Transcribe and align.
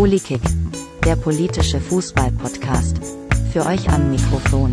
Polykick, 0.00 0.40
der 1.04 1.14
politische 1.14 1.78
Fußball-Podcast. 1.78 2.96
Für 3.52 3.66
euch 3.66 3.86
am 3.90 4.10
Mikrofon. 4.10 4.72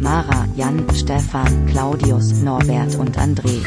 Mara, 0.00 0.46
Jan, 0.56 0.86
Stefan, 0.94 1.66
Claudius, 1.66 2.40
Norbert 2.40 2.96
und 2.96 3.18
André. 3.18 3.62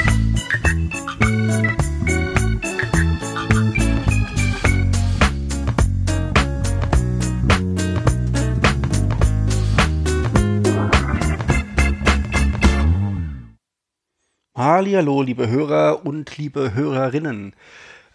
Hallo, 14.56 15.22
liebe 15.22 15.48
Hörer 15.48 16.04
und 16.04 16.36
liebe 16.40 16.74
Hörerinnen. 16.74 17.54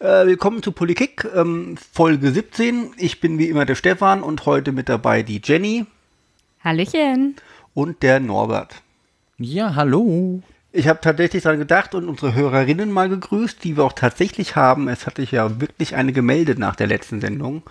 Äh, 0.00 0.27
willkommen 0.27 0.62
zu 0.62 0.72
Politik, 0.72 1.28
ähm, 1.36 1.77
Folge 1.92 2.30
17. 2.30 2.92
Ich 2.96 3.20
bin 3.20 3.36
wie 3.36 3.50
immer 3.50 3.66
der 3.66 3.74
Stefan 3.74 4.22
und 4.22 4.46
heute 4.46 4.72
mit 4.72 4.88
dabei 4.88 5.22
die 5.22 5.42
Jenny. 5.45 5.84
Hallöchen. 6.64 7.36
Und 7.74 8.02
der 8.02 8.18
Norbert. 8.18 8.80
Ja, 9.36 9.74
hallo. 9.74 10.41
Ich 10.72 10.88
habe 10.88 11.00
tatsächlich 11.02 11.42
daran 11.42 11.58
gedacht 11.58 11.94
und 11.94 12.08
unsere 12.08 12.34
Hörerinnen 12.34 12.91
mal 12.91 13.10
gegrüßt, 13.10 13.62
die 13.62 13.77
wir 13.77 13.84
auch 13.84 13.92
tatsächlich 13.92 14.56
haben. 14.56 14.88
Es 14.88 15.06
hatte 15.06 15.20
sich 15.20 15.32
ja 15.32 15.60
wirklich 15.60 15.94
eine 15.94 16.14
gemeldet 16.14 16.58
nach 16.58 16.77
der 16.77 16.86
letzten 16.86 17.20
Sendung. 17.20 17.62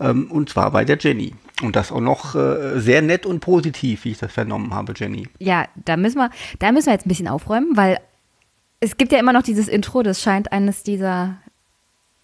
Ähm, 0.00 0.32
und 0.32 0.48
zwar 0.48 0.72
bei 0.72 0.84
der 0.84 0.98
Jenny. 0.98 1.36
Und 1.62 1.76
das 1.76 1.92
auch 1.92 2.00
noch 2.00 2.34
äh, 2.34 2.80
sehr 2.80 3.02
nett 3.02 3.24
und 3.24 3.38
positiv, 3.38 4.04
wie 4.04 4.10
ich 4.10 4.18
das 4.18 4.32
vernommen 4.32 4.74
habe, 4.74 4.94
Jenny. 4.96 5.28
Ja, 5.38 5.68
da 5.76 5.96
müssen 5.96 6.18
wir, 6.18 6.30
da 6.58 6.72
müssen 6.72 6.86
wir 6.86 6.94
jetzt 6.94 7.06
ein 7.06 7.10
bisschen 7.10 7.28
aufräumen, 7.28 7.76
weil 7.76 8.00
es 8.80 8.96
gibt 8.96 9.12
ja 9.12 9.20
immer 9.20 9.32
noch 9.32 9.42
dieses 9.42 9.68
Intro, 9.68 10.02
das 10.02 10.20
scheint 10.20 10.50
eines 10.50 10.82
dieser 10.82 11.36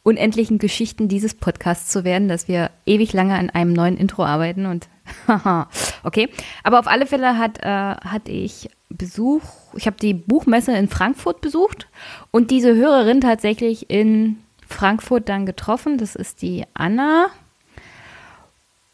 unendlichen 0.05 0.59
Geschichten 0.59 1.09
dieses 1.09 1.35
Podcasts 1.35 1.91
zu 1.91 2.05
werden, 2.05 2.29
dass 2.29 2.47
wir 2.47 2.71
ewig 2.87 3.13
lange 3.13 3.35
an 3.35 3.51
einem 3.51 3.73
neuen 3.73 3.97
Intro 3.97 4.25
arbeiten 4.25 4.67
und 4.67 4.89
okay. 6.05 6.29
Aber 6.63 6.79
auf 6.79 6.87
alle 6.87 7.07
Fälle 7.07 7.37
hat, 7.37 7.59
äh, 7.63 7.69
hatte 7.69 8.31
ich 8.31 8.71
Besuch, 8.91 9.43
ich 9.75 9.87
habe 9.87 9.97
die 10.01 10.15
Buchmesse 10.15 10.77
in 10.77 10.89
Frankfurt 10.89 11.41
besucht 11.41 11.89
und 12.31 12.51
diese 12.51 12.75
Hörerin 12.75 13.21
tatsächlich 13.21 13.91
in 13.91 14.39
Frankfurt 14.69 15.29
dann 15.29 15.47
getroffen. 15.47 15.99
Das 15.99 16.15
ist 16.15 16.43
die 16.43 16.65
Anna. 16.75 17.27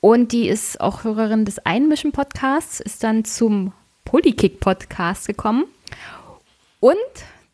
Und 0.01 0.33
die 0.33 0.49
ist 0.49 0.81
auch 0.81 1.05
Hörerin 1.05 1.45
des 1.45 1.59
Einmischen 1.67 2.13
Podcasts, 2.13 2.81
ist 2.81 3.05
dann 3.05 3.25
zum 3.25 3.73
Polykick 4.07 4.59
Podcast 4.59 5.27
gekommen. 5.27 5.67
Und 6.81 6.97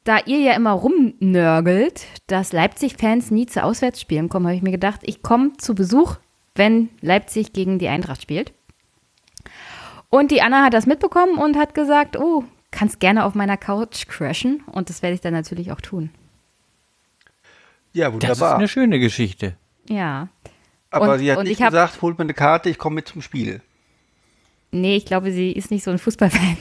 da 0.06 0.18
ihr 0.24 0.38
ja 0.38 0.52
immer 0.54 0.72
rumnörgelt, 0.72 2.06
dass 2.28 2.52
Leipzig-Fans 2.52 3.30
nie 3.30 3.46
zu 3.46 3.62
Auswärtsspielen 3.62 4.28
kommen, 4.28 4.46
habe 4.46 4.56
ich 4.56 4.62
mir 4.62 4.70
gedacht, 4.70 5.00
ich 5.02 5.22
komme 5.22 5.52
zu 5.58 5.74
Besuch, 5.74 6.16
wenn 6.54 6.88
Leipzig 7.00 7.52
gegen 7.52 7.78
die 7.78 7.88
Eintracht 7.88 8.22
spielt. 8.22 8.52
Und 10.08 10.30
die 10.30 10.40
Anna 10.42 10.64
hat 10.64 10.72
das 10.74 10.86
mitbekommen 10.86 11.38
und 11.38 11.56
hat 11.56 11.74
gesagt, 11.74 12.16
oh, 12.18 12.44
kannst 12.70 13.00
gerne 13.00 13.24
auf 13.24 13.34
meiner 13.34 13.56
Couch 13.56 14.06
crashen. 14.06 14.62
Und 14.70 14.88
das 14.88 15.02
werde 15.02 15.14
ich 15.14 15.20
dann 15.20 15.32
natürlich 15.34 15.72
auch 15.72 15.80
tun. 15.80 16.10
Ja, 17.92 18.12
wunderbar. 18.12 18.28
Das 18.28 18.38
ist 18.38 18.42
eine 18.54 18.68
schöne 18.68 18.98
Geschichte. 18.98 19.56
Ja. 19.88 20.28
Aber 20.90 21.12
und- 21.12 21.18
sie 21.18 21.30
hat 21.30 21.38
und 21.38 21.44
nicht 21.44 21.54
ich 21.58 21.62
hab- 21.62 21.70
gesagt, 21.70 22.00
holt 22.02 22.18
mir 22.18 22.24
eine 22.24 22.34
Karte, 22.34 22.70
ich 22.70 22.78
komme 22.78 22.94
mit 22.96 23.08
zum 23.08 23.22
Spiel. 23.22 23.60
Nee, 24.70 24.96
ich 24.96 25.04
glaube, 25.06 25.32
sie 25.32 25.52
ist 25.52 25.70
nicht 25.70 25.82
so 25.84 25.90
ein 25.90 25.98
Fußballfan. 25.98 26.56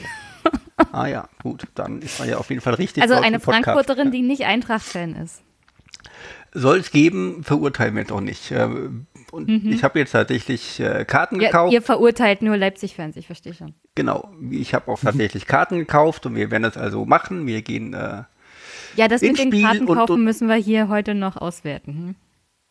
Ah 0.92 1.08
ja, 1.08 1.28
gut, 1.42 1.64
dann 1.76 2.02
ist 2.02 2.20
man 2.20 2.28
ja 2.30 2.38
auf 2.38 2.50
jeden 2.50 2.62
Fall 2.62 2.74
richtig. 2.76 3.02
Also 3.04 3.16
eine. 3.16 3.40
Frankfurterin, 3.40 4.12
die 4.12 4.22
nicht 4.22 4.44
Eintracht-Fan 4.46 5.16
ist. 5.16 5.42
Soll 6.54 6.78
es 6.80 6.92
geben, 6.92 7.44
verurteilen 7.44 7.96
wir 7.96 8.02
jetzt 8.02 8.12
auch 8.12 8.22
nicht. 8.22 8.52
Ähm, 8.52 9.08
Und 9.32 9.50
ich 9.50 9.84
habe 9.84 10.00
jetzt 10.00 10.12
tatsächlich 10.12 10.80
äh, 10.80 11.04
Karten 11.06 11.36
Mhm. 11.36 11.42
Ja, 11.42 11.48
gekauft. 11.50 11.74
ihr 11.74 11.82
verurteilt 11.82 12.42
nur 12.42 12.56
Leipzig-Fans, 12.56 13.18
ich 13.18 13.26
verstehe 13.28 13.54
schon. 13.54 13.74
Genau, 13.96 14.32
ich 14.52 14.74
habe 14.74 14.90
auch 14.92 15.00
tatsächlich 15.00 15.46
Karten 15.48 15.78
gekauft 15.80 16.26
und 16.26 16.36
wir 16.36 16.52
werden 16.52 16.64
das 16.64 16.78
also 16.78 17.06
machen. 17.06 17.46
Wir 17.48 17.62
gehen, 17.62 17.94
äh, 17.94 18.24
Ja, 18.96 19.08
das 19.10 19.22
mit 19.22 19.38
den 19.38 19.48
Spiel 19.52 19.64
Karten 19.64 19.86
und- 19.88 19.98
kaufen 19.98 20.12
und- 20.14 20.24
müssen 20.24 20.48
wir 20.48 20.56
hier 20.56 20.88
heute 20.88 21.14
noch 21.16 21.36
auswerten. 21.38 21.94
Hm? 21.94 22.16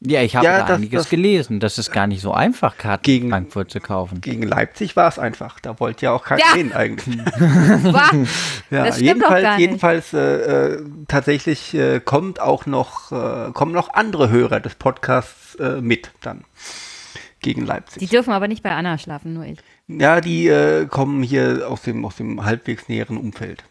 Ja, 0.00 0.21
ich 0.22 0.37
habe 0.37 0.44
Ja, 0.44 0.59
da 0.59 0.66
das- 0.66 0.77
einiges 0.78 1.03
das- 1.05 1.09
gelesen. 1.10 1.60
Das 1.60 1.78
ist 1.78 1.91
gar 1.91 2.06
nicht 2.06 2.21
so 2.21 2.32
einfach, 2.34 2.77
Karten 2.77 3.03
Gegen- 3.05 3.25
in 3.27 3.31
Frankfurt 3.31 3.71
zu 3.71 3.81
kaufen. 3.81 4.21
gegen 4.21 4.43
Leipzig 4.43 4.97
war 4.97 5.09
es 5.09 5.19
einfach. 5.19 5.60
Da 5.60 5.81
wollte 5.81 6.05
ja 6.06 6.12
auch 6.12 6.25
keiner 6.25 6.41
Ja. 6.43 6.55
hin 6.55 6.72
eigentlich. 6.75 7.16
Ja, 8.71 8.84
Das 8.87 8.97
stimmt 8.97 9.22
doch 9.22 9.31
jedenfalls, 9.31 9.59
jedenfalls 9.59 10.12
äh, 10.12 10.19
äh, 10.75 10.84
tatsächlich 11.09 11.75
äh, 11.75 12.00
kommt 12.00 12.38
auch 12.41 12.66
noch, 12.66 13.12
äh, 13.12 13.53
kommen 13.53 13.72
noch 13.72 13.94
andere 13.94 14.28
Hörer 14.31 14.60
des 14.60 14.75
Podcasts 14.75 15.54
äh, 15.56 15.81
mit 15.81 16.10
dann 16.21 16.44
gegen 17.41 17.62
die 17.62 17.66
Leipzig. 17.66 18.09
dürfen 18.10 18.33
aber 18.33 18.49
nicht 18.49 18.62
bei 18.62 18.72
Anna 18.72 18.99
schlafen, 18.99 19.33
nur 19.34 19.44
ich. 19.44 19.59
Ja, 19.87 20.21
die 20.21 20.49
äh, 20.49 20.87
kommen 20.87 21.22
hier 21.22 21.66
aus 21.69 21.83
dem, 21.83 22.04
aus 22.04 22.16
dem 22.16 22.44
halbwegs 22.44 22.88
näheren 22.88 23.16
Umfeld. 23.16 23.65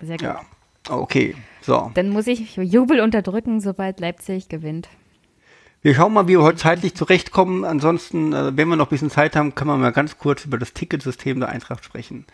Sehr 0.00 0.16
gut. 0.16 0.22
Ja, 0.22 0.40
okay. 0.88 1.34
So, 1.66 1.90
Dann 1.94 2.10
muss 2.10 2.28
ich 2.28 2.54
Jubel 2.56 3.00
unterdrücken, 3.00 3.60
sobald 3.60 3.98
Leipzig 3.98 4.48
gewinnt. 4.48 4.88
wir 5.82 5.96
schauen 5.96 6.12
mal, 6.12 6.28
wie 6.28 6.38
wir 6.38 6.42
heute 6.42 6.58
zeitlich 6.58 6.94
zurechtkommen. 6.94 7.64
Ansonsten, 7.64 8.32
äh, 8.32 8.56
wenn 8.56 8.68
wir 8.68 8.76
noch 8.76 8.86
ein 8.86 8.90
bisschen 8.90 9.10
Zeit 9.10 9.34
haben, 9.34 9.56
können 9.56 9.70
wir 9.70 9.76
mal 9.76 9.90
ganz 9.90 10.16
kurz 10.16 10.44
über 10.44 10.58
das 10.58 10.74
Ticketsystem 10.74 11.40
der 11.40 11.48
Eintracht 11.48 11.84
sprechen. 11.84 12.24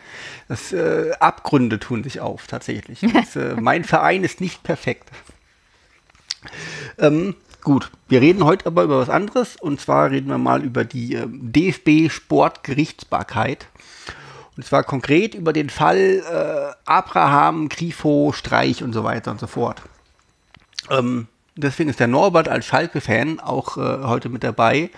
Das 0.49 0.75
äh, 0.75 1.13
Abgründe 1.19 1.79
tun 1.79 2.05
sich 2.05 2.21
auf, 2.21 2.47
tatsächlich. 2.47 3.01
Das, 3.15 3.35
äh, 3.35 3.57
mein 3.59 3.85
Verein 3.85 4.23
ist 4.23 4.43
nicht 4.43 4.63
perfekt. 4.65 5.11
Ähm, 6.99 7.35
gut, 7.63 7.91
wir 8.09 8.21
reden 8.21 8.45
heute 8.45 8.67
aber 8.67 8.83
über 8.83 8.99
was 8.99 9.09
anderes. 9.09 9.57
Und 9.57 9.81
zwar 9.81 10.11
reden 10.11 10.29
wir 10.29 10.37
mal 10.37 10.63
über 10.63 10.85
die 10.85 11.15
ähm, 11.15 11.51
DFB-Sportgerichtsbarkeit. 11.53 13.67
Und 14.57 14.65
zwar 14.65 14.83
konkret 14.85 15.35
über 15.35 15.53
den 15.53 15.71
Fall 15.71 16.23
äh, 16.31 16.75
Abraham, 16.85 17.69
Grifo, 17.69 18.33
Streich 18.33 18.83
und 18.83 18.93
so 18.93 19.03
weiter 19.05 19.31
und 19.31 19.41
so 19.41 19.47
fort. 19.47 19.83
Ähm, 20.91 21.27
deswegen 21.57 21.89
ist 21.89 22.01
der 22.01 22.09
Norbert 22.09 22.49
als 22.49 22.67
Schalke-Fan 22.67 23.41
auch 23.41 23.79
äh, 23.79 24.05
heute 24.05 24.29
mit 24.29 24.45
dabei, 24.45 24.91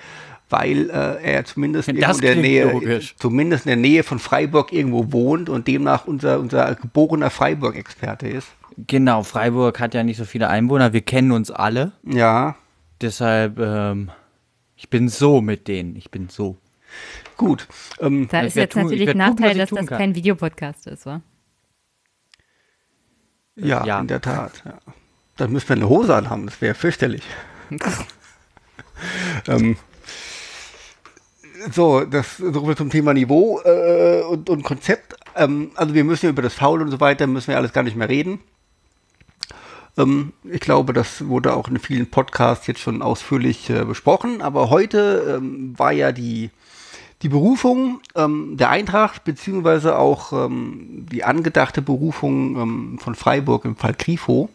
weil 0.51 0.91
äh, 0.91 1.23
er 1.23 1.45
zumindest 1.45 1.89
in 1.89 2.01
der 2.01 2.37
Nähe, 2.37 2.73
logisch. 2.73 3.15
zumindest 3.19 3.67
in 3.67 3.71
der 3.71 3.77
Nähe 3.77 4.03
von 4.03 4.19
Freiburg 4.19 4.73
irgendwo 4.73 5.13
wohnt 5.13 5.49
und 5.49 5.69
demnach 5.69 6.07
unser, 6.07 6.41
unser 6.41 6.75
geborener 6.75 7.31
Freiburg-Experte 7.31 8.29
ist. 8.29 8.49
Genau, 8.77 9.23
Freiburg 9.23 9.79
hat 9.79 9.95
ja 9.95 10.03
nicht 10.03 10.17
so 10.17 10.25
viele 10.25 10.49
Einwohner. 10.49 10.93
Wir 10.93 11.03
kennen 11.03 11.31
uns 11.31 11.53
alle. 11.53 11.93
Ja, 12.03 12.57
Deshalb, 13.05 13.59
ähm, 13.59 14.11
ich 14.77 14.89
bin 14.89 15.09
so 15.09 15.41
mit 15.41 15.69
denen. 15.69 15.97
Ich 15.97 16.11
bin 16.11 16.29
so. 16.31 16.57
Gut. 17.37 17.67
Ähm, 18.01 18.29
Da 18.31 18.41
ist 18.43 18.57
jetzt 18.57 18.73
tun- 18.73 18.83
ich 18.83 18.85
natürlich 18.91 19.11
tun, 19.11 19.19
Nachteil, 19.19 19.57
dass 19.57 19.71
das 19.71 19.87
kann. 19.87 19.99
kein 19.99 20.15
Videopodcast 20.15 20.87
ist, 20.87 21.07
wa? 21.07 21.23
ja, 23.57 23.85
ja. 23.85 24.01
in 24.01 24.07
der 24.09 24.21
Tat. 24.21 24.63
Ja. 24.65 24.79
Dann 25.37 25.53
müssen 25.53 25.69
wir 25.69 25.77
eine 25.77 25.89
Hose 25.89 26.15
anhaben, 26.15 26.47
das 26.47 26.61
wäre 26.61 26.75
fürchterlich. 26.75 27.23
ähm, 29.49 29.77
so, 31.73 32.05
das 32.05 32.37
so 32.37 32.65
viel 32.65 32.77
zum 32.77 32.91
Thema 32.91 33.15
Niveau 33.15 33.61
äh, 33.65 34.23
und, 34.23 34.51
und 34.51 34.63
Konzept. 34.63 35.17
Ähm, 35.35 35.71
also 35.75 35.95
wir 35.95 36.05
müssen 36.05 36.27
ja 36.27 36.31
über 36.31 36.43
das 36.43 36.55
Foul 36.55 36.83
und 36.83 36.91
so 36.91 37.01
weiter, 37.01 37.27
müssen 37.27 37.49
wir 37.49 37.57
alles 37.57 37.73
gar 37.73 37.83
nicht 37.83 37.97
mehr 37.97 38.09
reden. 38.09 38.41
Ähm, 39.97 40.33
ich 40.45 40.61
glaube, 40.61 40.93
das 40.93 41.27
wurde 41.27 41.55
auch 41.55 41.69
in 41.69 41.79
vielen 41.79 42.11
Podcasts 42.11 42.67
jetzt 42.67 42.81
schon 42.81 43.03
ausführlich 43.03 43.71
äh, 43.71 43.85
besprochen. 43.85 44.43
Aber 44.43 44.71
heute 44.71 45.37
ähm, 45.39 45.79
war 45.79 45.93
ja 45.93 46.13
die, 46.13 46.51
die 47.23 47.29
Berufung 47.29 48.01
ähm, 48.15 48.57
der 48.57 48.71
Eintracht, 48.71 49.25
beziehungsweise 49.25 49.99
auch 49.99 50.33
ähm, 50.33 51.07
die 51.11 51.25
angedachte 51.25 51.83
Berufung 51.83 52.57
ähm, 52.61 52.99
von 53.01 53.15
Freiburg 53.15 53.65
im 53.65 53.77
Fall 53.77 53.95
Grifo 53.95 54.51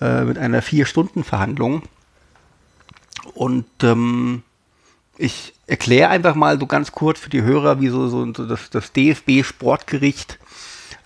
äh, 0.00 0.24
mit 0.24 0.38
einer 0.38 0.62
Vier-Stunden-Verhandlung. 0.62 1.82
Und 3.34 3.66
ähm, 3.82 4.42
ich 5.16 5.54
erkläre 5.66 6.10
einfach 6.10 6.34
mal 6.34 6.58
so 6.58 6.66
ganz 6.66 6.92
kurz 6.92 7.18
für 7.20 7.30
die 7.30 7.42
Hörer, 7.42 7.80
wie 7.80 7.88
so, 7.88 8.08
so, 8.08 8.24
das, 8.24 8.70
das 8.70 8.92
DFB-Sportgericht 8.92 10.38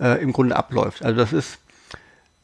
äh, 0.00 0.22
im 0.22 0.32
Grunde 0.32 0.56
abläuft. 0.56 1.02
Also 1.02 1.18
das 1.18 1.32
ist 1.32 1.58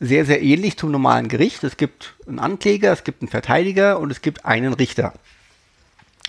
sehr, 0.01 0.25
sehr 0.25 0.43
ähnlich 0.43 0.77
zum 0.77 0.91
normalen 0.91 1.29
Gericht. 1.29 1.65
Es 1.65 1.77
gibt 1.77 2.15
einen 2.27 2.39
Ankläger, 2.39 2.93
es 2.93 3.05
gibt 3.05 3.23
einen 3.23 3.29
Verteidiger 3.29 3.99
und 3.99 4.11
es 4.11 4.23
gibt 4.23 4.45
einen 4.45 4.73
Richter. 4.73 5.13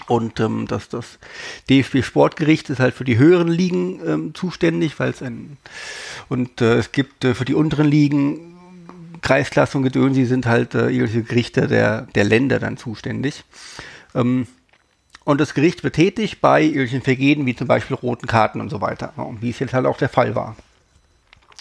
Und 0.09 0.39
ähm, 0.39 0.65
das, 0.67 0.89
das 0.89 1.19
DFB-Sportgericht 1.69 2.69
ist 2.71 2.79
halt 2.79 2.95
für 2.95 3.03
die 3.03 3.19
höheren 3.19 3.47
Ligen 3.47 4.01
ähm, 4.05 4.33
zuständig, 4.33 4.99
weil 4.99 5.11
es 5.11 5.21
ein 5.21 5.57
und 6.29 6.61
äh, 6.61 6.77
es 6.77 6.91
gibt 6.91 7.23
äh, 7.23 7.35
für 7.35 7.45
die 7.45 7.53
unteren 7.53 7.87
Ligen 7.87 8.57
Kreisklasse 9.21 9.77
und 9.77 9.83
Gedöns, 9.83 10.15
die 10.15 10.25
sind 10.25 10.47
halt 10.47 10.73
äh, 10.73 10.89
irgendwelche 10.89 11.21
Gerichte 11.21 11.67
der, 11.67 12.07
der 12.15 12.23
Länder 12.23 12.59
dann 12.59 12.77
zuständig. 12.77 13.43
Ähm, 14.15 14.47
und 15.25 15.39
das 15.39 15.53
Gericht 15.53 15.83
wird 15.83 15.93
tätig 15.93 16.41
bei 16.41 16.63
irgendwelchen 16.63 17.03
Vergehen 17.03 17.45
wie 17.45 17.55
zum 17.55 17.67
Beispiel 17.67 17.95
roten 17.95 18.25
Karten 18.25 18.61
und 18.61 18.69
so 18.69 18.81
weiter. 18.81 19.13
Und 19.15 19.43
wie 19.43 19.51
es 19.51 19.59
jetzt 19.59 19.75
halt 19.75 19.85
auch 19.85 19.97
der 19.97 20.09
Fall 20.09 20.33
war. 20.33 20.55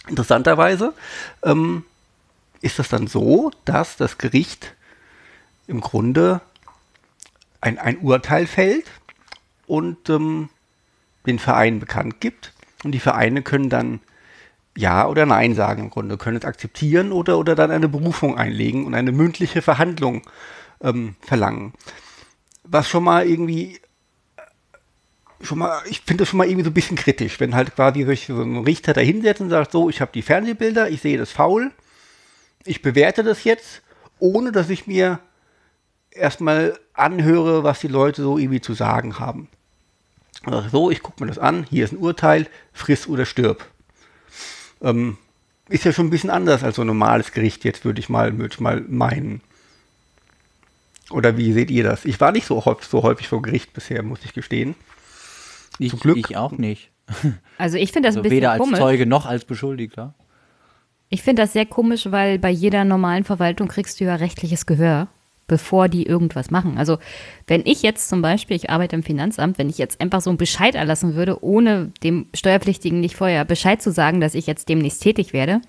Interessanterweise 0.08 0.94
ähm, 1.42 1.84
ist 2.62 2.78
das 2.78 2.88
dann 2.88 3.08
so, 3.08 3.50
dass 3.66 3.98
das 3.98 4.16
Gericht 4.16 4.74
im 5.66 5.82
Grunde 5.82 6.40
ein, 7.60 7.78
ein 7.78 7.98
Urteil 7.98 8.46
fällt 8.46 8.86
und 9.66 10.08
ähm, 10.10 10.48
den 11.26 11.38
Verein 11.38 11.80
bekannt 11.80 12.20
gibt. 12.20 12.52
Und 12.84 12.92
die 12.92 13.00
Vereine 13.00 13.42
können 13.42 13.68
dann 13.68 14.00
Ja 14.76 15.08
oder 15.08 15.26
Nein 15.26 15.54
sagen 15.54 15.84
im 15.84 15.90
Grunde, 15.90 16.16
können 16.16 16.36
es 16.36 16.44
akzeptieren 16.44 17.12
oder, 17.12 17.38
oder 17.38 17.54
dann 17.54 17.70
eine 17.70 17.88
Berufung 17.88 18.36
einlegen 18.36 18.86
und 18.86 18.94
eine 18.94 19.12
mündliche 19.12 19.62
Verhandlung 19.62 20.22
ähm, 20.80 21.16
verlangen. 21.20 21.72
Was 22.64 22.88
schon 22.88 23.04
mal 23.04 23.26
irgendwie 23.26 23.80
schon 25.40 25.58
mal, 25.58 25.82
ich 25.88 26.00
finde 26.00 26.22
das 26.22 26.28
schon 26.28 26.38
mal 26.38 26.46
irgendwie 26.46 26.64
so 26.64 26.70
ein 26.70 26.74
bisschen 26.74 26.96
kritisch, 26.96 27.38
wenn 27.40 27.54
halt 27.54 27.74
quasi 27.74 28.04
so 28.16 28.42
ein 28.42 28.58
Richter 28.58 28.92
da 28.92 29.00
hinsetzt 29.00 29.40
und 29.40 29.50
sagt, 29.50 29.72
so, 29.72 29.88
ich 29.88 30.00
habe 30.00 30.10
die 30.12 30.22
Fernsehbilder, 30.22 30.90
ich 30.90 31.00
sehe 31.00 31.18
das 31.18 31.30
faul, 31.30 31.70
ich 32.64 32.82
bewerte 32.82 33.22
das 33.22 33.44
jetzt, 33.44 33.82
ohne 34.18 34.52
dass 34.52 34.68
ich 34.68 34.86
mir 34.86 35.20
erstmal 36.18 36.78
anhöre, 36.94 37.64
was 37.64 37.80
die 37.80 37.88
Leute 37.88 38.22
so 38.22 38.38
irgendwie 38.38 38.60
zu 38.60 38.74
sagen 38.74 39.18
haben. 39.18 39.48
Also 40.44 40.68
so, 40.68 40.90
ich 40.90 41.02
gucke 41.02 41.22
mir 41.22 41.28
das 41.28 41.38
an, 41.38 41.66
hier 41.68 41.84
ist 41.84 41.92
ein 41.92 41.98
Urteil, 41.98 42.46
friss 42.72 43.08
oder 43.08 43.26
stirb. 43.26 43.64
Ähm, 44.80 45.18
ist 45.68 45.84
ja 45.84 45.92
schon 45.92 46.06
ein 46.06 46.10
bisschen 46.10 46.30
anders 46.30 46.62
als 46.62 46.76
so 46.76 46.82
ein 46.82 46.86
normales 46.86 47.32
Gericht 47.32 47.64
jetzt, 47.64 47.84
würde 47.84 48.00
ich 48.00 48.08
mal, 48.08 48.38
würde 48.38 48.54
ich 48.54 48.60
mal 48.60 48.80
meinen. 48.88 49.40
Oder 51.10 51.36
wie 51.36 51.52
seht 51.52 51.70
ihr 51.70 51.84
das? 51.84 52.04
Ich 52.04 52.20
war 52.20 52.32
nicht 52.32 52.46
so 52.46 52.64
häufig, 52.64 52.86
so 52.86 53.02
häufig 53.02 53.28
vor 53.28 53.42
Gericht 53.42 53.72
bisher, 53.72 54.02
muss 54.02 54.24
ich 54.24 54.32
gestehen. 54.32 54.74
Ich, 55.78 55.90
Zum 55.90 56.00
Glück. 56.00 56.16
ich 56.18 56.36
auch 56.36 56.52
nicht. 56.52 56.90
Also 57.56 57.76
ich 57.76 57.90
finde 57.90 58.08
das 58.08 58.14
Also 58.16 58.20
ein 58.20 58.22
bisschen 58.22 58.36
weder 58.36 58.52
als 58.52 58.60
komisch. 58.60 58.78
Zeuge 58.78 59.04
noch 59.04 59.26
als 59.26 59.44
Beschuldigter. 59.44 60.14
Ich 61.08 61.22
finde 61.22 61.42
das 61.42 61.54
sehr 61.54 61.66
komisch, 61.66 62.12
weil 62.12 62.38
bei 62.38 62.50
jeder 62.50 62.84
normalen 62.84 63.24
Verwaltung 63.24 63.66
kriegst 63.66 63.98
du 63.98 64.04
ja 64.04 64.14
rechtliches 64.14 64.64
Gehör, 64.64 65.08
bevor 65.48 65.88
die 65.88 66.04
irgendwas 66.04 66.52
machen. 66.52 66.78
Also 66.78 66.98
wenn 67.48 67.62
ich 67.64 67.82
jetzt 67.82 68.08
zum 68.08 68.22
Beispiel, 68.22 68.56
ich 68.56 68.70
arbeite 68.70 68.94
im 68.94 69.02
Finanzamt, 69.02 69.58
wenn 69.58 69.68
ich 69.68 69.78
jetzt 69.78 70.00
einfach 70.00 70.20
so 70.20 70.30
einen 70.30 70.36
Bescheid 70.36 70.76
erlassen 70.76 71.14
würde, 71.14 71.42
ohne 71.42 71.90
dem 72.04 72.26
Steuerpflichtigen 72.34 73.00
nicht 73.00 73.16
vorher 73.16 73.44
Bescheid 73.44 73.82
zu 73.82 73.90
sagen, 73.90 74.20
dass 74.20 74.34
ich 74.34 74.46
jetzt 74.46 74.68
demnächst 74.68 75.02
tätig 75.02 75.32
werde, 75.32 75.60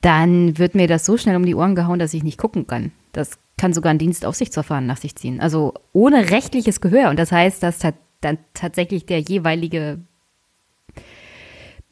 dann 0.00 0.58
wird 0.58 0.74
mir 0.74 0.86
das 0.86 1.04
so 1.04 1.18
schnell 1.18 1.36
um 1.36 1.44
die 1.44 1.54
Ohren 1.54 1.74
gehauen, 1.74 1.98
dass 1.98 2.14
ich 2.14 2.22
nicht 2.22 2.38
gucken 2.38 2.66
kann. 2.66 2.92
Das 3.12 3.38
kann 3.58 3.72
sogar 3.72 3.90
ein 3.90 3.98
Dienstaufsichtsverfahren 3.98 4.86
nach 4.86 4.96
sich 4.96 5.14
ziehen. 5.16 5.40
Also 5.40 5.74
ohne 5.92 6.30
rechtliches 6.30 6.80
Gehör. 6.80 7.10
Und 7.10 7.18
das 7.18 7.30
heißt, 7.30 7.62
dass 7.62 7.78
dann 8.20 8.38
tatsächlich 8.54 9.06
der 9.06 9.20
jeweilige 9.20 9.98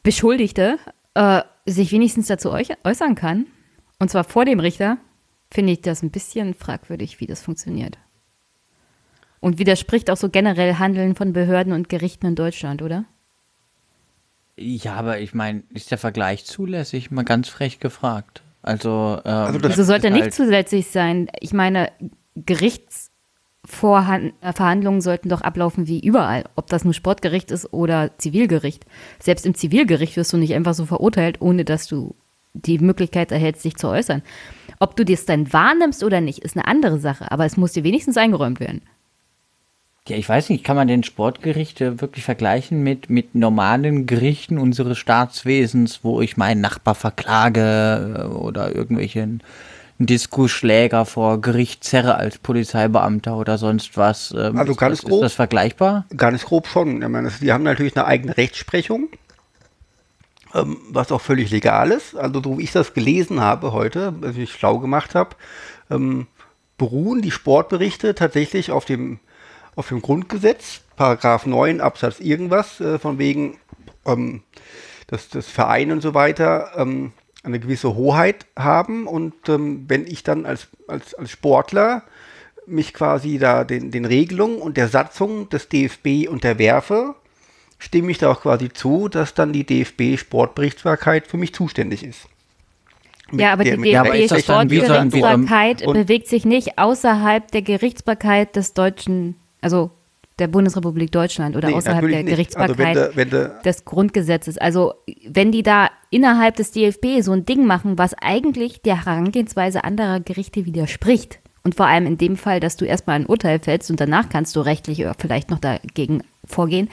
Beschuldigte 0.03 0.77
äh, 1.13 1.41
sich 1.65 1.91
wenigstens 1.91 2.27
dazu 2.27 2.51
äußern 2.51 3.15
kann, 3.15 3.45
und 3.99 4.09
zwar 4.09 4.23
vor 4.23 4.45
dem 4.45 4.59
Richter, 4.59 4.97
finde 5.51 5.73
ich 5.73 5.81
das 5.81 6.01
ein 6.01 6.11
bisschen 6.11 6.53
fragwürdig, 6.53 7.19
wie 7.19 7.27
das 7.27 7.41
funktioniert. 7.43 7.97
Und 9.41 9.59
widerspricht 9.59 10.09
auch 10.09 10.17
so 10.17 10.29
generell 10.29 10.75
Handeln 10.75 11.15
von 11.15 11.33
Behörden 11.33 11.73
und 11.73 11.89
Gerichten 11.89 12.27
in 12.27 12.35
Deutschland, 12.35 12.81
oder? 12.81 13.03
Ja, 14.57 14.93
aber 14.93 15.19
ich 15.19 15.33
meine, 15.33 15.63
ist 15.73 15.91
der 15.91 15.97
Vergleich 15.97 16.45
zulässig? 16.45 17.11
Mal 17.11 17.25
ganz 17.25 17.49
frech 17.49 17.79
gefragt. 17.79 18.43
Also, 18.61 19.19
ähm, 19.25 19.31
Also 19.31 19.59
das- 19.59 19.71
Wieso 19.73 19.83
sollte 19.85 20.07
ist 20.07 20.13
nicht 20.13 20.21
halt- 20.23 20.33
zusätzlich 20.35 20.87
sein? 20.87 21.27
Ich 21.39 21.51
meine, 21.53 21.91
Gerichtsverhandlungen 22.35 25.01
sollten 25.01 25.29
doch 25.29 25.41
ablaufen 25.41 25.87
wie 25.87 25.99
überall, 25.99 26.43
ob 26.55 26.67
das 26.67 26.83
nur 26.83 26.93
Sportgericht 26.93 27.49
ist 27.51 27.73
oder 27.73 28.11
Zivilgericht. 28.19 28.85
Selbst 29.19 29.45
im 29.45 29.55
Zivilgericht 29.55 30.15
wirst 30.17 30.33
du 30.33 30.37
nicht 30.37 30.53
einfach 30.53 30.73
so 30.75 30.85
verurteilt, 30.85 31.41
ohne 31.41 31.65
dass 31.65 31.87
du 31.87 32.15
die 32.53 32.79
Möglichkeit 32.79 33.31
erhältst, 33.31 33.63
dich 33.63 33.77
zu 33.77 33.87
äußern. 33.87 34.21
Ob 34.81 34.95
du 34.95 35.05
das 35.05 35.25
dann 35.25 35.53
wahrnimmst 35.53 36.03
oder 36.03 36.21
nicht, 36.21 36.39
ist 36.39 36.57
eine 36.57 36.65
andere 36.65 36.97
Sache, 36.97 37.31
aber 37.31 37.45
es 37.45 37.55
muss 37.55 37.73
dir 37.73 37.83
wenigstens 37.83 38.17
eingeräumt 38.17 38.59
werden. 38.59 38.81
Ja, 40.07 40.17
ich 40.17 40.27
weiß 40.27 40.49
nicht, 40.49 40.63
kann 40.63 40.75
man 40.75 40.87
denn 40.87 41.03
Sportgerichte 41.03 42.01
wirklich 42.01 42.25
vergleichen 42.25 42.81
mit, 42.81 43.07
mit 43.07 43.35
normalen 43.35 44.07
Gerichten 44.07 44.57
unseres 44.57 44.97
Staatswesens, 44.97 45.99
wo 46.01 46.19
ich 46.19 46.35
meinen 46.35 46.61
Nachbar 46.61 46.95
verklage 46.95 48.15
äh, 48.17 48.23
oder 48.23 48.75
irgendwelchen 48.75 49.43
Diskusschläger 49.99 51.05
vor 51.05 51.39
Gericht 51.41 51.83
zerre 51.83 52.15
als 52.15 52.39
Polizeibeamter 52.39 53.37
oder 53.37 53.59
sonst 53.59 53.97
was? 53.97 54.33
Ähm, 54.35 54.57
Also 54.57 54.71
ist 54.71 54.79
ganz 54.79 55.01
das, 55.01 55.07
grob. 55.07 55.19
Ist 55.19 55.25
das 55.25 55.33
vergleichbar? 55.33 56.07
Ganz 56.17 56.43
grob 56.43 56.65
schon. 56.65 57.03
Ich 57.03 57.07
meine, 57.07 57.29
die 57.39 57.51
haben 57.51 57.63
natürlich 57.63 57.95
eine 57.95 58.07
eigene 58.07 58.35
Rechtsprechung, 58.35 59.09
was 60.53 61.11
auch 61.11 61.21
völlig 61.21 61.51
legal 61.51 61.91
ist. 61.91 62.15
Also 62.15 62.41
so 62.41 62.57
wie 62.57 62.63
ich 62.63 62.71
das 62.71 62.93
gelesen 62.93 63.41
habe 63.41 63.71
heute, 63.71 64.13
was 64.19 64.35
ich 64.35 64.51
schlau 64.51 64.79
gemacht 64.79 65.15
habe, 65.15 65.35
ähm, 65.89 66.27
beruhen 66.77 67.21
die 67.21 67.31
Sportberichte 67.31 68.15
tatsächlich 68.15 68.71
auf 68.71 68.85
dem, 68.85 69.19
auf 69.75 69.89
dem 69.89 70.01
Grundgesetz, 70.01 70.81
Paragraph 70.95 71.45
9 71.45 71.79
Absatz 71.79 72.19
irgendwas, 72.19 72.79
äh, 72.81 72.99
von 72.99 73.17
wegen, 73.19 73.57
ähm, 74.05 74.43
dass 75.07 75.29
das 75.29 75.47
Verein 75.47 75.91
und 75.91 76.01
so 76.01 76.13
weiter 76.13 76.71
ähm, 76.75 77.13
eine 77.43 77.59
gewisse 77.59 77.95
Hoheit 77.95 78.45
haben. 78.57 79.07
Und 79.07 79.49
ähm, 79.49 79.85
wenn 79.87 80.07
ich 80.07 80.23
dann 80.23 80.45
als, 80.45 80.67
als, 80.87 81.13
als 81.13 81.31
Sportler 81.31 82.03
mich 82.65 82.93
quasi 82.93 83.37
da 83.37 83.63
den, 83.63 83.91
den 83.91 84.05
Regelungen 84.05 84.59
und 84.59 84.77
der 84.77 84.87
Satzung 84.87 85.49
des 85.49 85.69
DFB 85.69 86.29
unterwerfe, 86.29 87.15
stimme 87.81 88.11
ich 88.11 88.19
da 88.19 88.31
auch 88.31 88.41
quasi 88.41 88.69
zu, 88.69 89.07
dass 89.09 89.33
dann 89.33 89.53
die 89.53 89.65
DFB-Sportberichtsbarkeit 89.65 91.25
für 91.25 91.37
mich 91.37 91.53
zuständig 91.53 92.03
ist. 92.03 92.27
Ja, 93.31 93.53
aber 93.53 93.63
der- 93.63 93.77
die 93.77 93.83
DFB-Sportgerichtsbarkeit 93.83 95.83
bewegt 95.85 96.27
sich 96.27 96.45
nicht 96.45 96.77
außerhalb 96.77 97.49
der 97.51 97.61
Gerichtsbarkeit 97.61 98.55
des 98.55 98.73
deutschen, 98.73 99.35
also 99.61 99.91
der 100.39 100.47
Bundesrepublik 100.47 101.11
Deutschland 101.11 101.55
oder 101.55 101.69
Nee, 101.69 101.75
außerhalb 101.75 102.07
der 102.07 102.23
nicht. 102.23 102.29
Gerichtsbarkeit 102.29 102.79
Also 102.79 102.83
wenn 102.83 102.93
der- 102.93 103.15
wenn 103.15 103.29
der- 103.29 103.61
des 103.61 103.85
Grundgesetzes. 103.85 104.57
Also 104.57 104.93
wenn 105.27 105.51
die 105.51 105.63
da 105.63 105.89
innerhalb 106.09 106.55
des 106.57 106.71
DFB 106.71 107.21
so 107.21 107.31
ein 107.31 107.45
Ding 107.45 107.65
machen, 107.65 107.97
was 107.97 108.13
eigentlich 108.15 108.81
der 108.81 109.05
Herangehensweise 109.05 109.83
anderer 109.83 110.19
Gerichte 110.19 110.65
widerspricht, 110.65 111.39
und 111.63 111.75
vor 111.75 111.85
allem 111.85 112.07
in 112.07 112.17
dem 112.17 112.37
Fall, 112.37 112.59
dass 112.59 112.75
du 112.75 112.85
erstmal 112.85 113.17
ein 113.17 113.27
Urteil 113.27 113.59
fällst 113.59 113.91
und 113.91 113.99
danach 113.99 114.29
kannst 114.29 114.55
du 114.55 114.61
rechtlich 114.61 114.99
oder 115.01 115.13
vielleicht 115.17 115.51
noch 115.51 115.59
dagegen 115.59 116.23
vorgehen, 116.43 116.89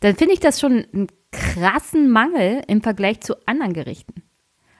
dann 0.00 0.16
finde 0.16 0.34
ich 0.34 0.40
das 0.40 0.60
schon 0.60 0.84
einen 0.92 1.06
krassen 1.30 2.10
Mangel 2.10 2.62
im 2.66 2.82
Vergleich 2.82 3.20
zu 3.20 3.34
anderen 3.46 3.72
Gerichten. 3.72 4.22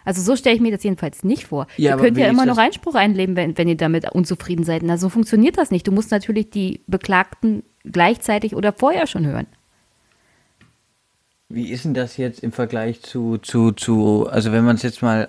Also 0.04 0.22
so 0.22 0.34
stelle 0.34 0.56
ich 0.56 0.62
mir 0.62 0.72
das 0.72 0.82
jedenfalls 0.82 1.24
nicht 1.24 1.46
vor. 1.46 1.66
Ja, 1.76 1.92
ihr 1.92 2.02
könnt 2.02 2.16
ja 2.16 2.26
immer 2.26 2.46
noch 2.46 2.56
Einspruch 2.56 2.94
einlegen, 2.94 3.36
wenn, 3.36 3.56
wenn 3.58 3.68
ihr 3.68 3.76
damit 3.76 4.10
unzufrieden 4.10 4.64
seid. 4.64 4.82
Na, 4.82 4.96
so 4.96 5.08
funktioniert 5.08 5.58
das 5.58 5.70
nicht. 5.70 5.86
Du 5.86 5.92
musst 5.92 6.10
natürlich 6.10 6.50
die 6.50 6.80
Beklagten 6.86 7.62
gleichzeitig 7.84 8.56
oder 8.56 8.72
vorher 8.72 9.06
schon 9.06 9.26
hören. 9.26 9.46
Wie 11.48 11.70
ist 11.70 11.84
denn 11.84 11.94
das 11.94 12.16
jetzt 12.16 12.42
im 12.42 12.52
Vergleich 12.52 13.02
zu, 13.02 13.38
zu, 13.38 13.72
zu 13.72 14.26
also 14.30 14.52
wenn 14.52 14.64
man 14.64 14.76
es 14.76 14.82
jetzt 14.82 15.02
mal 15.02 15.28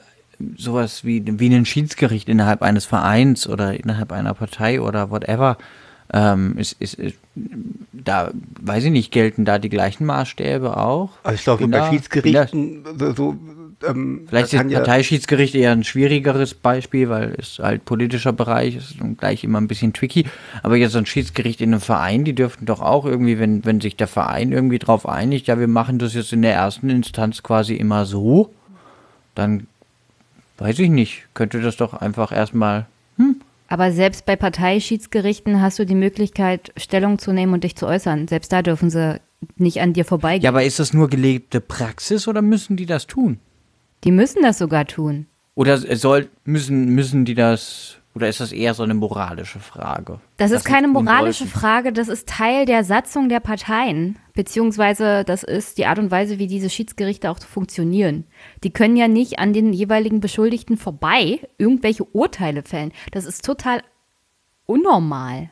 sowas 0.56 1.04
wie, 1.04 1.24
wie 1.40 1.54
ein 1.54 1.66
Schiedsgericht 1.66 2.30
innerhalb 2.30 2.62
eines 2.62 2.86
Vereins 2.86 3.48
oder 3.48 3.74
innerhalb 3.74 4.12
einer 4.12 4.34
Partei 4.34 4.82
oder 4.82 5.10
whatever, 5.10 5.58
ähm, 6.14 6.58
ist, 6.58 6.74
ist, 6.80 6.96
ist, 6.96 7.16
da, 7.94 8.32
weiß 8.62 8.86
ich 8.86 8.92
nicht, 8.92 9.12
gelten 9.12 9.46
da 9.46 9.60
die 9.60 9.70
gleichen 9.70 10.06
Maßstäbe 10.06 10.76
auch? 10.78 11.12
Also 11.24 11.36
ich 11.36 11.44
glaube, 11.44 11.64
so 11.64 11.70
bei 11.70 11.90
Schiedsgerichten, 11.90 12.84
so, 12.98 13.14
so 13.14 13.36
ähm, 13.88 14.26
Vielleicht 14.28 14.54
ist 14.54 14.70
ja- 14.70 14.80
Parteischiedsgericht 14.80 15.56
eher 15.56 15.72
ein 15.72 15.84
schwierigeres 15.84 16.54
Beispiel, 16.54 17.10
weil 17.10 17.36
es 17.38 17.60
halt 17.60 17.86
politischer 17.86 18.34
Bereich 18.34 18.76
ist 18.76 19.00
und 19.02 19.18
gleich 19.18 19.44
immer 19.44 19.60
ein 19.60 19.68
bisschen 19.68 19.94
tricky. 19.94 20.26
Aber 20.64 20.76
jetzt 20.76 20.92
so 20.92 20.98
ein 20.98 21.06
Schiedsgericht 21.06 21.62
in 21.62 21.72
einem 21.74 21.82
Verein, 21.82 22.26
die 22.26 22.34
dürften 22.34 22.66
doch 22.66 22.82
auch 22.82 23.06
irgendwie, 23.06 23.40
wenn, 23.40 23.66
wenn 23.66 23.82
sich 23.82 23.96
der 23.96 24.08
Verein 24.08 24.52
irgendwie 24.52 24.80
drauf 24.80 25.08
einigt, 25.08 25.48
ja, 25.48 25.60
wir 25.60 25.68
machen 25.68 26.00
das 26.00 26.14
jetzt 26.14 26.34
in 26.34 26.42
der 26.42 26.54
ersten 26.54 26.90
Instanz 26.90 27.42
quasi 27.44 27.76
immer 27.76 28.06
so, 28.06 28.54
dann 29.36 29.68
weiß 30.58 30.78
ich 30.80 30.90
nicht, 30.90 31.24
könnte 31.34 31.62
das 31.62 31.78
doch 31.78 31.94
einfach 31.94 32.32
erstmal. 32.32 32.86
Aber 33.72 33.94
selbst 33.94 34.26
bei 34.26 34.36
Parteischiedsgerichten 34.36 35.62
hast 35.62 35.80
du 35.80 35.86
die 35.86 35.96
Möglichkeit, 35.96 36.74
Stellung 36.76 37.20
zu 37.20 37.32
nehmen 37.32 37.54
und 37.54 37.64
dich 37.64 37.78
zu 37.78 37.88
äußern. 37.88 38.28
Selbst 38.28 38.52
da 38.52 38.62
dürfen 38.62 38.90
sie 38.90 39.22
nicht 39.56 39.80
an 39.80 39.94
dir 39.94 40.04
vorbeigehen. 40.04 40.44
Ja, 40.44 40.50
aber 40.50 40.66
ist 40.66 40.80
das 40.80 40.92
nur 40.92 41.08
gelebte 41.08 41.62
Praxis 41.62 42.28
oder 42.28 42.42
müssen 42.42 42.76
die 42.76 42.86
das 42.86 43.08
tun? 43.08 43.40
Die 44.04 44.12
müssen 44.12 44.42
das 44.42 44.58
sogar 44.58 44.88
tun. 44.88 45.26
Oder 45.56 45.78
soll, 45.78 46.28
müssen, 46.44 46.90
müssen 46.90 47.24
die 47.24 47.34
das, 47.34 47.96
oder 48.14 48.28
ist 48.28 48.42
das 48.42 48.52
eher 48.52 48.74
so 48.74 48.84
eine 48.84 48.94
moralische 48.94 49.60
Frage? 49.60 50.20
Das 50.36 50.52
Was 50.52 50.60
ist 50.60 50.66
keine 50.66 50.90
moralische? 50.90 51.46
Frage, 51.46 51.94
das 51.94 52.10
ist 52.10 52.28
Teil 52.28 52.66
der 52.66 52.84
Satzung 52.84 53.30
der 53.30 53.40
Parteien, 53.40 54.18
beziehungsweise 54.42 55.24
das 55.24 55.44
ist 55.44 55.78
die 55.78 55.86
Art 55.86 56.00
und 56.00 56.10
Weise, 56.10 56.40
wie 56.40 56.48
diese 56.48 56.72
Schiedsgerichte 56.72 57.30
auch 57.30 57.38
funktionieren. 57.38 58.24
Die 58.64 58.72
können 58.74 58.98
ja 58.98 59.08
nicht 59.08 59.38
an 59.38 59.54
den 59.54 59.72
jeweiligen 59.72 60.20
Beschuldigten 60.20 60.78
vorbei 60.78 61.48
irgendwelche 61.60 62.06
Urteile 62.06 62.64
fällen. 62.64 62.92
Das 63.12 63.26
ist 63.26 63.46
total 63.46 63.84
unnormal. 64.66 65.52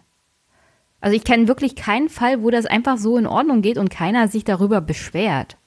Also 1.02 1.16
ich 1.16 1.24
kenne 1.24 1.48
wirklich 1.48 1.76
keinen 1.76 2.10
Fall, 2.10 2.42
wo 2.42 2.50
das 2.50 2.66
einfach 2.66 2.98
so 2.98 3.16
in 3.16 3.28
Ordnung 3.28 3.62
geht 3.62 3.78
und 3.78 3.92
keiner 3.92 4.28
sich 4.28 4.44
darüber 4.44 4.82
beschwert. 4.82 5.58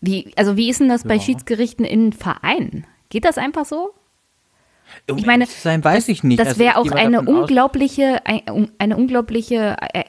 Wie, 0.00 0.32
also 0.34 0.56
wie 0.56 0.68
ist 0.68 0.80
denn 0.80 0.88
das 0.88 1.04
bei 1.04 1.14
Ja. 1.14 1.20
Schiedsgerichten 1.20 1.84
in 1.84 2.12
Vereinen? 2.12 2.88
Geht 3.08 3.24
das 3.24 3.38
einfach 3.38 3.66
so? 3.66 3.90
Um 5.08 5.16
Ich 5.16 5.26
meine, 5.26 5.46
sein, 5.46 5.84
weiß 5.84 6.08
ich 6.08 6.24
nicht. 6.24 6.40
Das 6.40 6.48
Also 6.48 6.58
wäre 6.58 6.82
ich 6.84 6.90
auch 6.92 6.96
eine 6.96 7.20
unglaubliche, 7.22 8.26
ein- 8.26 8.68
eine 8.78 8.96
unglaubliche, 8.96 9.76
äh, 9.92 10.00
äh, 10.00 10.04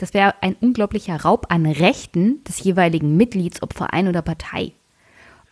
das 0.00 0.14
wäre 0.14 0.34
ein 0.40 0.56
unglaublicher 0.60 1.20
Raub 1.20 1.46
an 1.50 1.66
Rechten 1.66 2.42
des 2.44 2.62
jeweiligen 2.64 3.16
Mitglieds, 3.16 3.62
ob 3.62 3.74
Verein 3.74 4.08
oder 4.08 4.22
Partei. 4.22 4.72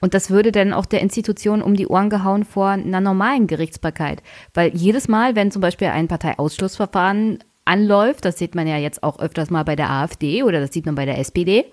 Und 0.00 0.14
das 0.14 0.31
würde 0.31 0.52
dann 0.52 0.73
auch 0.73 0.87
der 0.87 1.00
Institution 1.00 1.61
um 1.61 1.75
die 1.75 1.87
Ohren 1.87 2.09
gehauen 2.09 2.45
vor 2.45 2.69
einer 2.69 3.00
normalen 3.00 3.47
Gerichtsbarkeit. 3.47 4.23
Weil 4.55 4.75
jedes 4.75 5.09
Mal, 5.09 5.37
wenn 5.37 5.50
zum 5.50 5.61
Beispiel 5.61 5.88
ein 5.88 6.09
Parteiausschlussverfahren 6.09 7.40
anläuft, 7.64 8.25
das 8.25 8.38
sieht 8.38 8.55
man 8.55 8.67
ja 8.67 8.78
jetzt 8.78 9.02
auch 9.02 9.19
öfters 9.19 9.50
mal 9.50 9.64
bei 9.64 9.76
der 9.76 9.90
AfD 9.90 10.43
oder 10.43 10.61
das 10.61 10.73
sieht 10.73 10.87
man 10.87 10.95
bei 10.95 11.05
der 11.05 11.19
SPD, 11.19 11.67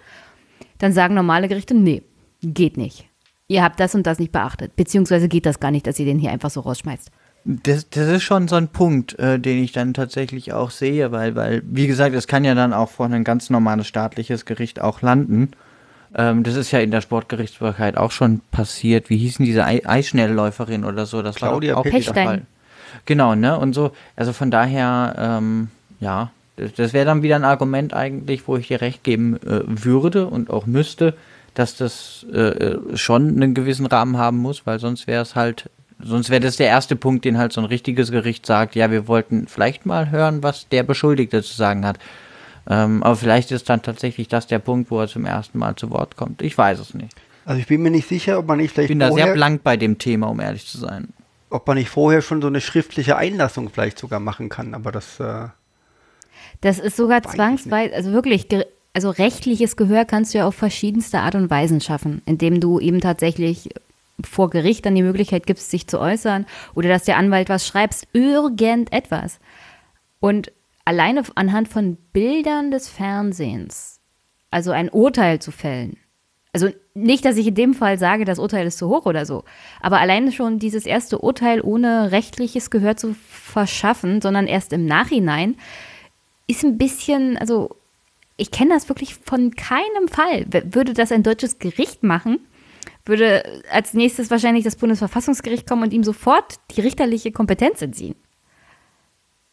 dann 0.79 0.91
sagen 0.91 1.15
normale 1.15 1.47
Gerichte, 1.47 1.75
nee, 1.75 2.03
geht 2.41 2.77
nicht. 2.77 3.05
Ihr 3.47 3.63
habt 3.63 3.79
das 3.79 3.95
und 3.95 4.07
das 4.07 4.19
nicht 4.19 4.31
beachtet. 4.31 4.75
Beziehungsweise 4.75 5.29
geht 5.29 5.45
das 5.45 5.59
gar 5.59 5.71
nicht, 5.71 5.87
dass 5.87 5.99
ihr 5.99 6.05
den 6.05 6.19
hier 6.19 6.31
einfach 6.31 6.49
so 6.49 6.61
rausschmeißt. 6.61 7.11
Das, 7.47 7.89
das 7.89 8.07
ist 8.07 8.23
schon 8.23 8.47
so 8.47 8.55
ein 8.55 8.69
Punkt, 8.69 9.19
äh, 9.19 9.39
den 9.39 9.63
ich 9.63 9.71
dann 9.71 9.93
tatsächlich 9.93 10.51
auch 10.51 10.71
sehe, 10.71 11.11
weil, 11.11 11.35
weil, 11.35 11.61
wie 11.65 11.85
gesagt, 11.85 12.15
es 12.15 12.27
kann 12.27 12.43
ja 12.43 12.55
dann 12.55 12.73
auch 12.73 12.89
vor 12.89 13.05
ein 13.05 13.23
ganz 13.23 13.51
normales 13.51 13.85
staatliches 13.85 14.45
Gericht 14.45 14.81
auch 14.81 15.01
landen. 15.03 15.51
Ähm, 16.15 16.41
das 16.43 16.55
ist 16.55 16.71
ja 16.71 16.79
in 16.79 16.91
der 16.91 17.01
Sportgerichtsbarkeit 17.01 17.97
auch 17.97 18.11
schon 18.11 18.41
passiert. 18.51 19.11
Wie 19.11 19.17
hießen 19.17 19.45
diese 19.45 19.63
Ei 19.63 19.81
Eisschnellläuferin 19.85 20.85
oder 20.85 21.05
so? 21.05 21.21
Das 21.21 21.35
Claudia 21.35 21.73
war 21.73 21.81
auch 21.81 21.83
Pechstein. 21.83 22.15
der 22.15 22.25
Fall. 22.25 22.41
Genau, 23.05 23.35
ne? 23.35 23.59
Und 23.59 23.73
so, 23.73 23.91
also 24.15 24.33
von 24.33 24.49
daher, 24.49 25.15
ähm, 25.17 25.69
ja, 25.99 26.31
das, 26.55 26.73
das 26.73 26.93
wäre 26.93 27.05
dann 27.05 27.21
wieder 27.21 27.35
ein 27.35 27.43
Argument 27.43 27.93
eigentlich, 27.93 28.47
wo 28.47 28.57
ich 28.57 28.69
dir 28.69 28.81
recht 28.81 29.03
geben 29.03 29.37
äh, 29.43 29.61
würde 29.65 30.27
und 30.27 30.49
auch 30.49 30.65
müsste, 30.65 31.13
dass 31.53 31.77
das 31.77 32.25
äh, 32.33 32.39
äh, 32.39 32.97
schon 32.97 33.29
einen 33.29 33.53
gewissen 33.53 33.85
Rahmen 33.85 34.17
haben 34.17 34.37
muss, 34.37 34.65
weil 34.65 34.79
sonst 34.79 35.07
wäre 35.07 35.21
es 35.21 35.35
halt, 35.35 35.69
sonst 35.99 36.29
wäre 36.29 36.41
das 36.41 36.57
der 36.57 36.67
erste 36.67 36.95
Punkt, 36.95 37.25
den 37.25 37.37
halt 37.37 37.53
so 37.53 37.61
ein 37.61 37.65
richtiges 37.65 38.11
Gericht 38.11 38.45
sagt, 38.45 38.75
ja, 38.75 38.91
wir 38.91 39.07
wollten 39.07 39.47
vielleicht 39.47 39.85
mal 39.85 40.11
hören, 40.11 40.43
was 40.43 40.67
der 40.69 40.83
Beschuldigte 40.83 41.41
zu 41.43 41.55
sagen 41.55 41.85
hat. 41.85 41.97
Ähm, 42.67 43.03
aber 43.03 43.15
vielleicht 43.15 43.51
ist 43.51 43.69
dann 43.69 43.81
tatsächlich 43.81 44.27
das 44.27 44.47
der 44.47 44.59
Punkt, 44.59 44.89
wo 44.91 44.99
er 44.99 45.07
zum 45.07 45.25
ersten 45.25 45.59
Mal 45.59 45.75
zu 45.75 45.91
Wort 45.91 46.15
kommt. 46.17 46.41
Ich 46.41 46.57
weiß 46.57 46.79
es 46.79 46.93
nicht. 46.93 47.13
Also 47.45 47.59
ich 47.59 47.67
bin 47.67 47.81
mir 47.83 47.91
nicht 47.91 48.09
sicher, 48.09 48.39
ob 48.39 48.47
man 48.47 48.57
nicht 48.57 48.69
Ich 48.69 48.73
vielleicht 48.73 48.87
bin 48.87 48.99
da 48.99 49.11
sehr 49.11 49.33
blank 49.33 49.61
bei 49.63 49.77
dem 49.77 49.99
Thema, 49.99 50.27
um 50.27 50.39
ehrlich 50.39 50.65
zu 50.65 50.77
sein. 50.79 51.09
ob 51.51 51.67
man 51.67 51.77
nicht 51.77 51.89
vorher 51.89 52.21
schon 52.23 52.41
so 52.41 52.47
eine 52.47 52.59
schriftliche 52.61 53.17
Einlassung 53.17 53.69
vielleicht 53.69 53.99
sogar 53.99 54.19
machen 54.19 54.49
kann, 54.49 54.73
aber 54.73 54.91
das 54.91 55.19
äh, 55.19 55.47
Das 56.61 56.79
ist 56.79 56.97
sogar 56.97 57.21
ich 57.23 57.29
zwangsweise, 57.31 57.93
also 57.95 58.11
wirklich, 58.11 58.47
also 58.93 59.11
rechtliches 59.11 59.75
Gehör 59.77 60.05
kannst 60.05 60.33
du 60.33 60.39
ja 60.39 60.47
auf 60.47 60.55
verschiedenste 60.55 61.19
Art 61.19 61.35
und 61.35 61.49
Weisen 61.51 61.81
schaffen, 61.81 62.21
indem 62.25 62.59
du 62.59 62.79
eben 62.79 62.99
tatsächlich 62.99 63.69
vor 64.23 64.49
Gericht 64.49 64.85
dann 64.85 64.95
die 64.95 65.03
Möglichkeit 65.03 65.45
gibst, 65.45 65.69
sich 65.69 65.87
zu 65.87 65.99
äußern 65.99 66.45
oder 66.73 66.89
dass 66.89 67.03
der 67.03 67.17
Anwalt 67.17 67.49
was 67.49 67.67
schreibst, 67.67 68.07
irgendetwas. 68.13 69.39
Und 70.19 70.51
alleine 70.85 71.23
anhand 71.35 71.67
von 71.67 71.97
Bildern 72.13 72.71
des 72.71 72.89
Fernsehens, 72.89 73.99
also 74.51 74.71
ein 74.71 74.89
Urteil 74.89 75.39
zu 75.39 75.51
fällen, 75.51 75.97
also 76.55 76.69
nicht, 76.93 77.25
dass 77.25 77.35
ich 77.35 77.47
in 77.47 77.55
dem 77.55 77.73
Fall 77.73 77.99
sage, 77.99 78.23
das 78.23 78.39
Urteil 78.39 78.65
ist 78.65 78.77
zu 78.77 78.87
hoch 78.87 79.05
oder 79.05 79.25
so, 79.25 79.43
aber 79.81 79.99
alleine 79.99 80.31
schon 80.31 80.57
dieses 80.57 80.85
erste 80.85 81.19
Urteil 81.19 81.59
ohne 81.59 82.13
rechtliches 82.13 82.69
Gehör 82.69 82.95
zu 82.95 83.13
verschaffen, 83.13 84.21
sondern 84.21 84.47
erst 84.47 84.71
im 84.71 84.85
Nachhinein, 84.85 85.57
ist 86.47 86.63
ein 86.63 86.77
bisschen, 86.77 87.37
also 87.37 87.75
ich 88.37 88.51
kenne 88.51 88.73
das 88.73 88.87
wirklich 88.87 89.15
von 89.15 89.55
keinem 89.55 90.07
Fall. 90.07 90.45
Würde 90.73 90.93
das 90.93 91.11
ein 91.11 91.23
deutsches 91.23 91.59
Gericht 91.59 92.03
machen, 92.03 92.39
würde 93.05 93.63
als 93.71 93.93
nächstes 93.93 94.31
wahrscheinlich 94.31 94.63
das 94.63 94.75
Bundesverfassungsgericht 94.75 95.67
kommen 95.67 95.83
und 95.83 95.93
ihm 95.93 96.03
sofort 96.03 96.55
die 96.71 96.81
richterliche 96.81 97.31
Kompetenz 97.31 97.81
entziehen. 97.81 98.15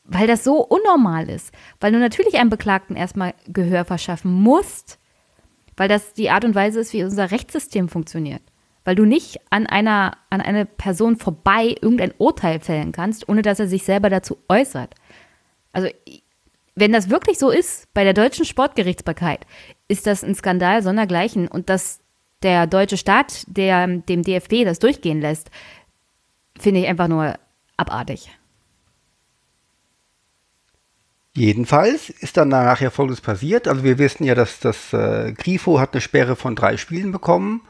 Weil 0.05 0.27
das 0.27 0.45
so 0.45 0.57
unnormal 0.57 1.29
ist. 1.29 1.53
Weil 1.81 1.93
du 1.93 1.99
natürlich 1.99 2.39
einem 2.39 2.51
Beklagten 2.51 2.97
erstmal 2.97 3.35
Gehör 3.47 3.85
verschaffen 3.85 4.33
musst, 4.33 4.99
weil 5.77 5.89
das 5.89 6.15
die 6.15 6.31
Art 6.31 6.45
und 6.45 6.55
Weise 6.55 6.81
ist, 6.81 6.93
wie 6.93 7.05
unser 7.05 7.31
Rechtssystem 7.31 7.89
funktioniert. 7.89 8.43
Weil 8.85 8.97
du 8.97 9.05
nicht 9.05 9.41
an 9.51 9.67
einer, 9.67 10.17
an 10.29 10.41
eine 10.41 10.67
Person 10.67 11.17
vorbei 11.17 11.77
irgendein 11.81 12.13
Urteil 12.19 12.59
fällen 12.61 12.93
kannst, 12.93 13.29
ohne 13.29 13.43
dass 13.43 13.61
er 13.61 13.69
sich 13.69 13.85
selber 13.85 14.11
dazu 14.11 14.39
äußert. 14.49 14.95
Also, 15.73 15.89
wenn 16.75 16.93
das 16.93 17.11
wirklich 17.11 17.39
so 17.39 17.51
ist, 17.51 17.93
bei 17.95 18.03
der 18.03 18.15
deutschen 18.15 18.45
Sportgerichtsbarkeit, 18.45 19.47
ist 19.89 20.07
das 20.07 20.25
ein 20.25 20.35
Skandal 20.35 20.83
sondergleichen. 20.83 21.47
Und 21.47 21.71
dass 21.71 22.02
der 22.43 22.67
deutsche 22.67 22.97
Staat, 22.97 23.45
der 23.47 23.87
dem 23.87 24.23
DFB 24.23 24.65
das 24.65 24.79
durchgehen 24.79 25.21
lässt, 25.21 25.51
finde 26.59 26.81
ich 26.81 26.87
einfach 26.87 27.09
nur 27.09 27.35
abartig. 27.77 28.31
Jedenfalls 31.35 32.11
ist 32.11 32.37
dann 32.37 32.49
nachher 32.49 32.91
Folgendes 32.91 33.23
passiert. 33.23 33.67
Also 33.67 33.85
wir 33.85 33.99
wissen 33.99 34.25
ja, 34.25 34.35
dass 34.35 34.61
das 34.61 34.93
äh, 34.93 35.33
Grifo 35.33 35.81
hat 35.81 35.93
eine 35.93 36.03
Sperre 36.03 36.37
von 36.37 36.55
drei 36.55 36.77
Spielen 36.77 37.11
bekommen 37.11 37.63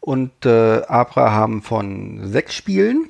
und 0.00 0.46
äh, 0.46 0.82
Abraham 0.88 1.62
von 1.62 2.26
sechs 2.26 2.54
Spielen. 2.54 3.08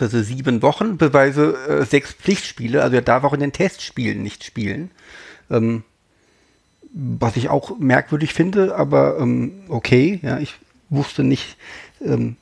Ist 0.00 0.12
sieben 0.12 0.62
Wochen, 0.62 0.96
beweise 0.96 1.54
äh, 1.68 1.84
sechs 1.84 2.12
Pflichtspiele. 2.12 2.82
Also 2.82 2.96
er 2.96 3.02
darf 3.02 3.24
auch 3.24 3.32
in 3.32 3.40
den 3.40 3.52
Testspielen 3.52 4.22
nicht 4.22 4.44
spielen. 4.44 4.90
Ähm, 5.50 5.84
was 6.92 7.36
ich 7.36 7.48
auch 7.48 7.78
merkwürdig 7.78 8.34
finde, 8.34 8.74
aber 8.74 9.18
ähm, 9.18 9.62
okay. 9.68 10.18
Ja, 10.22 10.38
ich 10.38 10.56
wusste 10.88 11.22
nicht, 11.22 11.56
ähm, 12.02 12.36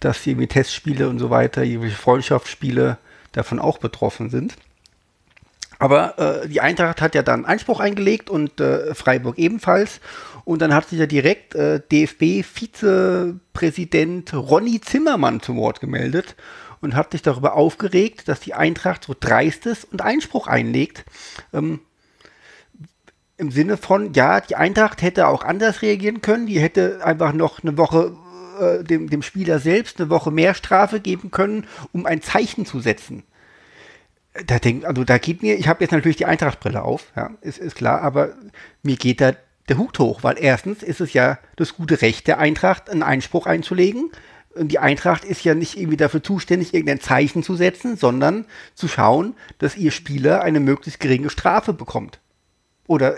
dass 0.00 0.26
irgendwie 0.26 0.46
Testspiele 0.46 1.08
und 1.08 1.18
so 1.18 1.30
weiter, 1.30 1.62
irgendwelche 1.62 1.96
Freundschaftsspiele 1.96 2.98
davon 3.32 3.58
auch 3.58 3.78
betroffen 3.78 4.28
sind. 4.30 4.54
Aber 5.78 6.18
äh, 6.18 6.48
die 6.48 6.60
Eintracht 6.60 7.00
hat 7.00 7.14
ja 7.14 7.22
dann 7.22 7.46
Einspruch 7.46 7.80
eingelegt 7.80 8.28
und 8.28 8.60
äh, 8.60 8.94
Freiburg 8.94 9.38
ebenfalls. 9.38 10.02
Und 10.44 10.60
dann 10.60 10.74
hat 10.74 10.90
sich 10.90 10.98
ja 10.98 11.06
direkt 11.06 11.54
äh, 11.54 11.80
DFB-Vizepräsident 11.80 14.34
Ronny 14.34 14.82
Zimmermann 14.82 15.40
zu 15.40 15.56
Wort 15.56 15.80
gemeldet 15.80 16.36
und 16.82 16.94
hat 16.94 17.12
sich 17.12 17.22
darüber 17.22 17.54
aufgeregt, 17.54 18.28
dass 18.28 18.40
die 18.40 18.52
Eintracht 18.52 19.04
so 19.04 19.16
dreist 19.18 19.64
ist 19.64 19.90
und 19.90 20.02
Einspruch 20.02 20.48
einlegt. 20.48 21.06
Ähm, 21.54 21.80
Im 23.40 23.50
Sinne 23.50 23.76
von, 23.76 24.12
ja, 24.12 24.40
die 24.40 24.56
Eintracht 24.56 25.02
hätte 25.02 25.26
auch 25.26 25.42
anders 25.42 25.82
reagieren 25.82 26.20
können. 26.20 26.46
Die 26.46 26.60
hätte 26.60 27.00
einfach 27.04 27.32
noch 27.32 27.62
eine 27.62 27.76
Woche 27.78 28.12
äh, 28.60 28.84
dem, 28.84 29.10
dem 29.10 29.22
Spieler 29.22 29.58
selbst 29.58 30.00
eine 30.00 30.10
Woche 30.10 30.30
mehr 30.30 30.54
Strafe 30.54 31.00
geben 31.00 31.30
können, 31.30 31.66
um 31.92 32.06
ein 32.06 32.22
Zeichen 32.22 32.66
zu 32.66 32.80
setzen 32.80 33.24
da 34.46 34.58
denk, 34.58 34.84
also 34.84 35.04
da 35.04 35.18
geht 35.18 35.42
mir, 35.42 35.58
ich 35.58 35.68
habe 35.68 35.82
jetzt 35.82 35.90
natürlich 35.90 36.16
die 36.16 36.26
Eintrachtbrille 36.26 36.82
auf, 36.82 37.12
ja, 37.16 37.30
ist, 37.40 37.58
ist 37.58 37.76
klar, 37.76 38.00
aber 38.02 38.30
mir 38.82 38.96
geht 38.96 39.20
da 39.20 39.32
der 39.68 39.78
Hut 39.78 39.98
hoch, 39.98 40.22
weil 40.22 40.36
erstens 40.38 40.82
ist 40.82 41.00
es 41.00 41.12
ja 41.12 41.38
das 41.56 41.74
gute 41.74 42.02
Recht 42.02 42.26
der 42.26 42.38
Eintracht, 42.38 42.90
einen 42.90 43.02
Einspruch 43.02 43.46
einzulegen. 43.46 44.10
Und 44.52 44.68
die 44.68 44.80
Eintracht 44.80 45.24
ist 45.24 45.44
ja 45.44 45.54
nicht 45.54 45.76
irgendwie 45.76 45.96
dafür 45.96 46.24
zuständig, 46.24 46.74
irgendein 46.74 47.00
Zeichen 47.00 47.44
zu 47.44 47.54
setzen, 47.54 47.96
sondern 47.96 48.46
zu 48.74 48.88
schauen, 48.88 49.34
dass 49.58 49.76
ihr 49.76 49.92
Spieler 49.92 50.42
eine 50.42 50.58
möglichst 50.58 50.98
geringe 50.98 51.30
Strafe 51.30 51.72
bekommt. 51.72 52.18
Oder 52.88 53.14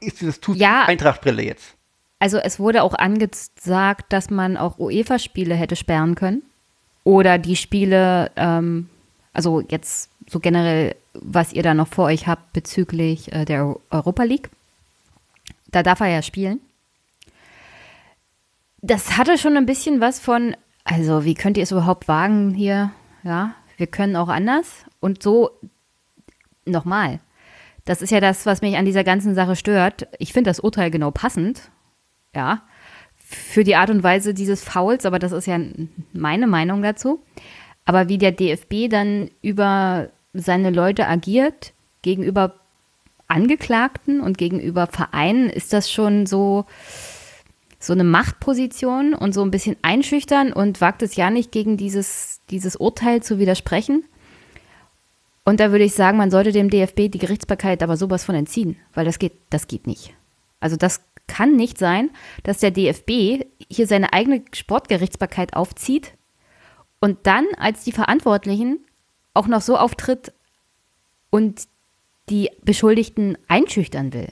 ist 0.00 0.22
das 0.22 0.40
tut 0.40 0.56
Ja. 0.56 0.84
Eintrachtbrille 0.84 1.42
jetzt? 1.42 1.74
Also 2.20 2.38
es 2.38 2.58
wurde 2.58 2.82
auch 2.82 2.94
angesagt, 2.94 4.12
dass 4.12 4.30
man 4.30 4.56
auch 4.56 4.78
UEFA-Spiele 4.78 5.54
hätte 5.54 5.76
sperren 5.76 6.14
können. 6.14 6.42
Oder 7.04 7.38
die 7.38 7.56
Spiele, 7.56 8.30
ähm, 8.36 8.88
also 9.32 9.60
jetzt 9.60 10.10
so 10.28 10.40
generell, 10.40 10.96
was 11.14 11.52
ihr 11.52 11.62
da 11.62 11.74
noch 11.74 11.88
vor 11.88 12.06
euch 12.06 12.26
habt 12.26 12.52
bezüglich 12.52 13.32
äh, 13.32 13.44
der 13.44 13.76
Europa 13.90 14.24
League. 14.24 14.50
Da 15.70 15.82
darf 15.82 16.00
er 16.00 16.08
ja 16.08 16.22
spielen. 16.22 16.60
Das 18.80 19.16
hatte 19.16 19.38
schon 19.38 19.56
ein 19.56 19.66
bisschen 19.66 20.00
was 20.00 20.18
von, 20.18 20.56
also 20.84 21.24
wie 21.24 21.34
könnt 21.34 21.56
ihr 21.56 21.62
es 21.62 21.72
überhaupt 21.72 22.08
wagen 22.08 22.54
hier? 22.54 22.90
Ja, 23.22 23.54
wir 23.76 23.86
können 23.86 24.16
auch 24.16 24.28
anders. 24.28 24.84
Und 25.00 25.22
so, 25.22 25.50
nochmal, 26.64 27.20
das 27.88 28.02
ist 28.02 28.10
ja 28.10 28.20
das, 28.20 28.44
was 28.44 28.60
mich 28.60 28.76
an 28.76 28.84
dieser 28.84 29.02
ganzen 29.02 29.34
Sache 29.34 29.56
stört. 29.56 30.08
Ich 30.18 30.34
finde 30.34 30.50
das 30.50 30.60
Urteil 30.60 30.90
genau 30.90 31.10
passend, 31.10 31.70
ja, 32.34 32.62
für 33.16 33.64
die 33.64 33.76
Art 33.76 33.88
und 33.88 34.02
Weise 34.02 34.34
dieses 34.34 34.62
Fouls, 34.62 35.06
aber 35.06 35.18
das 35.18 35.32
ist 35.32 35.46
ja 35.46 35.58
meine 36.12 36.46
Meinung 36.46 36.82
dazu. 36.82 37.22
Aber 37.86 38.10
wie 38.10 38.18
der 38.18 38.32
DFB 38.32 38.90
dann 38.90 39.30
über 39.40 40.10
seine 40.34 40.68
Leute 40.68 41.08
agiert, 41.08 41.72
gegenüber 42.02 42.56
Angeklagten 43.26 44.20
und 44.20 44.36
gegenüber 44.36 44.86
Vereinen, 44.86 45.48
ist 45.48 45.72
das 45.72 45.90
schon 45.90 46.26
so, 46.26 46.66
so 47.78 47.94
eine 47.94 48.04
Machtposition 48.04 49.14
und 49.14 49.32
so 49.32 49.40
ein 49.40 49.50
bisschen 49.50 49.76
einschüchtern 49.80 50.52
und 50.52 50.82
wagt 50.82 51.00
es 51.00 51.16
ja 51.16 51.30
nicht 51.30 51.52
gegen 51.52 51.78
dieses, 51.78 52.42
dieses 52.50 52.76
Urteil 52.76 53.22
zu 53.22 53.38
widersprechen. 53.38 54.04
Und 55.48 55.60
da 55.60 55.70
würde 55.72 55.84
ich 55.84 55.94
sagen, 55.94 56.18
man 56.18 56.30
sollte 56.30 56.52
dem 56.52 56.68
DFB 56.68 57.10
die 57.10 57.18
Gerichtsbarkeit 57.18 57.82
aber 57.82 57.96
sowas 57.96 58.22
von 58.22 58.34
entziehen, 58.34 58.76
weil 58.92 59.06
das 59.06 59.18
geht, 59.18 59.32
das 59.48 59.66
geht 59.66 59.86
nicht. 59.86 60.12
Also 60.60 60.76
das 60.76 61.00
kann 61.26 61.56
nicht 61.56 61.78
sein, 61.78 62.10
dass 62.42 62.58
der 62.58 62.70
DFB 62.70 63.46
hier 63.70 63.86
seine 63.86 64.12
eigene 64.12 64.42
Sportgerichtsbarkeit 64.52 65.56
aufzieht 65.56 66.12
und 67.00 67.26
dann 67.26 67.46
als 67.56 67.82
die 67.82 67.92
Verantwortlichen 67.92 68.80
auch 69.32 69.46
noch 69.46 69.62
so 69.62 69.78
auftritt 69.78 70.34
und 71.30 71.62
die 72.28 72.50
Beschuldigten 72.62 73.38
einschüchtern 73.48 74.12
will. 74.12 74.28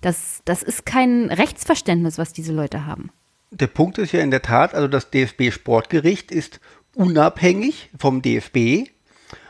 Das, 0.00 0.40
das 0.46 0.62
ist 0.62 0.86
kein 0.86 1.26
Rechtsverständnis, 1.30 2.16
was 2.16 2.32
diese 2.32 2.54
Leute 2.54 2.86
haben. 2.86 3.10
Der 3.50 3.66
Punkt 3.66 3.98
ist 3.98 4.12
ja 4.12 4.20
in 4.20 4.30
der 4.30 4.40
Tat, 4.40 4.74
also 4.74 4.88
das 4.88 5.10
DFB-Sportgericht 5.10 6.30
ist 6.30 6.60
unabhängig 6.94 7.90
vom 7.98 8.22
DFB. 8.22 8.88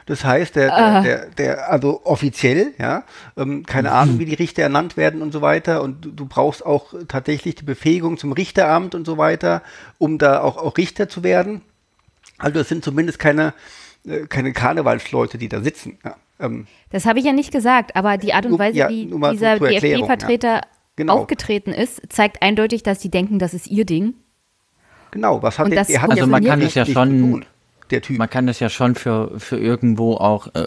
Das 0.07 0.25
heißt, 0.25 0.57
der, 0.57 0.69
der, 0.69 1.03
der, 1.03 1.27
der 1.31 1.71
also 1.73 2.01
offiziell, 2.05 2.73
ja, 2.79 3.05
ähm, 3.37 3.65
keine 3.65 3.93
Ahnung, 3.93 4.19
wie 4.19 4.25
die 4.25 4.35
Richter 4.35 4.63
ernannt 4.63 4.97
werden 4.97 5.23
und 5.23 5.33
so 5.33 5.41
weiter. 5.43 5.83
Und 5.83 6.05
du, 6.05 6.11
du 6.11 6.27
brauchst 6.27 6.65
auch 6.67 6.95
tatsächlich 7.09 7.55
die 7.55 7.65
Befähigung 7.65 8.17
zum 8.19 8.33
Richteramt 8.33 8.95
und 8.95 9.07
so 9.07 9.19
weiter, 9.19 9.63
um 9.99 10.19
da 10.19 10.41
auch, 10.41 10.57
auch 10.57 10.77
Richter 10.77 11.09
zu 11.09 11.23
werden. 11.23 11.61
Also 12.39 12.61
es 12.61 12.69
sind 12.69 12.83
zumindest 12.85 13.19
keine, 13.19 13.55
äh, 14.07 14.27
keine 14.27 14.53
Karnevalsleute, 14.53 15.39
die 15.39 15.49
da 15.49 15.61
sitzen. 15.61 15.99
Ja. 16.05 16.17
Ähm, 16.41 16.67
Das 16.91 17.05
habe 17.07 17.19
ich 17.19 17.25
ja 17.27 17.33
nicht 17.33 17.53
gesagt, 17.53 17.95
aber 17.97 18.17
die 18.17 18.33
Art 18.33 18.47
und 18.47 18.59
Weise, 18.59 18.79
ja, 18.79 18.89
wie 18.89 19.07
dieser 19.33 19.59
DFB-Vertreter 19.59 20.63
Genau. 20.97 21.15
aufgetreten 21.19 21.73
ist, 21.73 22.03
zeigt 22.11 22.43
eindeutig, 22.43 22.83
dass 22.83 22.99
die 22.99 23.11
denken, 23.11 23.39
das 23.39 23.55
ist 23.55 23.69
ihr 23.69 23.87
Ding. 23.87 24.15
genau, 25.13 25.43
was 25.43 25.59
hat 25.59 25.67
Und 25.67 25.71
der, 25.71 25.81
das 25.81 25.89
der 25.89 26.03
hat 26.03 26.11
Also 26.11 26.23
ja 26.23 26.27
man 26.27 26.45
kann 26.45 26.61
es 26.61 26.75
ja 26.75 26.85
schon- 26.85 27.21
tun, 27.21 27.45
der 27.91 28.03
Typ. 28.03 28.19
Man 28.19 28.31
kann 28.31 28.47
das 28.47 28.61
ja 28.61 28.69
schon 28.69 28.95
für, 28.95 29.39
für 29.39 29.59
irgendwo 29.59 30.15
auch 30.15 30.55
äh, 30.55 30.67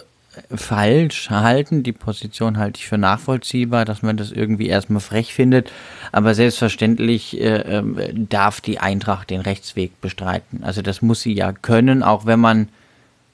falsch 0.54 1.30
halten. 1.30 1.82
Die 1.82 1.92
Position 1.92 2.58
halte 2.58 2.80
ich 2.80 2.86
für 2.86 2.98
nachvollziehbar, 2.98 3.84
dass 3.84 4.02
man 4.02 4.16
das 4.16 4.32
irgendwie 4.32 4.68
erstmal 4.68 5.00
frech 5.00 5.34
findet. 5.34 5.70
Aber 6.12 6.34
selbstverständlich 6.34 7.40
äh, 7.40 7.56
ähm, 7.60 8.28
darf 8.28 8.60
die 8.60 8.78
Eintracht 8.78 9.30
den 9.30 9.40
Rechtsweg 9.40 10.00
bestreiten. 10.00 10.62
Also 10.64 10.82
das 10.82 11.02
muss 11.02 11.22
sie 11.22 11.32
ja 11.32 11.52
können, 11.52 12.02
auch 12.02 12.26
wenn 12.26 12.40
man 12.40 12.68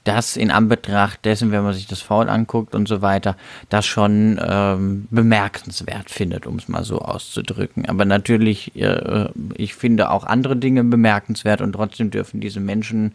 das 0.04 0.36
in 0.36 0.50
Anbetracht 0.50 1.24
dessen, 1.26 1.52
wenn 1.52 1.62
man 1.62 1.74
sich 1.74 1.86
das 1.86 2.00
Foul 2.00 2.30
anguckt 2.30 2.74
und 2.74 2.88
so 2.88 3.02
weiter, 3.02 3.36
das 3.68 3.84
schon 3.84 4.40
ähm, 4.42 5.06
bemerkenswert 5.10 6.10
findet, 6.10 6.46
um 6.46 6.56
es 6.56 6.68
mal 6.68 6.84
so 6.84 7.00
auszudrücken. 7.00 7.86
Aber 7.86 8.06
natürlich, 8.06 8.74
äh, 8.76 9.28
ich 9.54 9.74
finde 9.74 10.10
auch 10.10 10.24
andere 10.24 10.56
Dinge 10.56 10.84
bemerkenswert 10.84 11.60
und 11.60 11.72
trotzdem 11.72 12.10
dürfen 12.10 12.40
diese 12.40 12.60
Menschen 12.60 13.12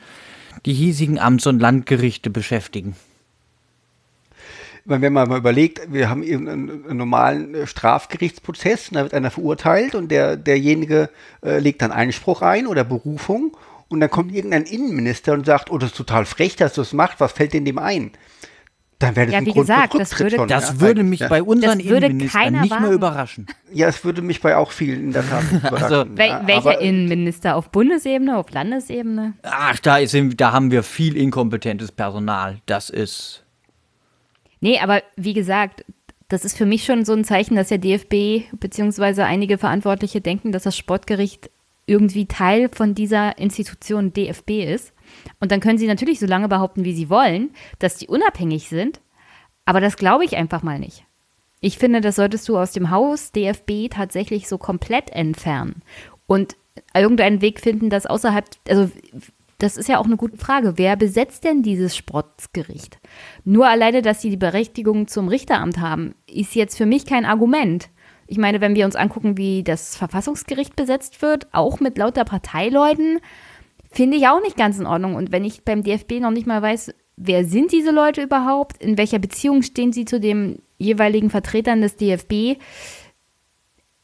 die 0.66 0.74
hiesigen 0.74 1.20
Amts- 1.20 1.48
und 1.48 1.60
Landgerichte 1.60 2.30
beschäftigen. 2.30 2.96
Wenn 4.88 5.14
man 5.14 5.28
mal 5.28 5.40
überlegt, 5.40 5.92
wir 5.92 6.10
haben 6.10 6.22
eben 6.22 6.48
einen, 6.48 6.98
normalen 6.98 7.56
äh, 7.56 7.66
Strafgerichtsprozess, 7.68 8.90
da 8.92 9.02
wird 9.02 9.16
einer 9.16 9.32
verurteilt 9.32 9.96
und 9.96 10.10
der, 10.10 10.38
derjenige 10.38 11.10
äh, 11.44 11.58
legt 11.58 11.82
dann 11.82 11.92
Einspruch 11.92 12.44
ein 12.44 12.68
oder 12.68 12.84
Berufung 12.84 13.58
und 13.88 14.00
dann 14.00 14.12
kommt 14.12 14.32
irgendein 14.32 14.64
Innenminister 14.64 15.34
und 15.34 15.46
sagt, 15.48 15.72
oh, 15.72 15.80
das 15.80 15.90
ist 15.90 15.98
total 15.98 16.26
frech, 16.26 16.56
dass 16.56 16.74
du 16.74 16.82
das 16.82 16.94
machst, 16.94 17.20
was 17.20 17.32
fällt 17.32 17.54
denn 17.54 17.66
dem 17.66 17.80
ein? 17.80 18.12
Dann 19.00 19.16
wäre 19.18 19.26
das 19.26 19.34
Ja, 19.34 19.40
ein 19.40 19.46
wie 19.46 19.52
Grund 19.52 19.68
gesagt, 19.68 19.92
für 19.92 19.98
das 20.00 20.20
würde- 20.20 20.36
schon, 20.38 20.48
Das 20.48 20.70
ja, 20.70 20.80
würde 20.80 21.04
mich 21.04 21.20
ja. 21.20 21.28
bei 21.28 21.44
unseren 21.44 21.80
Das 21.80 21.88
würde 21.90 22.06
Innenministern 22.08 22.62
nicht 22.62 22.70
mehr 22.72 22.82
wagen. 22.82 22.94
überraschen. 22.94 23.48
Ja, 23.74 23.88
es 23.90 24.06
würde 24.06 24.22
mich 24.22 24.40
bei 24.42 24.56
auch 24.56 24.72
vielen 24.72 25.06
in 25.06 25.12
der 25.12 25.28
Tat 25.30 25.44
überraschen. 25.52 25.84
Also, 25.84 26.18
Wel 26.18 26.42
welcher 26.46 26.60
aber- 26.72 26.80
Innenminister? 26.82 27.56
Auf 27.58 27.72
Bundesebene, 27.72 28.38
auf 28.38 28.50
Landesebene? 28.52 29.34
Ach, 29.44 29.78
da, 29.80 29.98
ist, 29.98 30.16
da 30.38 30.54
haben 30.54 30.72
wir 30.72 30.82
viel 30.84 31.18
inkompetentes 31.18 31.92
Personal. 31.92 32.60
Das 32.68 32.90
ist. 32.90 33.44
Nee, 34.62 34.80
aber 34.80 35.04
wie 35.18 35.34
gesagt, 35.34 35.84
das 36.30 36.46
ist 36.46 36.58
für 36.58 36.66
mich 36.66 36.86
schon 36.86 37.04
so 37.06 37.14
ein 37.14 37.24
Zeichen, 37.26 37.56
dass 37.56 37.68
der 37.68 37.78
DFB 37.78 38.46
bzw. 38.54 39.24
einige 39.24 39.58
Verantwortliche 39.58 40.22
denken, 40.22 40.52
dass 40.54 40.64
das 40.64 40.78
Sportgericht 40.78 41.52
irgendwie 41.86 42.26
Teil 42.28 42.70
von 42.74 42.96
dieser 42.96 43.38
Institution 43.38 44.12
DFB 44.14 44.64
ist. 44.64 44.94
Und 45.40 45.52
dann 45.52 45.60
können 45.60 45.78
sie 45.78 45.88
natürlich 45.88 46.20
so 46.20 46.26
lange 46.26 46.48
behaupten, 46.48 46.84
wie 46.84 46.94
sie 46.94 47.10
wollen, 47.10 47.52
dass 47.80 47.98
die 47.98 48.08
unabhängig 48.08 48.70
sind. 48.70 49.02
Aber 49.66 49.82
das 49.82 49.98
glaube 49.98 50.26
ich 50.26 50.38
einfach 50.38 50.64
mal 50.64 50.80
nicht. 50.80 51.06
Ich 51.62 51.78
finde, 51.78 52.02
das 52.02 52.18
solltest 52.18 52.48
du 52.48 52.58
aus 52.58 52.74
dem 52.74 52.92
Haus 52.92 53.32
DFB 53.32 53.90
tatsächlich 53.90 54.48
so 54.48 54.58
komplett 54.58 55.10
entfernen 55.10 55.82
und 56.28 56.56
irgendeinen 56.94 57.42
Weg 57.42 57.60
finden, 57.60 57.90
das 57.90 58.06
außerhalb, 58.06 58.46
also 58.70 58.92
das 59.58 59.78
ist 59.78 59.88
ja 59.88 60.00
auch 60.00 60.06
eine 60.06 60.18
gute 60.18 60.38
Frage. 60.38 60.74
Wer 60.78 60.96
besetzt 60.96 61.44
denn 61.44 61.64
dieses 61.64 61.96
Sportgericht? 61.96 63.00
Nur 63.46 63.68
alleine, 63.68 64.02
dass 64.02 64.22
sie 64.22 64.30
die 64.30 64.38
Berechtigung 64.38 65.08
zum 65.08 65.28
Richteramt 65.28 65.80
haben, 65.80 66.14
ist 66.28 66.56
jetzt 66.56 66.78
für 66.78 66.86
mich 66.86 67.06
kein 67.06 67.26
Argument. 67.26 67.90
Ich 68.28 68.38
meine, 68.38 68.60
wenn 68.60 68.76
wir 68.76 68.86
uns 68.86 68.96
angucken, 68.96 69.38
wie 69.38 69.64
das 69.64 69.96
Verfassungsgericht 69.96 70.76
besetzt 70.76 71.22
wird, 71.22 71.48
auch 71.54 71.80
mit 71.80 71.98
lauter 71.98 72.26
Parteileuten, 72.26 73.20
finde 73.96 74.18
ich 74.18 74.28
auch 74.28 74.42
nicht 74.42 74.58
ganz 74.58 74.78
in 74.78 74.86
Ordnung. 74.86 75.16
Und 75.16 75.32
wenn 75.32 75.46
ich 75.46 75.64
beim 75.64 75.82
DFB 75.82 76.20
noch 76.20 76.32
nicht 76.32 76.46
mal 76.46 76.62
weiß, 76.62 76.94
wer 77.16 77.46
sind 77.46 77.72
diese 77.72 77.92
Leute 77.92 78.22
überhaupt, 78.22 78.84
in 78.84 78.98
welcher 78.98 79.20
Beziehung 79.20 79.62
stehen 79.62 79.94
sie 79.94 80.06
zu 80.06 80.20
den 80.20 80.62
jeweiligen 80.78 81.30
Vertretern 81.30 81.82
des 81.82 81.96
DFB, 81.96 82.60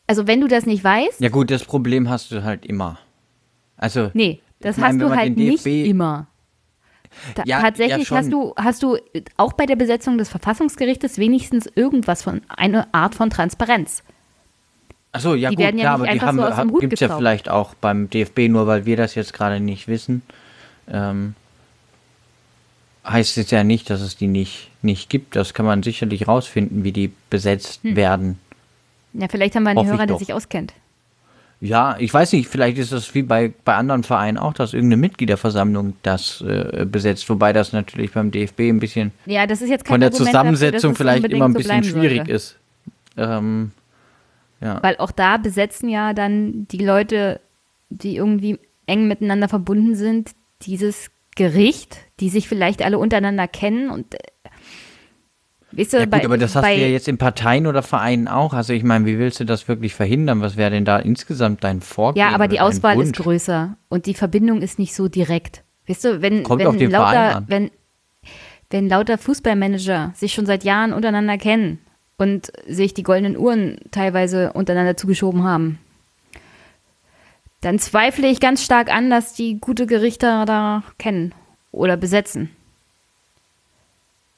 also 0.07 0.27
wenn 0.27 0.41
du 0.41 0.47
das 0.47 0.65
nicht 0.65 0.83
weißt, 0.83 1.21
Ja, 1.21 1.29
gut, 1.29 1.51
das 1.51 1.63
Problem 1.63 2.09
hast 2.09 2.31
du 2.31 2.43
halt 2.43 2.65
immer. 2.65 2.99
Also. 3.77 4.11
nee, 4.13 4.41
das 4.59 4.77
meine, 4.77 4.87
hast 4.87 4.99
wenn 4.99 5.09
du 5.09 5.15
halt 5.15 5.37
nicht 5.37 5.65
immer. 5.65 6.27
Ta 7.35 7.43
Ja, 7.45 7.59
tatsächlich 7.61 8.09
ja, 8.09 8.17
hast 8.17 8.31
du 8.31 8.53
hast 8.55 8.83
du 8.83 8.97
auch 9.35 9.53
bei 9.53 9.65
der 9.65 9.75
Besetzung 9.75 10.17
des 10.17 10.29
Verfassungsgerichtes 10.29 11.17
wenigstens 11.17 11.69
irgendwas 11.75 12.23
von 12.23 12.41
eine 12.47 12.93
Art 12.93 13.15
von 13.15 13.29
Transparenz. 13.29 14.03
Achso, 15.13 15.35
ja 15.35 15.49
Die 15.49 15.55
gut, 15.55 15.65
werden 15.65 15.77
ja 15.77 15.83
klar, 15.83 15.97
nicht 15.97 16.09
aber 16.23 16.35
die 16.35 16.41
haben, 16.51 16.69
so 16.69 16.77
gibt 16.77 16.93
es 16.93 16.99
ja 17.01 17.15
vielleicht 17.15 17.49
auch 17.49 17.73
beim 17.75 18.09
DFB, 18.09 18.47
nur 18.49 18.65
weil 18.67 18.85
wir 18.85 18.95
das 18.95 19.15
jetzt 19.15 19.33
gerade 19.33 19.59
nicht 19.59 19.87
wissen. 19.87 20.21
Ähm, 20.89 21.35
heißt 23.05 23.37
es 23.37 23.51
ja 23.51 23.63
nicht, 23.63 23.89
dass 23.89 24.01
es 24.01 24.15
die 24.15 24.27
nicht, 24.27 24.69
nicht 24.81 25.09
gibt. 25.09 25.35
Das 25.35 25.53
kann 25.53 25.65
man 25.65 25.83
sicherlich 25.83 26.27
rausfinden, 26.27 26.83
wie 26.83 26.91
die 26.91 27.11
besetzt 27.29 27.83
Hm. 27.83 27.95
werden. 27.95 28.39
Ja, 29.13 29.27
vielleicht 29.29 29.55
haben 29.55 29.63
wir 29.63 29.71
einen 29.71 29.79
Hoffe 29.79 29.89
ich 29.89 29.97
Hörer, 29.97 30.07
der 30.07 30.17
sich 30.17 30.33
auskennt. 30.33 30.73
Ja, 31.59 31.95
ich 31.99 32.11
weiß 32.11 32.31
nicht, 32.33 32.47
vielleicht 32.47 32.79
ist 32.79 32.91
das 32.91 33.13
wie 33.13 33.21
bei, 33.21 33.53
bei 33.65 33.75
anderen 33.75 34.03
Vereinen 34.03 34.37
auch, 34.39 34.53
dass 34.53 34.73
irgendeine 34.73 34.97
Mitgliederversammlung 35.01 35.95
das 36.01 36.41
äh, 36.41 36.85
besetzt, 36.89 37.29
wobei 37.29 37.53
das 37.53 37.71
natürlich 37.71 38.13
beim 38.13 38.31
DFB 38.31 38.61
ein 38.61 38.79
bisschen 38.79 39.11
Ja, 39.27 39.41
von 39.41 39.49
der 39.51 39.59
Argument 39.59 40.13
dafür, 40.13 40.25
Zusammensetzung 40.25 40.91
es 40.93 40.97
vielleicht 40.97 41.25
immer 41.25 41.45
ein 41.45 41.51
so 41.51 41.57
bisschen 41.57 41.81
bleiben 41.81 41.83
schwierig 41.83 42.17
sollte. 42.17 42.31
ist. 42.31 42.55
Ähm, 43.17 43.71
ja. 44.61 44.81
Weil 44.81 44.97
auch 44.97 45.11
da 45.11 45.37
besetzen 45.37 45.89
ja 45.89 46.13
dann 46.13 46.67
die 46.67 46.83
Leute, 46.83 47.41
die 47.89 48.15
irgendwie 48.15 48.59
eng 48.85 49.07
miteinander 49.07 49.49
verbunden 49.49 49.95
sind, 49.95 50.31
dieses 50.61 51.09
Gericht, 51.35 51.97
die 52.19 52.29
sich 52.29 52.47
vielleicht 52.47 52.83
alle 52.83 52.99
untereinander 52.99 53.47
kennen 53.47 53.89
und 53.89 54.13
äh, 54.13 54.17
weißt 55.71 55.93
du, 55.93 55.97
Ja 55.97 56.03
gut, 56.03 56.11
bei, 56.11 56.25
aber 56.25 56.37
das 56.37 56.55
hast 56.55 56.63
bei, 56.63 56.75
du 56.75 56.81
ja 56.81 56.87
jetzt 56.87 57.07
in 57.07 57.17
Parteien 57.17 57.67
oder 57.67 57.81
Vereinen 57.81 58.27
auch. 58.27 58.53
Also 58.53 58.73
ich 58.73 58.83
meine, 58.83 59.05
wie 59.05 59.17
willst 59.17 59.39
du 59.39 59.45
das 59.45 59.67
wirklich 59.67 59.95
verhindern? 59.95 60.41
Was 60.41 60.57
wäre 60.57 60.71
denn 60.71 60.85
da 60.85 60.99
insgesamt 60.99 61.63
dein 61.63 61.81
Vorgehen? 61.81 62.21
Ja, 62.21 62.35
aber 62.35 62.47
die 62.47 62.59
Auswahl 62.59 63.01
ist 63.01 63.15
größer 63.15 63.77
und 63.89 64.05
die 64.05 64.13
Verbindung 64.13 64.61
ist 64.61 64.77
nicht 64.77 64.93
so 64.93 65.07
direkt. 65.07 65.63
Weißt 65.87 66.05
du, 66.05 66.21
wenn, 66.21 66.43
Kommt 66.43 66.63
wenn 66.63 66.91
lauter, 66.91 67.37
an. 67.37 67.45
wenn, 67.47 67.71
wenn 68.69 68.87
lauter 68.87 69.17
Fußballmanager 69.17 70.11
sich 70.15 70.33
schon 70.33 70.45
seit 70.45 70.63
Jahren 70.63 70.93
untereinander 70.93 71.37
kennen 71.37 71.79
und 72.21 72.51
sich 72.67 72.93
die 72.93 73.01
goldenen 73.01 73.35
Uhren 73.35 73.77
teilweise 73.89 74.53
untereinander 74.53 74.95
zugeschoben 74.95 75.43
haben, 75.43 75.79
dann 77.61 77.79
zweifle 77.79 78.27
ich 78.27 78.39
ganz 78.39 78.63
stark 78.63 78.93
an, 78.93 79.09
dass 79.09 79.33
die 79.33 79.59
gute 79.59 79.87
Gerichter 79.87 80.45
da 80.45 80.83
kennen 80.99 81.33
oder 81.71 81.97
besetzen. 81.97 82.51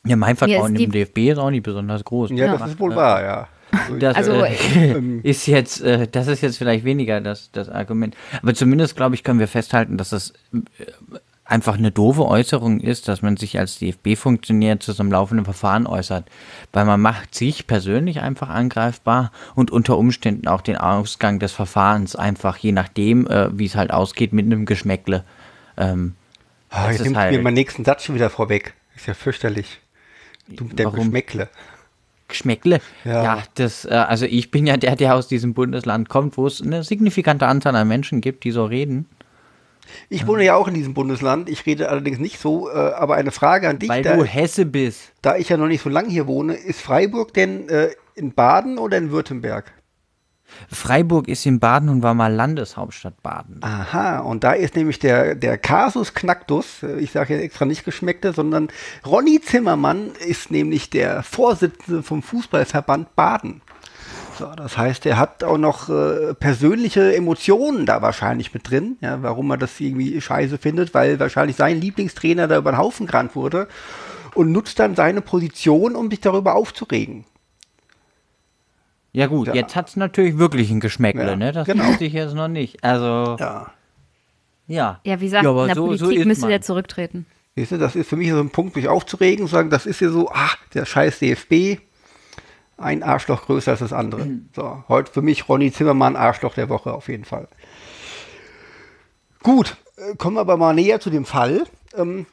Ja, 0.06 0.16
mein 0.16 0.38
Vertrauen 0.38 0.78
im 0.78 0.92
DFB 0.94 1.32
ist 1.32 1.38
auch 1.40 1.50
nicht 1.50 1.64
besonders 1.64 2.06
groß. 2.06 2.32
Ja, 2.32 2.58
das 2.58 2.72
ist 2.72 2.80
wohl 2.80 2.96
wahr, 2.96 3.22
ja. 3.22 3.48
Das 4.00 4.16
Also, 4.16 4.32
äh, 4.34 5.20
ist 5.24 5.48
jetzt, 5.48 5.82
äh, 5.82 6.08
das 6.08 6.28
ist 6.28 6.42
jetzt 6.42 6.58
vielleicht 6.58 6.86
weniger 6.86 7.20
das, 7.20 7.52
das 7.52 7.68
Argument. 7.68 8.16
Aber 8.42 8.54
zumindest, 8.54 8.96
glaube 8.96 9.16
ich, 9.16 9.26
können 9.26 9.40
wir 9.40 9.48
festhalten, 9.50 9.98
dass 9.98 10.12
das 10.12 10.32
äh, 10.54 10.92
einfach 11.46 11.78
eine 11.78 11.92
doofe 11.92 12.26
Äußerung 12.26 12.80
ist, 12.80 13.08
dass 13.08 13.22
man 13.22 13.36
sich 13.38 13.60
als 13.60 13.78
DFB-Funktionär 13.80 14.80
zu 14.80 14.94
so 14.94 15.04
einem 15.04 15.12
laufenden 15.12 15.44
Verfahren 15.46 15.86
äußert. 15.88 16.26
Weil 16.72 16.86
man 16.86 17.02
macht 17.02 17.36
sich 17.36 17.68
persönlich 17.68 18.22
einfach 18.22 18.50
angreifbar 18.50 19.32
und 19.54 19.70
unter 19.72 19.98
Umständen 19.98 20.48
auch 20.48 20.62
den 20.62 20.78
Ausgang 20.78 21.40
des 21.40 21.52
Verfahrens 21.52 22.16
einfach, 22.16 22.58
je 22.58 22.72
nachdem, 22.72 23.28
äh, 23.28 23.58
wie 23.58 23.66
es 23.66 23.76
halt 23.76 23.92
ausgeht, 23.92 24.32
mit 24.32 24.46
einem 24.46 24.66
Geschmäckle. 24.66 25.26
Ähm, 25.78 26.16
das 26.70 26.92
jetzt 26.92 27.02
nimmst 27.04 27.16
du 27.16 27.20
halt- 27.20 27.36
mir 27.36 27.42
meinen 27.42 27.54
nächsten 27.56 27.84
Satz 27.84 28.06
schon 28.06 28.16
wieder 28.16 28.30
vorweg. 28.30 28.74
Ist 28.96 29.08
ja 29.08 29.14
fürchterlich. 29.14 29.80
Du 30.48 30.64
mit 30.66 30.80
der 30.80 30.86
Warum? 30.88 31.00
Geschmäckle. 31.00 31.50
Geschmäckle. 32.28 32.80
Ja. 33.04 33.24
Ja, 33.24 33.44
das, 33.56 33.86
äh, 33.86 33.90
also 33.90 34.26
ich 34.26 34.50
bin 34.50 34.66
ja 34.66 34.78
der, 34.78 34.96
der 34.96 35.16
aus 35.16 35.28
diesem 35.28 35.54
Bundesland 35.54 36.10
kommt, 36.10 36.38
wo 36.38 36.48
es 36.48 36.62
eine 36.62 36.84
signifikante 36.84 37.46
Anzahl 37.48 37.76
an 37.76 37.88
Menschen 37.88 38.22
gibt, 38.22 38.44
die 38.44 38.52
so 38.52 38.66
reden. 38.66 39.08
Ich 40.10 40.28
wohne 40.28 40.44
ja 40.44 40.56
auch 40.56 40.68
in 40.68 40.74
diesem 40.74 40.94
Bundesland. 40.94 41.50
Ich 41.50 41.66
rede 41.66 41.90
allerdings 41.90 42.20
nicht 42.20 42.40
so, 42.40 42.70
äh, 42.70 42.74
aber 42.74 43.16
eine 43.16 43.32
Frage 43.32 43.70
an 43.70 43.80
dich. 43.80 43.90
Weil 43.90 44.04
da, 44.04 44.16
du 44.16 44.24
Hesse 44.24 44.66
bist. 44.66 45.14
da 45.22 45.36
ich 45.36 45.50
ja 45.50 45.58
noch 45.58 45.68
nicht 45.68 45.82
so 45.82 45.90
lange 45.90 46.10
hier 46.10 46.28
wohne, 46.28 46.54
ist 46.54 46.82
Freiburg 46.82 47.34
denn 47.34 47.70
äh, 47.70 47.90
in 48.16 48.34
Baden 48.34 48.78
oder 48.78 48.98
in 48.98 49.12
Württemberg? 49.12 49.74
Freiburg 50.70 51.28
ist 51.28 51.46
in 51.46 51.60
Baden 51.60 51.90
und 51.90 52.04
war 52.04 52.14
mal 52.14 52.32
Landeshauptstadt 52.32 53.22
Baden. 53.24 53.60
Aha, 53.62 54.20
und 54.20 54.44
da 54.44 54.54
ist 54.54 54.76
nämlich 54.76 55.00
der, 55.00 55.36
der 55.36 55.58
Kasus 55.58 56.14
Knacktus, 56.14 56.84
ich 57.00 57.12
sage 57.12 57.34
jetzt 57.34 57.44
extra 57.44 57.66
nicht 57.66 57.86
Geschmeckte, 57.86 58.34
sondern 58.34 58.68
Ronny 59.06 59.42
Zimmermann 59.42 60.12
ist 60.28 60.52
nämlich 60.52 60.90
der 60.90 61.24
Vorsitzende 61.24 62.04
vom 62.04 62.22
Fußballverband 62.22 63.16
Baden. 63.16 63.62
So, 64.38 64.48
das 64.56 64.78
heißt, 64.78 65.06
er 65.06 65.18
hat 65.18 65.44
auch 65.44 65.58
noch 65.58 65.90
äh, 65.90 66.34
persönliche 66.34 67.16
Emotionen 67.16 67.86
da 67.86 68.02
wahrscheinlich 68.02 68.54
mit 68.54 68.70
drin, 68.70 68.98
ja, 69.02 69.22
warum 69.22 69.50
er 69.52 69.58
das 69.58 69.80
irgendwie 69.80 70.20
scheiße 70.20 70.58
findet, 70.58 70.94
weil 70.94 71.20
wahrscheinlich 71.20 71.56
sein 71.56 71.80
Lieblingstrainer 71.80 72.48
da 72.48 72.58
über 72.58 72.72
den 72.72 72.78
Haufen 72.78 73.06
gerannt 73.08 73.36
wurde 73.36 73.68
und 74.36 74.52
nutzt 74.52 74.80
dann 74.80 74.96
seine 74.96 75.22
Position, 75.22 75.96
um 75.96 76.10
sich 76.10 76.20
darüber 76.22 76.56
aufzuregen. 76.56 77.26
Ja 79.12 79.28
gut, 79.28 79.48
Ja. 79.48 79.54
jetzt 79.54 79.76
hat 79.76 79.90
es 79.90 79.96
natürlich 79.96 80.38
wirklich 80.40 80.72
ein 80.72 80.80
Geschmäckle, 80.80 81.26
Ja, 81.28 81.36
ne? 81.36 81.52
Das 81.52 81.68
genau. 81.68 81.86
wusste 81.86 82.06
ich 82.06 82.14
jetzt 82.14 82.34
noch 82.34 82.48
nicht. 82.48 82.84
Also, 82.84 83.38
ja. 83.40 83.72
Ja. 84.68 85.00
Ja, 85.04 85.20
wie 85.20 85.26
gesagt, 85.26 85.44
Ja, 85.44 85.52
in 85.52 85.68
der 85.68 85.76
so- 85.76 85.94
so 85.96 86.06
Politik 86.06 86.20
ist 86.22 86.26
müsste 86.26 86.48
der 86.48 86.62
zurücktreten. 86.62 87.26
Siehst 87.56 87.72
du, 87.74 87.78
das 87.78 87.96
ist 87.96 88.10
für 88.10 88.16
mich 88.16 88.32
so 88.32 88.40
ein 88.40 88.50
Punkt, 88.50 88.76
mich 88.76 88.88
aufzuregen, 88.88 89.46
zu 89.46 89.52
sagen, 89.52 89.70
das 89.70 89.86
ist 89.86 90.00
ja 90.00 90.10
so, 90.10 90.32
ach, 90.34 90.58
der 90.74 90.86
scheiß 90.86 91.20
DFB, 91.20 91.80
ein 92.78 93.04
Arschloch 93.04 93.46
größer 93.46 93.72
als 93.72 93.80
das 93.80 93.94
andere. 93.94 94.28
So, 94.56 94.84
heute 94.88 95.12
für 95.12 95.22
mich 95.22 95.48
Ronny 95.48 95.72
Zimmermann, 95.72 96.16
Arschloch 96.16 96.54
der 96.54 96.70
Woche 96.70 96.94
auf 96.94 97.08
jeden 97.08 97.26
Fall. 97.26 97.48
Gut, 99.42 99.78
äh, 99.98 100.16
kommen 100.16 100.38
wir 100.38 100.42
aber 100.42 100.58
mal 100.58 100.74
näher 100.74 101.00
zu 101.00 101.10
dem 101.10 101.26
Fall. 101.26 101.64
Ähm, 101.96 102.26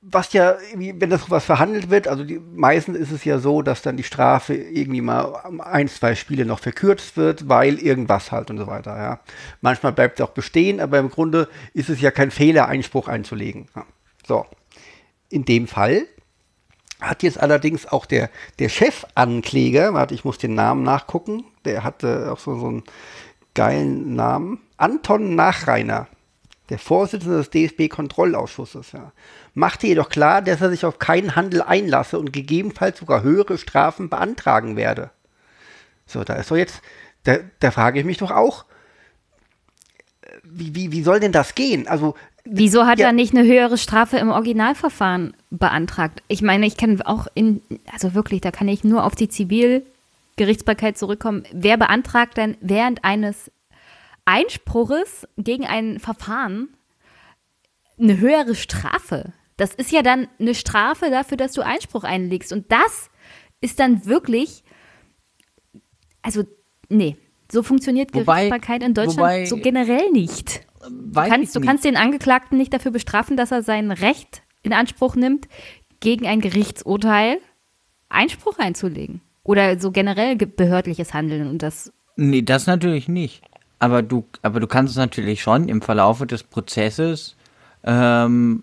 was 0.00 0.32
ja, 0.32 0.56
wenn 0.74 1.08
das 1.08 1.30
was 1.30 1.44
verhandelt 1.44 1.88
wird, 1.88 2.08
also 2.08 2.24
die, 2.24 2.40
meistens 2.40 2.96
ist 2.96 3.12
es 3.12 3.24
ja 3.24 3.38
so, 3.38 3.62
dass 3.62 3.80
dann 3.80 3.96
die 3.96 4.02
Strafe 4.02 4.54
irgendwie 4.54 5.00
mal 5.00 5.36
ein, 5.60 5.86
zwei 5.86 6.16
Spiele 6.16 6.44
noch 6.44 6.58
verkürzt 6.58 7.16
wird, 7.16 7.48
weil 7.48 7.78
irgendwas 7.78 8.32
halt 8.32 8.50
und 8.50 8.58
so 8.58 8.66
weiter, 8.66 8.96
ja. 8.96 9.20
Manchmal 9.60 9.92
bleibt 9.92 10.18
es 10.18 10.26
auch 10.26 10.30
bestehen, 10.30 10.80
aber 10.80 10.98
im 10.98 11.10
Grunde 11.10 11.48
ist 11.74 11.90
es 11.90 12.00
ja 12.00 12.10
kein 12.10 12.32
Fehler, 12.32 12.66
Einspruch 12.66 13.06
einzulegen. 13.06 13.68
Ja. 13.76 13.86
So. 14.26 14.46
In 15.30 15.44
dem 15.44 15.68
Fall 15.68 16.06
hat 17.00 17.22
jetzt 17.22 17.40
allerdings 17.40 17.86
auch 17.86 18.06
der, 18.06 18.30
der 18.58 18.68
Chefankläger, 18.68 19.94
warte, 19.94 20.14
ich 20.14 20.24
muss 20.24 20.38
den 20.38 20.54
Namen 20.54 20.82
nachgucken, 20.82 21.44
der 21.64 21.84
hatte 21.84 22.30
auch 22.32 22.38
so, 22.38 22.58
so 22.58 22.66
einen 22.66 22.84
geilen 23.54 24.14
Namen, 24.14 24.60
Anton 24.76 25.34
Nachreiner, 25.34 26.08
der 26.70 26.78
Vorsitzende 26.78 27.38
des 27.38 27.50
DFB-Kontrollausschusses, 27.50 28.92
ja, 28.92 29.12
machte 29.54 29.86
jedoch 29.86 30.08
klar, 30.08 30.42
dass 30.42 30.60
er 30.60 30.70
sich 30.70 30.84
auf 30.84 30.98
keinen 30.98 31.36
Handel 31.36 31.62
einlasse 31.62 32.18
und 32.18 32.32
gegebenenfalls 32.32 32.98
sogar 32.98 33.22
höhere 33.22 33.58
Strafen 33.58 34.10
beantragen 34.10 34.76
werde. 34.76 35.10
So, 36.06 36.24
da 36.24 36.34
ist 36.34 36.50
doch 36.50 36.56
jetzt, 36.56 36.82
da, 37.24 37.38
da 37.60 37.70
frage 37.70 38.00
ich 38.00 38.06
mich 38.06 38.18
doch 38.18 38.30
auch, 38.30 38.64
äh, 40.22 40.28
wie, 40.42 40.74
wie, 40.74 40.92
wie 40.92 41.02
soll 41.02 41.20
denn 41.20 41.32
das 41.32 41.54
gehen? 41.54 41.86
Also, 41.88 42.14
Wieso 42.50 42.86
hat 42.86 42.98
Ja. 42.98 43.08
er 43.08 43.12
nicht 43.12 43.34
eine 43.36 43.46
höhere 43.46 43.76
Strafe 43.76 44.16
im 44.16 44.30
Originalverfahren 44.30 45.34
beantragt? 45.50 46.22
Ich 46.28 46.40
meine, 46.42 46.66
ich 46.66 46.76
kann 46.76 47.00
auch 47.02 47.26
in, 47.34 47.60
also 47.92 48.14
wirklich, 48.14 48.40
da 48.40 48.50
kann 48.50 48.68
ich 48.68 48.84
nur 48.84 49.04
auf 49.04 49.14
die 49.14 49.28
Zivilgerichtsbarkeit 49.28 50.96
zurückkommen. 50.96 51.44
Wer 51.52 51.76
beantragt 51.76 52.36
denn 52.38 52.56
während 52.60 53.04
eines 53.04 53.50
Einspruches 54.24 55.26
gegen 55.36 55.66
ein 55.66 55.98
Verfahren 56.00 56.68
eine 58.00 58.18
höhere 58.18 58.54
Strafe? 58.54 59.32
Das 59.58 59.74
ist 59.74 59.90
ja 59.92 60.02
dann 60.02 60.28
eine 60.38 60.54
Strafe 60.54 61.10
dafür, 61.10 61.36
dass 61.36 61.52
du 61.52 61.62
Einspruch 61.62 62.04
einlegst. 62.04 62.52
Und 62.52 62.70
das 62.72 63.10
ist 63.60 63.78
dann 63.80 64.06
wirklich, 64.06 64.62
also, 66.22 66.44
nee, 66.88 67.16
so 67.50 67.62
funktioniert 67.62 68.14
Wobei- 68.14 68.48
Gerichtsbarkeit 68.48 68.82
in 68.82 68.94
Deutschland 68.94 69.18
wobei- 69.18 69.46
so 69.46 69.56
generell 69.56 70.10
nicht. 70.12 70.60
Weiß 70.80 71.28
kannst, 71.30 71.56
du 71.56 71.60
kannst 71.60 71.84
den 71.84 71.96
Angeklagten 71.96 72.56
nicht 72.58 72.72
dafür 72.72 72.90
bestrafen, 72.92 73.36
dass 73.36 73.50
er 73.50 73.62
sein 73.62 73.90
Recht 73.90 74.42
in 74.62 74.72
Anspruch 74.72 75.14
nimmt, 75.16 75.48
gegen 76.00 76.26
ein 76.26 76.40
Gerichtsurteil 76.40 77.38
Einspruch 78.08 78.58
einzulegen. 78.58 79.20
Oder 79.44 79.78
so 79.78 79.90
generell 79.90 80.36
ge- 80.36 80.48
behördliches 80.48 81.14
Handeln. 81.14 81.48
Und 81.48 81.62
das, 81.62 81.92
Nee, 82.16 82.42
das 82.42 82.66
natürlich 82.66 83.08
nicht. 83.08 83.42
Aber 83.78 84.02
du, 84.02 84.24
aber 84.42 84.60
du 84.60 84.66
kannst 84.66 84.90
es 84.92 84.96
natürlich 84.96 85.40
schon 85.42 85.68
im 85.68 85.82
Verlaufe 85.82 86.26
des 86.26 86.42
Prozesses, 86.42 87.36
ähm, 87.84 88.62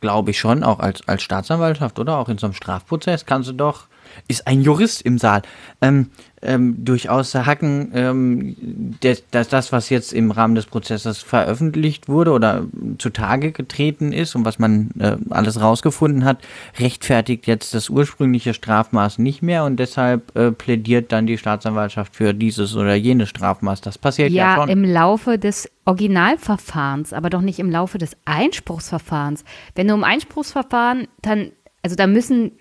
glaube 0.00 0.30
ich 0.32 0.38
schon, 0.38 0.62
auch 0.64 0.80
als, 0.80 1.06
als 1.06 1.22
Staatsanwaltschaft 1.22 1.98
oder 1.98 2.18
auch 2.18 2.28
in 2.28 2.38
so 2.38 2.46
einem 2.46 2.54
Strafprozess 2.54 3.26
kannst 3.26 3.48
du 3.48 3.52
doch, 3.52 3.86
ist 4.28 4.46
ein 4.46 4.62
Jurist 4.62 5.02
im 5.02 5.18
Saal, 5.18 5.42
ähm, 5.80 6.10
ähm, 6.42 6.84
durchaus 6.84 7.30
sagen, 7.30 7.90
ähm, 7.94 8.56
dass, 9.00 9.22
dass 9.30 9.48
das, 9.48 9.72
was 9.72 9.90
jetzt 9.90 10.12
im 10.12 10.30
Rahmen 10.30 10.54
des 10.54 10.66
Prozesses 10.66 11.18
veröffentlicht 11.18 12.08
wurde 12.08 12.32
oder 12.32 12.64
zutage 12.98 13.52
getreten 13.52 14.12
ist 14.12 14.34
und 14.34 14.44
was 14.44 14.58
man 14.58 14.90
äh, 14.98 15.16
alles 15.28 15.60
rausgefunden 15.60 16.24
hat, 16.24 16.38
rechtfertigt 16.78 17.46
jetzt 17.46 17.74
das 17.74 17.90
ursprüngliche 17.90 18.54
Strafmaß 18.54 19.18
nicht 19.18 19.42
mehr 19.42 19.64
und 19.64 19.76
deshalb 19.76 20.34
äh, 20.36 20.50
plädiert 20.50 21.12
dann 21.12 21.26
die 21.26 21.36
Staatsanwaltschaft 21.36 22.16
für 22.16 22.32
dieses 22.32 22.74
oder 22.74 22.94
jenes 22.94 23.28
Strafmaß. 23.28 23.82
Das 23.82 23.98
passiert 23.98 24.30
ja, 24.30 24.54
ja, 24.54 24.56
schon. 24.56 24.68
im 24.70 24.84
Laufe 24.84 25.38
des 25.38 25.70
Originalverfahrens, 25.84 27.12
aber 27.12 27.30
doch 27.30 27.42
nicht 27.42 27.58
im 27.58 27.70
Laufe 27.70 27.98
des 27.98 28.16
Einspruchsverfahrens. 28.24 29.44
Wenn 29.74 29.88
du 29.88 29.94
im 29.94 30.04
Einspruchsverfahren, 30.04 31.08
dann, 31.20 31.52
also 31.82 31.96
da 31.96 32.06
müssen, 32.06 32.52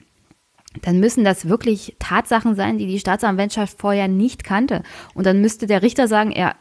dann 0.82 1.00
müssen 1.00 1.24
das 1.24 1.50
wirklich 1.50 1.96
Tatsachen 2.00 2.56
sein, 2.56 2.78
die 2.78 2.86
die 2.86 3.00
Staatsanwaltschaft 3.00 3.80
vorher 3.80 4.08
nicht 4.08 4.44
kannte. 4.44 4.84
Und 5.14 5.26
dann 5.26 5.42
müsste 5.42 5.66
der 5.68 5.82
Richter 5.82 6.08
sagen, 6.08 6.32
ja, 6.32 6.56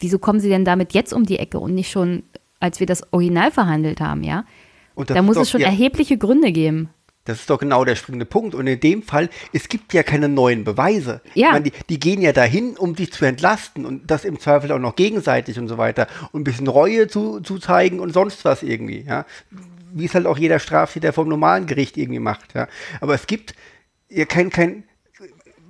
wieso 0.00 0.18
kommen 0.18 0.40
Sie 0.40 0.48
denn 0.48 0.64
damit 0.64 0.92
jetzt 0.92 1.12
um 1.12 1.24
die 1.24 1.38
Ecke 1.38 1.58
und 1.60 1.74
nicht 1.74 1.90
schon, 1.90 2.24
als 2.60 2.80
wir 2.80 2.86
das 2.86 3.12
Original 3.12 3.50
verhandelt 3.52 4.00
haben, 4.00 4.24
ja? 4.24 4.44
Da 5.06 5.22
muss 5.22 5.36
doch- 5.36 5.42
es 5.42 5.50
schon 5.50 5.60
ja, 5.60 5.68
erhebliche 5.68 6.18
Gründe 6.18 6.52
geben. 6.52 6.88
Das 7.26 7.40
ist 7.40 7.48
doch 7.48 7.58
genau 7.58 7.86
der 7.86 7.94
springende 7.96 8.26
Punkt. 8.26 8.54
Und 8.54 8.66
in 8.66 8.78
dem 8.80 9.02
Fall, 9.02 9.30
es 9.52 9.68
gibt 9.68 9.94
ja 9.94 10.02
keine 10.02 10.28
neuen 10.28 10.62
Beweise. 10.62 11.22
Ja. 11.32 11.52
Meine, 11.52 11.64
die, 11.64 11.72
die 11.88 11.98
gehen 11.98 12.20
ja 12.20 12.32
dahin, 12.32 12.76
um 12.76 12.94
sich 12.94 13.12
zu 13.12 13.24
entlasten 13.24 13.86
und 13.86 14.10
das 14.10 14.26
im 14.26 14.38
Zweifel 14.38 14.70
auch 14.72 14.78
noch 14.78 14.94
gegenseitig 14.94 15.58
und 15.58 15.68
so 15.68 15.78
weiter. 15.78 16.06
Und 16.32 16.42
ein 16.42 16.44
bisschen 16.44 16.68
Reue 16.68 17.08
zu, 17.08 17.40
zu 17.40 17.58
zeigen 17.58 17.98
und 17.98 18.12
sonst 18.12 18.44
was 18.44 18.62
irgendwie. 18.62 19.06
Ja. 19.08 19.24
Wie 19.96 20.06
es 20.06 20.14
halt 20.14 20.26
auch 20.26 20.38
jeder 20.38 20.58
Straftäter 20.58 21.12
vom 21.12 21.28
normalen 21.28 21.66
Gericht 21.66 21.96
irgendwie 21.96 22.18
macht. 22.18 22.54
Ja. 22.54 22.66
Aber 23.00 23.14
es 23.14 23.26
gibt 23.26 23.54
ja 24.08 24.24
kein, 24.24 24.50
kein, 24.50 24.84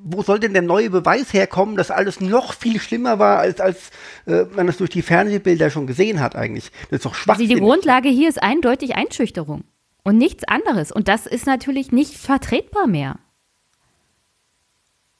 wo 0.02 0.22
soll 0.22 0.40
denn 0.40 0.52
der 0.54 0.62
neue 0.62 0.88
Beweis 0.90 1.32
herkommen, 1.32 1.76
dass 1.76 1.90
alles 1.90 2.20
noch 2.20 2.54
viel 2.54 2.80
schlimmer 2.80 3.18
war, 3.18 3.38
als, 3.38 3.60
als 3.60 3.90
äh, 4.26 4.44
man 4.56 4.68
es 4.68 4.78
durch 4.78 4.90
die 4.90 5.02
Fernsehbilder 5.02 5.70
schon 5.70 5.86
gesehen 5.86 6.20
hat 6.20 6.36
eigentlich? 6.36 6.70
Das 6.90 6.98
ist 6.98 7.04
doch 7.04 7.12
Also 7.12 7.22
schwachsinnig. 7.22 7.54
die 7.54 7.60
Grundlage 7.60 8.08
hier 8.08 8.28
ist 8.28 8.42
eindeutig 8.42 8.96
Einschüchterung 8.96 9.64
und 10.02 10.16
nichts 10.18 10.44
anderes. 10.44 10.90
Und 10.90 11.08
das 11.08 11.26
ist 11.26 11.46
natürlich 11.46 11.92
nicht 11.92 12.14
vertretbar 12.14 12.86
mehr. 12.86 13.18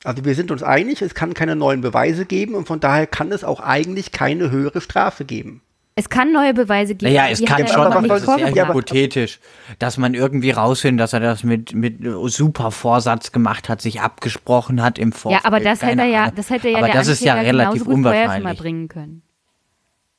Also 0.02 0.24
wir 0.24 0.34
sind 0.34 0.50
uns 0.50 0.62
einig, 0.62 1.00
es 1.00 1.14
kann 1.14 1.32
keine 1.32 1.56
neuen 1.56 1.80
Beweise 1.80 2.26
geben 2.26 2.54
und 2.54 2.66
von 2.66 2.78
daher 2.80 3.06
kann 3.06 3.32
es 3.32 3.42
auch 3.42 3.60
eigentlich 3.60 4.12
keine 4.12 4.50
höhere 4.50 4.82
Strafe 4.82 5.24
geben. 5.24 5.62
Es 5.96 6.09
kann 6.09 6.33
neue 6.33 6.54
Beweise 6.54 6.96
geben. 6.96 7.12
Naja, 7.12 7.30
es 7.30 7.44
kann 7.44 7.68
schon, 7.68 7.83
aber 7.87 8.07
soll- 8.09 8.20
vorgebracht. 8.20 8.57
ja, 8.57 8.66
hypothetisch, 8.68 9.38
dass 9.78 9.96
man 9.96 10.14
irgendwie 10.14 10.50
rausfindet, 10.50 11.00
dass 11.04 11.12
er 11.12 11.20
das 11.20 11.44
mit, 11.44 11.72
mit 11.72 11.98
super 12.33 12.72
Vorsatz 12.72 13.30
gemacht 13.30 13.68
hat, 13.68 13.80
sich 13.80 14.00
abgesprochen 14.00 14.83
hat 14.83 14.98
im 14.98 15.12
Vorfeld. 15.12 15.42
Ja, 15.44 15.46
aber 15.48 15.61
das 15.61 15.83
hätte 15.83 16.00
er 16.02 16.07
ja, 16.09 16.30
das 16.33 16.50
hätte 16.50 16.68
ja 16.68 16.78
aber 16.78 16.87
der 16.88 16.96
das 16.96 17.07
ist 17.07 17.20
ja 17.22 17.35
relativ 17.35 17.85
schon 17.85 18.02
mal 18.02 18.11
unwahrscheinlich. 18.11 18.59
bringen 18.59 18.88
können. 18.88 19.22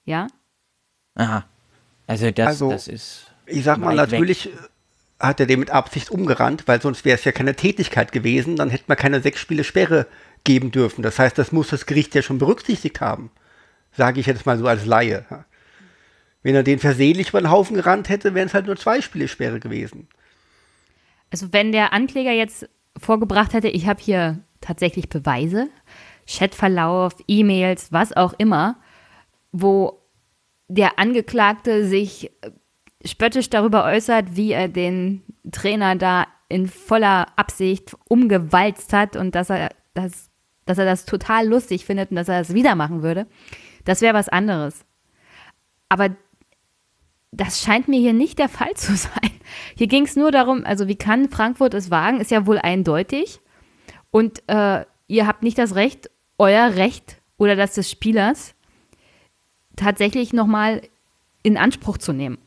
Ja? 0.06 0.28
Aha. 1.16 1.44
Also 2.08 2.32
das, 2.32 2.48
Also, 2.48 2.70
das 2.72 2.88
ist. 2.88 3.26
Ich 3.46 3.64
sag 3.66 3.78
mal, 3.78 3.98
weit 3.98 4.12
weg. 4.12 4.20
natürlich 4.20 4.48
äh, 4.48 4.52
hat 5.20 5.42
er 5.42 5.46
dem 5.46 5.60
mit 5.60 5.72
Absicht 5.72 6.10
umgerannt, 6.10 6.64
weil 6.68 6.82
sonst 6.82 7.04
wäre 7.04 7.18
es 7.18 7.26
ja 7.26 7.34
keine 7.34 7.54
Tätigkeit 7.56 8.14
gewesen, 8.14 8.56
dann 8.56 8.70
hätte 8.70 8.86
man 8.88 8.96
keine 8.98 9.20
sechs 9.22 9.42
Spiele 9.42 9.66
Sperre 9.66 10.08
geben 10.46 10.72
dürfen. 10.72 11.02
Das 11.04 11.20
heißt, 11.20 11.38
das 11.38 11.52
muss 11.52 11.68
das 11.68 11.86
Gericht 11.86 12.16
ja 12.16 12.22
schon 12.22 12.38
berücksichtigt 12.38 13.02
haben. 13.02 13.30
Sage 13.92 14.22
ich 14.22 14.26
jetzt 14.26 14.46
mal 14.46 14.58
so 14.58 14.68
als 14.68 14.86
Laie. 14.86 15.26
Wenn 16.46 16.54
er 16.54 16.62
den 16.62 16.78
versehentlich 16.78 17.30
über 17.30 17.42
den 17.42 17.50
Haufen 17.50 17.76
gerannt 17.76 18.08
hätte, 18.08 18.36
wären 18.36 18.46
es 18.46 18.54
halt 18.54 18.68
nur 18.68 18.76
zwei 18.76 19.02
Spiele 19.02 19.28
Sperre 19.28 19.60
gewesen. 19.60 20.08
Also 21.32 21.52
wenn 21.54 21.72
der 21.72 21.92
Ankläger 21.92 22.34
jetzt 22.34 22.70
vorgebracht 22.96 23.54
hätte, 23.54 23.68
ich 23.68 23.88
habe 23.88 24.00
hier 24.00 24.38
tatsächlich 24.62 25.10
Beweise, 25.10 25.70
Chatverlauf, 26.28 27.16
E-Mails, 27.28 27.92
was 27.92 28.16
auch 28.16 28.34
immer, 28.38 28.78
wo 29.54 30.04
der 30.68 31.00
Angeklagte 31.00 31.88
sich 31.88 32.30
äh, 32.44 32.52
spöttisch 33.04 33.50
darüber 33.50 33.84
äußert, 33.84 34.36
wie 34.36 34.52
er 34.52 34.68
den 34.68 35.24
Trainer 35.52 35.96
da 35.96 36.28
in 36.48 36.68
voller 36.68 37.28
Absicht 37.40 37.98
umgewalzt 38.08 38.94
hat 38.94 39.16
und 39.16 39.34
dass 39.34 39.50
er 39.50 39.72
das, 39.96 40.30
dass 40.68 40.78
er 40.78 40.86
das 40.86 41.06
total 41.06 41.48
lustig 41.48 41.86
findet 41.86 42.12
und 42.12 42.18
dass 42.18 42.30
er 42.30 42.38
das 42.38 42.54
wieder 42.54 42.76
machen 42.76 43.02
würde, 43.02 43.26
das 43.84 44.02
wäre 44.02 44.14
was 44.14 44.30
anderes. 44.30 44.86
Aber 45.90 46.10
das 47.36 47.62
scheint 47.62 47.88
mir 47.88 48.00
hier 48.00 48.14
nicht 48.14 48.40
der 48.40 48.50
Fall 48.50 48.74
zu 48.76 48.96
sein. 48.96 49.32
Hier 49.76 49.88
ging 49.88 50.06
es 50.06 50.16
nur 50.16 50.32
darum, 50.32 50.66
also 50.66 50.88
wie 50.88 50.96
kann 50.96 51.30
Frankfurt 51.30 51.74
es 51.74 51.92
wagen, 51.92 52.20
ist 52.20 52.32
ja 52.32 52.46
wohl 52.46 52.58
eindeutig. 52.58 53.40
Und 54.12 54.44
äh, 54.48 54.86
ihr 55.08 55.28
habt 55.28 55.44
nicht 55.44 55.58
das 55.58 55.76
Recht, 55.76 56.10
euer 56.38 56.76
Recht 56.76 57.22
oder 57.38 57.56
das 57.56 57.74
des 57.74 57.92
Spielers 57.92 58.56
tatsächlich 59.76 60.34
nochmal 60.34 60.82
in 61.44 61.58
Anspruch 61.58 61.98
zu 61.98 62.14
nehmen. 62.14 62.38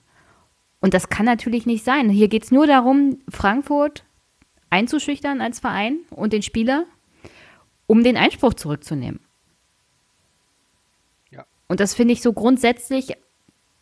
Und 0.81 0.95
das 0.95 1.09
kann 1.09 1.27
natürlich 1.27 1.67
nicht 1.67 1.85
sein. 1.85 2.09
Hier 2.09 2.29
geht 2.29 2.45
es 2.45 2.51
nur 2.51 2.67
darum, 2.67 3.19
Frankfurt 3.29 4.05
einzuschüchtern 4.71 5.41
als 5.41 5.61
Verein 5.61 5.99
und 6.11 6.33
den 6.33 6.43
Spieler, 6.43 6.85
um 7.87 8.05
den 8.05 8.17
Einspruch 8.17 8.55
zurückzunehmen. 8.55 9.21
Ja. 11.31 11.47
Und 11.69 11.81
das 11.81 11.95
finde 11.95 12.13
ich 12.13 12.23
so 12.23 12.33
grundsätzlich 12.33 13.15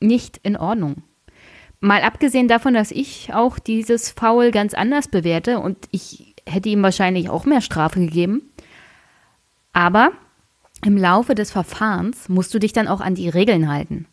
nicht 0.00 0.38
in 0.42 0.56
Ordnung. 0.56 1.02
Mal 1.80 2.02
abgesehen 2.02 2.48
davon, 2.48 2.74
dass 2.74 2.90
ich 2.90 3.32
auch 3.34 3.58
dieses 3.58 4.10
Foul 4.10 4.50
ganz 4.50 4.74
anders 4.74 5.08
bewerte 5.08 5.60
und 5.60 5.76
ich 5.90 6.34
hätte 6.46 6.68
ihm 6.68 6.82
wahrscheinlich 6.82 7.28
auch 7.28 7.44
mehr 7.44 7.60
Strafe 7.60 8.00
gegeben. 8.00 8.50
Aber 9.72 10.12
im 10.84 10.96
Laufe 10.96 11.34
des 11.34 11.50
Verfahrens 11.50 12.28
musst 12.28 12.54
du 12.54 12.58
dich 12.58 12.72
dann 12.72 12.88
auch 12.88 13.00
an 13.00 13.14
die 13.14 13.28
Regeln 13.28 13.70
halten. 13.70 14.06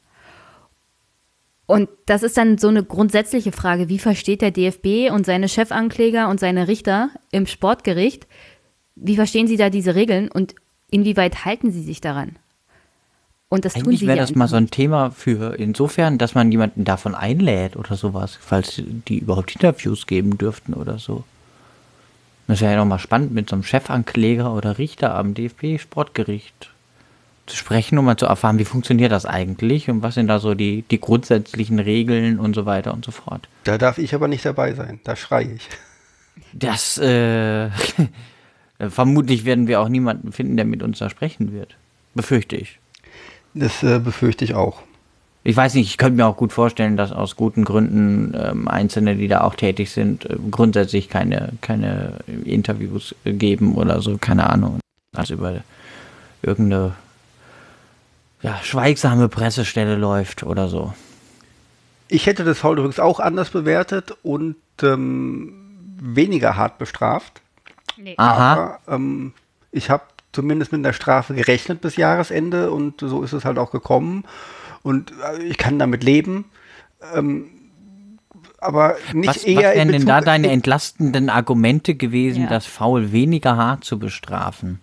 Und 1.65 1.89
das 2.05 2.23
ist 2.23 2.37
dann 2.37 2.57
so 2.57 2.67
eine 2.67 2.83
grundsätzliche 2.83 3.51
Frage, 3.51 3.87
wie 3.87 3.99
versteht 3.99 4.41
der 4.41 4.51
DFB 4.51 5.11
und 5.11 5.25
seine 5.25 5.47
Chefankläger 5.47 6.29
und 6.29 6.39
seine 6.39 6.67
Richter 6.67 7.09
im 7.31 7.47
Sportgericht, 7.47 8.27
wie 8.95 9.15
verstehen 9.15 9.47
sie 9.47 9.57
da 9.57 9.69
diese 9.69 9.95
Regeln 9.95 10.29
und 10.29 10.55
inwieweit 10.91 11.45
halten 11.45 11.71
sie 11.71 11.81
sich 11.81 12.01
daran? 12.01 12.37
Und 13.53 13.65
das 13.65 13.75
Eigentlich 13.75 14.07
wäre 14.07 14.17
das 14.17 14.33
mal 14.33 14.47
so 14.47 14.55
ein 14.55 14.71
Thema 14.71 15.11
für 15.11 15.59
insofern, 15.59 16.17
dass 16.17 16.33
man 16.33 16.51
jemanden 16.51 16.85
davon 16.85 17.13
einlädt 17.13 17.75
oder 17.75 17.95
sowas, 17.95 18.35
falls 18.41 18.81
die 19.07 19.19
überhaupt 19.19 19.53
Interviews 19.53 20.07
geben 20.07 20.39
dürften 20.39 20.73
oder 20.73 20.97
so. 20.97 21.23
Das 22.47 22.61
wäre 22.61 22.71
ja 22.71 22.79
nochmal 22.79 22.97
spannend, 22.97 23.31
mit 23.31 23.51
so 23.51 23.55
einem 23.55 23.61
Chefankläger 23.61 24.51
oder 24.51 24.79
Richter 24.79 25.13
am 25.13 25.35
DFB-Sportgericht 25.35 26.71
zu 27.45 27.55
sprechen, 27.55 27.99
um 27.99 28.05
mal 28.05 28.17
zu 28.17 28.25
erfahren, 28.25 28.57
wie 28.57 28.65
funktioniert 28.65 29.11
das 29.11 29.27
eigentlich 29.27 29.87
und 29.87 30.01
was 30.01 30.15
sind 30.15 30.29
da 30.29 30.39
so 30.39 30.55
die, 30.55 30.83
die 30.89 30.99
grundsätzlichen 30.99 31.77
Regeln 31.77 32.39
und 32.39 32.55
so 32.55 32.65
weiter 32.65 32.91
und 32.91 33.05
so 33.05 33.11
fort. 33.11 33.47
Da 33.65 33.77
darf 33.77 33.99
ich 33.99 34.15
aber 34.15 34.27
nicht 34.27 34.43
dabei 34.43 34.73
sein, 34.73 34.99
da 35.03 35.15
schreie 35.15 35.51
ich. 35.51 35.69
Das, 36.53 36.97
äh, 36.97 37.69
vermutlich 38.79 39.45
werden 39.45 39.67
wir 39.67 39.79
auch 39.79 39.89
niemanden 39.89 40.31
finden, 40.31 40.57
der 40.57 40.65
mit 40.65 40.81
uns 40.81 40.97
da 40.97 41.11
sprechen 41.11 41.53
wird. 41.53 41.75
Befürchte 42.15 42.55
ich. 42.55 42.79
Das 43.53 43.83
äh, 43.83 43.99
befürchte 43.99 44.45
ich 44.45 44.53
auch. 44.53 44.81
Ich 45.45 45.57
weiß 45.57 45.73
nicht, 45.73 45.89
ich 45.89 45.97
könnte 45.97 46.15
mir 46.15 46.25
auch 46.25 46.37
gut 46.37 46.53
vorstellen, 46.53 46.95
dass 46.95 47.11
aus 47.11 47.35
guten 47.35 47.65
Gründen 47.65 48.33
ähm, 48.33 48.67
Einzelne, 48.67 49.17
die 49.17 49.27
da 49.27 49.41
auch 49.41 49.55
tätig 49.55 49.91
sind, 49.91 50.25
äh, 50.25 50.37
grundsätzlich 50.49 51.09
keine, 51.09 51.53
keine 51.61 52.19
Interviews 52.45 53.13
geben 53.25 53.75
oder 53.75 54.01
so, 54.01 54.17
keine 54.17 54.49
Ahnung. 54.49 54.79
Also 55.15 55.33
über 55.33 55.61
irgendeine 56.41 56.93
ja, 58.41 58.57
schweigsame 58.63 59.27
Pressestelle 59.27 59.95
läuft 59.95 60.43
oder 60.43 60.69
so. 60.69 60.93
Ich 62.07 62.25
hätte 62.25 62.43
das 62.43 62.59
Foul 62.59 62.77
übrigens 62.77 62.99
auch 62.99 63.19
anders 63.19 63.49
bewertet 63.49 64.15
und 64.23 64.55
ähm, 64.81 65.53
weniger 65.99 66.55
hart 66.55 66.77
bestraft. 66.77 67.41
Nee. 67.97 68.15
Aha. 68.17 68.53
Aber 68.53 68.79
ähm, 68.87 69.33
ich 69.71 69.89
habe 69.89 70.03
zumindest 70.33 70.71
mit 70.71 70.79
einer 70.79 70.93
Strafe 70.93 71.33
gerechnet 71.33 71.81
bis 71.81 71.95
Jahresende 71.95 72.71
und 72.71 72.99
so 72.99 73.23
ist 73.23 73.33
es 73.33 73.45
halt 73.45 73.57
auch 73.57 73.71
gekommen. 73.71 74.25
Und 74.81 75.11
äh, 75.11 75.43
ich 75.43 75.57
kann 75.57 75.79
damit 75.79 76.03
leben. 76.03 76.45
Ähm, 77.15 77.45
aber 78.57 78.97
nicht 79.13 79.29
was, 79.29 79.43
eher. 79.43 79.69
Was 79.69 79.75
wären 79.75 79.91
denn 79.91 80.05
da 80.05 80.21
deine 80.21 80.49
entlastenden 80.49 81.29
Argumente 81.29 81.95
gewesen, 81.95 82.43
Ja. 82.43 82.49
das 82.49 82.65
Foul 82.65 83.11
weniger 83.11 83.55
hart 83.57 83.83
zu 83.83 83.99
bestrafen? 83.99 84.79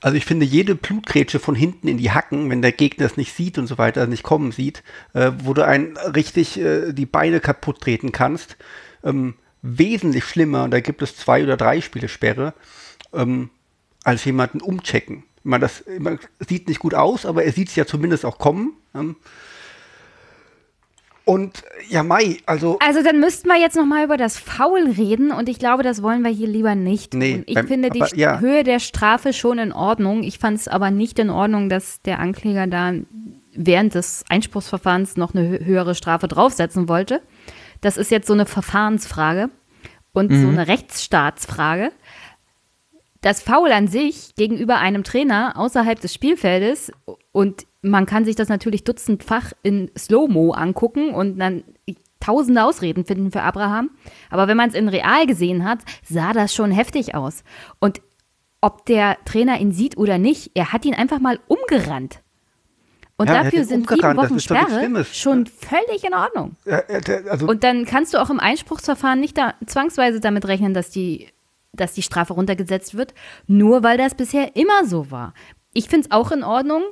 Also 0.00 0.16
ich 0.16 0.24
finde, 0.24 0.44
jede 0.44 0.74
Blutgrätsche 0.74 1.38
von 1.38 1.54
hinten 1.54 1.86
in 1.86 1.96
die 1.96 2.10
Hacken, 2.10 2.50
wenn 2.50 2.62
der 2.62 2.72
Gegner 2.72 3.06
es 3.06 3.16
nicht 3.16 3.32
sieht 3.32 3.58
und 3.58 3.68
so 3.68 3.78
weiter, 3.78 4.08
nicht 4.08 4.24
kommen 4.24 4.50
sieht, 4.50 4.82
äh, 5.14 5.30
wo 5.38 5.54
du 5.54 5.64
einen 5.64 5.96
richtig 5.96 6.58
äh, 6.60 6.92
die 6.92 7.06
Beine 7.06 7.38
kaputt 7.38 7.80
treten 7.80 8.10
kannst, 8.10 8.56
ähm, 9.04 9.34
wesentlich 9.62 10.24
schlimmer, 10.24 10.64
und 10.64 10.72
da 10.72 10.80
gibt 10.80 11.00
es 11.00 11.16
zwei 11.16 11.44
oder 11.44 11.56
drei 11.56 11.80
Spiele 11.80 12.08
Sperre, 12.08 12.54
ähm, 13.14 13.50
als 14.04 14.24
jemanden 14.24 14.60
umchecken. 14.60 15.24
Man, 15.44 15.60
das 15.60 15.84
man 15.98 16.18
sieht 16.48 16.68
nicht 16.68 16.80
gut 16.80 16.94
aus, 16.94 17.26
aber 17.26 17.44
er 17.44 17.52
sieht 17.52 17.68
es 17.68 17.76
ja 17.76 17.86
zumindest 17.86 18.24
auch 18.24 18.38
kommen. 18.38 18.72
Und 21.24 21.62
ja, 21.88 22.02
Mai, 22.02 22.38
also 22.46 22.78
Also 22.84 23.02
dann 23.02 23.20
müssten 23.20 23.46
wir 23.48 23.56
jetzt 23.58 23.76
noch 23.76 23.86
mal 23.86 24.04
über 24.04 24.16
das 24.16 24.38
Foul 24.38 24.90
reden 24.90 25.30
und 25.30 25.48
ich 25.48 25.58
glaube, 25.60 25.84
das 25.84 26.02
wollen 26.02 26.22
wir 26.22 26.30
hier 26.32 26.48
lieber 26.48 26.74
nicht. 26.74 27.14
Nee, 27.14 27.44
ich 27.46 27.54
beim- 27.54 27.68
finde 27.68 27.90
die 27.90 28.02
aber 28.02 28.16
ja. 28.16 28.40
Höhe 28.40 28.64
der 28.64 28.80
Strafe 28.80 29.32
schon 29.32 29.58
in 29.58 29.72
Ordnung. 29.72 30.24
Ich 30.24 30.38
fand 30.40 30.58
es 30.58 30.66
aber 30.66 30.90
nicht 30.90 31.20
in 31.20 31.30
Ordnung, 31.30 31.68
dass 31.68 32.02
der 32.02 32.18
Ankläger 32.18 32.66
da 32.66 32.92
während 33.54 33.94
des 33.94 34.24
Einspruchsverfahrens 34.28 35.16
noch 35.16 35.32
eine 35.34 35.46
hö- 35.58 35.64
höhere 35.64 35.94
Strafe 35.94 36.26
draufsetzen 36.26 36.88
wollte. 36.88 37.22
Das 37.82 37.96
ist 37.96 38.10
jetzt 38.10 38.26
so 38.26 38.32
eine 38.32 38.46
Verfahrensfrage 38.46 39.48
und 40.12 40.32
so 40.32 40.48
eine 40.48 40.66
Rechtsstaatsfrage. 40.66 41.90
Das 43.22 43.40
Foul 43.42 43.72
an 43.72 43.88
sich 43.88 44.34
gegenüber 44.34 44.78
einem 44.78 45.04
Trainer 45.04 45.54
außerhalb 45.56 46.00
des 46.00 46.12
Spielfeldes 46.12 46.92
und 47.32 47.66
man 47.80 48.04
kann 48.04 48.24
sich 48.24 48.36
das 48.36 48.48
natürlich 48.48 48.84
dutzendfach 48.84 49.52
in 49.62 49.90
Slow-Mo 49.96 50.52
angucken 50.52 51.14
und 51.14 51.38
dann 51.38 51.64
tausende 52.20 52.62
Ausreden 52.62 53.04
finden 53.04 53.32
für 53.32 53.42
Abraham. 53.42 53.90
Aber 54.30 54.48
wenn 54.48 54.56
man 54.56 54.68
es 54.68 54.74
in 54.74 54.88
real 54.88 55.26
gesehen 55.26 55.64
hat, 55.64 55.80
sah 56.08 56.32
das 56.32 56.54
schon 56.54 56.70
heftig 56.70 57.14
aus. 57.14 57.42
Und 57.80 58.00
ob 58.60 58.86
der 58.86 59.18
Trainer 59.24 59.60
ihn 59.60 59.72
sieht 59.72 59.96
oder 59.96 60.18
nicht, 60.18 60.52
er 60.54 60.72
hat 60.72 60.84
ihn 60.84 60.94
einfach 60.94 61.18
mal 61.18 61.40
umgerannt. 61.48 62.20
Und 63.16 63.28
Ja, 63.28 63.42
dafür 63.42 63.64
sind 63.64 63.88
sieben 63.88 64.16
Wochen 64.16 64.40
Sperre 64.40 65.04
schon 65.04 65.46
völlig 65.46 66.04
in 66.04 66.14
Ordnung. 66.14 66.56
äh, 66.64 67.28
also 67.28 67.46
Und 67.46 67.62
dann 67.62 67.84
kannst 67.84 68.14
du 68.14 68.18
auch 68.18 68.30
im 68.30 68.40
Einspruchsverfahren 68.40 69.20
nicht 69.20 69.36
da 69.36 69.54
zwangsweise 69.66 70.20
damit 70.20 70.46
rechnen, 70.46 70.74
dass 70.74 70.90
die, 70.90 71.28
dass 71.72 71.94
die 71.94 72.02
Strafe 72.02 72.34
runtergesetzt 72.34 72.96
wird, 72.96 73.14
nur 73.46 73.82
weil 73.82 73.98
das 73.98 74.14
bisher 74.14 74.56
immer 74.56 74.84
so 74.84 75.10
war. 75.10 75.34
Ich 75.72 75.88
finde 75.88 76.06
es 76.06 76.12
auch 76.12 76.30
in 76.32 76.44
Ordnung, 76.44 76.82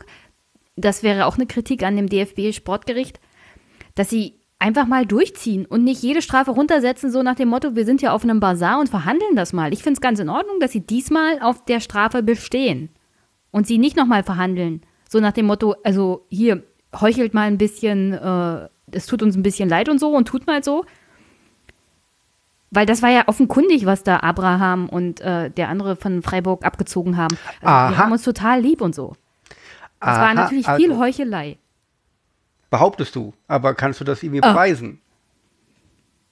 das 0.76 1.02
wäre 1.02 1.26
auch 1.26 1.36
eine 1.36 1.46
Kritik 1.46 1.82
an 1.82 1.96
dem 1.96 2.08
DFB-Sportgericht, 2.08 3.20
dass 3.94 4.08
sie 4.08 4.40
einfach 4.58 4.86
mal 4.86 5.06
durchziehen 5.06 5.66
und 5.66 5.84
nicht 5.84 6.02
jede 6.02 6.22
Strafe 6.22 6.50
runtersetzen, 6.50 7.10
so 7.10 7.22
nach 7.22 7.34
dem 7.34 7.48
Motto, 7.48 7.74
wir 7.74 7.84
sind 7.84 8.02
ja 8.02 8.12
auf 8.12 8.22
einem 8.22 8.40
Bazar 8.40 8.78
und 8.78 8.88
verhandeln 8.88 9.34
das 9.34 9.52
mal. 9.52 9.72
Ich 9.72 9.82
finde 9.82 9.94
es 9.94 10.00
ganz 10.00 10.20
in 10.20 10.28
Ordnung, 10.28 10.60
dass 10.60 10.72
sie 10.72 10.86
diesmal 10.86 11.40
auf 11.40 11.64
der 11.64 11.80
Strafe 11.80 12.22
bestehen 12.22 12.90
und 13.50 13.66
sie 13.66 13.78
nicht 13.78 13.96
nochmal 13.96 14.22
verhandeln. 14.22 14.82
So 15.08 15.18
nach 15.18 15.32
dem 15.32 15.46
Motto, 15.46 15.74
also 15.82 16.26
hier, 16.28 16.62
heuchelt 16.98 17.34
mal 17.34 17.48
ein 17.48 17.58
bisschen, 17.58 18.12
äh, 18.12 18.68
es 18.92 19.06
tut 19.06 19.22
uns 19.22 19.36
ein 19.36 19.42
bisschen 19.42 19.68
leid 19.68 19.88
und 19.88 19.98
so 19.98 20.14
und 20.14 20.26
tut 20.26 20.46
mal 20.46 20.62
so. 20.62 20.84
Weil 22.70 22.86
das 22.86 23.02
war 23.02 23.10
ja 23.10 23.24
offenkundig, 23.26 23.84
was 23.84 24.04
da 24.04 24.18
Abraham 24.18 24.88
und 24.88 25.20
äh, 25.20 25.50
der 25.50 25.68
andere 25.68 25.96
von 25.96 26.22
Freiburg 26.22 26.64
abgezogen 26.64 27.16
haben. 27.16 27.36
Also 27.62 27.94
wir 27.94 27.98
haben 27.98 28.12
uns 28.12 28.22
total 28.22 28.60
lieb 28.60 28.80
und 28.80 28.94
so. 28.94 29.14
Das 30.00 30.18
war 30.18 30.32
natürlich 30.34 30.66
viel 30.66 30.90
also, 30.92 30.98
Heuchelei. 31.02 31.58
Behauptest 32.70 33.16
du, 33.16 33.34
aber 33.48 33.74
kannst 33.74 34.00
du 34.00 34.04
das 34.04 34.22
irgendwie 34.22 34.42
Ah. 34.42 34.52
beweisen? 34.52 35.00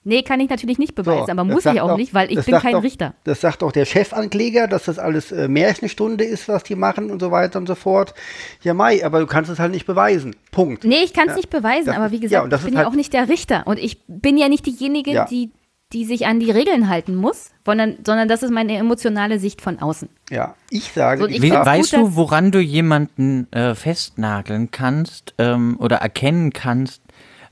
Nee, 0.05 0.22
kann 0.22 0.40
ich 0.40 0.48
natürlich 0.48 0.79
nicht 0.79 0.94
beweisen, 0.94 1.27
So, 1.27 1.33
aber 1.33 1.44
muss 1.44 1.66
ich 1.66 1.81
auch 1.83 1.88
doch- 1.88 1.96
nicht, 1.98 2.14
weil 2.14 2.31
ich 2.33 2.42
bin 2.42 2.55
kein 2.61 2.72
doch, 2.72 2.83
Richter. 2.83 3.12
Das 3.24 3.42
sagt 3.42 3.62
auch 3.62 3.72
der 3.72 3.85
Chefankläger, 3.85 4.66
dass 4.66 4.85
das 4.85 4.98
alles 4.98 5.33
äh, 5.33 5.48
Märchenstunde 5.48 6.24
ist, 6.24 6.48
was 6.48 6.62
die 6.62 6.77
machen 6.77 7.11
und 7.11 7.20
so 7.20 7.31
weiter 7.31 7.59
und 7.59 7.66
so 7.66 7.74
fort. 7.74 8.14
Ja, 8.62 8.72
Mai, 8.72 9.05
aber 9.05 9.18
du 9.20 9.27
kannst 9.27 9.51
es 9.51 9.59
halt 9.59 9.72
nicht 9.72 9.85
beweisen. 9.87 10.35
Punkt. 10.51 10.85
Nee, 10.85 11.03
ich 11.05 11.12
kann 11.12 11.24
es 11.24 11.31
Ja, 11.33 11.37
nicht 11.37 11.51
beweisen, 11.51 11.90
aber 11.90 12.11
wie 12.11 12.16
ja, 12.16 12.20
gesagt, 12.22 12.53
das 12.53 12.61
ich 12.61 12.64
bin 12.66 12.74
ist 12.74 12.79
ja 12.79 12.85
halt- 12.85 12.92
auch 12.92 12.96
nicht 12.96 13.12
der 13.12 13.29
Richter 13.29 13.66
und 13.66 13.79
ich 13.79 13.98
bin 14.07 14.38
ja 14.38 14.48
nicht 14.48 14.64
diejenige, 14.64 15.11
Ja. 15.11 15.24
die, 15.27 15.51
die 15.92 16.05
sich 16.05 16.27
an 16.27 16.38
die 16.38 16.51
Regeln 16.51 16.88
halten 16.88 17.14
muss, 17.14 17.51
sondern, 17.64 17.96
sondern 18.05 18.29
das 18.29 18.42
ist 18.42 18.51
meine 18.51 18.77
emotionale 18.77 19.38
Sicht 19.38 19.62
von 19.62 19.79
außen. 19.79 20.09
Ja, 20.31 20.55
ich 20.70 20.92
sage, 20.92 21.22
So, 21.22 21.29
ich 21.29 21.40
We 21.40 21.51
weißt 21.51 21.92
gut, 21.92 22.01
du, 22.01 22.16
woran 22.16 22.51
du 22.51 22.61
jemanden 22.61 23.51
äh, 23.53 23.74
festnageln 23.74 24.70
kannst 24.70 25.35
ähm, 25.38 25.77
oder 25.81 25.96
erkennen 25.96 26.53
kannst, 26.53 27.03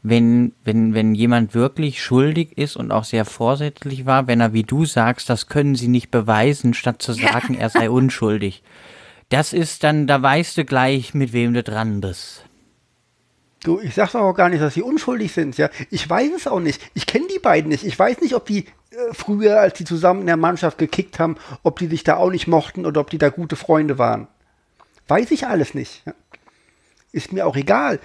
wenn, 0.03 0.53
wenn, 0.65 0.95
wenn 0.95 1.15
jemand 1.15 1.55
wirklich 1.55 2.03
schuldig 2.03 2.57
ist 2.59 2.77
und 2.77 2.93
auch 2.93 3.05
sehr 3.05 3.25
vorsätzlich 3.25 4.07
war, 4.07 4.27
wenn 4.27 4.41
er, 4.41 4.53
wie 4.53 4.63
du 4.63 4.85
sagst, 4.85 5.29
das 5.31 5.49
können 5.49 5.75
sie 5.75 5.89
nicht 5.89 6.11
beweisen, 6.11 6.75
statt 6.75 7.03
zu 7.03 7.13
sagen, 7.13 7.55
er 7.59 7.71
sei 7.71 7.91
unschuldig. 7.91 8.63
Das 9.31 9.53
ist 9.53 9.83
dann, 9.83 10.07
da 10.07 10.23
weißt 10.23 10.59
du 10.59 10.65
gleich, 10.65 11.15
mit 11.15 11.33
wem 11.33 11.55
du 11.55 11.63
dran 11.65 12.01
bist. 12.01 12.46
Du, 13.67 13.81
ich 13.81 13.97
sag's 13.97 14.15
auch 14.15 14.33
gar 14.33 14.49
nicht, 14.49 14.63
dass 14.63 14.75
sie 14.75 14.83
unschuldig 14.83 15.33
sind, 15.33 15.59
ja. 15.59 15.71
Ich 15.91 16.09
weiß 16.09 16.31
es 16.37 16.47
auch 16.47 16.61
nicht. 16.61 16.81
Ich 16.95 17.05
kenne 17.05 17.27
die 17.27 17.41
beiden 17.41 17.69
nicht. 17.69 17.83
Ich 17.83 17.99
weiß 17.99 18.21
nicht, 18.21 18.37
ob 18.37 18.47
die 18.47 18.67
äh, 18.91 19.13
früher, 19.13 19.59
als 19.59 19.75
die 19.75 19.85
zusammen 19.85 20.21
in 20.21 20.29
der 20.29 20.37
Mannschaft 20.37 20.79
gekickt 20.79 21.19
haben, 21.19 21.35
ob 21.65 21.81
die 21.81 21.89
sich 21.89 22.05
da 22.05 22.17
auch 22.17 22.31
nicht 22.31 22.47
mochten 22.47 22.87
oder 22.87 23.01
ob 23.01 23.11
die 23.11 23.19
da 23.19 23.29
gute 23.29 23.57
Freunde 23.57 23.99
waren. 23.99 24.29
Weiß 25.09 25.33
ich 25.33 25.49
alles 25.49 25.75
nicht. 25.75 26.07
Ja. 26.07 26.15
Ist 27.11 27.33
mir 27.33 27.45
auch 27.45 27.57
egal. 27.57 27.99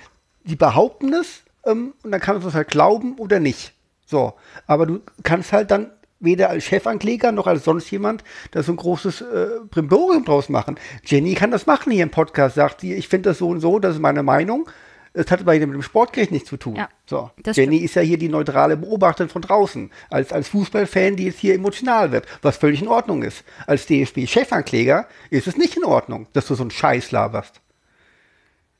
Die 0.45 0.55
behaupten 0.55 1.13
es 1.13 1.43
ähm, 1.63 1.93
und 2.01 2.11
dann 2.11 2.21
kannst 2.21 2.43
du 2.43 2.47
es 2.49 2.55
halt 2.55 2.69
glauben 2.69 3.19
oder 3.19 3.39
nicht. 3.39 3.73
So. 4.07 4.33
Aber 4.65 4.87
du 4.87 5.01
kannst 5.21 5.53
halt 5.53 5.69
dann 5.69 5.91
weder 6.19 6.49
als 6.49 6.63
Chefankläger 6.63 7.31
noch 7.31 7.45
als 7.45 7.65
sonst 7.65 7.91
jemand 7.91 8.23
da 8.49 8.63
so 8.63 8.71
ein 8.71 8.77
großes 8.77 9.21
äh, 9.21 9.47
Brimborium 9.69 10.25
draus 10.25 10.49
machen. 10.49 10.79
Jenny 11.05 11.35
kann 11.35 11.51
das 11.51 11.67
machen 11.67 11.91
hier 11.91 12.01
im 12.01 12.09
Podcast, 12.09 12.55
sagt 12.55 12.81
sie, 12.81 12.95
ich 12.95 13.07
finde 13.07 13.29
das 13.29 13.37
so 13.37 13.49
und 13.49 13.59
so, 13.59 13.77
das 13.77 13.93
ist 13.93 14.01
meine 14.01 14.23
Meinung. 14.23 14.67
Es 15.13 15.29
hat 15.29 15.41
aber 15.41 15.53
mit 15.53 15.61
dem 15.61 15.81
Sportgericht 15.81 16.31
nichts 16.31 16.47
zu 16.47 16.55
tun. 16.55 16.75
Ja, 16.75 16.89
so. 17.05 17.31
Jenny 17.45 17.75
stimmt. 17.75 17.81
ist 17.83 17.95
ja 17.95 18.01
hier 18.01 18.17
die 18.17 18.29
neutrale 18.29 18.77
Beobachterin 18.77 19.29
von 19.29 19.41
draußen. 19.41 19.91
Als, 20.09 20.31
als 20.31 20.47
Fußballfan, 20.49 21.17
die 21.17 21.25
jetzt 21.25 21.39
hier 21.39 21.53
emotional 21.53 22.11
wird, 22.13 22.25
was 22.41 22.57
völlig 22.57 22.81
in 22.81 22.87
Ordnung 22.87 23.21
ist. 23.21 23.43
Als 23.67 23.85
DFB-Chefankläger 23.87 25.07
ist 25.29 25.47
es 25.47 25.57
nicht 25.57 25.75
in 25.75 25.83
Ordnung, 25.83 26.27
dass 26.31 26.47
du 26.47 26.55
so 26.55 26.63
einen 26.63 26.71
Scheiß 26.71 27.11
laberst. 27.11 27.59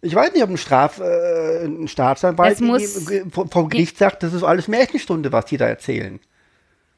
Ich 0.02 0.16
weiß 0.16 0.34
nicht, 0.34 0.44
ob 0.44 0.50
ein 0.50 0.58
Straf, 0.58 1.00
äh, 1.00 1.66
ein 1.66 1.88
Staatsanwalt 1.88 2.58
vom 2.58 3.70
Gericht 3.70 3.98
sagt, 3.98 4.24
das 4.24 4.34
ist 4.34 4.44
alles 4.44 4.68
Märchenstunde, 4.68 5.32
was 5.32 5.46
die 5.46 5.58
da 5.58 5.68
erzählen. 5.68 6.20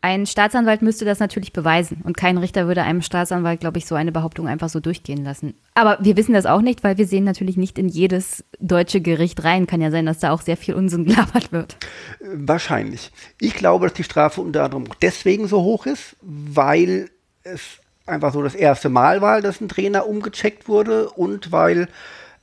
Ein 0.06 0.26
Staatsanwalt 0.26 0.82
müsste 0.82 1.06
das 1.06 1.20
natürlich 1.20 1.54
beweisen 1.54 2.02
und 2.04 2.18
kein 2.18 2.38
Richter 2.38 2.68
würde 2.68 2.84
einem 2.84 3.02
Staatsanwalt, 3.02 3.62
glaube 3.62 3.78
ich, 3.78 3.86
so 3.86 3.96
eine 3.96 4.12
Behauptung 4.12 4.50
einfach 4.50 4.68
so 4.68 4.82
durchgehen 4.82 5.24
lassen. 5.24 5.54
Aber 5.76 5.98
wir 6.02 6.18
wissen 6.18 6.34
das 6.34 6.46
auch 6.46 6.62
nicht, 6.62 6.84
weil 6.84 6.98
wir 6.98 7.08
sehen 7.08 7.24
natürlich 7.24 7.56
nicht 7.56 7.80
in 7.80 7.88
jedes 7.88 8.44
deutsche 8.60 9.00
Gericht 9.00 9.46
rein. 9.46 9.66
Kann 9.66 9.80
ja 9.80 9.92
sein, 9.92 10.06
dass 10.06 10.20
da 10.20 10.32
auch 10.32 10.42
sehr 10.42 10.58
viel 10.58 10.74
Unsinn 10.74 11.06
gelabert 11.06 11.54
wird. 11.54 11.78
Wahrscheinlich. 12.20 13.14
Ich 13.40 13.54
glaube, 13.54 13.86
dass 13.88 13.94
die 13.94 14.04
Strafe 14.04 14.42
unter 14.42 14.66
anderem 14.66 14.90
deswegen 15.02 15.48
so 15.48 15.64
hoch 15.64 15.86
ist, 15.86 16.18
weil 16.22 17.10
es 17.44 17.80
einfach 18.06 18.34
so 18.34 18.44
das 18.44 18.56
erste 18.56 18.90
Mal 18.90 19.22
war, 19.22 19.42
dass 19.42 19.62
ein 19.62 19.70
Trainer 19.70 20.06
umgecheckt 20.06 20.68
wurde 20.68 21.12
und 21.12 21.54
weil 21.54 21.88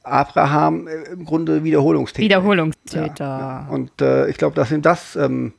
Abraham 0.03 0.89
äh, 0.89 1.13
im 1.13 1.27
Grunde 1.27 1.63
Wiederholungstäter 1.63 2.25
Wiederholungstäter. 2.25 3.25
Ja, 3.25 3.39
ja. 3.39 3.69
Und 3.69 4.01
äh, 4.01 4.31
ich 4.31 4.39
glaube, 4.39 4.57
dass 4.57 4.73
ihm 4.73 4.81
das 4.81 5.15
ähm, 5.15 5.53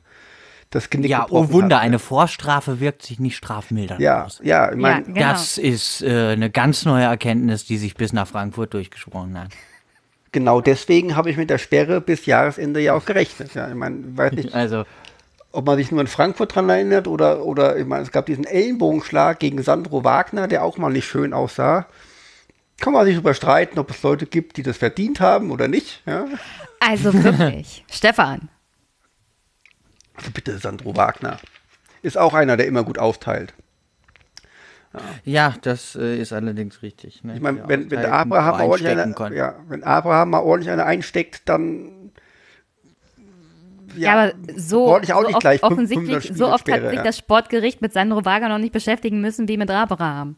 das 0.72 0.90
Genick 0.90 1.10
Ja, 1.10 1.24
gebrochen 1.24 1.48
oh 1.50 1.52
Wunder, 1.52 1.76
hat. 1.76 1.82
eine 1.84 1.98
Vorstrafe 2.00 2.80
wirkt 2.80 3.02
sich 3.02 3.20
nicht 3.20 3.36
strafmildernd 3.36 4.00
Ja, 4.00 4.24
aus. 4.24 4.40
ja, 4.42 4.70
ich 4.72 4.76
meine, 4.76 5.00
Ja, 5.06 5.12
genau. 5.12 5.20
Das 5.20 5.58
ist 5.58 6.02
äh, 6.02 6.30
eine 6.32 6.50
ganz 6.50 6.84
neue 6.84 7.04
Erkenntnis, 7.04 7.64
die 7.64 7.78
sich 7.78 7.94
bis 7.94 8.12
nach 8.12 8.26
Frankfurt 8.26 8.74
durchgesprochen 8.74 9.38
hat. 9.38 9.50
genau 10.32 10.60
deswegen 10.60 11.14
habe 11.14 11.30
ich 11.30 11.36
mit 11.36 11.50
der 11.50 11.58
Sperre 11.58 12.00
bis 12.00 12.26
Jahresende 12.26 12.80
ja 12.80 12.94
auch 12.94 13.04
gerechnet. 13.04 13.54
Ja, 13.54 13.68
ich 13.68 13.74
meine, 13.74 13.98
weiß 14.16 14.32
nicht, 14.32 14.54
Also, 14.54 14.84
ob 15.52 15.66
man 15.66 15.76
sich 15.76 15.90
nur 15.90 16.00
in 16.00 16.06
Frankfurt 16.06 16.54
dran 16.54 16.68
erinnert 16.70 17.06
oder, 17.06 17.44
oder 17.44 17.76
ich 17.76 17.86
meine, 17.86 18.02
es 18.02 18.10
gab 18.10 18.24
diesen 18.26 18.44
Ellenbogenschlag 18.44 19.38
gegen 19.38 19.62
Sandro 19.62 20.02
Wagner, 20.04 20.48
der 20.48 20.64
auch 20.64 20.78
mal 20.78 20.90
nicht 20.90 21.06
schön 21.06 21.32
aussah. 21.34 21.86
Kann 22.80 22.94
man 22.94 23.04
sich 23.04 23.14
darüber 23.14 23.34
streiten, 23.34 23.78
ob 23.78 23.90
es 23.90 24.02
Leute 24.02 24.24
gibt, 24.26 24.56
die 24.56 24.62
das 24.62 24.78
verdient 24.78 25.20
haben 25.20 25.50
oder 25.50 25.68
nicht. 25.68 26.02
Ja? 26.06 26.24
Also 26.80 27.12
wirklich. 27.22 27.84
Stefan, 27.92 28.48
Also 30.14 30.30
bitte, 30.30 30.58
Sandro 30.58 30.96
Wagner. 30.96 31.38
Ist 32.02 32.18
auch 32.18 32.34
einer, 32.34 32.56
der 32.56 32.66
immer 32.66 32.84
gut 32.84 32.98
aufteilt. 32.98 33.54
ja, 35.24 35.54
das 35.62 35.94
äh, 35.96 36.18
ist 36.18 36.32
allerdings 36.32 36.82
richtig. 36.82 37.24
Ne? 37.24 37.36
Ich 37.36 37.40
meine, 37.40 37.58
Ja, 37.58 37.68
wenn, 37.68 37.90
wenn 37.90 38.04
Abraham 38.04 38.58
mal 38.58 38.66
ordentlich 38.66 38.98
eine, 38.98 39.36
ja, 39.36 39.54
wenn 39.68 39.84
Abraham 39.84 40.30
mal 40.30 40.40
ordentlich 40.40 40.70
eine 40.70 40.84
einsteckt, 40.84 41.48
dann 41.48 42.02
ja, 43.96 44.12
aber 44.12 44.32
so, 44.56 44.94
auch 44.94 45.04
so 45.04 45.20
nicht 45.20 45.34
oft, 45.34 45.40
gleich 45.40 45.62
offensichtlich, 45.62 46.28
500 46.28 46.36
so 46.36 46.46
oft 46.46 46.54
hat 46.54 46.60
Spiele 46.60 46.80
sich 46.80 46.90
Sperre, 46.90 47.04
das 47.04 47.18
Sportgericht 47.18 47.82
mit 47.82 47.92
Sandro 47.92 48.24
Wagner 48.24 48.48
noch 48.48 48.58
nicht 48.58 48.72
beschäftigen 48.72 49.20
müssen 49.20 49.48
wie 49.48 49.56
mit 49.56 49.70
Abraham. 49.70 50.36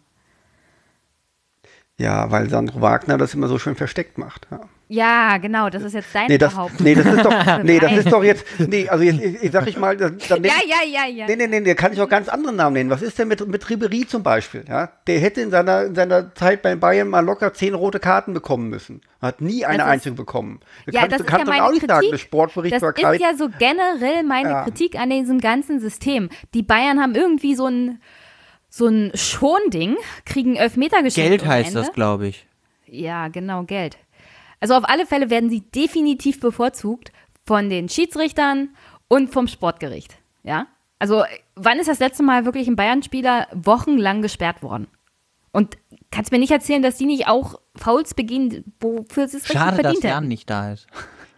Ja, 1.98 2.30
weil 2.30 2.50
Sandro 2.50 2.80
Wagner 2.80 3.18
das 3.18 3.34
immer 3.34 3.48
so 3.48 3.58
schön 3.58 3.76
versteckt 3.76 4.18
macht. 4.18 4.48
Ja. 4.50 4.60
Ja, 4.86 5.38
genau, 5.38 5.70
das 5.70 5.82
ist 5.82 5.94
jetzt 5.94 6.14
deine 6.14 6.28
Nee, 6.28 6.38
das, 6.38 6.52
Behauptung. 6.52 6.84
nee, 6.84 6.94
das 6.94 7.06
ist 7.06 7.24
doch, 7.24 7.32
nee, 7.62 7.78
das 7.80 7.92
ist 7.92 8.12
doch 8.12 8.22
jetzt, 8.22 8.44
nee, 8.58 8.86
also 8.88 9.02
jetzt, 9.02 9.18
ich, 9.22 9.42
ich 9.44 9.50
sag 9.50 9.66
ich 9.66 9.78
mal, 9.78 9.96
dann, 9.96 10.18
dann 10.28 10.44
ja, 10.44 10.52
ja, 10.66 10.86
ja, 10.86 11.06
ja. 11.08 11.26
Nee, 11.26 11.36
nee, 11.36 11.46
nee, 11.46 11.60
da 11.62 11.74
kann 11.74 11.94
ich 11.94 12.00
auch 12.02 12.08
ganz 12.08 12.28
andere 12.28 12.52
Namen 12.52 12.74
nennen. 12.74 12.90
Was 12.90 13.00
ist 13.00 13.18
denn 13.18 13.28
mit, 13.28 13.46
mit 13.48 13.70
Ribery 13.70 14.06
zum 14.06 14.22
Beispiel? 14.22 14.62
Ja? 14.68 14.90
Der 15.06 15.18
hätte 15.20 15.40
in 15.40 15.50
seiner, 15.50 15.84
in 15.84 15.94
seiner 15.94 16.34
Zeit 16.34 16.60
bei 16.60 16.76
Bayern 16.76 17.08
mal 17.08 17.20
locker 17.24 17.54
zehn 17.54 17.72
rote 17.74 17.98
Karten 17.98 18.34
bekommen 18.34 18.68
müssen. 18.68 19.00
Hat 19.22 19.40
nie 19.40 19.64
eine 19.64 19.82
ist- 19.84 19.88
einzige 19.88 20.14
bekommen. 20.16 20.60
Da 20.84 20.92
Ja, 20.92 21.00
kannst, 21.00 21.12
das 21.12 21.18
du 21.18 21.24
ist 21.24 21.30
kannst 21.30 21.40
ja 21.40 21.44
doch 21.46 21.52
meine 21.58 21.64
auch 21.66 21.72
nicht 21.72 21.86
sagen, 21.88 22.00
Kritik. 22.08 22.20
Sportberichtbarkeit. 22.20 23.04
Das 23.04 23.14
ist 23.14 23.20
ja 23.22 23.34
so 23.36 23.48
generell 23.58 24.22
meine 24.22 24.50
Ja. 24.50 24.64
Kritik 24.64 24.96
an 25.00 25.08
diesem 25.08 25.40
ganzen 25.40 25.80
System. 25.80 26.28
Die 26.52 26.62
Bayern 26.62 27.00
haben 27.00 27.14
irgendwie 27.14 27.54
so 27.54 27.66
ein, 27.68 28.02
so 28.68 28.86
ein 28.88 29.12
Schonding, 29.14 29.96
kriegen 30.26 30.56
Elfmeter 30.56 31.02
geschenkt. 31.02 31.30
Geld 31.30 31.46
heißt 31.46 31.74
das, 31.74 31.92
glaube 31.92 32.26
ich. 32.26 32.46
Ja, 32.86 33.28
genau, 33.28 33.62
Geld. 33.62 33.96
Also 34.64 34.77
auf 34.77 34.88
alle 34.88 35.05
Fälle 35.05 35.29
werden 35.29 35.50
sie 35.50 35.61
definitiv 35.61 36.40
bevorzugt 36.40 37.12
von 37.44 37.68
den 37.68 37.90
Schiedsrichtern 37.90 38.70
und 39.09 39.29
vom 39.31 39.46
Sportgericht. 39.46 40.16
Ja? 40.42 40.68
Also 40.98 41.22
wann 41.55 41.79
ist 41.79 41.87
das 41.88 41.98
letzte 41.98 42.22
Mal 42.22 42.46
wirklich 42.46 42.66
ein 42.66 42.74
Bayern-Spieler 42.74 43.46
wochenlang 43.53 44.22
gesperrt 44.22 44.62
worden? 44.62 44.87
Und 45.53 45.77
kannst 46.11 46.33
mir 46.33 46.38
nicht 46.38 46.50
erzählen, 46.50 46.81
dass 46.81 46.96
die 46.96 47.05
nicht 47.05 47.29
auch 47.29 47.61
Fouls 47.77 48.14
begehen, 48.14 48.64
wofür 48.81 49.29
sie 49.29 49.37
es 49.37 49.42
richtig 49.44 49.59
Schade, 49.61 49.77
dass 49.77 49.83
verdient 49.83 50.05
Jan 50.05 50.14
hätten. 50.14 50.29
nicht 50.29 50.48
da 50.48 50.72
ist. 50.72 50.87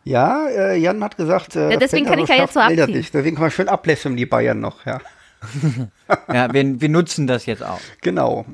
ja, 0.04 0.46
äh, 0.46 0.76
Jan 0.76 1.02
hat 1.02 1.16
gesagt, 1.16 1.56
äh, 1.56 1.72
Ja, 1.72 1.78
deswegen 1.78 2.06
kann 2.06 2.18
er 2.20 2.22
ich 2.22 2.30
ja 2.30 2.36
jetzt 2.36 2.54
so 2.54 2.60
abziehen. 2.60 2.92
nicht. 2.92 3.12
Deswegen 3.12 3.34
kann 3.34 3.42
man 3.42 3.50
schön 3.50 3.68
ablästern, 3.68 4.16
die 4.16 4.26
Bayern 4.26 4.60
noch. 4.60 4.86
Ja, 4.86 5.00
Ja, 6.32 6.52
wir, 6.54 6.80
wir 6.80 6.88
nutzen 6.88 7.26
das 7.26 7.44
jetzt 7.46 7.64
auch. 7.64 7.80
genau. 8.02 8.46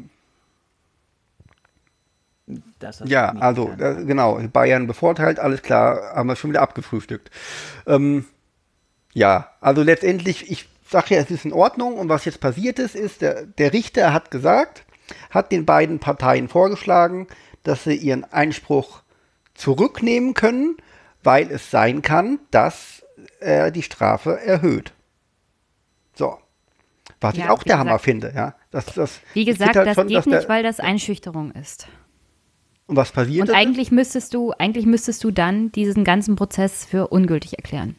Ja, 3.05 3.33
nicht 3.33 3.43
also, 3.43 3.67
kann. 3.67 4.03
äh, 4.03 4.05
genau, 4.05 4.39
Bayern 4.53 4.87
bevorteilt, 4.87 5.39
alles 5.39 5.63
klar, 5.63 6.15
haben 6.15 6.29
wir 6.29 6.37
schon 6.37 6.51
wieder 6.51 6.63
abgefrühstückt. 6.63 7.31
Ähm, 7.87 8.25
ja, 9.13 9.51
also 9.61 9.83
letztendlich, 9.83 10.51
ich 10.51 10.69
sage 10.89 11.15
ja, 11.15 11.21
es 11.21 11.31
ist 11.31 11.45
in 11.45 11.53
Ordnung 11.53 11.99
und 11.99 12.09
was 12.09 12.25
jetzt 12.25 12.41
passiert 12.41 12.79
ist, 12.79 12.95
ist, 12.95 13.23
der, 13.23 13.47
der 13.47 13.73
Richter 13.73 14.13
hat 14.13 14.31
gesagt, 14.31 14.85
hat 15.31 15.53
den 15.53 15.65
beiden 15.67 15.99
Parteien 16.01 16.49
vorgeschlagen, 16.49 17.27
dass 17.63 17.85
sie 17.85 17.95
ihren 17.95 18.25
Einspruch 18.25 19.03
zurücknehmen 19.55 20.35
können, 20.35 20.77
weil 21.23 21.51
es 21.51 21.71
sein 21.71 22.03
kann, 22.03 22.41
dass 22.51 23.05
er 23.39 23.71
die 23.71 23.83
Strafe 23.83 24.41
erhöht. 24.41 24.93
So. 26.15 26.39
Was 27.21 27.37
Ja, 27.37 27.45
ich 27.45 27.51
auch 27.51 27.63
der 27.63 27.79
Hammer 27.79 27.91
gesagt- 27.93 28.05
finde, 28.05 28.33
ja. 28.35 28.55
Das, 28.73 28.87
das, 28.87 29.21
Wie 29.33 29.45
gesagt, 29.45 29.77
halt 29.77 29.87
das 29.87 29.95
schon, 29.95 30.09
geht 30.09 30.17
dass 30.17 30.25
der- 30.25 30.39
nicht, 30.39 30.49
weil 30.49 30.63
das 30.65 30.81
Einschüchterung 30.81 31.53
ist. 31.53 31.87
Und 32.87 32.97
was 32.97 33.13
passiert 33.13 33.49
Und 33.49 33.55
eigentlich 33.55 33.91
müsstest 33.91 34.35
du, 34.35 34.53
eigentlich 34.59 34.87
müsstest 34.87 35.23
du 35.25 35.31
dann 35.31 35.73
diesen 35.73 36.05
ganzen 36.05 36.37
Prozess 36.37 36.85
für 36.85 37.09
ungültig 37.09 37.57
erklären. 37.57 37.97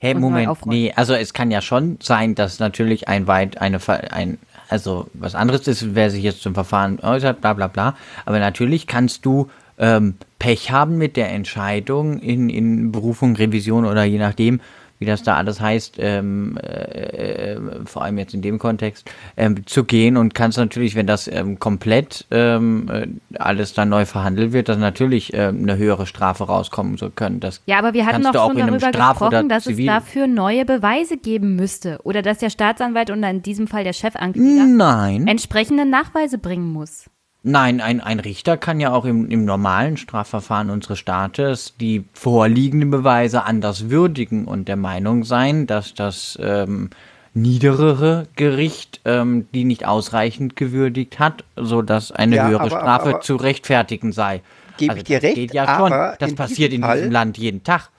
Hey, 0.00 0.14
und 0.14 0.20
Moment, 0.20 0.66
nee, 0.66 0.92
also 0.94 1.14
es 1.14 1.32
kann 1.32 1.50
ja 1.50 1.60
schon 1.60 1.98
sein, 2.00 2.36
dass 2.36 2.60
natürlich 2.60 3.08
ein 3.08 3.26
weit, 3.26 3.60
eine, 3.60 3.80
Ver- 3.80 4.12
ein, 4.12 4.38
also 4.68 5.08
was 5.14 5.34
anderes 5.34 5.66
ist, 5.66 5.96
wer 5.96 6.10
sich 6.10 6.22
jetzt 6.22 6.42
zum 6.42 6.54
Verfahren 6.54 7.00
äußert, 7.00 7.40
bla 7.40 7.52
bla 7.54 7.66
bla. 7.66 7.96
Aber 8.24 8.38
natürlich 8.38 8.86
kannst 8.86 9.24
du 9.24 9.50
ähm, 9.76 10.14
Pech 10.38 10.70
haben 10.70 10.98
mit 10.98 11.16
der 11.16 11.30
Entscheidung 11.30 12.20
in, 12.20 12.48
in 12.48 12.92
Berufung, 12.92 13.34
Revision 13.34 13.84
oder 13.86 14.04
je 14.04 14.18
nachdem, 14.18 14.60
wie 14.98 15.04
das 15.06 15.22
da 15.22 15.36
alles 15.36 15.60
heißt, 15.60 15.96
ähm, 15.98 16.58
äh, 16.62 17.52
äh, 17.52 17.60
vor 17.84 18.02
allem 18.02 18.18
jetzt 18.18 18.34
in 18.34 18.42
dem 18.42 18.58
Kontext, 18.58 19.10
ähm, 19.36 19.66
zu 19.66 19.84
gehen 19.84 20.16
und 20.16 20.34
kannst 20.34 20.58
natürlich, 20.58 20.94
wenn 20.94 21.06
das 21.06 21.28
ähm, 21.28 21.58
komplett 21.58 22.26
ähm, 22.30 22.88
äh, 22.90 23.06
alles 23.38 23.74
dann 23.74 23.88
neu 23.88 24.04
verhandelt 24.06 24.52
wird, 24.52 24.68
dann 24.68 24.80
natürlich 24.80 25.32
ähm, 25.34 25.60
eine 25.62 25.76
höhere 25.76 26.06
Strafe 26.06 26.44
rauskommen 26.44 26.96
so 26.96 27.10
können. 27.10 27.40
Das 27.40 27.62
Ja, 27.66 27.78
aber 27.78 27.92
wir 27.94 28.06
hatten 28.06 28.22
doch 28.22 28.34
schon 28.34 28.56
darüber 28.56 28.78
Straf- 28.78 29.18
gesprochen, 29.18 29.48
dass 29.48 29.66
es 29.66 29.76
Zivil- 29.76 29.86
dafür 29.86 30.26
neue 30.26 30.64
Beweise 30.64 31.16
geben 31.16 31.56
müsste. 31.56 31.98
Oder 32.04 32.22
dass 32.22 32.38
der 32.38 32.50
Staatsanwalt 32.50 33.10
und 33.10 33.22
in 33.22 33.42
diesem 33.42 33.66
Fall 33.66 33.84
der 33.84 33.92
Chefankläger 33.92 34.66
Nein. 34.66 35.26
entsprechende 35.26 35.84
Nachweise 35.84 36.38
bringen 36.38 36.72
muss. 36.72 37.08
Nein, 37.44 37.80
ein, 37.80 38.00
ein 38.00 38.18
Richter 38.20 38.56
kann 38.56 38.80
ja 38.80 38.92
auch 38.92 39.04
im, 39.04 39.30
im 39.30 39.44
normalen 39.44 39.96
Strafverfahren 39.96 40.70
unseres 40.70 40.98
Staates 40.98 41.74
die 41.80 42.04
vorliegenden 42.12 42.90
Beweise 42.90 43.44
anders 43.44 43.90
würdigen 43.90 44.44
und 44.46 44.66
der 44.68 44.76
Meinung 44.76 45.22
sein, 45.24 45.66
dass 45.66 45.94
das 45.94 46.36
ähm, 46.42 46.90
niederere 47.34 48.26
Gericht 48.34 49.00
ähm, 49.04 49.46
die 49.54 49.64
nicht 49.64 49.86
ausreichend 49.86 50.56
gewürdigt 50.56 51.20
hat, 51.20 51.44
sodass 51.56 52.10
eine 52.10 52.36
Ja, 52.36 52.48
höhere 52.48 52.60
aber- 52.62 52.70
Strafe 52.70 53.08
aber- 53.10 53.20
zu 53.20 53.36
rechtfertigen 53.36 54.12
sei. 54.12 54.42
Gebe 54.76 54.92
also 54.92 54.98
ich 55.00 55.04
dir 55.06 55.16
das 55.18 55.22
recht, 55.24 55.34
geht 55.36 55.54
ja 55.54 55.76
schon. 55.78 55.90
Das 55.90 56.30
in 56.30 56.36
passiert 56.36 56.72
diesem 56.72 56.82
in 56.82 56.88
Fall- 56.88 56.96
diesem 56.98 57.12
Land 57.12 57.38
jeden 57.38 57.62
Tag. 57.62 57.90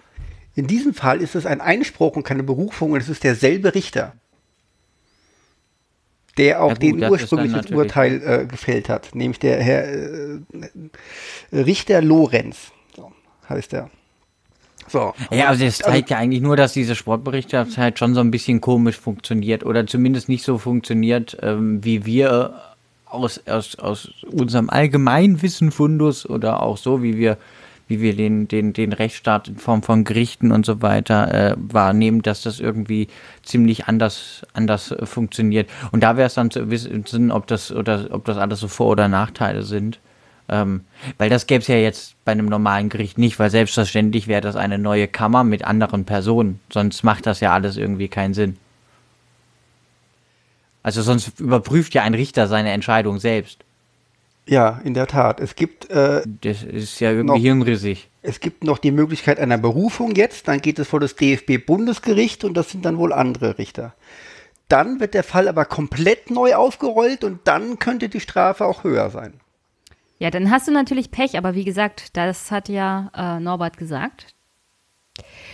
In 0.55 0.67
diesem 0.67 0.93
Fall 0.93 1.21
ist 1.21 1.35
es 1.35 1.45
ein 1.45 1.61
Einspruch 1.61 2.17
und 2.17 2.23
keine 2.23 2.43
Berufung 2.43 2.91
und 2.91 2.99
es 2.99 3.07
ist 3.07 3.23
derselbe 3.23 3.73
Richter, 3.73 4.13
der 6.39 6.63
auch 6.63 6.69
Ja 6.69 6.73
gut, 6.75 6.83
den 6.83 7.09
ursprünglichen 7.09 7.75
Urteil 7.75 8.21
äh, 8.23 8.45
gefällt 8.45 8.89
hat, 8.89 9.13
nämlich 9.13 9.39
der 9.39 9.61
Herr 9.61 9.87
äh, 9.87 10.39
Richter 11.53 12.01
Lorenz, 12.01 12.71
so 12.95 13.11
heißt 13.47 13.73
er. 13.73 13.89
So. 14.87 15.13
Ja, 15.29 15.49
also 15.49 15.63
das 15.63 15.77
zeigt 15.77 16.09
ja 16.09 16.17
eigentlich 16.17 16.41
nur, 16.41 16.57
dass 16.57 16.73
diese 16.73 16.95
Sportberichterstattung 16.95 17.97
schon 17.97 18.15
so 18.15 18.21
ein 18.21 18.31
bisschen 18.31 18.59
komisch 18.59 18.97
funktioniert 18.97 19.63
oder 19.63 19.85
zumindest 19.85 20.29
nicht 20.29 20.43
so 20.43 20.57
funktioniert, 20.57 21.37
ähm, 21.43 21.83
wie 21.83 22.05
wir 22.05 22.55
aus, 23.05 23.39
aus, 23.47 23.77
aus 23.77 24.09
unserem 24.31 24.69
Allgemeinwissen 24.69 25.71
Fundus 25.71 26.27
oder 26.27 26.63
auch 26.63 26.77
so, 26.77 27.03
wie 27.03 27.17
wir 27.17 27.37
wie 27.89 27.99
wir 28.01 28.15
den, 28.15 28.47
den, 28.47 28.71
den 28.71 28.93
Rechtsstaat 28.93 29.47
in 29.47 29.57
Form 29.57 29.83
von 29.83 30.03
Gerichten 30.05 30.51
und 30.51 30.65
so 30.65 30.81
weiter 30.81 31.33
äh, 31.33 31.55
wahrnehmen, 31.57 32.21
dass 32.21 32.43
das 32.43 32.59
irgendwie 32.59 33.09
ziemlich 33.43 33.87
anders, 33.87 34.45
anders 34.53 34.91
äh, 34.91 35.05
funktioniert. 35.05 35.69
Und 35.91 36.01
da 36.01 36.15
wäre 36.15 36.27
es 36.27 36.35
dann 36.35 36.51
zu 36.51 36.69
wissen, 36.69 37.31
ob 37.31 37.47
das, 37.47 37.71
oder, 37.71 38.07
ob 38.11 38.25
das 38.25 38.37
alles 38.37 38.59
so 38.59 38.67
Vor- 38.67 38.91
oder 38.91 39.07
Nachteile 39.07 39.63
sind. 39.63 39.99
Ähm, 40.47 40.81
weil 41.17 41.29
das 41.29 41.47
gäbe 41.47 41.61
es 41.61 41.67
ja 41.67 41.75
jetzt 41.75 42.15
bei 42.25 42.31
einem 42.31 42.45
normalen 42.45 42.89
Gericht 42.89 43.17
nicht, 43.17 43.39
weil 43.39 43.49
selbstverständlich 43.49 44.27
wäre 44.27 44.41
das 44.41 44.55
eine 44.55 44.77
neue 44.77 45.07
Kammer 45.07 45.43
mit 45.43 45.65
anderen 45.65 46.05
Personen. 46.05 46.59
Sonst 46.71 47.03
macht 47.03 47.25
das 47.25 47.39
ja 47.39 47.53
alles 47.53 47.75
irgendwie 47.75 48.07
keinen 48.07 48.35
Sinn. 48.35 48.57
Also 50.83 51.01
sonst 51.01 51.39
überprüft 51.39 51.93
ja 51.95 52.03
ein 52.03 52.13
Richter 52.13 52.47
seine 52.47 52.71
Entscheidung 52.71 53.19
selbst. 53.19 53.59
Ja, 54.49 54.81
in 54.83 54.95
der 54.95 55.05
Tat. 55.05 55.39
Es 55.39 55.55
gibt, 55.55 55.91
äh, 55.91 56.23
Das 56.41 56.63
ist 56.63 56.99
ja 56.99 57.11
irgendwie 57.11 57.35
Noch- 57.35 57.41
hirnrissig. 57.41 58.09
es 58.23 58.39
gibt 58.39 58.63
noch 58.63 58.79
die 58.79 58.89
Möglichkeit 58.91 59.39
einer 59.39 59.59
Berufung 59.59 60.15
jetzt. 60.15 60.47
Dann 60.47 60.59
geht 60.59 60.79
es 60.79 60.87
vor 60.87 60.99
das 60.99 61.15
DFB-Bundesgericht 61.15 62.43
und 62.43 62.55
das 62.55 62.69
sind 62.71 62.83
dann 62.83 62.97
wohl 62.97 63.13
andere 63.13 63.59
Richter. 63.59 63.93
Dann 64.67 64.99
wird 64.99 65.13
der 65.13 65.23
Fall 65.23 65.47
aber 65.47 65.65
komplett 65.65 66.31
neu 66.31 66.55
aufgerollt 66.55 67.23
und 67.23 67.41
dann 67.43 67.77
könnte 67.77 68.09
die 68.09 68.19
Strafe 68.19 68.65
auch 68.65 68.83
höher 68.83 69.11
sein. 69.11 69.33
Ja, 70.17 70.31
dann 70.31 70.49
hast 70.49 70.67
du 70.67 70.71
natürlich 70.71 71.11
Pech, 71.11 71.37
aber 71.37 71.53
wie 71.53 71.63
gesagt, 71.63 72.17
das 72.17 72.49
hat 72.49 72.69
ja 72.69 73.11
äh, 73.15 73.39
Norbert 73.39 73.77
gesagt. 73.77 74.33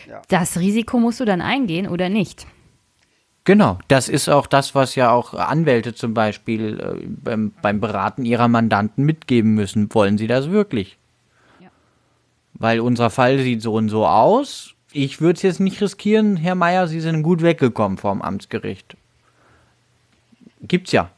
Ja. 0.09 0.21
Das 0.29 0.57
Risiko 0.57 0.99
musst 0.99 1.19
du 1.19 1.25
dann 1.25 1.41
eingehen 1.41 1.87
oder 1.87 2.07
nicht. 2.07 2.47
Genau, 3.45 3.77
das 3.87 4.09
ist 4.09 4.27
auch 4.27 4.47
das, 4.47 4.73
was 4.73 4.95
ja 4.95 5.11
auch 5.11 5.35
Anwälte 5.35 5.93
zum 5.93 6.15
Beispiel 6.15 6.79
äh, 6.79 7.07
beim, 7.07 7.53
beim 7.61 7.79
Beraten 7.79 8.25
ihrer 8.25 8.47
Mandanten 8.47 9.05
mitgeben 9.05 9.53
müssen. 9.53 9.93
Wollen 9.93 10.17
sie 10.17 10.25
das 10.25 10.49
wirklich? 10.49 10.97
Ja. 11.59 11.69
Weil 12.55 12.79
unser 12.79 13.11
Fall 13.11 13.37
sieht 13.37 13.61
so 13.61 13.75
und 13.75 13.89
so 13.89 14.07
aus. 14.07 14.73
Ich 14.91 15.21
würde 15.21 15.37
es 15.37 15.43
jetzt 15.43 15.59
nicht 15.59 15.79
riskieren, 15.79 16.37
Herr 16.37 16.55
Meier, 16.55 16.87
Sie 16.87 17.01
sind 17.01 17.21
gut 17.21 17.43
weggekommen 17.43 17.99
vom 17.99 18.23
Amtsgericht. 18.23 18.97
Gibt's 20.61 20.91
ja. 20.91 21.11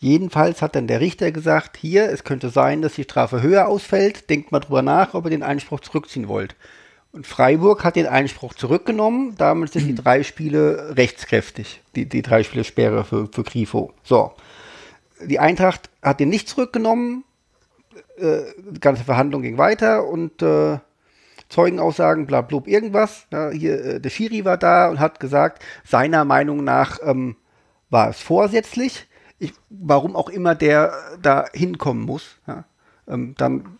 Jedenfalls 0.00 0.62
hat 0.62 0.76
dann 0.76 0.86
der 0.86 1.00
Richter 1.00 1.32
gesagt, 1.32 1.76
hier, 1.76 2.08
es 2.10 2.24
könnte 2.24 2.50
sein, 2.50 2.82
dass 2.82 2.94
die 2.94 3.02
Strafe 3.02 3.42
höher 3.42 3.66
ausfällt. 3.66 4.30
Denkt 4.30 4.52
mal 4.52 4.60
drüber 4.60 4.80
nach, 4.80 5.12
ob 5.12 5.26
ihr 5.26 5.30
den 5.30 5.42
Einspruch 5.42 5.80
zurückziehen 5.80 6.28
wollt. 6.28 6.54
Und 7.12 7.26
Freiburg 7.26 7.84
hat 7.84 7.96
den 7.96 8.06
Einspruch 8.06 8.54
zurückgenommen. 8.54 9.34
Damit 9.36 9.72
sind 9.72 9.86
die 9.86 9.94
drei 10.02 10.22
Spiele 10.22 10.96
rechtskräftig. 10.96 11.82
Die, 11.94 12.08
die 12.08 12.22
drei 12.22 12.42
Spiele 12.42 12.64
Sperre 12.64 13.04
für, 13.04 13.28
für 13.32 13.42
Grifo. 13.42 13.92
So. 14.02 14.32
Die 15.24 15.38
Eintracht 15.38 15.90
hat 16.02 16.20
den 16.20 16.28
nicht 16.28 16.48
zurückgenommen. 16.48 17.24
Äh, 18.18 18.42
die 18.70 18.80
ganze 18.80 19.04
Verhandlung 19.04 19.42
ging 19.42 19.58
weiter 19.58 20.06
und 20.06 20.42
äh, 20.42 20.78
Zeugenaussagen, 21.48 22.26
bla 22.26 22.42
blub, 22.42 22.68
irgendwas. 22.68 23.26
Ja, 23.32 23.50
hier, 23.50 23.84
äh, 23.84 24.00
der 24.00 24.10
Schiri 24.10 24.44
war 24.44 24.58
da 24.58 24.90
und 24.90 25.00
hat 25.00 25.18
gesagt, 25.18 25.64
seiner 25.84 26.24
Meinung 26.24 26.62
nach 26.62 26.98
ähm, 27.02 27.36
war 27.90 28.10
es 28.10 28.20
vorsätzlich. 28.20 29.06
Ich, 29.38 29.54
warum 29.70 30.14
auch 30.14 30.28
immer 30.28 30.54
der 30.54 30.92
da 31.22 31.46
hinkommen 31.52 32.04
muss. 32.04 32.38
Ja. 32.46 32.64
Ähm, 33.06 33.34
dann, 33.38 33.77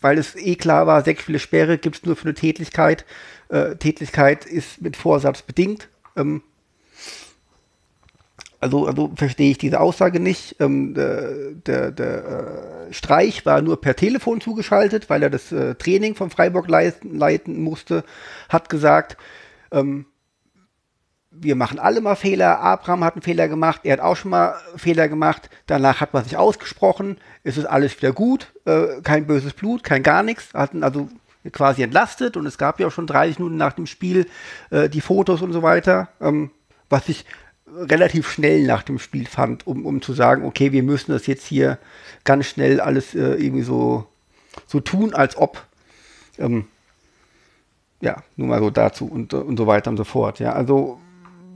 weil 0.00 0.18
es 0.18 0.36
eh 0.36 0.56
klar 0.56 0.86
war, 0.86 1.04
sechs 1.04 1.22
Spiele 1.22 1.38
Sperre 1.38 1.78
gibt 1.78 1.96
es 1.96 2.04
nur 2.04 2.16
für 2.16 2.24
eine 2.24 2.34
Tätlichkeit. 2.34 3.04
Äh, 3.48 3.76
Tätlichkeit 3.76 4.46
ist 4.46 4.80
mit 4.80 4.96
Vorsatz 4.96 5.42
bedingt. 5.42 5.88
Ähm, 6.16 6.42
also, 8.60 8.86
also 8.86 9.10
verstehe 9.16 9.50
ich 9.50 9.58
diese 9.58 9.80
Aussage 9.80 10.20
nicht. 10.20 10.56
Ähm, 10.60 10.94
der 10.94 11.52
der, 11.66 11.90
der 11.90 12.88
äh, 12.88 12.92
Streich 12.92 13.46
war 13.46 13.62
nur 13.62 13.80
per 13.80 13.96
Telefon 13.96 14.40
zugeschaltet, 14.40 15.08
weil 15.08 15.22
er 15.22 15.30
das 15.30 15.50
äh, 15.50 15.74
Training 15.76 16.14
von 16.14 16.30
Freiburg 16.30 16.68
leiten, 16.68 17.16
leiten 17.16 17.62
musste, 17.62 18.04
hat 18.48 18.68
gesagt, 18.68 19.16
ähm, 19.72 20.06
wir 21.30 21.54
machen 21.54 21.78
alle 21.78 22.00
mal 22.00 22.16
Fehler. 22.16 22.60
Abraham 22.60 23.04
hat 23.04 23.14
einen 23.14 23.22
Fehler 23.22 23.48
gemacht, 23.48 23.82
er 23.84 23.94
hat 23.94 24.00
auch 24.00 24.16
schon 24.16 24.32
mal 24.32 24.54
Fehler 24.76 25.08
gemacht. 25.08 25.48
Danach 25.66 26.00
hat 26.00 26.12
man 26.12 26.24
sich 26.24 26.36
ausgesprochen, 26.36 27.18
es 27.42 27.56
ist 27.56 27.64
alles 27.64 27.96
wieder 27.96 28.12
gut, 28.12 28.52
äh, 28.64 29.00
kein 29.02 29.26
böses 29.26 29.54
Blut, 29.54 29.82
kein 29.82 30.02
gar 30.02 30.22
nichts. 30.22 30.52
Hatten 30.54 30.82
also 30.82 31.08
quasi 31.52 31.82
entlastet 31.82 32.36
und 32.36 32.46
es 32.46 32.58
gab 32.58 32.80
ja 32.80 32.88
auch 32.88 32.92
schon 32.92 33.06
30 33.06 33.38
Minuten 33.38 33.56
nach 33.56 33.72
dem 33.72 33.86
Spiel 33.86 34.26
äh, 34.70 34.88
die 34.88 35.00
Fotos 35.00 35.40
und 35.40 35.52
so 35.52 35.62
weiter, 35.62 36.08
ähm, 36.20 36.50
was 36.90 37.08
ich 37.08 37.24
relativ 37.74 38.30
schnell 38.30 38.66
nach 38.66 38.82
dem 38.82 38.98
Spiel 38.98 39.26
fand, 39.26 39.66
um, 39.66 39.86
um 39.86 40.02
zu 40.02 40.12
sagen, 40.12 40.44
okay, 40.44 40.72
wir 40.72 40.82
müssen 40.82 41.12
das 41.12 41.26
jetzt 41.26 41.46
hier 41.46 41.78
ganz 42.24 42.46
schnell 42.46 42.80
alles 42.80 43.14
äh, 43.14 43.34
irgendwie 43.34 43.62
so, 43.62 44.06
so 44.66 44.80
tun, 44.80 45.14
als 45.14 45.36
ob. 45.36 45.64
Ähm, 46.38 46.66
ja, 48.00 48.22
nur 48.36 48.48
mal 48.48 48.60
so 48.60 48.70
dazu 48.70 49.06
und, 49.06 49.32
äh, 49.32 49.36
und 49.36 49.56
so 49.56 49.66
weiter 49.66 49.90
und 49.90 49.96
so 49.96 50.04
fort. 50.04 50.40
Ja, 50.40 50.52
also 50.52 51.00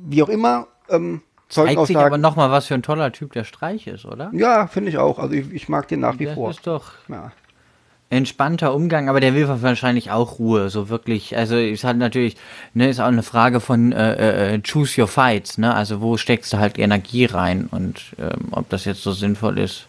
wie 0.07 0.23
auch 0.23 0.29
immer, 0.29 0.69
ähm, 0.89 1.23
Zeigt 1.49 1.69
sich 1.69 1.77
aber 1.79 1.87
Zeugenaussagen. 1.87 2.21
nochmal, 2.21 2.51
was 2.51 2.67
für 2.67 2.75
ein 2.75 2.83
toller 2.83 3.13
Typ 3.13 3.33
der 3.33 3.45
Streich 3.45 3.87
ist, 3.87 4.05
oder? 4.07 4.31
Ja, 4.33 4.67
finde 4.67 4.91
ich 4.91 4.99
auch. 4.99 5.19
Also 5.19 5.35
ich, 5.35 5.53
ich 5.53 5.69
mag 5.69 5.87
den 5.89 6.01
nach 6.01 6.19
wie 6.19 6.25
das 6.25 6.35
vor. 6.35 6.51
ist 6.51 6.67
doch 6.67 6.93
Ja. 7.09 7.33
entspannter 8.11 8.75
Umgang, 8.75 9.09
aber 9.09 9.21
der 9.21 9.35
will 9.35 9.49
wahrscheinlich 9.49 10.11
auch 10.11 10.39
Ruhe, 10.39 10.71
so 10.71 10.89
wirklich. 10.89 11.37
Also 11.37 11.57
ist 11.57 11.85
halt 11.85 11.99
natürlich, 11.99 12.37
ne, 12.73 12.89
ist 12.89 13.01
auch 13.01 13.07
eine 13.07 13.23
Frage 13.23 13.61
von 13.61 13.93
äh, 13.93 14.55
äh, 14.55 14.61
choose 14.63 15.01
your 15.01 15.09
fights, 15.09 15.59
ne? 15.59 15.75
Also 15.75 16.01
wo 16.01 16.17
steckst 16.17 16.53
du 16.53 16.59
halt 16.59 16.79
Energie 16.79 17.25
rein 17.27 17.69
und 17.71 18.03
ähm, 18.19 18.49
ob 18.53 18.69
das 18.71 18.85
jetzt 18.85 19.03
so 19.03 19.13
sinnvoll 19.13 19.59
ist. 19.59 19.87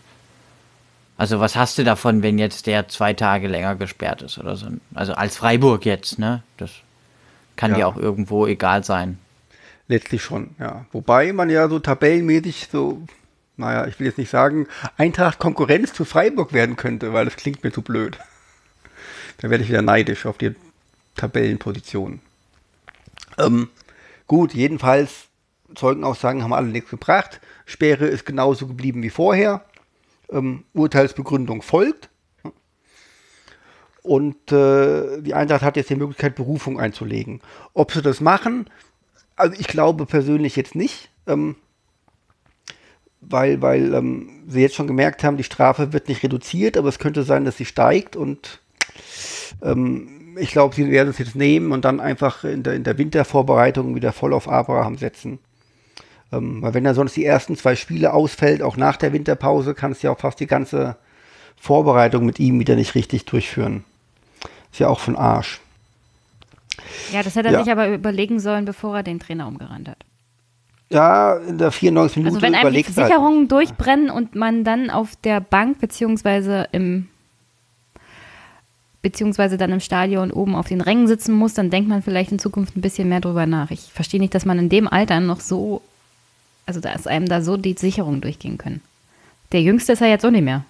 Also 1.18 1.40
was 1.40 1.56
hast 1.56 1.78
du 1.78 1.84
davon, 1.84 2.24
wenn 2.24 2.38
jetzt 2.40 2.68
der 2.68 2.88
zwei 2.90 3.14
Tage 3.14 3.48
länger 3.48 3.76
gesperrt 3.76 4.22
ist 4.22 4.38
oder 4.38 4.56
so? 4.58 4.68
Also 4.94 5.14
als 5.14 5.38
Freiburg 5.38 5.86
jetzt, 5.86 6.20
ne? 6.20 6.44
Das 6.58 6.72
kann 7.56 7.72
Ja. 7.72 7.78
dir 7.78 7.88
auch 7.88 7.96
irgendwo 7.96 8.46
egal 8.48 8.84
sein. 8.84 9.20
Letztlich 9.88 10.24
schon, 10.24 10.56
ja. 10.60 10.86
Wobei 10.92 11.32
man 11.32 11.50
ja 11.50 11.70
so 11.70 11.80
tabellenmäßig 11.80 12.70
so, 12.72 13.02
naja, 13.56 13.86
ich 13.86 14.00
will 14.00 14.08
jetzt 14.08 14.18
nicht 14.18 14.32
sagen, 14.32 14.68
Eintracht 14.98 15.38
Konkurrenz 15.38 15.94
zu 15.94 16.06
Freiburg 16.06 16.54
werden 16.54 16.76
könnte, 16.76 17.14
weil 17.14 17.26
das 17.26 17.36
klingt 17.36 17.64
mir 17.64 17.72
zu 17.72 17.82
blöd. 17.82 18.18
Da 19.38 19.50
werde 19.50 19.64
ich 19.64 19.70
wieder 19.70 19.82
neidisch 19.82 20.26
auf 20.26 20.38
die 20.38 20.56
Tabellenposition. 21.16 22.20
Ähm, 23.38 23.70
gut, 24.28 24.54
jedenfalls, 24.54 25.28
Zeugenaussagen 25.76 26.44
haben 26.44 26.54
alle 26.54 26.68
nichts 26.68 26.90
gebracht. 26.90 27.42
Sperre 27.66 28.08
ist 28.08 28.26
genauso 28.26 28.68
geblieben 28.68 29.04
wie 29.04 29.10
vorher. 29.10 29.66
Ähm, 30.30 30.64
Urteilsbegründung 30.74 31.62
folgt. 31.62 32.10
Und 34.02 34.52
äh, 34.52 35.22
die 35.22 35.34
Eintracht 35.34 35.64
hat 35.64 35.78
jetzt 35.78 35.90
die 35.90 35.96
Möglichkeit, 35.96 36.36
Berufung 36.36 36.80
einzulegen. 36.80 37.42
Ob 37.74 37.92
sie 37.92 38.04
das 38.04 38.22
machen, 38.22 38.70
also 39.36 39.56
ich 39.60 39.68
glaube 39.68 40.06
persönlich 40.06 40.56
jetzt 40.56 40.76
nicht, 40.76 41.10
ähm, 41.28 41.56
weil, 43.22 43.62
weil 43.62 43.94
ähm, 43.94 44.44
sie 44.48 44.62
jetzt 44.62 44.76
schon 44.76 44.88
gemerkt 44.88 45.24
haben, 45.24 45.38
die 45.38 45.44
Strafe 45.44 45.94
wird 45.94 46.08
nicht 46.08 46.24
reduziert, 46.24 46.78
aber 46.78 46.90
es 46.90 47.00
könnte 47.00 47.24
sein, 47.24 47.46
dass 47.46 47.58
sie 47.58 47.66
steigt 47.66 48.16
und 48.16 48.60
ähm, 49.62 50.38
ich 50.38 50.52
glaube, 50.52 50.76
sie 50.76 50.90
werden 50.92 51.10
es 51.10 51.18
jetzt 51.18 51.36
nehmen 51.36 51.72
und 51.72 51.86
dann 51.86 52.00
einfach 52.00 52.44
in 52.44 52.64
der, 52.64 52.74
in 52.74 52.84
der 52.84 52.98
Wintervorbereitung 52.98 53.96
wieder 53.96 54.12
voll 54.12 54.34
auf 54.34 54.50
Abraham 54.50 54.98
setzen. 54.98 55.40
Ähm, 56.32 56.62
weil 56.62 56.74
wenn 56.74 56.86
er 56.86 56.94
sonst 56.94 57.16
die 57.16 57.26
ersten 57.26 57.56
zwei 57.56 57.76
Spiele 57.76 58.14
ausfällt, 58.14 58.62
auch 58.62 58.78
nach 58.78 58.98
der 58.98 59.14
Winterpause, 59.14 59.74
kannst 59.74 60.04
du 60.04 60.08
ja 60.08 60.14
auch 60.14 60.20
fast 60.20 60.40
die 60.40 60.48
ganze 60.48 60.98
Vorbereitung 61.56 62.26
mit 62.26 62.40
ihm 62.40 62.60
wieder 62.60 62.76
nicht 62.76 62.96
richtig 62.96 63.26
durchführen. 63.26 63.84
Ist 64.72 64.80
ja 64.80 64.90
auch 64.90 65.00
von 65.00 65.16
Arsch. 65.16 65.62
Ja, 67.12 67.24
das 67.24 67.36
hätte 67.36 67.50
er 67.50 67.54
Ja. 67.56 67.64
sich 67.64 67.72
aber 67.72 67.90
überlegen 67.90 68.40
sollen, 68.40 68.66
bevor 68.66 68.98
er 68.98 69.04
den 69.04 69.20
Trainer 69.20 69.48
umgerannt 69.48 69.90
hat. 69.90 69.98
Ja, 70.90 71.38
in 71.38 71.58
der 71.58 71.72
94 71.72 72.18
Minute 72.18 72.36
Also 72.36 72.42
wenn 72.42 72.54
einem 72.54 72.62
die 72.74 72.80
überlegst 72.80 72.98
du 72.98 73.02
halt. 73.02 73.52
Durchbrennen 73.52 74.10
und 74.10 74.36
man 74.36 74.64
dann 74.64 74.90
auf 74.90 75.16
der 75.24 75.40
Bank 75.40 75.80
beziehungsweise 75.80 76.68
im 76.72 77.08
beziehungsweise 79.02 79.58
dann 79.58 79.72
im 79.72 79.82
Stadion 79.82 80.32
oben 80.32 80.56
auf 80.56 80.68
den 80.68 80.82
Rängen 80.82 81.08
sitzen 81.08 81.32
muss, 81.34 81.54
dann 81.54 81.70
denkt 81.70 81.88
man 81.88 82.02
vielleicht 82.02 82.32
in 82.32 82.40
Zukunft 82.40 82.76
ein 82.76 82.82
bisschen 82.82 83.08
mehr 83.08 83.22
drüber 83.22 83.46
nach. 83.46 83.70
Ich 83.70 83.82
verstehe 83.94 84.20
nicht, 84.20 84.34
dass 84.34 84.46
man 84.46 84.58
in 84.58 84.68
dem 84.68 84.88
Alter 84.88 85.20
noch 85.20 85.42
so, 85.42 85.84
also 86.66 86.80
dass 86.80 87.06
einem 87.06 87.28
da 87.28 87.44
so 87.44 87.56
die 87.56 87.74
Sicherungen 87.74 88.22
durchgehen 88.22 88.58
können. 88.58 88.82
Der 89.52 89.62
Jüngste 89.62 89.94
ist 89.94 90.00
ja 90.00 90.08
jetzt 90.08 90.26
auch 90.26 90.32
nicht 90.32 90.44
mehr. 90.44 90.66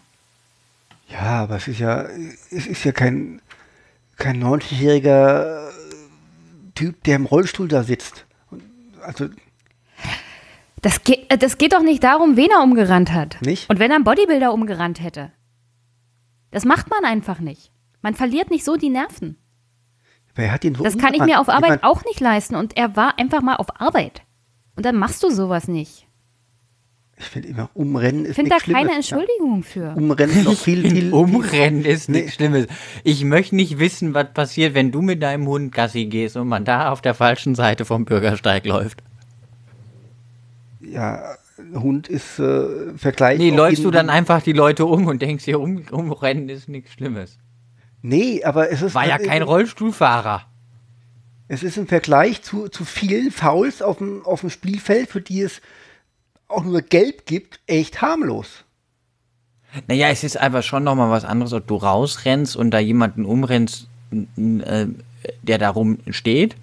Ja, 1.07 1.43
aber 1.43 1.55
es 1.55 1.69
ist 1.69 1.79
ja, 1.79 2.03
es 2.51 2.67
ist 2.67 2.83
ja 2.83 2.91
kein, 2.91 3.39
kein 4.17 4.43
90-jähriger 4.43 5.69
Typ, 6.75 7.03
der 7.05 7.15
im 7.15 7.25
Rollstuhl 7.25 7.67
da 7.67 7.83
sitzt. 7.83 8.25
Also, 9.01 9.29
Das 10.81 11.03
geht, 11.03 11.31
äh, 11.31 11.37
das 11.37 11.57
geht 11.57 11.73
doch 11.73 11.81
nicht 11.81 12.03
darum, 12.03 12.35
wen 12.37 12.49
er 12.51 12.61
umgerannt 12.61 13.11
hat. 13.11 13.41
Nicht? 13.41 13.69
Und 13.69 13.79
wenn 13.79 13.89
er 13.91 13.95
einen 13.95 14.03
Bodybuilder 14.03 14.53
umgerannt 14.53 15.01
hätte. 15.01 15.31
Das 16.51 16.65
macht 16.65 16.89
man 16.89 17.03
einfach 17.05 17.39
nicht. 17.39 17.71
Man 18.01 18.13
verliert 18.13 18.51
nicht 18.51 18.63
so 18.63 18.75
die 18.75 18.89
Nerven. 18.89 19.37
wer 20.35 20.51
hat 20.51 20.63
ihn 20.63 20.75
so 20.75 20.83
Das 20.83 20.97
kann 20.97 21.13
ich 21.13 21.21
mir 21.21 21.39
auf 21.39 21.49
Arbeit 21.49 21.69
mein, 21.69 21.83
auch 21.83 22.03
nicht 22.05 22.19
leisten. 22.19 22.55
Und 22.55 22.77
er 22.77 22.95
war 22.95 23.17
einfach 23.17 23.41
mal 23.41 23.55
auf 23.55 23.81
Arbeit. 23.81 24.21
Und 24.75 24.85
dann 24.85 24.95
machst 24.97 25.23
du 25.23 25.29
sowas 25.31 25.67
nicht. 25.67 26.04
Ich 27.17 27.25
finde 27.25 27.47
immer, 27.47 27.69
umrennen 27.73 28.25
ist 28.25 28.31
Ich 28.31 28.35
finde 28.35 28.49
da 28.49 28.55
nichts 28.55 28.65
Schlimmes. 28.65 28.81
keine 28.81 28.89
ja. 28.91 28.95
Entschuldigung 28.97 29.63
für. 29.63 29.95
Umrennen 29.95 30.37
ist 30.37 30.43
noch 30.45 30.57
viel, 30.57 30.81
viel. 30.89 31.13
Umrennen 31.13 31.85
ist 31.85 32.09
nichts 32.09 32.33
Schlimmes. 32.33 32.67
Ich 33.05 33.23
möchte 33.23 33.55
nicht 33.55 33.79
wissen, 33.79 34.13
was 34.13 34.33
passiert, 34.33 34.73
wenn 34.73 34.91
du 34.91 35.01
mit 35.01 35.23
deinem 35.23 35.47
Hund 35.47 35.71
Gassi 35.73 36.05
gehst 36.05 36.35
und 36.35 36.47
man 36.49 36.65
da 36.65 36.91
auf 36.91 37.01
der 37.01 37.13
falschen 37.13 37.55
Seite 37.55 37.85
vom 37.85 38.03
Bürgersteig 38.03 38.65
läuft. 38.65 39.01
Ja, 40.81 41.35
Hund 41.73 42.07
ist 42.07 42.37
äh, 42.39 42.97
Vergleich. 42.97 43.39
Nee, 43.39 43.49
läufst 43.51 43.83
du 43.83 43.91
dann 43.91 44.09
einfach 44.09 44.41
die 44.41 44.53
Leute 44.53 44.85
um 44.85 45.07
und 45.07 45.21
denkst 45.21 45.45
dir, 45.45 45.59
um, 45.59 45.83
umrennen 45.91 46.49
ist 46.49 46.67
nichts 46.67 46.91
Schlimmes. 46.91 47.37
Nee, 48.01 48.43
aber 48.43 48.71
es 48.71 48.81
ist. 48.81 48.93
War 48.93 49.07
ja 49.07 49.15
ist- 49.15 49.25
kein 49.27 49.41
Rollstuhlfahrer. 49.41 50.45
Es 51.47 51.63
ist 51.63 51.77
im 51.77 51.87
Vergleich 51.87 52.41
zu, 52.41 52.69
zu 52.69 52.85
vielen 52.85 53.31
Fouls 53.31 53.81
auf 53.83 53.99
dem, 53.99 54.25
auf 54.25 54.41
dem 54.41 54.49
Spielfeld, 54.49 55.09
für 55.09 55.21
die 55.21 55.41
es 55.41 55.61
auch 56.47 56.63
nur 56.63 56.81
gelb 56.81 57.25
gibt, 57.25 57.59
echt 57.67 58.01
harmlos. 58.01 58.63
Naja, 59.87 60.07
es 60.09 60.23
ist 60.23 60.37
einfach 60.37 60.63
schon 60.63 60.83
nochmal 60.83 61.09
was 61.11 61.25
anderes, 61.25 61.51
ob 61.53 61.67
du 61.67 61.75
rausrennst 61.75 62.55
und 62.55 62.71
da 62.71 62.79
jemanden 62.79 63.25
umrennst, 63.25 63.87
äh, 64.11 64.85
der 65.41 65.57
da 65.57 65.69
rum 65.69 65.97
steht. 66.11 66.55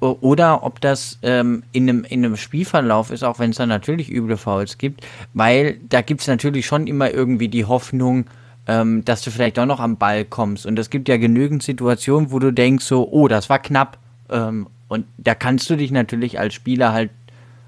O- 0.00 0.16
Oder 0.20 0.62
ob 0.62 0.80
das 0.80 1.18
ähm, 1.22 1.62
in, 1.72 1.88
einem, 1.88 2.04
in 2.04 2.24
einem 2.24 2.36
Spielverlauf 2.36 3.10
ist, 3.10 3.22
auch 3.22 3.38
wenn 3.38 3.50
es 3.50 3.56
da 3.56 3.66
natürlich 3.66 4.10
üble 4.10 4.36
Fouls 4.36 4.78
gibt, 4.78 5.06
weil 5.34 5.78
da 5.88 6.00
gibt 6.00 6.22
es 6.22 6.26
natürlich 6.26 6.64
schon 6.66 6.86
immer 6.86 7.10
irgendwie 7.10 7.48
die 7.48 7.64
Hoffnung, 7.66 8.26
ähm, 8.66 9.04
dass 9.04 9.22
du 9.22 9.30
vielleicht 9.30 9.58
doch 9.58 9.66
noch 9.66 9.80
am 9.80 9.98
Ball 9.98 10.24
kommst. 10.24 10.64
Und 10.64 10.78
es 10.78 10.88
gibt 10.88 11.08
ja 11.08 11.18
genügend 11.18 11.62
Situationen, 11.62 12.32
wo 12.32 12.38
du 12.38 12.50
denkst 12.50 12.84
so, 12.86 13.06
oh, 13.10 13.28
das 13.28 13.50
war 13.50 13.58
knapp. 13.58 13.98
Ähm, 14.30 14.68
und 14.88 15.06
da 15.18 15.34
kannst 15.34 15.68
du 15.68 15.76
dich 15.76 15.90
natürlich 15.90 16.38
als 16.38 16.54
Spieler 16.54 16.92
halt 16.92 17.10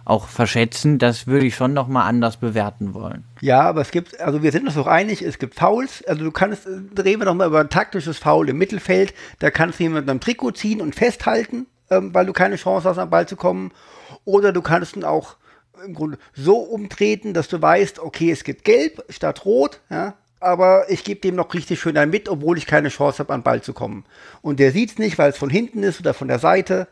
auch 0.07 0.29
verschätzen. 0.29 0.99
Das 0.99 1.27
würde 1.27 1.47
ich 1.47 1.57
schon 1.57 1.75
nochmal 1.75 2.09
anders 2.09 2.39
bewerten 2.39 2.95
wollen. 2.95 3.25
Ja, 3.41 3.63
aber 3.63 3.81
es 3.83 3.91
gibt, 3.91 4.19
also 4.21 4.43
wir 4.43 4.53
sind 4.53 4.67
uns 4.67 4.77
doch 4.77 4.87
einig, 4.87 5.21
es 5.21 5.39
gibt 5.39 5.57
Fouls. 5.57 6.03
Also 6.07 6.25
du 6.25 6.31
kannst, 6.31 6.67
reden 6.67 7.21
wir 7.21 7.27
doch 7.27 7.35
mal 7.35 7.49
über 7.49 7.61
ein 7.61 7.69
taktisches 7.69 8.19
Foul 8.19 8.49
im 8.49 8.57
Mittelfeld. 8.57 9.13
Da 9.41 9.51
kannst 9.51 9.79
du 9.79 9.83
jemanden 9.83 10.09
am 10.09 10.21
Trikot 10.21 10.53
ziehen 10.53 10.81
und 10.81 10.95
festhalten, 10.95 11.67
ähm, 11.91 12.15
weil 12.15 12.25
du 12.25 12.33
keine 12.33 12.57
Chance 12.57 12.89
hast, 12.89 12.99
am 12.99 13.11
Ball 13.11 13.27
zu 13.27 13.37
kommen. 13.37 13.73
Oder 14.25 14.53
du 14.53 14.63
kannst 14.63 14.97
ihn 14.97 15.05
auch 15.05 15.37
im 15.85 15.95
Grunde 15.95 16.19
so 16.33 16.59
umtreten, 16.59 17.35
dass 17.35 17.49
du 17.49 17.61
weißt, 17.61 17.99
okay, 17.99 18.31
es 18.31 18.45
gibt 18.45 18.65
Gelb 18.65 19.05
statt 19.11 19.45
Rot, 19.45 19.81
ja, 19.91 20.15
aber 20.39 20.89
ich 20.89 21.03
gebe 21.03 21.21
dem 21.21 21.35
noch 21.35 21.53
richtig 21.53 21.81
schön 21.81 21.97
ein 21.97 22.11
mit, 22.11 22.29
obwohl 22.29 22.57
ich 22.57 22.67
keine 22.67 22.91
Chance 22.91 23.19
habe, 23.19 23.35
an 23.35 23.41
den 23.41 23.45
Ball 23.45 23.63
zu 23.63 23.73
kommen. 23.73 24.05
Und 24.41 24.61
der 24.61 24.71
sieht 24.71 24.91
es 24.93 24.99
nicht, 24.99 25.19
weil 25.19 25.31
es 25.31 25.37
von 25.37 25.51
hinten 25.51 25.83
ist 25.83 25.99
oder 25.99 26.15
von 26.15 26.29
der 26.29 26.39
Seite. 26.39 26.87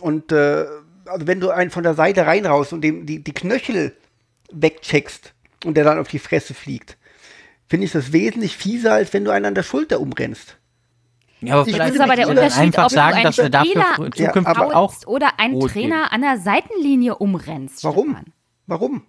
Und 0.00 0.32
äh, 0.32 0.66
also 1.08 1.26
wenn 1.26 1.40
du 1.40 1.50
einen 1.50 1.70
von 1.70 1.82
der 1.82 1.94
Seite 1.94 2.26
reinraust 2.26 2.72
und 2.72 2.80
dem 2.82 3.06
die, 3.06 3.22
die 3.22 3.32
Knöchel 3.32 3.96
wegcheckst 4.52 5.34
und 5.64 5.76
der 5.76 5.84
dann 5.84 5.98
auf 5.98 6.08
die 6.08 6.18
Fresse 6.18 6.54
fliegt, 6.54 6.96
finde 7.68 7.86
ich 7.86 7.92
das 7.92 8.12
wesentlich 8.12 8.56
fieser, 8.56 8.94
als 8.94 9.12
wenn 9.12 9.24
du 9.24 9.30
einen 9.30 9.44
an 9.44 9.54
der 9.54 9.62
Schulter 9.62 10.00
umrennst. 10.00 10.56
Ja, 11.40 11.54
aber 11.54 11.66
Ich 11.68 11.74
vielleicht 11.74 11.94
ist 11.94 12.00
aber 12.00 12.16
der 12.16 12.28
Unterschied, 12.28 12.58
einfach 12.60 12.84
ob 12.86 12.90
sagen, 12.90 13.22
du 13.22 13.42
einen 13.42 13.50
dafür 13.52 13.64
Spieler 13.66 13.84
Ja, 14.16 14.26
zukünftig 14.28 14.46
aber- 14.56 14.74
auch 14.76 14.94
oder 15.06 15.38
einen 15.38 15.60
Trainer 15.60 16.12
an 16.12 16.22
der 16.22 16.38
Seitenlinie 16.38 17.16
umrennst. 17.16 17.84
Warum? 17.84 18.10
Stefan. 18.12 18.32
Warum? 18.66 19.02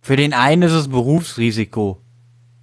Für 0.00 0.16
den 0.16 0.32
einen 0.34 0.62
ist 0.62 0.72
es 0.72 0.88
Berufsrisiko. 0.88 2.00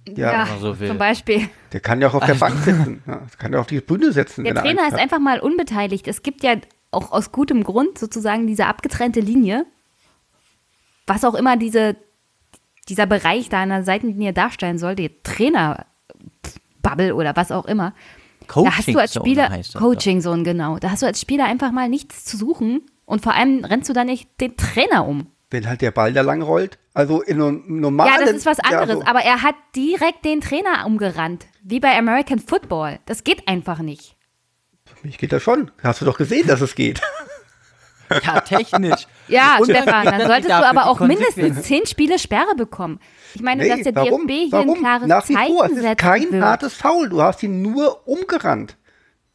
Ja, 0.08 0.14
Ja, 0.16 0.42
wenn 0.44 0.48
man 0.50 0.60
so 0.60 0.80
will. 0.80 0.88
zum 0.88 0.98
Beispiel. 0.98 1.48
der 1.72 1.80
kann 1.80 2.00
ja 2.02 2.08
auch 2.08 2.14
auf 2.14 2.26
der 2.26 2.34
Bank 2.34 2.58
sitzen. 2.64 3.02
Ja, 3.06 3.16
der 3.16 3.38
kann 3.38 3.52
ja 3.52 3.60
auf 3.60 3.66
die 3.66 3.80
Bühne 3.80 4.12
setzen. 4.12 4.44
Der 4.44 4.54
er 4.54 4.62
Trainer 4.62 4.86
ist 4.88 4.94
einfach 4.94 5.18
mal 5.18 5.40
unbeteiligt. 5.40 6.06
Es 6.08 6.22
gibt 6.22 6.42
ja 6.42 6.56
auch 6.90 7.12
aus 7.12 7.32
gutem 7.32 7.62
Grund 7.64 7.98
sozusagen 7.98 8.46
diese 8.46 8.66
abgetrennte 8.66 9.20
Linie, 9.20 9.64
was 11.06 11.24
auch 11.24 11.34
immer 11.34 11.56
diese, 11.56 11.96
dieser 12.88 13.06
Bereich 13.06 13.48
da 13.48 13.62
an 13.62 13.68
der 13.70 13.84
Seitenlinie 13.84 14.32
darstellen 14.32 14.78
soll, 14.78 14.94
die 14.96 15.10
Trainer-Bubble 15.22 17.14
oder 17.14 17.36
was 17.36 17.52
auch 17.52 17.66
immer. 17.66 17.94
da 18.54 18.76
hast 18.76 18.88
du 18.88 18.98
als 18.98 19.14
Spieler, 19.14 19.48
heißt 19.50 19.74
das 19.74 19.80
Coaching 19.82 20.20
Zone, 20.20 20.42
genau. 20.42 20.78
Da 20.78 20.90
hast 20.90 21.02
du 21.02 21.06
als 21.06 21.20
Spieler 21.20 21.44
einfach 21.44 21.70
mal 21.72 21.88
nichts 21.88 22.24
zu 22.24 22.36
suchen 22.36 22.82
und 23.04 23.22
vor 23.22 23.34
allem 23.34 23.64
rennst 23.64 23.88
du 23.88 23.92
da 23.92 24.04
nicht 24.04 24.28
den 24.40 24.56
Trainer 24.56 25.06
um. 25.06 25.26
Wenn 25.52 25.68
halt 25.68 25.80
der 25.80 25.90
Ball 25.90 26.12
da 26.12 26.20
lang 26.22 26.42
rollt. 26.42 26.78
Also 26.94 27.22
in 27.22 27.40
einem 27.40 27.80
normalen. 27.80 28.12
Ja, 28.12 28.20
das 28.20 28.30
ist 28.36 28.46
was 28.46 28.60
anderes, 28.60 28.88
Ja, 28.88 28.96
so- 28.96 29.04
aber 29.06 29.20
er 29.20 29.42
hat 29.42 29.54
direkt 29.74 30.24
den 30.24 30.40
Trainer 30.40 30.84
umgerannt, 30.86 31.46
wie 31.62 31.80
bei 31.80 31.96
American 31.96 32.38
Football. 32.38 32.98
Das 33.06 33.24
geht 33.24 33.46
einfach 33.48 33.80
nicht. 33.80 34.16
Mich 35.02 35.18
geht 35.18 35.32
das 35.32 35.42
schon. 35.42 35.70
Hast 35.82 36.00
du 36.00 36.04
doch 36.04 36.18
gesehen, 36.18 36.46
dass 36.46 36.60
es 36.60 36.74
geht. 36.74 37.00
Ja, 38.24 38.40
technisch. 38.40 39.06
Ja, 39.28 39.58
Und 39.60 39.66
Stefan, 39.70 40.04
dann 40.04 40.20
solltest 40.26 40.48
du 40.50 40.66
aber 40.66 40.86
auch 40.88 40.98
mindestens 40.98 41.62
zehn 41.62 41.86
Spiele 41.86 42.18
Sperre 42.18 42.56
bekommen. 42.56 42.98
Ich 43.36 43.40
meine, 43.40 43.68
dass 43.68 43.82
der 43.82 43.94
warum? 43.94 44.26
DFB 44.26 44.30
hier 44.32 44.50
warum? 44.50 44.70
ein 44.70 44.80
klares 44.80 45.06
Nach 45.06 45.28
wie 45.28 45.34
vor, 45.34 45.42
es 45.44 45.48
Zeichen 45.60 45.76
ist 45.76 45.82
setzen 45.82 45.96
kein 45.96 46.32
wird. 46.32 46.42
hartes 46.44 46.74
Foul. 46.74 47.08
Du 47.08 47.22
hast 47.22 47.40
ihn 47.44 47.62
nur 47.62 48.08
umgerannt. 48.08 48.76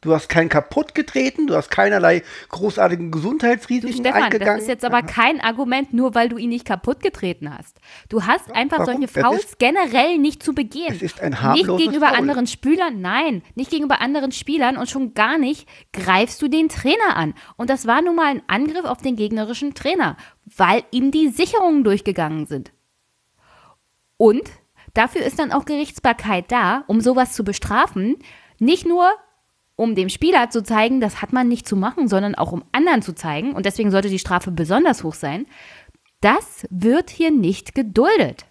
Du 0.06 0.14
hast 0.14 0.28
keinen 0.28 0.48
kaputt 0.48 0.94
getreten, 0.94 1.48
du 1.48 1.56
hast 1.56 1.68
keinerlei 1.68 2.22
großartigen 2.50 3.10
Gesundheitsrisiken 3.10 4.04
Stefan, 4.04 4.22
eingegangen. 4.22 4.54
das 4.54 4.62
ist 4.62 4.68
jetzt 4.68 4.84
aber 4.84 5.02
kein 5.02 5.40
Argument, 5.40 5.92
nur 5.92 6.14
weil 6.14 6.28
du 6.28 6.36
ihn 6.36 6.50
nicht 6.50 6.64
kaputt 6.64 7.00
getreten 7.00 7.52
hast. 7.52 7.80
Du 8.08 8.22
hast 8.22 8.54
einfach 8.54 8.78
warum? 8.78 9.00
solche 9.00 9.08
Fouls 9.08 9.58
generell 9.58 10.18
nicht 10.18 10.44
zu 10.44 10.54
begehen. 10.54 10.94
Es 10.94 11.02
ist 11.02 11.20
ein 11.20 11.30
nicht 11.30 11.42
harmloses 11.42 11.84
gegenüber 11.84 12.10
Foul. 12.10 12.18
anderen 12.18 12.46
Spielern, 12.46 13.00
nein, 13.00 13.42
nicht 13.56 13.72
gegenüber 13.72 14.00
anderen 14.00 14.30
Spielern 14.30 14.76
und 14.76 14.88
schon 14.88 15.12
gar 15.14 15.38
nicht 15.38 15.68
greifst 15.92 16.40
du 16.40 16.46
den 16.46 16.68
Trainer 16.68 17.16
an. 17.16 17.34
Und 17.56 17.68
das 17.68 17.88
war 17.88 18.00
nun 18.00 18.14
mal 18.14 18.26
ein 18.26 18.42
Angriff 18.46 18.84
auf 18.84 19.02
den 19.02 19.16
gegnerischen 19.16 19.74
Trainer, 19.74 20.16
weil 20.44 20.84
ihm 20.92 21.10
die 21.10 21.30
Sicherungen 21.30 21.82
durchgegangen 21.82 22.46
sind. 22.46 22.70
Und 24.18 24.48
dafür 24.94 25.22
ist 25.22 25.40
dann 25.40 25.50
auch 25.50 25.64
Gerichtsbarkeit 25.64 26.52
da, 26.52 26.84
um 26.86 27.00
sowas 27.00 27.32
zu 27.32 27.42
bestrafen. 27.42 28.18
Nicht 28.60 28.86
nur, 28.86 29.10
um 29.76 29.94
dem 29.94 30.08
Spieler 30.08 30.50
zu 30.50 30.62
zeigen, 30.62 31.00
das 31.00 31.20
hat 31.22 31.32
man 31.32 31.48
nicht 31.48 31.68
zu 31.68 31.76
machen, 31.76 32.08
sondern 32.08 32.34
auch 32.34 32.52
um 32.52 32.64
anderen 32.72 33.02
zu 33.02 33.14
zeigen. 33.14 33.52
Und 33.54 33.66
deswegen 33.66 33.90
sollte 33.90 34.08
die 34.08 34.18
Strafe 34.18 34.50
besonders 34.50 35.04
hoch 35.04 35.14
sein. 35.14 35.46
Das 36.20 36.66
wird 36.70 37.10
hier 37.10 37.30
nicht 37.30 37.74
geduldet. 37.74 38.46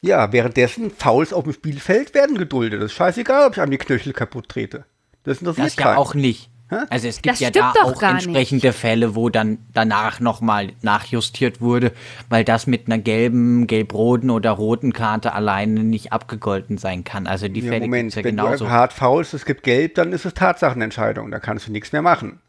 Ja, 0.00 0.32
währenddessen 0.32 0.90
Fouls 0.92 1.32
auf 1.32 1.42
dem 1.44 1.52
Spielfeld 1.52 2.14
werden 2.14 2.38
geduldet. 2.38 2.80
Das 2.80 2.92
ist 2.92 2.96
scheißegal, 2.96 3.48
ob 3.48 3.54
ich 3.54 3.60
einem 3.60 3.72
die 3.72 3.78
Knöchel 3.78 4.12
kaputt 4.12 4.48
trete. 4.48 4.84
Das 5.24 5.38
interessiert 5.40 5.66
Das 5.66 5.76
ja 5.76 5.82
keinen. 5.82 5.96
auch 5.98 6.14
nicht. 6.14 6.50
Also 6.90 7.08
es 7.08 7.22
gibt 7.22 7.32
Das 7.34 7.40
ja 7.40 7.50
da 7.50 7.72
auch 7.82 8.02
entsprechende 8.02 8.74
Fälle, 8.74 9.14
wo 9.14 9.30
dann 9.30 9.58
danach 9.72 10.20
nochmal 10.20 10.72
nachjustiert 10.82 11.62
wurde, 11.62 11.92
weil 12.28 12.44
das 12.44 12.66
mit 12.66 12.86
einer 12.86 12.98
gelben, 12.98 13.66
gelb-roten 13.66 14.28
oder 14.28 14.50
roten 14.50 14.92
Karte 14.92 15.32
alleine 15.32 15.82
nicht 15.82 16.12
abgegolten 16.12 16.76
sein 16.76 17.04
kann. 17.04 17.26
Also 17.26 17.48
die 17.48 17.60
Ja, 17.60 17.70
Fälle 17.70 17.86
Moment, 17.86 18.14
ja 18.14 18.22
wenn 18.22 18.36
du 18.36 18.42
genauso. 18.42 18.64
einfach 18.66 18.76
hart 18.76 18.92
faulst, 18.92 19.32
es 19.32 19.46
gibt 19.46 19.62
Gelb, 19.62 19.94
dann 19.94 20.12
ist 20.12 20.26
es 20.26 20.34
Tatsachenentscheidung. 20.34 21.30
Da 21.30 21.38
kannst 21.38 21.68
du 21.68 21.72
nichts 21.72 21.92
mehr 21.92 22.02
machen. 22.02 22.40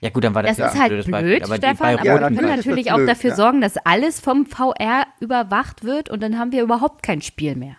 Ja 0.00 0.10
gut, 0.10 0.24
dann 0.24 0.34
war 0.34 0.42
das, 0.42 0.56
Das 0.56 0.58
ja 0.58 0.66
ist 0.66 0.74
ein 0.74 0.80
halt 0.80 0.88
blödes 0.90 1.06
blöd, 1.06 1.12
Beispiel. 1.14 1.42
Aber 1.44 1.56
Stefan, 1.56 1.94
aber 1.98 2.30
wir 2.30 2.36
können 2.40 2.56
natürlich 2.56 2.90
auch 2.92 2.96
blöd, 2.96 3.08
dafür 3.08 3.30
ja. 3.30 3.36
sorgen, 3.36 3.60
dass 3.60 3.76
alles 3.76 4.20
vom 4.20 4.46
VR 4.46 5.06
überwacht 5.20 5.84
wird 5.84 6.08
und 6.08 6.20
dann 6.22 6.38
haben 6.38 6.50
wir 6.50 6.62
überhaupt 6.62 7.02
kein 7.02 7.20
Spiel 7.22 7.54
mehr. 7.56 7.76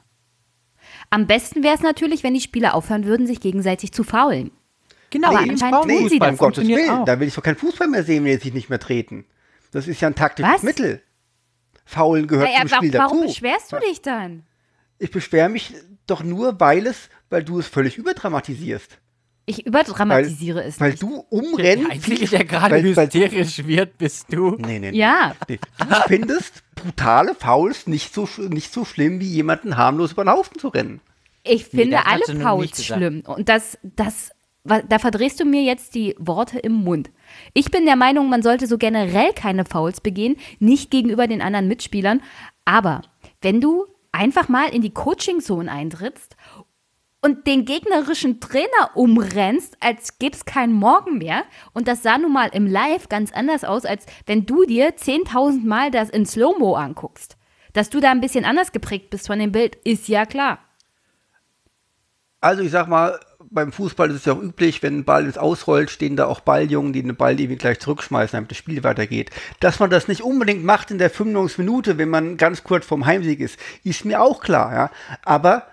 Am 1.09 1.27
besten 1.27 1.63
wäre 1.63 1.75
es 1.75 1.81
natürlich, 1.81 2.23
wenn 2.23 2.33
die 2.33 2.39
Spieler 2.41 2.75
aufhören 2.75 3.05
würden, 3.05 3.27
sich 3.27 3.41
gegenseitig 3.41 3.91
zu 3.91 4.03
faulen. 4.03 4.51
Genau, 5.13 5.27
Aber 5.29 5.41
im 5.43 5.51
anscheinend 5.51 5.83
tun 5.83 5.89
sie 6.09 6.19
Frauenfußball 6.19 6.29
das. 6.31 6.39
Gottes 6.39 6.55
funktioniert 6.57 6.79
Willen, 6.79 6.89
auch. 7.01 7.05
da 7.05 7.19
will 7.19 7.27
ich 7.27 7.35
doch 7.35 7.43
keinen 7.43 7.55
Fußball 7.57 7.87
mehr 7.87 8.03
sehen, 8.03 8.25
wenn 8.25 8.35
die 8.37 8.43
sich 8.43 8.53
nicht 8.53 8.69
mehr 8.69 8.79
treten. 8.79 9.25
Das 9.71 9.87
ist 9.87 10.01
ja 10.01 10.07
ein 10.07 10.15
taktisches 10.15 10.51
Was? 10.55 10.63
Mittel. 10.63 11.01
Faulen 11.85 12.27
gehört 12.27 12.47
Naja, 12.49 12.59
zum 12.65 12.69
Spiel 12.77 12.93
warum 12.93 13.19
dazu. 13.21 13.27
beschwerst 13.33 13.71
du 13.71 13.79
dich 13.79 14.01
dann? 14.01 14.43
Ich 14.99 15.11
beschwere 15.11 15.49
mich 15.49 15.73
doch 16.07 16.23
nur, 16.23 16.59
weil 16.59 16.87
es, 16.87 17.09
weil 17.29 17.43
du 17.43 17.59
es 17.59 17.67
völlig 17.67 17.97
überdramatisierst. 17.97 18.97
Ich 19.45 19.65
überdramatisiere 19.65 20.63
es 20.63 20.79
Weil 20.79 20.91
nicht. 20.91 21.03
du 21.03 21.25
umrennst. 21.29 21.85
Der 21.85 21.91
Einzige, 21.91 22.27
der 22.27 22.45
gerade 22.45 22.75
weil, 22.75 22.95
weil, 22.95 23.05
hysterisch 23.07 23.65
wird, 23.67 23.97
bist 23.97 24.27
du. 24.31 24.51
nee, 24.51 24.79
nee, 24.79 24.91
nee. 24.91 24.97
Ja, 24.97 25.35
Nee. 25.49 25.59
Du 25.79 25.95
findest 26.07 26.63
brutale 26.75 27.35
Fouls 27.35 27.85
nicht 27.87 28.13
so, 28.13 28.27
nicht 28.37 28.71
so 28.71 28.85
schlimm, 28.85 29.19
wie 29.19 29.27
jemanden 29.27 29.75
harmlos 29.75 30.13
über 30.13 30.23
den 30.23 30.29
Haufen 30.31 30.57
zu 30.57 30.69
rennen. 30.69 31.01
ich 31.43 31.65
finde 31.65 31.97
hat 31.99 32.07
alle 32.07 32.25
sie 32.25 32.41
Fouls 32.41 32.85
schlimm. 32.85 33.21
Und 33.25 33.49
das, 33.49 33.77
das, 33.83 34.31
da 34.63 34.99
verdrehst 34.99 35.39
du 35.39 35.45
mir 35.45 35.61
jetzt 35.63 35.93
die 35.93 36.15
Worte 36.17 36.59
im 36.59 36.73
Mund. 36.73 37.11
Ich 37.53 37.69
bin 37.69 37.85
der 37.85 37.97
Meinung, 37.97 38.29
man 38.29 38.41
sollte 38.41 38.67
so 38.67 38.77
generell 38.77 39.33
keine 39.33 39.65
Fouls 39.65 39.99
begehen, 39.99 40.37
nicht 40.59 40.89
gegenüber 40.89 41.27
den 41.27 41.41
anderen 41.41 41.67
Mitspielern. 41.67 42.21
Aber 42.63 43.01
wenn 43.41 43.59
du 43.59 43.85
einfach 44.13 44.47
mal 44.47 44.69
in 44.69 44.81
die 44.81 44.93
Coaching-Zone 44.93 45.69
eintrittst 45.69 46.37
und 47.21 47.47
den 47.47 47.65
gegnerischen 47.65 48.39
Trainer 48.39 48.91
umrennst, 48.95 49.77
als 49.81 50.19
gäbe 50.19 50.35
es 50.35 50.45
keinen 50.45 50.73
Morgen 50.73 51.17
mehr. 51.17 51.43
Und 51.73 51.87
das 51.87 52.03
sah 52.03 52.17
nun 52.17 52.33
mal 52.33 52.49
im 52.53 52.67
Live 52.67 53.09
ganz 53.09 53.31
anders 53.31 53.63
aus, 53.63 53.85
als 53.85 54.05
wenn 54.25 54.45
du 54.45 54.65
dir 54.65 54.95
10.000 54.95 55.65
Mal 55.65 55.91
das 55.91 56.09
in 56.09 56.25
Slow-Mo 56.25 56.75
anguckst. 56.75 57.37
Dass 57.73 57.89
du 57.89 57.99
da 57.99 58.11
ein 58.11 58.21
bisschen 58.21 58.45
anders 58.45 58.71
geprägt 58.71 59.09
bist 59.09 59.27
von 59.27 59.39
dem 59.39 59.51
Bild, 59.51 59.75
ist 59.83 60.07
ja 60.07 60.25
klar. 60.25 60.59
Also 62.39 62.61
ich 62.61 62.71
sag 62.71 62.87
mal, 62.87 63.19
beim 63.53 63.71
Fußball 63.71 64.09
ist 64.09 64.17
es 64.17 64.25
ja 64.25 64.33
auch 64.33 64.41
üblich, 64.41 64.81
wenn 64.83 64.99
ein 64.99 65.05
Ball 65.05 65.25
ins 65.25 65.37
Ausrollt, 65.37 65.89
stehen 65.91 66.15
da 66.15 66.25
auch 66.25 66.39
Balljungen, 66.41 66.93
die 66.93 67.01
den 67.03 67.15
Ball 67.15 67.39
irgendwie 67.39 67.57
gleich 67.57 67.79
zurückschmeißen, 67.79 68.35
damit 68.37 68.51
das 68.51 68.57
Spiel 68.57 68.83
weitergeht. 68.83 69.29
Dass 69.59 69.79
man 69.79 69.89
das 69.89 70.07
nicht 70.07 70.21
unbedingt 70.21 70.63
macht 70.63 70.91
in 70.91 70.97
der 70.97 71.09
95 71.09 71.59
Minute, 71.59 71.97
wenn 71.97 72.09
man 72.09 72.37
ganz 72.37 72.63
kurz 72.63 72.85
vorm 72.85 73.05
Heimsieg 73.05 73.39
ist, 73.39 73.57
ist 73.83 74.05
mir 74.05 74.21
auch 74.21 74.41
klar, 74.41 74.73
ja. 74.73 74.91
Aber 75.23 75.67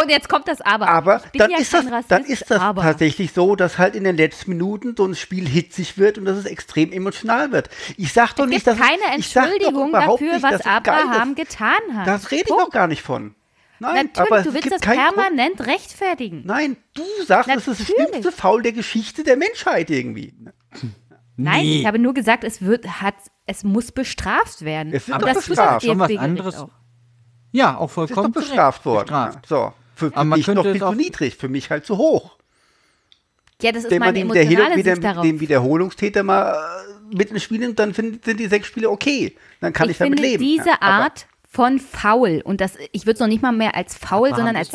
Und 0.00 0.10
jetzt 0.10 0.28
kommt 0.28 0.48
das 0.48 0.60
Aber. 0.60 0.88
aber 0.88 1.22
dann, 1.34 1.50
ja 1.50 1.58
ist 1.58 1.72
das, 1.72 1.86
Rassist, 1.86 2.10
dann 2.10 2.24
ist 2.24 2.50
das 2.50 2.60
aber. 2.60 2.82
tatsächlich 2.82 3.32
so, 3.32 3.54
dass 3.56 3.78
halt 3.78 3.94
in 3.94 4.04
den 4.04 4.16
letzten 4.16 4.50
Minuten 4.50 4.94
so 4.96 5.04
ein 5.06 5.14
Spiel 5.14 5.46
hitzig 5.48 5.96
wird 5.98 6.18
und 6.18 6.24
dass 6.24 6.36
es 6.36 6.44
extrem 6.44 6.92
emotional 6.92 7.52
wird. 7.52 7.70
Ich 7.96 8.12
sag 8.12 8.34
doch 8.34 8.44
Es 8.44 8.50
nicht, 8.50 8.66
dass 8.66 8.78
keine 8.78 9.14
Entschuldigung 9.14 9.92
dafür, 9.92 10.34
nicht, 10.34 10.42
was 10.42 10.66
Abraham 10.66 11.34
getan 11.34 11.72
hat. 11.94 12.06
Das 12.06 12.30
rede 12.30 12.42
ich 12.42 12.48
Punkt. 12.48 12.64
doch 12.64 12.70
gar 12.70 12.88
nicht 12.88 13.02
von. 13.02 13.35
Nein, 13.78 13.94
Natürlich, 14.06 14.18
aber 14.32 14.42
du 14.42 14.48
es 14.48 14.54
willst 14.54 14.62
gibt 14.62 14.74
das 14.74 14.80
keinen 14.82 14.98
Grund. 14.98 15.14
permanent 15.16 15.66
rechtfertigen. 15.66 16.42
Nein, 16.46 16.76
du 16.94 17.02
sagst, 17.26 17.48
das 17.50 17.56
ist 17.58 17.68
das 17.68 17.78
Natürlich. 17.88 18.08
schlimmste 18.10 18.32
Foul 18.32 18.62
der 18.62 18.72
Geschichte 18.72 19.22
der 19.22 19.36
Menschheit 19.36 19.90
irgendwie. 19.90 20.34
Nein, 21.36 21.60
Nee. 21.66 21.80
ich 21.80 21.86
habe 21.86 21.98
nur 21.98 22.14
gesagt, 22.14 22.44
es 22.44 22.62
wird, 22.62 22.86
hat, 23.02 23.14
es 23.44 23.62
muss 23.64 23.92
bestraft 23.92 24.64
werden. 24.64 24.92
Es 24.94 25.06
wird 25.08 25.16
Aber 25.16 25.26
doch 25.26 25.34
das 25.34 25.46
bestraft. 25.46 25.82
das 25.82 25.84
Schon 25.90 25.98
was 25.98 26.16
anderes. 26.16 26.56
auch. 26.56 26.70
Ja, 27.52 27.76
auch 27.76 27.80
Das 27.82 27.90
ist 27.90 27.94
vollkommen 27.94 28.32
doch 28.32 28.40
bestraft 28.40 28.84
worden. 28.86 29.04
Bestraft. 29.06 29.46
So. 29.46 29.72
Für, 29.94 30.10
für 30.10 30.16
Aber 30.16 30.24
man 30.24 30.38
mich 30.38 30.46
noch 30.46 30.54
könnte 30.54 30.68
viel 30.70 30.72
es 30.76 30.78
zu 30.80 30.86
auch- 30.86 30.94
niedrig, 30.94 31.36
für 31.36 31.48
mich 31.48 31.70
halt 31.70 31.84
zu 31.86 31.98
hoch. 31.98 32.36
Ja, 33.62 33.72
das 33.72 33.84
ist 33.84 33.90
Wenn 33.90 34.00
man 34.00 34.14
Wiederhol 34.14 34.36
emotionale 34.36 34.76
wieder, 34.76 35.22
den 35.22 35.40
Wiederholungstäter 35.40 36.22
mal 36.22 36.52
äh, 37.10 37.14
mit 37.16 37.30
ins 37.30 37.42
Spiel 37.42 37.58
nimmt, 37.60 37.78
dann 37.78 37.94
find, 37.94 38.22
sind 38.24 38.38
die 38.38 38.48
sechs 38.48 38.66
Spiele 38.66 38.90
okay. 38.90 39.34
Dann 39.60 39.72
kann 39.72 39.86
ich, 39.88 39.92
ich 39.92 39.98
damit 39.98 40.18
finde 40.20 40.28
leben. 40.30 40.42
diese 40.42 40.68
Ja, 40.68 40.76
aber- 40.80 41.04
Art 41.04 41.26
von 41.56 41.78
Foul, 41.78 42.42
und 42.44 42.60
das, 42.60 42.74
ich 42.92 43.06
würde 43.06 43.14
es 43.14 43.20
noch 43.20 43.28
nicht 43.28 43.40
mal 43.40 43.50
mehr 43.50 43.74
als 43.74 43.96
Foul, 43.96 44.28
Abraham 44.28 44.36
sondern 44.36 44.56
als 44.56 44.68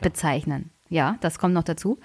bitte. 0.00 0.12
bezeichnen. 0.12 0.70
Ja, 0.88 1.16
das 1.20 1.38
kommt 1.38 1.54
noch 1.54 1.62
dazu. 1.62 2.00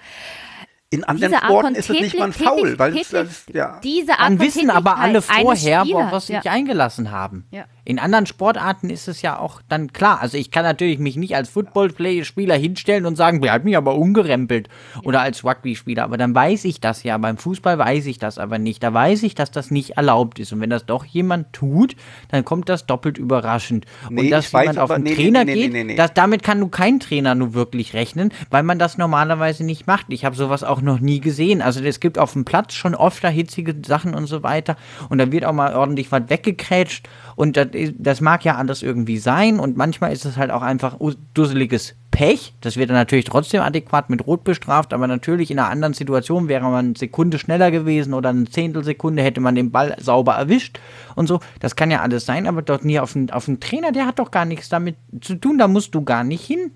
In 0.90 1.02
anderen 1.02 1.32
Diese 1.32 1.44
von 1.44 1.74
ist 1.74 1.90
es 1.90 2.00
nicht 2.00 2.18
mal 2.18 2.26
ein 2.26 2.32
Foul, 2.32 2.78
weil 2.78 2.96
es, 2.96 3.10
ja. 3.52 3.80
Diese 3.82 4.12
Art 4.12 4.20
Dann 4.20 4.38
von 4.38 4.46
wissen 4.46 4.70
aber 4.70 4.98
alle 4.98 5.20
Tätigkeit 5.20 5.42
vorher, 5.42 5.84
worauf 5.86 6.22
sie 6.22 6.32
ja. 6.34 6.42
sich 6.42 6.50
eingelassen 6.50 7.10
haben. 7.10 7.46
Ja. 7.50 7.64
In 7.88 7.98
anderen 7.98 8.26
Sportarten 8.26 8.90
ist 8.90 9.08
es 9.08 9.22
ja 9.22 9.38
auch 9.38 9.62
dann 9.66 9.94
klar. 9.94 10.20
Also 10.20 10.36
ich 10.36 10.50
kann 10.50 10.62
natürlich 10.62 10.98
mich 10.98 11.16
nicht 11.16 11.34
als 11.34 11.48
Football-Spieler 11.48 12.54
hinstellen 12.54 13.06
und 13.06 13.16
sagen, 13.16 13.42
wir 13.42 13.50
haben 13.50 13.64
mich 13.64 13.78
aber 13.78 13.94
umgerempelt. 13.94 14.68
Oder 15.04 15.22
als 15.22 15.42
Rugby-Spieler. 15.42 16.04
Aber 16.04 16.18
dann 16.18 16.34
weiß 16.34 16.66
ich 16.66 16.82
das 16.82 17.02
ja. 17.02 17.16
Beim 17.16 17.38
Fußball 17.38 17.78
weiß 17.78 18.04
ich 18.04 18.18
das 18.18 18.36
aber 18.36 18.58
nicht. 18.58 18.82
Da 18.82 18.92
weiß 18.92 19.22
ich, 19.22 19.34
dass 19.34 19.50
das 19.50 19.70
nicht 19.70 19.92
erlaubt 19.92 20.38
ist. 20.38 20.52
Und 20.52 20.60
wenn 20.60 20.68
das 20.68 20.84
doch 20.84 21.06
jemand 21.06 21.54
tut, 21.54 21.96
dann 22.28 22.44
kommt 22.44 22.68
das 22.68 22.84
doppelt 22.84 23.16
überraschend. 23.16 23.86
Nee, 24.10 24.20
und 24.20 24.30
dass 24.32 24.48
ich 24.48 24.52
weiß 24.52 24.62
jemand 24.64 24.78
auf 24.80 24.92
den 24.92 25.04
nee, 25.04 25.14
Trainer 25.14 25.44
nee, 25.46 25.54
geht, 25.54 25.72
nee, 25.72 25.84
nee. 25.84 25.96
Das, 25.96 26.12
damit 26.12 26.42
kann 26.42 26.58
nur 26.58 26.70
kein 26.70 27.00
Trainer 27.00 27.34
nur 27.34 27.54
wirklich 27.54 27.94
rechnen, 27.94 28.34
weil 28.50 28.64
man 28.64 28.78
das 28.78 28.98
normalerweise 28.98 29.64
nicht 29.64 29.86
macht. 29.86 30.08
Ich 30.10 30.26
habe 30.26 30.36
sowas 30.36 30.62
auch 30.62 30.82
noch 30.82 31.00
nie 31.00 31.20
gesehen. 31.20 31.62
Also 31.62 31.82
es 31.82 32.00
gibt 32.00 32.18
auf 32.18 32.34
dem 32.34 32.44
Platz 32.44 32.74
schon 32.74 32.94
oft 32.94 33.24
da 33.24 33.28
hitzige 33.28 33.74
Sachen 33.86 34.14
und 34.14 34.26
so 34.26 34.42
weiter. 34.42 34.76
Und 35.08 35.16
da 35.16 35.32
wird 35.32 35.46
auch 35.46 35.54
mal 35.54 35.74
ordentlich 35.74 36.12
was 36.12 36.28
weggekrätscht. 36.28 37.08
Und 37.38 37.56
das, 37.56 37.68
das 37.96 38.20
mag 38.20 38.44
ja 38.44 38.56
alles 38.56 38.82
irgendwie 38.82 39.18
sein. 39.18 39.60
Und 39.60 39.76
manchmal 39.76 40.12
ist 40.12 40.24
es 40.24 40.36
halt 40.36 40.50
auch 40.50 40.62
einfach 40.62 40.98
us- 40.98 41.16
dusseliges 41.34 41.94
Pech. 42.10 42.52
Das 42.62 42.76
wird 42.76 42.90
dann 42.90 42.96
natürlich 42.96 43.26
trotzdem 43.26 43.62
adäquat 43.62 44.10
mit 44.10 44.26
Rot 44.26 44.42
bestraft. 44.42 44.92
Aber 44.92 45.06
natürlich 45.06 45.52
in 45.52 45.60
einer 45.60 45.70
anderen 45.70 45.94
Situation 45.94 46.48
wäre 46.48 46.64
man 46.64 46.86
eine 46.86 46.94
Sekunde 46.98 47.38
schneller 47.38 47.70
gewesen 47.70 48.12
oder 48.12 48.30
eine 48.30 48.46
Zehntelsekunde 48.46 49.22
hätte 49.22 49.40
man 49.40 49.54
den 49.54 49.70
Ball 49.70 49.94
sauber 50.00 50.34
erwischt 50.34 50.80
und 51.14 51.28
so. 51.28 51.38
Das 51.60 51.76
kann 51.76 51.92
ja 51.92 52.02
alles 52.02 52.26
sein. 52.26 52.48
Aber 52.48 52.60
dort 52.60 52.84
nie 52.84 52.98
auf 52.98 53.12
den, 53.12 53.30
auf 53.30 53.44
den 53.44 53.60
Trainer, 53.60 53.92
der 53.92 54.06
hat 54.06 54.18
doch 54.18 54.32
gar 54.32 54.44
nichts 54.44 54.68
damit 54.68 54.96
zu 55.20 55.36
tun. 55.36 55.58
Da 55.58 55.68
musst 55.68 55.94
du 55.94 56.02
gar 56.02 56.24
nicht 56.24 56.44
hin. 56.44 56.72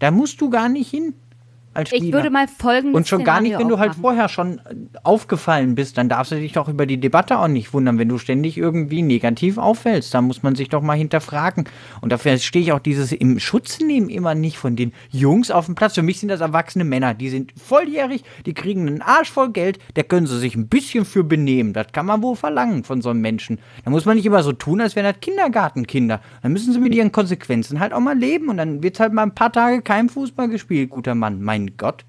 Da 0.00 0.10
musst 0.10 0.40
du 0.40 0.50
gar 0.50 0.68
nicht 0.68 0.90
hin. 0.90 1.14
Als 1.76 1.92
Ich 1.92 1.98
Spieler. 1.98 2.18
würde 2.18 2.30
mal 2.30 2.46
folgendes 2.48 2.94
Und 2.96 3.06
schon 3.08 3.24
gar 3.24 3.40
nicht, 3.40 3.50
Szenario 3.54 3.64
wenn 3.66 3.68
du 3.70 3.78
halt 3.78 3.90
aufmachen. 3.90 4.02
vorher 4.02 4.28
schon 4.28 4.58
äh, 4.58 4.62
aufgefallen 5.02 5.74
bist, 5.74 5.98
dann 5.98 6.08
darfst 6.08 6.32
du 6.32 6.36
dich 6.36 6.52
doch 6.52 6.68
über 6.68 6.86
die 6.86 6.98
Debatte 6.98 7.38
auch 7.38 7.48
nicht 7.48 7.72
wundern, 7.72 7.98
wenn 7.98 8.08
du 8.08 8.18
ständig 8.18 8.56
irgendwie 8.58 9.02
negativ 9.02 9.58
auffällst. 9.58 10.12
Da 10.14 10.22
muss 10.22 10.42
man 10.42 10.54
sich 10.54 10.68
doch 10.68 10.82
mal 10.82 10.96
hinterfragen. 10.96 11.64
Und 12.00 12.10
dafür 12.12 12.38
stehe 12.38 12.62
ich 12.64 12.72
auch 12.72 12.78
dieses 12.78 13.12
im 13.12 13.38
Schutz 13.38 13.80
nehmen 13.80 14.08
immer 14.08 14.34
nicht 14.34 14.58
von 14.58 14.76
den 14.76 14.92
Jungs 15.10 15.50
auf 15.50 15.66
dem 15.66 15.74
Platz. 15.74 15.94
Für 15.94 16.02
mich 16.02 16.18
sind 16.20 16.28
das 16.30 16.40
erwachsene 16.40 16.84
Männer, 16.84 17.14
die 17.14 17.28
sind 17.28 17.52
volljährig, 17.60 18.24
die 18.46 18.54
kriegen 18.54 18.86
einen 18.86 19.02
Arsch 19.02 19.30
voll 19.30 19.50
Geld, 19.50 19.78
da 19.94 20.02
können 20.02 20.26
sie 20.26 20.38
sich 20.38 20.54
ein 20.56 20.68
bisschen 20.68 21.04
für 21.04 21.24
benehmen. 21.24 21.72
Das 21.72 21.88
kann 21.92 22.06
man 22.06 22.22
wohl 22.22 22.36
verlangen 22.36 22.84
von 22.84 23.02
so 23.02 23.10
einem 23.10 23.20
Menschen. 23.20 23.58
Da 23.84 23.90
muss 23.90 24.04
man 24.04 24.16
nicht 24.16 24.26
immer 24.26 24.42
so 24.42 24.52
tun, 24.52 24.80
als 24.80 24.96
wären 24.96 25.04
das 25.12 25.20
Kindergartenkinder. 25.20 26.20
Dann 26.42 26.52
müssen 26.52 26.72
sie 26.72 26.80
mit 26.80 26.94
ihren 26.94 27.12
Konsequenzen 27.12 27.80
halt 27.80 27.92
auch 27.92 28.00
mal 28.00 28.16
leben 28.18 28.48
und 28.48 28.56
dann 28.56 28.82
wird 28.82 29.00
halt 29.00 29.12
mal 29.12 29.22
ein 29.22 29.34
paar 29.34 29.52
Tage 29.52 29.82
kein 29.82 30.08
Fußball 30.08 30.48
gespielt, 30.48 30.90
guter 30.90 31.14
Mann. 31.14 31.42
Mein 31.42 31.65
Gott. 31.76 32.04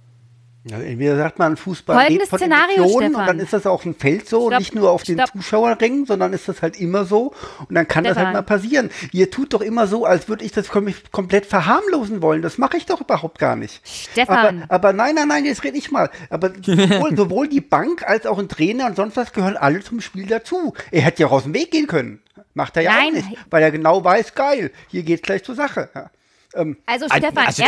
Ja, 0.70 0.80
entweder 0.80 1.16
sagt 1.16 1.40
man, 1.40 1.56
Fußball 1.56 1.96
Folgendes 1.96 2.20
lebt 2.20 2.30
von 2.30 2.40
Szenario, 2.40 2.76
Emotionen 2.84 3.16
und 3.16 3.26
dann 3.26 3.40
ist 3.40 3.54
das 3.54 3.66
auf 3.66 3.84
dem 3.84 3.96
Feld 3.96 4.28
so 4.28 4.42
und 4.42 4.52
Stopp, 4.52 4.60
nicht 4.60 4.76
nur 4.76 4.92
auf 4.92 5.04
den 5.04 5.18
stopp. 5.18 5.32
Zuschauerrängen, 5.32 6.06
sondern 6.06 6.34
ist 6.34 6.50
das 6.50 6.62
halt 6.62 6.80
immer 6.80 7.06
so 7.06 7.34
und 7.68 7.76
dann 7.76 7.88
kann 7.88 8.04
das 8.04 8.14
Stefan. 8.14 8.26
halt 8.26 8.36
mal 8.36 8.42
passieren. 8.42 8.90
Ihr 9.14 9.32
tut 9.32 9.54
doch 9.54 9.62
immer 9.62 9.88
so, 9.88 10.06
als 10.06 10.28
würde 10.28 10.44
ich 10.44 10.52
das 10.52 10.68
kom 10.68 10.94
komplett 11.12 11.46
verharmlosen 11.46 12.22
wollen. 12.22 12.42
Das 12.42 12.58
mache 12.58 12.76
ich 12.76 12.86
doch 12.86 13.00
überhaupt 13.00 13.40
gar 13.40 13.56
nicht. 13.56 13.82
Stefan. 13.86 14.64
Aber, 14.64 14.74
aber 14.74 14.94
nein, 14.94 15.16
nein, 15.16 15.28
nein, 15.30 15.46
jetzt 15.46 15.64
rede 15.64 15.78
ich 15.78 15.90
mal. 15.92 16.10
Aber 16.30 16.52
sowohl, 16.62 17.16
sowohl 17.16 17.48
die 17.48 17.62
Bank 17.62 18.04
als 18.04 18.26
auch 18.26 18.40
ein 18.40 18.50
Trainer 18.50 18.88
und 18.88 18.98
sonst 18.98 19.16
was 19.16 19.32
gehören 19.32 19.56
alle 19.56 19.82
zum 19.82 20.02
Spiel 20.02 20.26
dazu. 20.26 20.74
Er 20.92 21.04
hätte 21.04 21.22
ja 21.22 21.28
auch 21.28 21.34
aus 21.34 21.44
dem 21.44 21.54
Weg 21.54 21.72
gehen 21.72 21.88
können. 21.88 22.22
Macht 22.54 22.76
er 22.76 22.84
ja 22.84 22.92
Nein. 22.92 23.08
auch 23.08 23.12
nicht, 23.14 23.38
weil 23.50 23.64
er 23.64 23.72
genau 23.72 24.04
weiß, 24.04 24.36
geil, 24.36 24.72
hier 24.90 25.04
geht's 25.04 25.22
gleich 25.22 25.44
zur 25.44 25.56
Sache. 25.56 25.90
Ja. 25.96 26.10
Ähm, 26.58 26.78
Also 26.86 27.06
Also, 27.10 27.16
Stefan, 27.18 27.48
ist 27.48 27.60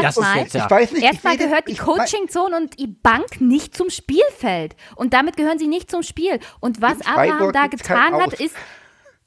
erstmal 1.04 1.34
rede- 1.36 1.46
gehört 1.46 1.68
die 1.68 1.76
Coaching-Zone 1.76 2.56
und 2.56 2.80
die 2.80 2.88
Bank 2.88 3.40
nicht 3.42 3.76
zum 3.76 3.90
Spielfeld. 3.90 4.76
Und 4.96 5.14
damit 5.14 5.38
gehören 5.38 5.60
sie 5.60 5.68
nicht 5.68 5.90
zum 5.92 6.04
Spiel. 6.04 6.40
Und 6.60 6.82
was 6.82 7.06
Abraham 7.06 7.52
da 7.54 7.68
getan 7.68 8.14
hat, 8.16 8.34
ist, 8.34 8.56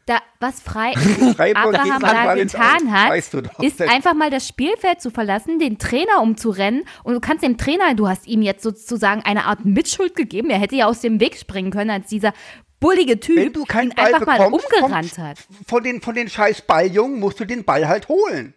da, 0.06 0.18
was 0.40 0.60
frei 0.60 0.92
Freiburg 1.36 1.74
Abraham 1.78 2.00
da 2.00 2.24
mal 2.24 2.36
getan 2.36 2.92
hat, 2.92 3.10
weißt 3.10 3.34
du 3.34 3.42
doch. 3.42 3.58
ist 3.60 3.80
einfach 3.80 4.14
mal 4.14 4.30
das 4.30 4.48
Spielfeld 4.48 5.00
zu 5.00 5.10
verlassen, 5.10 5.58
den 5.58 5.78
Trainer 5.78 6.20
umzurennen. 6.20 6.84
Und 7.04 7.14
du 7.14 7.20
kannst 7.20 7.44
dem 7.44 7.56
Trainer, 7.56 7.94
du 7.94 8.08
hast 8.08 8.26
ihm 8.26 8.42
jetzt 8.42 8.62
sozusagen 8.62 9.22
eine 9.22 9.44
Art 9.44 9.64
Mitschuld 9.64 10.16
gegeben. 10.16 10.50
Er 10.50 10.58
hätte 10.58 10.74
ja 10.76 10.86
aus 10.86 11.00
dem 11.00 11.20
Weg 11.20 11.36
springen 11.36 11.70
können, 11.70 11.90
als 11.90 12.08
dieser 12.08 12.32
bullige 12.80 13.20
Typ 13.20 13.36
Wenn 13.36 13.52
du 13.52 13.64
keinen 13.64 13.90
ihn 13.90 13.94
Ball 13.96 14.06
einfach 14.14 14.26
mal 14.26 14.38
bekommst 14.38 14.66
umgerannt 14.72 15.10
vom, 15.10 15.24
hat. 15.24 15.38
Von 15.68 15.84
den, 15.84 16.02
von 16.02 16.14
den 16.16 16.28
scheiß 16.28 16.62
Balljungen 16.62 17.20
musst 17.20 17.38
du 17.38 17.44
den 17.44 17.64
Ball 17.64 17.86
halt 17.86 18.08
holen. 18.08 18.54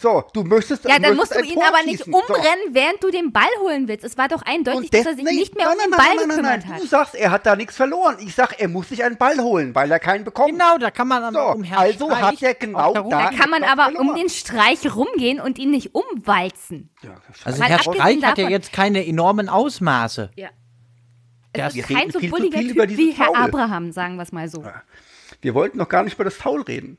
So, 0.00 0.22
du 0.32 0.44
möchtest 0.44 0.84
Ja, 0.84 1.00
dann 1.00 1.16
musst 1.16 1.34
du 1.34 1.40
ihn 1.40 1.54
Tor 1.54 1.66
aber 1.66 1.82
nicht 1.82 2.04
schießen. 2.04 2.12
So. 2.12 2.18
umrennen, 2.20 2.62
während 2.70 3.02
du 3.02 3.10
den 3.10 3.32
Ball 3.32 3.48
holen 3.60 3.88
willst. 3.88 4.04
Es 4.04 4.16
war 4.16 4.28
doch 4.28 4.42
eindeutig, 4.42 4.82
Und 4.82 4.94
dass 4.94 5.06
er 5.06 5.14
sich 5.16 5.24
nicht 5.24 5.56
mehr 5.56 5.66
nein, 5.66 5.74
um 5.74 5.80
den 5.82 5.90
nein, 5.90 5.98
Ball 5.98 6.06
nein, 6.06 6.16
nein, 6.16 6.28
gekümmert 6.28 6.60
nein, 6.66 6.74
hat. 6.74 6.80
Du 6.82 6.86
sagst, 6.86 7.14
er 7.16 7.30
hat 7.32 7.46
da 7.46 7.56
nichts 7.56 7.74
verloren. 7.74 8.16
Ich 8.20 8.32
sag, 8.36 8.60
er 8.60 8.68
muss 8.68 8.90
sich 8.90 9.02
einen 9.02 9.16
Ball 9.16 9.38
holen, 9.38 9.74
weil 9.74 9.90
er 9.90 9.98
keinen 9.98 10.22
bekommt. 10.24 10.52
Genau, 10.52 10.78
da 10.78 10.92
kann 10.92 11.08
man 11.08 11.24
aber 11.24 11.36
So, 11.36 11.46
um 11.52 11.64
also 11.76 12.10
hat 12.12 12.40
er 12.40 12.54
genau 12.54 12.94
da- 12.94 13.02
Da 13.02 13.30
kann 13.32 13.50
man 13.50 13.64
aber 13.64 13.88
um 13.88 13.94
verloren. 13.96 14.16
den 14.18 14.28
Streich 14.28 14.94
rumgehen 14.94 15.40
und 15.40 15.58
ihn 15.58 15.72
nicht 15.72 15.92
umwalzen. 15.96 16.90
Ja, 17.02 17.16
Also 17.44 17.58
Mal 17.58 17.68
Herr 17.68 17.78
Streich 17.82 18.22
hat 18.22 18.38
ja 18.38 18.48
jetzt 18.48 18.72
keine 18.72 19.04
enormen 19.04 19.48
Ausmaße. 19.48 20.30
Ja. 20.36 20.50
Es 21.52 21.74
ist- 21.74 21.88
kein 21.88 22.12
so 22.12 22.20
bulliger 22.20 22.60
Typ 22.60 22.96
wie 22.96 23.10
Herr. 23.10 23.34
Abraham, 23.34 23.90
sagen 23.90 24.14
wir 24.14 24.22
es 24.22 24.30
mal 24.30 24.48
so. 24.48 24.62
Wir 25.40 25.54
wollten 25.54 25.76
noch 25.78 25.88
gar 25.88 26.04
nicht 26.04 26.14
über 26.14 26.22
das 26.24 26.34
Foul 26.34 26.62
reden. 26.62 26.98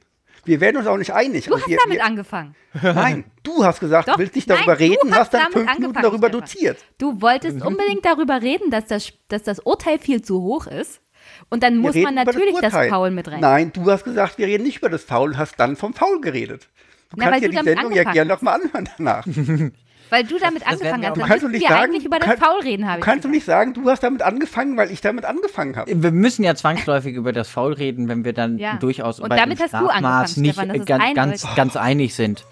Wir 0.50 0.60
werden 0.62 0.78
uns 0.78 0.88
auch 0.88 0.98
nicht 0.98 1.14
einig. 1.14 1.46
Du 1.46 1.54
Und 1.54 1.62
hast 1.62 1.70
wir, 1.70 1.78
damit 1.84 1.98
wir, 2.00 2.06
angefangen. 2.06 2.56
Nein, 2.82 3.24
du 3.44 3.64
hast 3.64 3.80
gesagt, 3.80 4.08
Doch, 4.08 4.14
du 4.16 4.20
willst 4.20 4.36
nicht 4.36 4.50
nein, 4.50 4.58
darüber 4.66 4.76
du 4.76 4.84
reden, 4.84 5.12
hast 5.12 5.20
hast 5.20 5.34
dann 5.36 5.52
fünf 5.52 5.78
Minuten 5.78 6.02
darüber 6.02 6.28
Stefan. 6.28 6.42
doziert. 6.42 6.78
Du 6.98 7.22
wolltest 7.22 7.62
unbedingt 7.62 8.04
darüber 8.04 8.42
reden, 8.42 8.72
dass 8.72 8.86
das, 8.88 9.14
dass 9.28 9.44
das 9.44 9.60
Urteil 9.60 10.00
viel 10.00 10.24
zu 10.24 10.42
hoch 10.42 10.66
ist. 10.66 11.02
Und 11.50 11.62
dann 11.62 11.76
Wir 11.76 11.82
muss 11.82 11.96
man 11.96 12.16
natürlich 12.16 12.56
das, 12.56 12.74
Urteil. 12.74 12.90
Foul 12.90 13.12
mit 13.12 13.28
rein. 13.28 13.40
Nein, 13.42 13.72
du 13.74 13.90
hast 13.92 14.04
gesagt, 14.04 14.40
wir 14.40 14.48
reden 14.48 14.64
nicht 14.64 14.80
über 14.80 14.90
das 14.90 15.04
Foul 15.04 15.30
und 15.30 15.38
hast 15.38 15.60
dann 15.60 15.76
vom 15.76 15.94
Foul 15.94 16.20
geredet. 16.22 16.68
Du 17.12 17.18
Na, 17.18 17.30
kannst 17.30 17.44
ja 17.44 17.50
die 17.50 17.64
Sendung 17.70 17.92
ja 17.92 18.04
gerne 18.12 18.30
nochmal 18.30 18.60
anhören 18.62 18.90
danach. 18.98 19.26
Weil 20.10 20.24
du 20.24 20.38
damit 20.40 20.62
werden 20.62 20.74
angefangen 20.74 21.02
wir 21.04 21.10
hast. 21.24 21.30
kannst 21.30 21.44
du 21.44 21.48
nicht 21.50 21.62
wir 21.62 21.70
sagen, 21.70 21.84
eigentlich 21.84 22.06
über 22.06 22.20
du 22.20 22.26
das 22.26 22.40
kann- 22.40 22.50
Foul 22.50 22.62
reden, 22.62 22.86
habe 22.86 22.96
Du 22.96 23.00
ich 23.00 23.06
kannst 23.06 23.26
du 23.26 23.30
gesagt. 23.30 23.36
nicht 23.36 23.46
sagen, 23.46 23.74
du 23.74 23.90
hast 23.90 24.04
damit 24.04 24.22
angefangen, 24.22 24.76
weil 24.78 24.92
ich 24.92 25.02
damit 25.02 25.26
angefangen 25.26 25.76
habe. 25.76 26.02
Wir 26.04 26.12
müssen 26.12 26.44
ja 26.44 26.56
zwangsläufig 26.56 27.16
über 27.16 27.32
das 27.34 27.50
Foul 27.50 27.74
reden, 27.74 28.08
wenn 28.08 28.24
wir 28.26 28.34
dann 28.34 28.58
Ja. 28.58 28.78
durchaus 28.78 29.20
Und 29.20 29.30
bei 29.30 29.36
damit 29.38 29.60
dem 29.60 29.64
hast 29.64 29.74
du 29.74 29.78
angefangen, 29.78 30.00
Strafmaß 30.00 30.38
nicht 30.38 30.54
Stefan, 30.56 30.78
das 30.78 30.86
ganz, 30.86 31.14
ganz, 31.16 31.56
ganz 31.56 31.76
einig 31.76 32.16
sind. 32.16 32.46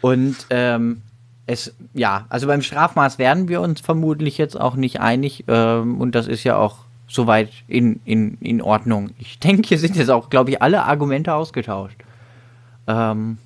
Und 0.00 0.36
ähm, 0.50 1.02
es, 1.46 1.74
ja, 1.94 2.26
also 2.28 2.46
beim 2.46 2.62
Strafmaß 2.62 3.18
werden 3.18 3.48
wir 3.48 3.60
uns 3.60 3.80
vermutlich 3.80 4.36
jetzt 4.38 4.60
auch 4.60 4.74
nicht 4.74 5.00
einig. 5.00 5.44
Ähm, 5.48 6.00
und 6.00 6.14
das 6.14 6.26
ist 6.26 6.44
ja 6.44 6.56
auch 6.56 6.78
soweit 7.06 7.48
in, 7.68 8.00
in, 8.04 8.36
in 8.40 8.60
Ordnung. 8.60 9.10
Ich 9.18 9.38
denke, 9.38 9.66
hier 9.68 9.78
sind 9.78 9.96
jetzt 9.96 10.10
auch, 10.10 10.28
glaube 10.30 10.50
ich, 10.50 10.60
alle 10.62 10.82
Argumente 10.84 11.32
ausgetauscht. 11.32 11.96
Ähm, 12.86 13.38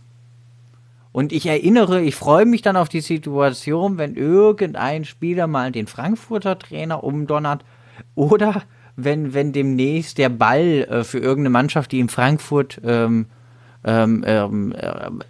und 1.13 1.33
ich 1.33 1.47
erinnere, 1.47 2.01
ich 2.01 2.15
freue 2.15 2.47
mich 2.47 2.63
dann 2.63 2.77
auf 2.77 2.89
die 2.89 3.03
Situation, 3.03 3.99
wenn 3.99 4.15
irgendein 4.15 5.05
Spieler 5.05 5.47
mal 5.47 5.71
den 5.71 5.87
Frankfurter 5.87 6.59
Trainer 6.59 7.05
umdonnert 7.05 7.65
oder 8.15 8.63
wenn, 8.97 9.35
wenn 9.35 9.53
demnächst 9.53 10.19
der 10.19 10.31
Ball 10.31 10.87
äh, 10.89 11.05
für 11.05 11.19
irgendeine 11.19 11.51
Mannschaft, 11.51 11.93
die 11.93 12.01
in 12.01 12.09
Frankfurt 12.09 12.81
ähm, 12.85 13.27
ähm, 13.85 14.25
ähm, 14.27 14.75
ähm, 14.79 15.23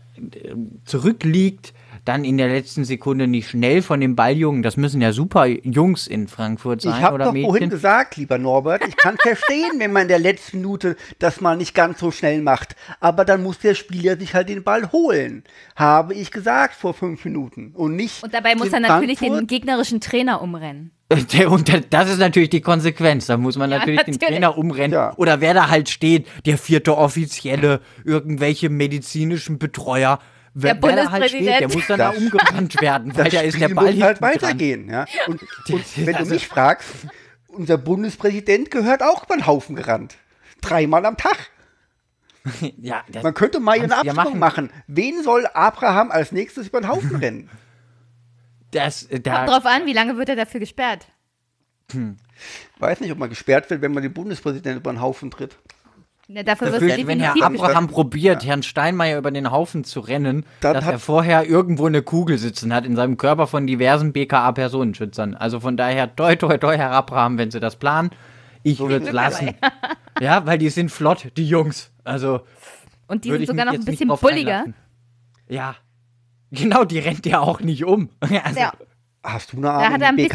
zurückliegt, 0.84 1.74
dann 2.04 2.24
in 2.24 2.36
der 2.36 2.48
letzten 2.48 2.84
Sekunde 2.84 3.28
nicht 3.28 3.48
schnell 3.48 3.80
von 3.80 4.00
dem 4.00 4.16
Balljungen, 4.16 4.62
das 4.62 4.76
müssen 4.76 5.00
ja 5.00 5.12
super 5.12 5.46
Jungs 5.46 6.08
in 6.08 6.26
Frankfurt 6.26 6.82
sein 6.82 6.94
Ich 6.96 7.00
habe 7.02 7.18
doch 7.18 7.32
Mädchen. 7.32 7.48
vorhin 7.50 7.70
gesagt, 7.70 8.16
lieber 8.16 8.38
Norbert, 8.38 8.82
ich 8.88 8.96
kann 8.96 9.16
verstehen, 9.18 9.72
wenn 9.78 9.92
man 9.92 10.02
in 10.02 10.08
der 10.08 10.18
letzten 10.18 10.56
Minute 10.58 10.96
das 11.20 11.40
mal 11.40 11.56
nicht 11.56 11.74
ganz 11.74 12.00
so 12.00 12.10
schnell 12.10 12.42
macht. 12.42 12.74
Aber 12.98 13.24
dann 13.24 13.42
muss 13.44 13.60
der 13.60 13.74
Spieler 13.76 14.16
sich 14.16 14.34
halt 14.34 14.48
den 14.48 14.64
Ball 14.64 14.90
holen. 14.90 15.44
Habe 15.76 16.14
ich 16.14 16.32
gesagt 16.32 16.74
vor 16.74 16.92
fünf 16.92 17.24
Minuten. 17.24 17.70
Und 17.74 17.94
nicht. 17.94 18.22
Und 18.24 18.34
dabei 18.34 18.56
muss 18.56 18.72
er 18.72 18.80
natürlich 18.80 19.18
den 19.20 19.28
Frankfurt. 19.28 19.48
gegnerischen 19.48 20.00
Trainer 20.00 20.42
umrennen. 20.42 20.90
Der, 21.32 21.52
und 21.52 21.70
das 21.90 22.10
ist 22.10 22.18
natürlich 22.18 22.50
die 22.50 22.62
Konsequenz. 22.62 23.26
Da 23.26 23.36
muss 23.36 23.56
man 23.56 23.70
Ja, 23.70 23.78
natürlich, 23.78 24.00
den 24.02 24.12
natürlich. 24.14 24.34
Trainer 24.40 24.56
umrennen. 24.58 24.92
Ja. 24.92 25.12
Oder 25.18 25.40
wer 25.40 25.52
da 25.54 25.68
halt 25.68 25.88
steht, 25.90 26.26
der 26.46 26.56
vierte 26.58 26.96
Offizielle, 26.96 27.80
irgendwelche 28.04 28.70
medizinischen 28.70 29.58
Betreuer. 29.58 30.18
Wer, 30.54 30.74
Der 30.74 30.82
wer 30.82 30.96
da 30.96 31.10
halt 31.10 31.28
steht, 31.30 31.46
der 31.46 31.60
Bundespräsident. 31.66 31.74
muss 31.74 31.86
dann 31.86 31.98
da 31.98 32.10
umgerannt 32.10 32.80
werden, 32.82 33.16
weil 33.16 33.24
Das 33.24 33.32
da 33.34 33.40
ist 33.40 33.58
der 33.60 33.68
Ball 33.70 33.92
muss 33.94 34.02
halt 34.02 34.20
weitergehen. 34.20 34.88
Ja? 34.90 35.06
Und, 35.26 35.40
und 35.70 35.96
wenn 35.96 36.12
du 36.12 36.18
Also- 36.18 36.34
mich 36.34 36.46
fragst, 36.46 36.88
unser 37.48 37.78
Bundespräsident 37.78 38.70
gehört 38.70 39.02
auch 39.02 39.24
über 39.24 39.36
den 39.36 39.46
Haufen 39.46 39.76
gerannt. 39.76 40.16
Dreimal 40.60 41.04
am 41.06 41.16
Tag. 41.16 41.50
Ja, 42.78 43.04
das, 43.08 43.22
Man 43.22 43.34
könnte 43.34 43.60
mal 43.60 43.72
eine 43.78 43.86
Kannst 43.88 44.02
du 44.02 44.06
ja 44.08 44.12
Abstimmung 44.14 44.38
machen. 44.40 44.70
Wen 44.88 45.22
soll 45.22 45.46
Abraham 45.54 46.10
als 46.10 46.32
nächstes 46.32 46.66
über 46.68 46.80
den 46.80 46.88
Haufen 46.88 47.14
rennen? 47.16 47.48
das, 48.72 49.08
Kommt 49.08 49.26
da, 49.26 49.46
drauf 49.46 49.64
an, 49.64 49.86
wie 49.86 49.92
lange 49.92 50.16
wird 50.16 50.28
er 50.28 50.34
dafür 50.36 50.58
gesperrt? 50.60 51.06
Weiß 52.78 53.00
nicht, 53.00 53.12
ob 53.12 53.18
man 53.18 53.28
gesperrt 53.28 53.68
wird, 53.70 53.80
wenn 53.82 53.92
man 53.92 54.02
den 54.02 54.12
Bundespräsidenten 54.12 54.80
über 54.80 54.92
den 54.92 55.00
Haufen 55.00 55.30
tritt. 55.30 55.56
Ne, 56.28 56.44
dafür 56.44 56.70
Dafür, 56.70 56.88
wird 56.88 57.06
wenn 57.08 57.20
Herr 57.20 57.34
Abraham 57.42 57.88
probiert, 57.88 58.44
Herrn 58.46 58.62
Steinmeier 58.62 59.18
über 59.18 59.30
den 59.32 59.50
Haufen 59.50 59.82
zu 59.84 60.00
rennen, 60.00 60.46
Dann 60.60 60.74
dass 60.74 60.84
hat- 60.84 60.92
er 60.92 60.98
vorher 61.00 61.44
irgendwo 61.46 61.86
eine 61.86 62.00
Kugel 62.02 62.38
sitzen 62.38 62.72
hat 62.72 62.86
in 62.86 62.94
seinem 62.96 63.16
Körper 63.16 63.46
von 63.48 63.66
diversen 63.66 64.12
BKA-Personenschützern. 64.12 65.34
Also 65.34 65.58
von 65.60 65.76
daher, 65.76 66.14
toi, 66.14 66.36
toi, 66.36 66.56
toi, 66.58 66.76
Herr 66.76 66.92
Abraham, 66.92 67.38
wenn 67.38 67.50
Sie 67.50 67.60
das 67.60 67.76
planen. 67.76 68.10
Ich 68.62 68.78
würde 68.78 69.04
es 69.04 69.12
lassen. 69.12 69.54
ja, 70.20 70.46
weil 70.46 70.58
die 70.58 70.70
sind 70.70 70.90
flott, 70.92 71.32
die 71.36 71.46
Jungs. 71.48 71.90
Also 72.04 72.42
Und 73.08 73.24
die 73.24 73.30
sind 73.32 73.46
sogar 73.48 73.64
noch 73.66 73.72
ein 73.72 73.84
bisschen 73.84 74.08
bulliger. 74.08 74.50
einlassen. 74.58 74.74
Ja. 75.48 75.74
Genau, 76.52 76.84
die 76.84 76.98
rennt 77.00 77.26
ja 77.26 77.40
auch 77.40 77.60
nicht 77.60 77.84
um. 77.84 78.10
Also, 78.44 78.60
Ja, 78.60 78.72
Hast 79.24 79.52
du 79.52 79.58
eine 79.58 79.66
da 79.66 79.72
Ahnung, 79.78 79.92
hat 79.94 80.02
er 80.02 80.12
wie 80.16 80.22
dem- 80.28 80.30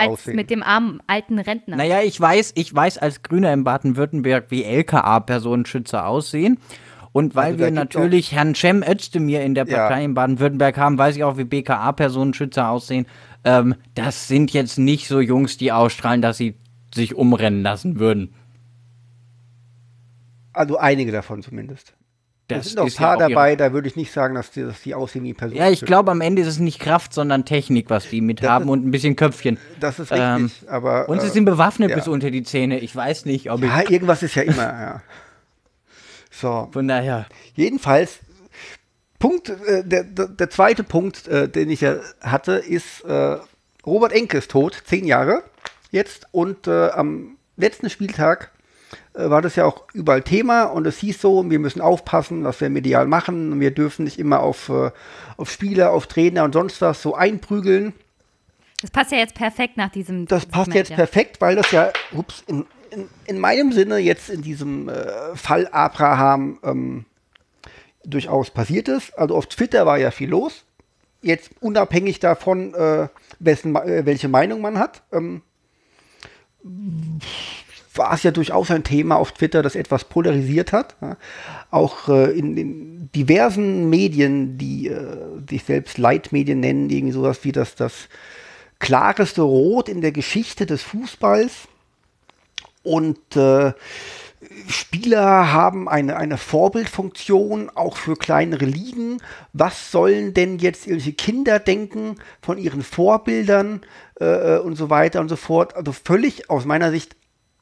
als, 0.00 0.08
aussehen? 0.08 0.36
mit 0.36 0.48
dem 0.50 0.62
armen 0.62 1.02
alten 1.06 1.38
Rentner. 1.38 1.76
Naja, 1.76 2.00
ich 2.00 2.18
weiß, 2.18 2.52
ich 2.54 2.74
weiß 2.74 2.96
als 2.98 3.22
Grüner 3.22 3.52
in 3.52 3.62
Baden-Württemberg, 3.64 4.46
wie 4.50 4.64
LKA-Personenschützer 4.64 6.06
aussehen. 6.06 6.58
Und 7.12 7.34
weil 7.34 7.46
Also 7.52 7.58
da 7.58 7.64
wir 7.64 7.70
natürlich 7.72 8.32
Herrn 8.32 8.54
Cem 8.54 8.82
Özdemir 8.82 9.42
in 9.42 9.54
der 9.54 9.66
Ja. 9.66 9.78
Partei 9.88 10.04
in 10.04 10.14
Baden-Württemberg 10.14 10.78
haben, 10.78 10.96
weiß 10.96 11.16
ich 11.16 11.24
auch, 11.24 11.36
wie 11.36 11.44
BKA-Personenschützer 11.44 12.70
aussehen. 12.70 13.06
Ähm, 13.44 13.74
das 13.94 14.28
sind 14.28 14.52
jetzt 14.52 14.78
nicht 14.78 15.08
so 15.08 15.20
Jungs, 15.20 15.56
die 15.58 15.72
ausstrahlen, 15.72 16.22
dass 16.22 16.36
sie 16.38 16.54
sich 16.94 17.14
umrennen 17.14 17.62
lassen 17.62 17.98
würden. 17.98 18.32
Also 20.52 20.78
einige 20.78 21.12
davon 21.12 21.42
zumindest. 21.42 21.94
Das 22.58 22.66
Es 22.66 22.72
sind 22.72 22.76
noch 22.76 22.84
ein 22.84 22.88
ist 22.88 22.98
ja 22.98 23.06
paar 23.06 23.16
auch 23.16 23.20
dabei, 23.20 23.56
da 23.56 23.72
würde 23.72 23.88
ich 23.88 23.96
nicht 23.96 24.12
sagen, 24.12 24.34
dass 24.34 24.50
die, 24.50 24.62
dass 24.62 24.82
die 24.82 24.94
aussehen 24.94 25.24
wie 25.24 25.34
Personen. 25.34 25.60
Ja, 25.60 25.70
ich 25.70 25.80
glaube, 25.84 26.10
am 26.10 26.20
Ende 26.20 26.42
ist 26.42 26.48
es 26.48 26.58
nicht 26.58 26.78
Kraft, 26.80 27.12
sondern 27.14 27.44
Technik, 27.44 27.90
was 27.90 28.08
die 28.08 28.20
mit 28.20 28.42
Das 28.42 28.48
haben 28.50 28.64
ist- 28.64 28.70
und 28.70 28.86
ein 28.86 28.90
bisschen 28.90 29.16
Köpfchen. 29.16 29.58
Das 29.80 29.98
ist 29.98 30.10
richtig, 30.10 30.20
Ähm, 30.20 30.50
aber. 30.68 31.08
Und 31.08 31.20
sie 31.20 31.28
äh, 31.28 31.30
sind 31.30 31.44
bewaffnet 31.44 31.90
ja. 31.90 31.96
bis 31.96 32.08
unter 32.08 32.30
die 32.30 32.42
Zähne. 32.42 32.78
Ich 32.80 32.94
weiß 32.94 33.24
nicht, 33.26 33.50
ob 33.50 33.62
Ja, 33.62 33.80
ich. 33.82 33.90
irgendwas 33.90 34.22
ist 34.22 34.34
ja 34.34 34.42
immer, 34.42 34.62
ja. 34.62 35.02
So, 36.30 36.68
Von 36.72 36.86
daher. 36.88 37.26
jedenfalls, 37.54 38.20
Punkt, 39.18 39.48
äh, 39.50 39.84
der, 39.84 40.04
der, 40.04 40.48
zweite 40.48 40.84
Punkt, 40.84 41.28
äh, 41.28 41.48
den 41.48 41.68
ich 41.70 41.80
ja 41.82 41.96
hatte, 42.20 42.52
ist, 42.52 43.02
äh, 43.04 43.36
Robert 43.84 44.12
Enke 44.12 44.38
ist 44.38 44.50
tot, 44.50 44.82
zehn 44.86 45.04
Jahre 45.06 45.42
jetzt, 45.90 46.26
und 46.30 46.66
äh, 46.68 46.88
am 46.90 47.36
letzten 47.56 47.90
Spieltag 47.90 48.52
war 49.14 49.42
das 49.42 49.56
ja 49.56 49.64
auch 49.64 49.84
überall 49.92 50.22
Thema 50.22 50.64
und 50.64 50.86
es 50.86 50.98
hieß 50.98 51.20
so, 51.20 51.48
wir 51.50 51.58
müssen 51.58 51.80
aufpassen, 51.80 52.44
was 52.44 52.60
wir 52.60 52.70
medial 52.70 53.06
machen, 53.06 53.60
wir 53.60 53.70
dürfen 53.70 54.04
nicht 54.04 54.18
immer 54.18 54.40
auf, 54.40 54.68
äh, 54.68 54.90
auf 55.36 55.50
Spieler, 55.50 55.92
auf 55.92 56.06
Trainer 56.06 56.44
und 56.44 56.52
sonst 56.52 56.80
was 56.80 57.02
so 57.02 57.14
einprügeln. 57.14 57.92
Das 58.80 58.90
passt 58.90 59.12
ja 59.12 59.18
jetzt 59.18 59.34
perfekt 59.34 59.76
nach 59.76 59.90
diesem. 59.90 60.26
Das 60.26 60.46
passt 60.46 60.68
Moment, 60.68 60.74
jetzt 60.74 60.90
ja. 60.90 60.96
perfekt, 60.96 61.40
weil 61.40 61.56
das 61.56 61.70
ja 61.70 61.92
ups, 62.12 62.42
in, 62.46 62.64
in, 62.90 63.08
in 63.26 63.38
meinem 63.38 63.72
Sinne 63.72 63.98
jetzt 63.98 64.30
in 64.30 64.42
diesem 64.42 64.88
äh, 64.88 65.36
Fall 65.36 65.68
Abraham 65.70 66.58
ähm, 66.62 67.04
durchaus 68.04 68.50
passiert 68.50 68.88
ist. 68.88 69.16
Also 69.18 69.36
auf 69.36 69.46
Twitter 69.46 69.86
war 69.86 69.98
ja 69.98 70.10
viel 70.10 70.30
los. 70.30 70.64
Jetzt 71.22 71.50
unabhängig 71.60 72.20
davon, 72.20 72.72
äh, 72.74 73.08
wessen, 73.38 73.76
äh, 73.76 74.06
welche 74.06 74.28
Meinung 74.28 74.62
man 74.62 74.78
hat, 74.78 75.02
ähm, 75.12 75.42
war 77.94 78.14
es 78.14 78.22
ja 78.22 78.30
durchaus 78.30 78.70
ein 78.70 78.84
Thema 78.84 79.16
auf 79.16 79.32
Twitter, 79.32 79.62
das 79.62 79.74
etwas 79.74 80.04
polarisiert 80.04 80.72
hat. 80.72 80.96
Auch 81.70 82.08
äh, 82.08 82.30
in, 82.30 82.56
in 82.56 83.10
diversen 83.12 83.90
Medien, 83.90 84.58
die 84.58 84.88
äh, 84.88 85.16
sich 85.48 85.64
selbst 85.64 85.98
Leitmedien 85.98 86.60
nennen, 86.60 86.90
irgendwie 86.90 87.12
sowas 87.12 87.40
wie 87.42 87.52
das, 87.52 87.74
das 87.74 88.08
klareste 88.78 89.42
Rot 89.42 89.88
in 89.88 90.00
der 90.00 90.12
Geschichte 90.12 90.66
des 90.66 90.82
Fußballs. 90.82 91.68
Und 92.82 93.36
äh, 93.36 93.72
Spieler 94.68 95.52
haben 95.52 95.88
eine, 95.88 96.16
eine 96.16 96.38
Vorbildfunktion 96.38 97.70
auch 97.74 97.96
für 97.96 98.16
kleinere 98.16 98.64
Ligen. 98.64 99.18
Was 99.52 99.90
sollen 99.90 100.32
denn 100.32 100.58
jetzt 100.58 100.86
irgendwelche 100.86 101.12
Kinder 101.12 101.58
denken 101.58 102.16
von 102.40 102.56
ihren 102.56 102.82
Vorbildern 102.82 103.82
äh, 104.18 104.58
und 104.58 104.76
so 104.76 104.88
weiter 104.88 105.20
und 105.20 105.28
so 105.28 105.36
fort? 105.36 105.76
Also 105.76 105.92
völlig 105.92 106.48
aus 106.48 106.64
meiner 106.64 106.90
Sicht 106.90 107.16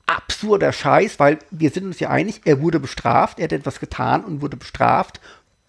absurder 0.09 0.72
Scheiß, 0.72 1.20
weil 1.20 1.38
wir 1.50 1.70
sind 1.70 1.84
uns 1.86 2.00
ja 2.00 2.11
einig, 2.11 2.40
er 2.44 2.61
wurde 2.61 2.80
bestraft, 2.80 3.38
er 3.38 3.44
hat 3.44 3.52
etwas 3.52 3.78
getan 3.78 4.24
und 4.24 4.40
wurde 4.40 4.56
bestraft. 4.56 5.20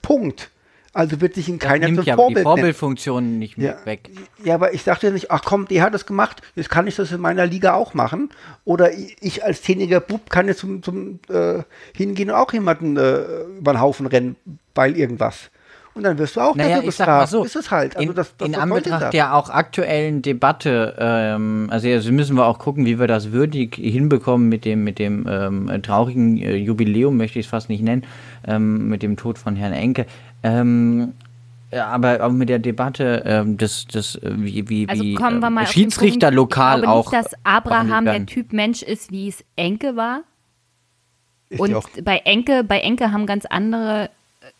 Punkt. 0.01 0.49
Also 0.91 1.21
wird 1.21 1.35
sich 1.35 1.47
ihn 1.47 1.59
keiner 1.59 1.85
Nimmt 1.85 1.99
zum 1.99 2.05
ja 2.07 2.15
die 2.15 2.17
Vorbild 2.17 2.37
nennen. 2.37 2.45
Vorbildfunktion 2.45 3.37
nicht 3.37 3.57
Ja, 3.59 3.75
weg. 3.85 4.09
ja, 4.43 4.55
aber 4.55 4.73
ich 4.73 4.83
dachte 4.83 5.11
nicht, 5.11 5.29
ach 5.29 5.43
komm, 5.45 5.67
der 5.67 5.83
hat 5.83 5.93
das 5.93 6.07
gemacht, 6.07 6.41
jetzt 6.55 6.69
kann 6.69 6.87
ich 6.87 6.95
das 6.95 7.11
in 7.11 7.21
meiner 7.21 7.45
Liga 7.45 7.73
auch 7.75 7.93
machen. 7.93 8.31
Oder 8.65 8.91
ich, 8.93 9.15
ich 9.21 9.43
als 9.43 9.61
zehnjähriger 9.61 9.99
Bub 9.99 10.31
kann 10.31 10.47
jetzt 10.47 10.59
zum, 10.61 10.81
zum 10.81 11.19
äh, 11.29 11.61
hingehen 11.95 12.31
und 12.31 12.35
auch 12.35 12.51
jemanden 12.53 12.97
äh, 12.97 13.43
über 13.59 13.73
den 13.73 13.81
Haufen 13.81 14.07
rennen, 14.07 14.35
weil 14.73 14.97
irgendwas. 14.97 15.51
Und 15.99 16.05
dann 16.05 16.17
wirst 16.17 16.37
du 16.37 16.39
auch 16.39 16.55
Naja, 16.55 16.77
dafür 16.77 16.87
ich 16.87 16.95
sag 16.95 17.07
mal 17.07 17.21
bestraft. 17.23 17.31
so, 17.31 17.43
ist 17.43 17.55
es 17.57 17.71
halt. 17.71 17.97
Also 17.97 18.09
in, 18.09 18.15
das, 18.15 18.37
das 18.37 18.47
in 18.47 18.55
Anbetracht 18.55 19.01
das? 19.01 19.09
der 19.11 19.35
auch 19.35 19.49
aktuellen 19.49 20.21
Debatte, 20.21 20.95
ähm, 20.97 21.67
also 21.69 21.89
jetzt 21.89 22.09
müssen 22.09 22.37
wir 22.37 22.45
auch 22.45 22.57
gucken, 22.57 22.85
wie 22.85 22.99
wir 22.99 23.07
das 23.07 23.33
würdig 23.33 23.75
hinbekommen 23.75 24.47
mit 24.47 24.63
dem, 24.63 24.85
mit 24.85 24.97
dem 24.97 25.27
ähm, 25.29 25.69
traurigen 25.83 26.37
äh, 26.37 26.55
Jubiläum, 26.55 27.17
möchte 27.17 27.37
ich 27.37 27.47
es 27.47 27.49
fast 27.49 27.67
nicht 27.67 27.83
nennen, 27.83 28.05
ähm, 28.47 28.87
mit 28.87 29.03
dem 29.03 29.17
Tod 29.17 29.37
von 29.37 29.57
Herrn 29.57 29.73
Enke. 29.73 30.05
Ähm, 30.41 31.15
ja, 31.69 31.87
aber 31.87 32.23
auch 32.23 32.31
mit 32.31 32.47
der 32.47 32.59
Debatte 32.59 33.23
ähm, 33.25 33.57
des, 33.57 33.85
des 33.87 34.15
äh, 34.15 34.31
wie, 34.37 34.69
wie, 34.69 34.87
Also 34.87 35.03
wie 35.03 35.15
kommen 35.15 35.41
wir 35.41 35.47
ähm, 35.47 35.53
mal 35.55 35.63
auf 35.63 35.69
den 35.69 35.73
Schiedsrichter 35.73 36.27
Punkt. 36.27 36.35
lokal 36.35 36.77
ich 36.77 36.83
glaube 36.83 36.97
auch. 36.97 37.11
nicht, 37.11 37.25
dass 37.25 37.33
Abraham 37.43 38.05
der. 38.05 38.25
Typ 38.25 38.53
Mensch 38.53 38.83
ist, 38.83 39.11
wie 39.11 39.27
es 39.27 39.43
Enke 39.57 39.97
war. 39.97 40.21
Ist 41.49 41.59
Und 41.59 41.73
auch, 41.73 41.89
bei 42.03 42.19
Enke, 42.19 42.63
bei 42.63 42.79
Enke 42.79 43.11
haben 43.11 43.25
ganz 43.25 43.45
andere 43.45 44.09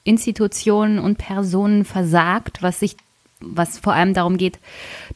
Institutionen 0.04 1.00
und 1.00 1.18
Personen 1.18 1.86
versagt, 1.86 2.62
was 2.62 2.80
sich, 2.80 2.95
was 3.39 3.78
vor 3.78 3.93
allem 3.93 4.14
darum 4.14 4.38
geht, 4.38 4.60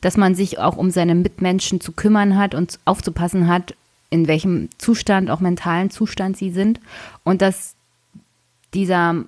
dass 0.01 0.17
man 0.17 0.35
sich 0.35 0.59
auch 0.59 0.77
um 0.77 0.91
seine 0.91 1.15
Mitmenschen 1.15 1.81
zu 1.81 1.91
kümmern 1.91 2.37
hat 2.37 2.55
und 2.55 2.79
aufzupassen 2.85 3.47
hat, 3.47 3.75
in 4.09 4.27
welchem 4.27 4.69
Zustand, 4.77 5.29
auch 5.29 5.39
mentalen 5.39 5.89
Zustand 5.89 6.37
sie 6.37 6.51
sind. 6.51 6.79
Und 7.23 7.41
dass 7.41 7.75
dieser, 8.73 9.25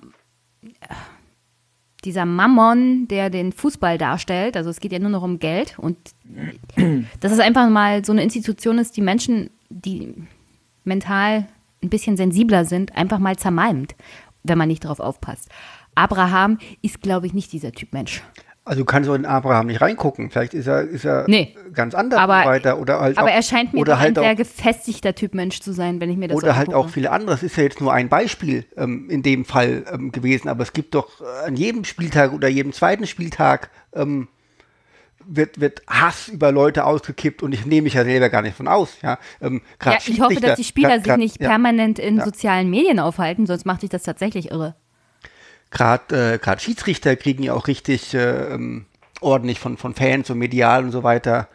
dieser 2.04 2.24
Mammon, 2.24 3.08
der 3.08 3.30
den 3.30 3.52
Fußball 3.52 3.98
darstellt, 3.98 4.56
also 4.56 4.70
es 4.70 4.80
geht 4.80 4.92
ja 4.92 4.98
nur 4.98 5.10
noch 5.10 5.22
um 5.22 5.38
Geld 5.38 5.76
und 5.78 5.96
dass 7.20 7.32
es 7.32 7.40
einfach 7.40 7.68
mal 7.68 8.04
so 8.04 8.12
eine 8.12 8.22
Institution 8.22 8.78
ist, 8.78 8.96
die 8.96 9.02
Menschen, 9.02 9.50
die 9.68 10.14
mental 10.84 11.48
ein 11.82 11.90
bisschen 11.90 12.16
sensibler 12.16 12.64
sind, 12.64 12.96
einfach 12.96 13.18
mal 13.18 13.36
zermalmt, 13.36 13.94
wenn 14.48 14.58
man 14.58 14.68
nicht 14.68 14.84
darauf 14.84 15.00
aufpasst. 15.00 15.48
Abraham 15.94 16.58
ist, 16.82 17.00
glaube 17.00 17.26
ich, 17.26 17.34
nicht 17.34 17.52
dieser 17.52 17.72
Typ 17.72 17.92
Mensch. 17.92 18.22
also 18.64 18.80
du 18.80 18.84
kannst 18.84 19.08
auch 19.08 19.14
in 19.14 19.24
Abraham 19.26 19.68
nicht 19.68 19.80
reingucken. 19.80 20.28
Vielleicht 20.30 20.52
ist 20.52 20.66
er, 20.66 20.82
ist 20.82 21.04
er 21.04 21.24
Nee. 21.28 21.54
ganz 21.72 21.94
anders 21.94 22.18
Aber- 22.18 22.42
so 22.42 22.48
weiter. 22.48 22.78
Oder 22.80 23.00
halt 23.00 23.16
Aber 23.16 23.28
auch, 23.28 23.32
er 23.32 23.42
scheint 23.42 23.72
mir 23.72 23.80
oder 23.80 23.92
doch 23.92 24.00
halt 24.00 24.18
ein 24.18 24.22
sehr 24.24 24.32
auch, 24.32 24.36
gefestigter 24.36 25.14
Typ 25.14 25.34
Mensch 25.34 25.60
zu 25.60 25.72
sein, 25.72 26.00
wenn 26.00 26.10
ich 26.10 26.16
mir 26.16 26.26
das 26.28 26.36
Oder 26.36 26.48
so 26.50 26.56
halt 26.56 26.74
auch 26.74 26.88
viele 26.88 27.12
andere. 27.12 27.30
Das 27.30 27.42
ist 27.44 27.56
ja 27.56 27.62
jetzt 27.62 27.80
nur 27.80 27.92
ein 27.92 28.08
Beispiel 28.08 28.64
ähm, 28.76 29.08
in 29.08 29.22
dem 29.22 29.44
Fall 29.44 29.84
ähm, 29.92 30.10
gewesen, 30.10 30.48
aber 30.48 30.64
es 30.64 30.72
gibt 30.72 30.94
doch 30.96 31.08
an 31.46 31.54
jedem 31.56 31.84
Spieltag 31.84 32.32
oder 32.32 32.48
jedem 32.48 32.72
zweiten 32.72 33.06
Spieltag 33.06 33.70
ähm, 33.94 34.26
wird, 35.28 35.60
wird 35.60 35.82
Hass 35.88 36.28
über 36.28 36.52
Leute 36.52 36.84
ausgekippt 36.84 37.42
und 37.42 37.52
ich 37.52 37.66
nehme 37.66 37.82
mich 37.82 37.94
ja 37.94 38.04
selber 38.04 38.28
gar 38.30 38.42
nicht 38.42 38.56
von 38.56 38.68
aus. 38.68 38.96
Ja, 39.02 39.18
ähm, 39.40 39.62
grad 39.78 40.06
Ja, 40.06 40.12
ich 40.14 40.20
hoffe, 40.20 40.40
dass 40.40 40.56
die 40.56 40.64
Spieler 40.64 40.88
grad- 40.90 40.98
sich 41.00 41.06
grad- 41.08 41.18
nicht 41.18 41.40
ja. 41.40 41.48
permanent 41.48 41.98
in 41.98 42.18
Ja. 42.18 42.24
sozialen 42.24 42.70
Medien 42.70 42.98
aufhalten, 43.00 43.46
sonst 43.46 43.66
macht 43.66 43.82
dich 43.82 43.90
das 43.90 44.02
tatsächlich 44.04 44.50
irre. 44.50 44.74
gerade 45.70 46.34
äh, 46.34 46.38
gerade 46.38 46.60
Schiedsrichter 46.60 47.16
kriegen 47.16 47.42
ja 47.42 47.52
auch 47.54 47.66
richtig 47.66 48.14
äh, 48.14 48.52
ähm, 48.54 48.86
ordentlich 49.20 49.58
von, 49.58 49.76
von 49.76 49.94
Fans 49.94 50.30
und 50.30 50.38
medial 50.38 50.84
und 50.84 50.92
so 50.92 51.02
weiter 51.02 51.48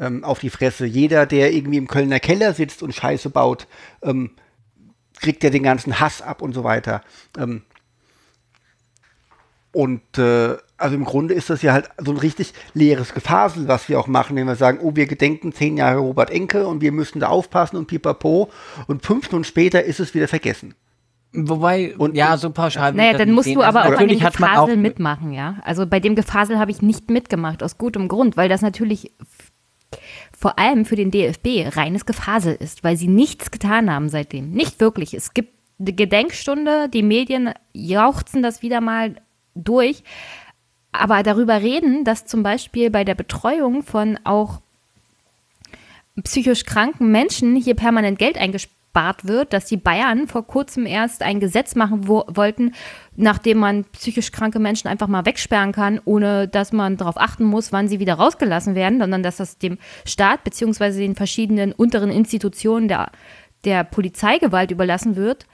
ähm, 0.00 0.24
auf 0.24 0.38
die 0.38 0.50
Fresse. 0.50 0.86
Jeder, 0.86 1.26
der 1.26 1.52
irgendwie 1.52 1.76
im 1.76 1.86
Kölner 1.88 2.18
Keller 2.20 2.54
sitzt 2.54 2.82
und 2.82 2.94
Scheiße 2.94 3.28
baut, 3.30 3.66
ähm, 4.02 4.30
kriegt 5.20 5.42
ja 5.44 5.50
den 5.50 5.64
ganzen 5.64 6.00
Hass 6.00 6.22
ab 6.22 6.40
und 6.42 6.54
so 6.54 6.64
weiter. 6.64 7.02
Ähm, 7.36 7.62
und 9.72 10.18
äh, 10.18 10.56
also 10.78 10.94
im 10.94 11.04
Grunde 11.04 11.34
ist 11.34 11.50
das 11.50 11.62
ja 11.62 11.72
halt 11.72 11.90
so 11.98 12.12
ein 12.12 12.16
richtig 12.16 12.54
leeres 12.72 13.12
Gefasel, 13.12 13.68
was 13.68 13.88
wir 13.88 13.98
auch 13.98 14.06
machen, 14.06 14.36
wenn 14.36 14.46
wir 14.46 14.56
sagen, 14.56 14.78
oh, 14.80 14.94
wir 14.94 15.06
gedenken 15.06 15.52
zehn 15.52 15.76
Jahre 15.76 15.98
Robert 15.98 16.30
Enke 16.30 16.66
und 16.66 16.80
wir 16.80 16.92
müssen 16.92 17.20
da 17.20 17.28
aufpassen 17.28 17.76
und 17.76 17.86
pipapo. 17.86 18.48
Und 18.86 19.04
fünf 19.04 19.26
Stunden 19.26 19.44
später 19.44 19.82
ist 19.82 20.00
es 20.00 20.14
wieder 20.14 20.28
vergessen. 20.28 20.74
Wobei, 21.32 21.94
und, 21.98 22.16
ja, 22.16 22.38
so 22.38 22.50
pauschal. 22.50 22.94
Naja, 22.94 23.18
dann 23.18 23.32
musst 23.32 23.48
du 23.48 23.62
aber 23.62 23.82
also 23.82 23.94
auch 23.94 23.98
bei 23.98 24.06
dem 24.06 24.18
Gefasel 24.18 24.76
mitmachen, 24.76 25.32
ja. 25.32 25.56
Also 25.62 25.86
bei 25.86 26.00
dem 26.00 26.14
Gefasel 26.14 26.58
habe 26.58 26.70
ich 26.70 26.80
nicht 26.80 27.10
mitgemacht, 27.10 27.62
aus 27.62 27.76
gutem 27.76 28.08
Grund, 28.08 28.36
weil 28.36 28.48
das 28.48 28.62
natürlich 28.62 29.12
vor 30.36 30.58
allem 30.58 30.84
für 30.84 30.96
den 30.96 31.10
DFB 31.10 31.76
reines 31.76 32.06
Gefasel 32.06 32.54
ist, 32.54 32.84
weil 32.84 32.96
sie 32.96 33.08
nichts 33.08 33.50
getan 33.50 33.92
haben 33.92 34.08
seitdem. 34.08 34.50
Nicht 34.50 34.80
wirklich. 34.80 35.12
Es 35.12 35.34
gibt 35.34 35.52
eine 35.78 35.92
Gedenkstunde, 35.92 36.88
die 36.88 37.02
Medien 37.02 37.52
jauchzen 37.72 38.42
das 38.42 38.62
wieder 38.62 38.80
mal 38.80 39.16
durch. 39.54 40.02
Aber 40.98 41.22
darüber 41.22 41.62
reden, 41.62 42.04
dass 42.04 42.26
zum 42.26 42.42
Beispiel 42.42 42.90
bei 42.90 43.04
der 43.04 43.14
Betreuung 43.14 43.82
von 43.82 44.18
auch 44.24 44.60
psychisch 46.24 46.64
kranken 46.64 47.12
Menschen 47.12 47.54
hier 47.54 47.74
permanent 47.74 48.18
Geld 48.18 48.36
eingespart 48.36 49.24
wird, 49.24 49.52
dass 49.52 49.66
die 49.66 49.76
Bayern 49.76 50.26
vor 50.26 50.44
kurzem 50.44 50.86
erst 50.86 51.22
ein 51.22 51.38
Gesetz 51.38 51.76
machen 51.76 52.08
wo, 52.08 52.24
wollten, 52.26 52.74
nachdem 53.14 53.58
man 53.58 53.84
psychisch 53.84 54.32
kranke 54.32 54.58
Menschen 54.58 54.88
einfach 54.88 55.06
mal 55.06 55.24
wegsperren 55.24 55.70
kann, 55.70 56.00
ohne 56.04 56.48
dass 56.48 56.72
man 56.72 56.96
darauf 56.96 57.16
achten 57.16 57.44
muss, 57.44 57.70
wann 57.70 57.86
sie 57.86 58.00
wieder 58.00 58.14
rausgelassen 58.14 58.74
werden, 58.74 58.98
sondern 58.98 59.22
dass 59.22 59.36
das 59.36 59.58
dem 59.58 59.78
Staat 60.04 60.42
bzw. 60.42 60.98
den 60.98 61.14
verschiedenen 61.14 61.72
unteren 61.72 62.10
Institutionen 62.10 62.88
der, 62.88 63.12
der 63.64 63.84
Polizeigewalt 63.84 64.72
überlassen 64.72 65.14
wird 65.14 65.46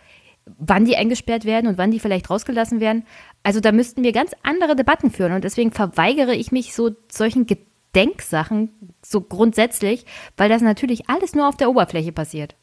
wann 0.58 0.84
die 0.84 0.96
eingesperrt 0.96 1.44
werden 1.44 1.66
und 1.66 1.78
wann 1.78 1.90
die 1.90 2.00
vielleicht 2.00 2.28
rausgelassen 2.30 2.80
werden. 2.80 3.04
Also 3.44 3.60
da 3.60 3.72
müssten 3.72 4.02
wir 4.02 4.12
ganz 4.12 4.32
andere 4.42 4.74
Debatten 4.74 5.10
führen 5.10 5.32
und 5.32 5.44
deswegen 5.44 5.70
verweigere 5.70 6.34
ich 6.34 6.50
mich 6.50 6.74
so 6.74 6.90
solchen 7.12 7.46
Gedenksachen 7.46 8.70
so 9.04 9.20
grundsätzlich, 9.20 10.06
weil 10.36 10.48
das 10.48 10.62
natürlich 10.62 11.08
alles 11.08 11.34
nur 11.34 11.46
auf 11.46 11.56
der 11.56 11.68
Oberfläche 11.68 12.10
passiert. 12.10 12.56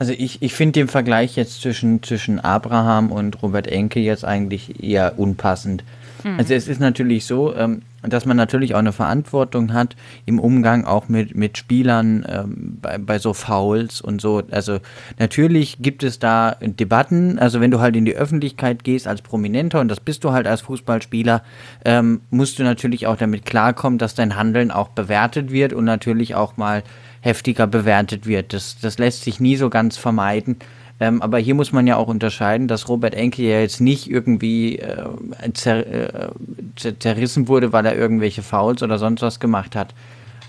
Also 0.00 0.12
ich, 0.12 0.42
ich 0.42 0.52
finde 0.54 0.80
den 0.80 0.88
Vergleich 0.88 1.36
jetzt 1.36 1.62
zwischen, 1.62 2.02
zwischen 2.02 2.40
Abraham 2.40 3.12
und 3.12 3.40
Robert 3.40 3.68
Enke 3.68 4.00
jetzt 4.00 4.24
eigentlich 4.24 4.82
eher 4.82 5.16
unpassend. 5.16 5.84
Mhm. 6.24 6.38
Also 6.38 6.54
es 6.54 6.68
ist 6.68 6.80
natürlich 6.80 7.24
so, 7.24 7.54
ähm, 7.54 7.82
dass 8.02 8.26
man 8.26 8.36
natürlich 8.36 8.74
auch 8.74 8.80
eine 8.80 8.92
Verantwortung 8.92 9.72
hat 9.72 9.96
im 10.26 10.38
Umgang 10.38 10.84
auch 10.84 11.08
mit, 11.08 11.36
mit 11.36 11.56
Spielern 11.56 12.26
ähm, 12.28 12.78
bei, 12.80 12.98
bei 12.98 13.18
so 13.18 13.32
Fouls 13.32 14.00
und 14.00 14.20
so. 14.20 14.42
Also 14.50 14.78
natürlich 15.18 15.78
gibt 15.80 16.02
es 16.02 16.18
da 16.18 16.56
Debatten. 16.60 17.38
Also 17.38 17.60
wenn 17.60 17.70
du 17.70 17.80
halt 17.80 17.96
in 17.96 18.04
die 18.04 18.16
Öffentlichkeit 18.16 18.84
gehst 18.84 19.06
als 19.06 19.22
Prominenter 19.22 19.80
und 19.80 19.88
das 19.88 20.00
bist 20.00 20.24
du 20.24 20.32
halt 20.32 20.46
als 20.46 20.62
Fußballspieler, 20.62 21.42
ähm, 21.84 22.20
musst 22.30 22.58
du 22.58 22.64
natürlich 22.64 23.06
auch 23.06 23.16
damit 23.16 23.46
klarkommen, 23.46 23.98
dass 23.98 24.14
dein 24.14 24.36
Handeln 24.36 24.70
auch 24.70 24.88
bewertet 24.88 25.52
wird 25.52 25.72
und 25.72 25.84
natürlich 25.84 26.34
auch 26.34 26.56
mal 26.56 26.82
heftiger 27.20 27.68
bewertet 27.68 28.26
wird. 28.26 28.52
Das, 28.52 28.78
das 28.80 28.98
lässt 28.98 29.22
sich 29.22 29.38
nie 29.38 29.56
so 29.56 29.70
ganz 29.70 29.96
vermeiden. 29.96 30.56
Ähm, 31.02 31.20
aber 31.20 31.38
hier 31.38 31.56
muss 31.56 31.72
man 31.72 31.88
ja 31.88 31.96
auch 31.96 32.06
unterscheiden, 32.06 32.68
dass 32.68 32.88
Robert 32.88 33.16
Enke 33.16 33.42
ja 33.42 33.58
jetzt 33.58 33.80
nicht 33.80 34.08
irgendwie 34.08 34.78
äh, 34.78 35.04
zer, 35.52 35.84
äh, 35.84 36.30
zerrissen 36.76 37.48
wurde, 37.48 37.72
weil 37.72 37.84
er 37.84 37.96
irgendwelche 37.96 38.44
Fouls 38.44 38.84
oder 38.84 38.98
sonst 38.98 39.20
was 39.20 39.40
gemacht 39.40 39.74
hat. 39.74 39.94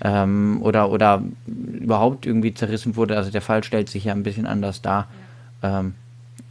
Ähm, 0.00 0.60
oder, 0.62 0.92
oder 0.92 1.24
überhaupt 1.46 2.24
irgendwie 2.24 2.54
zerrissen 2.54 2.94
wurde. 2.94 3.16
Also 3.16 3.32
der 3.32 3.42
Fall 3.42 3.64
stellt 3.64 3.88
sich 3.88 4.04
ja 4.04 4.12
ein 4.12 4.22
bisschen 4.22 4.46
anders 4.46 4.80
dar. 4.80 5.08
Ähm, 5.60 5.94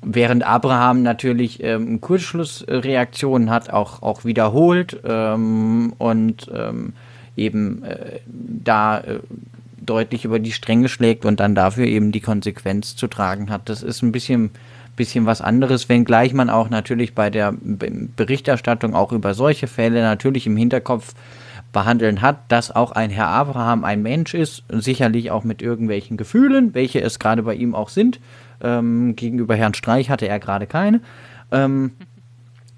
während 0.01 0.43
Abraham 0.43 1.01
natürlich 1.01 1.63
ähm, 1.63 2.01
Kurzschlussreaktionen 2.01 3.49
hat, 3.49 3.69
auch, 3.69 4.01
auch 4.01 4.25
wiederholt 4.25 4.99
ähm, 5.05 5.93
und 5.97 6.51
ähm, 6.53 6.91
eben 7.37 7.85
äh, 7.85 8.19
da 8.25 8.99
äh, 8.99 9.19
deutlich 9.85 10.25
über 10.25 10.39
die 10.39 10.51
Stränge 10.51 10.89
schlägt 10.89 11.25
und 11.25 11.39
dann 11.39 11.55
dafür 11.55 11.85
eben 11.85 12.11
die 12.11 12.21
Konsequenz 12.21 12.95
zu 12.95 13.07
tragen 13.07 13.49
hat. 13.49 13.69
Das 13.69 13.83
ist 13.83 14.01
ein 14.01 14.11
bisschen, 14.11 14.51
bisschen 14.95 15.25
was 15.25 15.41
anderes, 15.41 15.89
wenngleich 15.89 16.33
man 16.33 16.49
auch 16.49 16.69
natürlich 16.69 17.15
bei 17.15 17.29
der 17.29 17.53
Berichterstattung 17.53 18.93
auch 18.95 19.11
über 19.11 19.33
solche 19.33 19.67
Fälle 19.67 20.01
natürlich 20.01 20.47
im 20.47 20.57
Hinterkopf 20.57 21.13
behandeln 21.71 22.21
hat, 22.21 22.37
dass 22.49 22.71
auch 22.71 22.91
ein 22.91 23.09
Herr 23.09 23.27
Abraham 23.27 23.83
ein 23.83 24.01
Mensch 24.01 24.33
ist, 24.33 24.63
sicherlich 24.69 25.31
auch 25.31 25.43
mit 25.43 25.61
irgendwelchen 25.61 26.17
Gefühlen, 26.17 26.73
welche 26.73 27.01
es 27.01 27.19
gerade 27.19 27.43
bei 27.43 27.55
ihm 27.55 27.75
auch 27.75 27.89
sind. 27.89 28.19
Ähm, 28.61 29.15
gegenüber 29.15 29.55
Herrn 29.55 29.73
Streich 29.73 30.09
hatte 30.09 30.27
er 30.27 30.39
gerade 30.39 30.67
keine. 30.67 31.01
Ähm, 31.51 31.91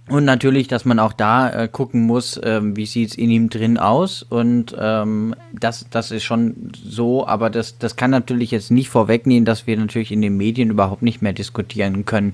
und 0.07 0.23
natürlich, 0.23 0.67
dass 0.67 0.85
man 0.85 0.99
auch 0.99 1.13
da 1.13 1.49
äh, 1.49 1.67
gucken 1.67 2.03
muss, 2.03 2.39
ähm, 2.43 2.75
wie 2.77 2.85
sieht 2.85 3.09
es 3.09 3.17
in 3.17 3.31
ihm 3.31 3.49
drin 3.49 3.79
aus. 3.79 4.21
Und 4.21 4.75
ähm, 4.79 5.33
das, 5.51 5.87
das 5.89 6.11
ist 6.11 6.23
schon 6.23 6.71
so, 6.73 7.25
aber 7.25 7.49
das, 7.49 7.79
das 7.79 7.95
kann 7.95 8.11
natürlich 8.11 8.51
jetzt 8.51 8.69
nicht 8.69 8.89
vorwegnehmen, 8.89 9.45
dass 9.45 9.65
wir 9.65 9.77
natürlich 9.77 10.11
in 10.11 10.21
den 10.21 10.37
Medien 10.37 10.69
überhaupt 10.69 11.01
nicht 11.01 11.23
mehr 11.23 11.33
diskutieren 11.33 12.05
können. 12.05 12.33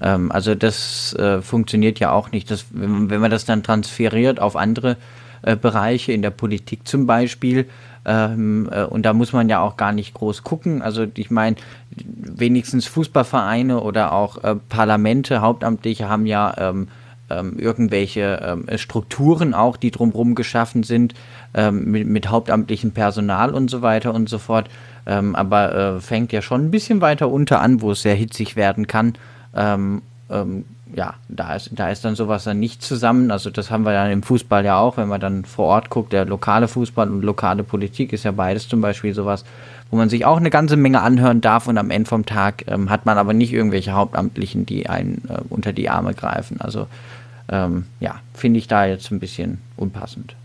Ähm, 0.00 0.32
also 0.32 0.54
das 0.54 1.12
äh, 1.14 1.42
funktioniert 1.42 2.00
ja 2.00 2.10
auch 2.10 2.32
nicht. 2.32 2.50
Das, 2.50 2.64
wenn, 2.70 3.10
wenn 3.10 3.20
man 3.20 3.30
das 3.30 3.44
dann 3.44 3.62
transferiert 3.62 4.40
auf 4.40 4.56
andere 4.56 4.96
äh, 5.42 5.56
Bereiche, 5.56 6.12
in 6.12 6.22
der 6.22 6.30
Politik 6.30 6.88
zum 6.88 7.04
Beispiel, 7.04 7.66
ähm, 8.06 8.66
äh, 8.72 8.84
und 8.84 9.04
da 9.04 9.12
muss 9.12 9.34
man 9.34 9.50
ja 9.50 9.60
auch 9.60 9.76
gar 9.76 9.92
nicht 9.92 10.14
groß 10.14 10.42
gucken. 10.42 10.80
Also 10.80 11.06
ich 11.14 11.30
meine, 11.30 11.56
wenigstens 11.90 12.86
Fußballvereine 12.86 13.82
oder 13.82 14.12
auch 14.12 14.42
äh, 14.42 14.56
Parlamente, 14.56 15.42
Hauptamtliche 15.42 16.08
haben 16.08 16.24
ja 16.24 16.54
ähm, 16.56 16.88
ähm, 17.30 17.58
irgendwelche 17.58 18.40
ähm, 18.42 18.66
Strukturen 18.76 19.54
auch, 19.54 19.76
die 19.76 19.90
drumherum 19.90 20.34
geschaffen 20.34 20.82
sind, 20.82 21.14
ähm, 21.54 21.90
mit, 21.90 22.06
mit, 22.06 22.28
hauptamtlichem 22.28 22.92
Personal 22.92 23.54
und 23.54 23.70
so 23.70 23.82
weiter 23.82 24.14
und 24.14 24.28
so 24.28 24.38
fort. 24.38 24.68
Ähm, 25.06 25.34
aber 25.34 25.74
äh, 25.74 26.00
fängt 26.00 26.32
ja 26.32 26.42
schon 26.42 26.66
ein 26.66 26.70
bisschen 26.70 27.00
weiter 27.00 27.30
unter 27.30 27.60
an, 27.60 27.80
wo 27.80 27.92
es 27.92 28.02
sehr 28.02 28.14
hitzig 28.14 28.56
werden 28.56 28.86
kann. 28.86 29.14
Ähm, 29.54 30.02
ähm, 30.30 30.64
ja, 30.94 31.14
da 31.28 31.54
ist, 31.54 31.70
da 31.72 31.90
ist 31.90 32.04
dann 32.04 32.16
sowas 32.16 32.44
dann 32.44 32.58
nicht 32.58 32.82
zusammen. 32.82 33.30
Also 33.30 33.50
das 33.50 33.70
haben 33.70 33.84
wir 33.84 33.92
dann 33.92 34.10
im 34.10 34.22
Fußball 34.22 34.64
ja 34.64 34.78
auch, 34.78 34.96
wenn 34.96 35.08
man 35.08 35.20
dann 35.20 35.44
vor 35.44 35.66
Ort 35.66 35.90
guckt, 35.90 36.12
der 36.12 36.24
lokale 36.24 36.68
Fußball 36.68 37.08
und 37.08 37.22
lokale 37.22 37.62
Politik 37.62 38.12
ist 38.12 38.24
ja 38.24 38.32
beides 38.32 38.68
zum 38.68 38.80
Beispiel 38.80 39.14
sowas, 39.14 39.44
wo 39.90 39.96
man 39.96 40.08
sich 40.08 40.24
auch 40.24 40.36
eine 40.36 40.50
ganze 40.50 40.76
Menge 40.76 41.00
anhören 41.02 41.40
darf 41.40 41.68
und 41.68 41.78
am 41.78 41.90
Ende 41.90 42.08
vom 42.08 42.26
Tag 42.26 42.64
ähm, 42.66 42.90
hat 42.90 43.06
man 43.06 43.18
aber 43.18 43.32
nicht 43.32 43.52
irgendwelche 43.52 43.92
Hauptamtlichen, 43.92 44.66
die 44.66 44.88
einen 44.88 45.22
äh, 45.28 45.38
unter 45.48 45.72
die 45.72 45.88
Arme 45.88 46.14
greifen. 46.14 46.60
Also 46.60 46.86
ähm, 47.50 47.86
ja, 47.98 48.20
finde 48.32 48.58
ich 48.58 48.68
da 48.68 48.86
jetzt 48.86 49.10
ein 49.10 49.20
bisschen 49.20 49.60
unpassend. 49.76 50.36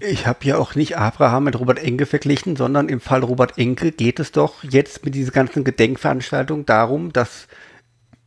Ich 0.00 0.28
habe 0.28 0.44
ja 0.44 0.58
auch 0.58 0.76
nicht 0.76 0.96
Abraham 0.96 1.44
mit 1.44 1.58
Robert 1.58 1.82
Enke 1.82 2.06
verglichen, 2.06 2.54
sondern 2.54 2.88
im 2.88 3.00
Fall 3.00 3.24
Robert 3.24 3.58
Enke 3.58 3.90
geht 3.90 4.20
es 4.20 4.30
doch 4.30 4.62
jetzt 4.62 5.04
mit 5.04 5.16
dieser 5.16 5.32
ganzen 5.32 5.64
Gedenkveranstaltung 5.64 6.66
darum, 6.66 7.12
dass 7.12 7.48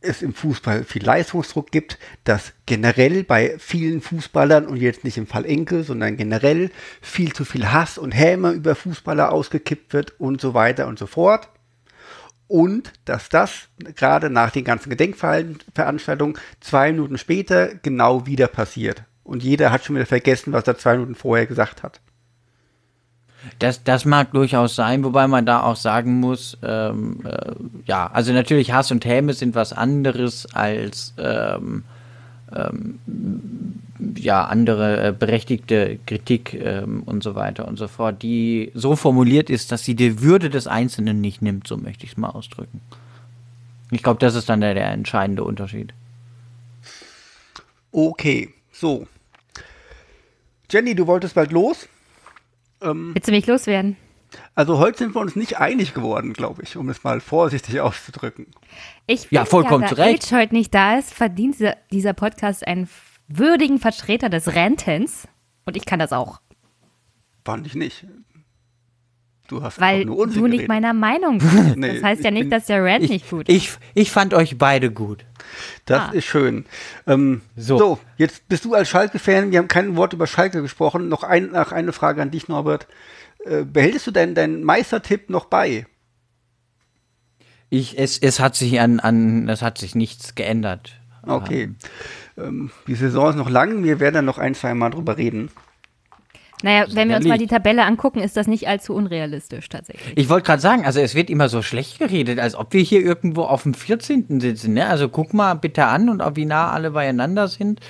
es 0.02 0.20
im 0.20 0.34
Fußball 0.34 0.84
viel 0.84 1.04
Leistungsdruck 1.04 1.70
gibt, 1.70 1.98
dass 2.24 2.52
generell 2.66 3.22
bei 3.22 3.54
vielen 3.58 4.02
Fußballern 4.02 4.66
und 4.66 4.76
jetzt 4.78 5.04
nicht 5.04 5.16
im 5.16 5.28
Fall 5.28 5.46
Enke, 5.46 5.84
sondern 5.84 6.16
generell 6.16 6.70
viel 7.00 7.32
zu 7.32 7.44
viel 7.44 7.72
Hass 7.72 7.96
und 7.96 8.12
Häme 8.12 8.50
über 8.50 8.74
Fußballer 8.74 9.32
ausgekippt 9.32 9.94
wird 9.94 10.20
und 10.20 10.40
so 10.40 10.54
weiter 10.54 10.88
und 10.88 10.98
so 10.98 11.06
fort 11.06 11.48
und 12.52 12.92
dass 13.06 13.30
das 13.30 13.68
gerade 13.96 14.28
nach 14.28 14.50
den 14.50 14.64
ganzen 14.64 14.90
Gedenkveranstaltungen 14.90 16.38
zwei 16.60 16.92
Minuten 16.92 17.16
später 17.16 17.68
genau 17.76 18.26
wieder 18.26 18.46
passiert. 18.46 19.04
Und 19.24 19.42
jeder 19.42 19.72
hat 19.72 19.84
schon 19.84 19.96
wieder 19.96 20.04
vergessen, 20.04 20.52
was 20.52 20.66
er 20.66 20.76
zwei 20.76 20.92
Minuten 20.94 21.14
vorher 21.14 21.46
gesagt 21.46 21.82
hat. 21.82 22.02
Das, 23.58 23.84
das 23.84 24.04
mag 24.04 24.32
durchaus 24.32 24.76
sein, 24.76 25.02
wobei 25.02 25.26
man 25.28 25.46
da 25.46 25.62
auch 25.62 25.76
sagen 25.76 26.20
muss, 26.20 26.58
ähm, 26.62 27.20
äh, 27.24 27.54
ja, 27.86 28.06
also 28.08 28.34
natürlich 28.34 28.70
Hass 28.70 28.90
und 28.90 29.06
Häme 29.06 29.32
sind 29.32 29.54
was 29.54 29.72
anderes 29.72 30.46
als 30.52 31.14
ähm, 31.16 31.84
ähm, 32.54 32.98
ja, 34.16 34.44
andere 34.44 35.08
äh, 35.08 35.12
berechtigte 35.12 35.98
Kritik 36.06 36.54
ähm, 36.54 37.02
und 37.04 37.22
so 37.22 37.34
weiter 37.34 37.68
und 37.68 37.78
so 37.78 37.88
fort, 37.88 38.22
die 38.22 38.70
so 38.74 38.96
formuliert 38.96 39.50
ist, 39.50 39.72
dass 39.72 39.84
sie 39.84 39.94
die 39.94 40.22
Würde 40.22 40.50
des 40.50 40.66
Einzelnen 40.66 41.20
nicht 41.20 41.42
nimmt, 41.42 41.66
so 41.66 41.76
möchte 41.76 42.04
ich 42.04 42.12
es 42.12 42.16
mal 42.16 42.30
ausdrücken. 42.30 42.80
Ich 43.90 44.02
glaube, 44.02 44.18
das 44.20 44.34
ist 44.34 44.48
dann 44.48 44.60
der, 44.60 44.74
der 44.74 44.90
entscheidende 44.90 45.44
Unterschied. 45.44 45.92
Okay, 47.92 48.48
so. 48.72 49.06
Jenny, 50.70 50.94
du 50.94 51.06
wolltest 51.06 51.34
bald 51.34 51.52
los. 51.52 51.88
Ähm, 52.80 53.10
Willst 53.14 53.28
du 53.28 53.32
mich 53.32 53.46
loswerden? 53.46 53.96
Also 54.54 54.78
heute 54.78 54.98
sind 54.98 55.14
wir 55.14 55.20
uns 55.20 55.36
nicht 55.36 55.58
einig 55.58 55.94
geworden, 55.94 56.32
glaube 56.32 56.62
ich, 56.62 56.76
um 56.76 56.88
es 56.88 57.04
mal 57.04 57.20
vorsichtig 57.20 57.80
auszudrücken. 57.80 58.46
Ich 59.06 59.24
Ja, 59.30 59.40
finde 59.44 59.50
vollkommen 59.50 59.82
da 59.82 59.88
zu 59.88 59.94
Recht. 59.96 60.24
Age 60.24 60.32
heute 60.40 60.54
nicht 60.54 60.74
da 60.74 60.98
ist, 60.98 61.12
verdient 61.14 61.56
dieser, 61.90 62.12
Podcast 62.14 62.66
einen 62.66 62.88
würdigen 63.28 63.78
Vertreter 63.78 64.28
des 64.28 64.54
Rantens. 64.54 65.26
Und 65.64 65.76
ich 65.76 65.84
kann 65.86 65.98
das 65.98 66.12
auch, 66.12 66.40
Fand 67.44 67.66
ich 67.66 67.74
nicht. 67.74 68.06
Du 69.48 69.62
hast 69.62 69.80
weil 69.80 70.04
nur 70.06 70.16
Unsinn 70.18 70.40
du 70.42 70.46
nicht 70.46 70.52
geredet. 70.60 70.68
meiner 70.68 70.92
Meinung 70.94 71.38
bist. 71.38 71.76
Nee, 71.76 71.94
das 71.94 72.02
heißt 72.02 72.24
ja 72.24 72.30
nicht, 72.30 72.42
bin- 72.42 72.50
dass 72.50 72.66
der 72.66 72.82
Rant 72.84 73.04
Ich, 73.04 73.10
nicht 73.10 73.28
gut 73.30 73.48
ist. 73.48 73.54
ich, 73.54 73.70
ich 73.94 74.10
fand 74.10 74.32
euch 74.32 74.56
beide 74.56 74.90
gut. 74.90 75.24
Das 75.84 76.08
Ah. 76.08 76.12
ist 76.12 76.24
schön. 76.24 76.64
Ähm, 77.06 77.42
so. 77.56 77.76
So. 77.78 77.98
jetzt 78.16 78.48
bist 78.48 78.64
du 78.64 78.74
als 78.74 78.88
Schalke-Fan. 78.88 79.50
Wir 79.50 79.58
haben 79.58 79.68
kein 79.68 79.96
Wort 79.96 80.12
über 80.14 80.26
Schalke 80.26 80.62
gesprochen. 80.62 81.08
Noch 81.08 81.22
ein, 81.24 81.50
nach 81.50 81.72
eine 81.72 81.92
Frage 81.92 82.22
an 82.22 82.30
dich, 82.30 82.48
Norbert. 82.48 82.86
Äh, 83.44 83.64
behältst 83.64 84.06
du 84.06 84.10
deinen 84.10 84.34
deinen 84.34 84.62
Meistertipp 84.64 85.30
noch 85.30 85.46
bei? 85.46 85.86
Ich, 87.70 87.98
es, 87.98 88.18
es 88.18 88.38
hat 88.38 88.54
sich 88.54 88.80
an, 88.80 89.00
an, 89.00 89.48
es 89.48 89.62
hat 89.62 89.78
sich 89.78 89.94
nichts 89.94 90.34
geändert. 90.34 91.00
Okay. 91.26 91.70
Ähm, 92.36 92.70
die 92.86 92.94
Saison 92.94 93.30
ist 93.30 93.36
noch 93.36 93.48
lang. 93.48 93.82
Wir 93.84 94.00
werden 94.00 94.14
dann 94.14 94.24
noch 94.24 94.38
ein, 94.38 94.54
zwei 94.54 94.74
Mal 94.74 94.90
drüber 94.90 95.16
reden. 95.16 95.50
Naja, 96.62 96.86
wenn 96.92 97.08
wir 97.08 97.16
uns 97.16 97.26
mal 97.26 97.38
die. 97.38 97.46
Tabelle 97.46 97.84
angucken, 97.84 98.20
ist 98.20 98.36
das 98.36 98.46
nicht 98.46 98.68
allzu 98.68 98.94
unrealistisch 98.94 99.68
tatsächlich. 99.68 100.12
Ich 100.16 100.28
wollte 100.28 100.46
gerade 100.46 100.62
sagen, 100.62 100.84
also 100.84 101.00
es 101.00 101.14
wird 101.14 101.28
immer 101.28 101.48
so 101.48 101.60
schlecht 101.60 101.98
geredet, 101.98 102.38
als 102.38 102.54
ob 102.54 102.72
wir 102.72 102.82
hier 102.82 103.00
irgendwo 103.00 103.42
auf 103.42 103.64
dem 103.64 103.74
14. 103.74 104.40
sitzen. 104.40 104.74
Ne? 104.74 104.86
Also 104.86 105.08
guck 105.08 105.34
mal 105.34 105.54
bitte 105.54 105.86
an 105.86 106.08
und 106.08 106.20
ob 106.20 106.36
wie 106.36 106.44
nah 106.44 106.70
alle 106.70 106.92
beieinander 106.92 107.48
sind. 107.48 107.80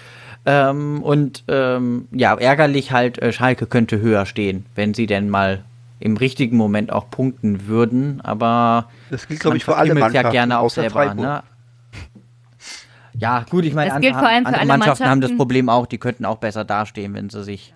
Ähm, 0.45 1.03
und 1.03 1.45
ähm, 1.49 2.09
ja, 2.11 2.35
ärgerlich 2.35 2.91
halt, 2.93 3.19
äh, 3.19 3.33
Schalke 3.33 3.67
könnte 3.67 4.01
höher 4.01 4.27
stehen, 4.27 4.67
wenn 4.75 4.93
sie 4.95 5.07
denn 5.07 5.29
mal 5.31 5.65
im 6.01 6.17
richtigen 6.17 6.57
Moment 6.57 6.91
auch 6.93 7.11
punkten 7.11 7.69
würden. 7.69 8.21
Aber 8.23 8.89
Das 9.11 9.29
gilt, 9.29 9.41
glaube 9.41 9.57
ich, 9.57 9.65
für 9.65 9.77
alle 9.77 9.95
Mannschaften, 9.95 10.27
ja 10.27 10.31
gerne 10.31 10.59
auch 10.59 10.65
außer 10.65 10.83
selber. 10.83 10.95
Freiburg. 10.95 11.17
Ne? 11.25 11.43
Ja, 13.15 13.45
gut, 13.49 13.65
ich 13.65 13.75
meine, 13.75 13.91
für 13.91 13.97
andere 14.17 14.59
alle 14.59 14.67
Mannschaften 14.67 15.05
haben 15.05 15.21
das 15.21 15.31
Mannschaften. 15.31 15.37
Problem 15.37 15.69
auch, 15.69 15.87
die 15.87 15.99
könnten 15.99 16.25
auch 16.25 16.39
besser 16.39 16.65
dastehen, 16.65 17.15
wenn 17.15 17.31
sie 17.31 17.45
sich 17.45 17.75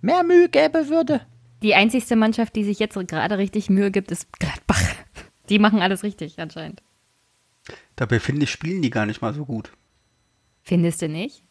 mehr 0.00 0.22
Mühe 0.22 0.48
gäbe 0.48 0.88
würde. 0.88 1.20
Die 1.62 1.74
einzigste 1.74 2.16
Mannschaft, 2.16 2.56
die 2.56 2.64
sich 2.64 2.78
jetzt 2.78 2.94
gerade 3.08 3.36
richtig 3.36 3.68
Mühe 3.68 3.90
gibt, 3.90 4.10
ist 4.10 4.32
Gladbach. 4.38 4.82
Die 5.48 5.58
machen 5.58 5.80
alles 5.82 6.02
richtig 6.02 6.38
anscheinend. 6.38 6.82
Dabei 7.96 8.20
finde 8.20 8.44
ich, 8.44 8.50
spielen 8.50 8.82
die 8.82 8.90
gar 8.90 9.06
nicht 9.06 9.22
mal 9.22 9.34
so 9.34 9.44
gut. 9.44 9.72
Findest 10.62 11.02
du 11.02 11.08
nicht? 11.08 11.42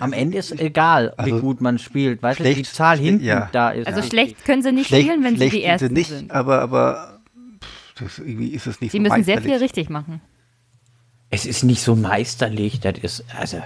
Am 0.00 0.12
Ende 0.12 0.38
ist 0.38 0.58
egal, 0.58 1.14
Also 1.16 1.36
wie 1.36 1.40
gut 1.40 1.60
man 1.60 1.78
spielt. 1.78 2.22
Weißt 2.22 2.40
du, 2.40 2.44
die 2.44 2.52
schlecht- 2.54 2.74
Zahl 2.74 2.98
hinten 2.98 3.24
ja. 3.24 3.48
da 3.52 3.70
ist. 3.70 3.86
Also 3.86 3.98
wichtig. 3.98 4.10
schlecht 4.10 4.44
können 4.44 4.62
sie 4.62 4.72
nicht 4.72 4.88
Schlecht, 4.88 5.06
spielen, 5.06 5.22
wenn 5.24 5.34
sie 5.36 5.48
schlecht 5.48 5.52
die 5.54 5.58
sind 5.60 5.66
Ersten 5.70 5.88
sie 5.88 5.94
nicht, 5.94 6.08
sind. 6.10 6.30
aber, 6.32 6.60
aber 6.60 7.20
pff, 7.62 8.02
das, 8.02 8.18
irgendwie 8.18 8.48
ist 8.48 8.66
es 8.66 8.80
nicht 8.80 8.90
Sie 8.90 8.98
so 8.98 9.02
müssen 9.02 9.22
sehr 9.22 9.36
meisterlich. 9.36 9.52
viel 9.58 9.62
richtig 9.62 9.90
machen. 9.90 10.20
Es 11.30 11.46
ist 11.46 11.62
nicht 11.62 11.80
so 11.82 11.94
meisterlich, 11.96 12.80
das 12.80 12.98
ist, 12.98 13.24
also, 13.38 13.58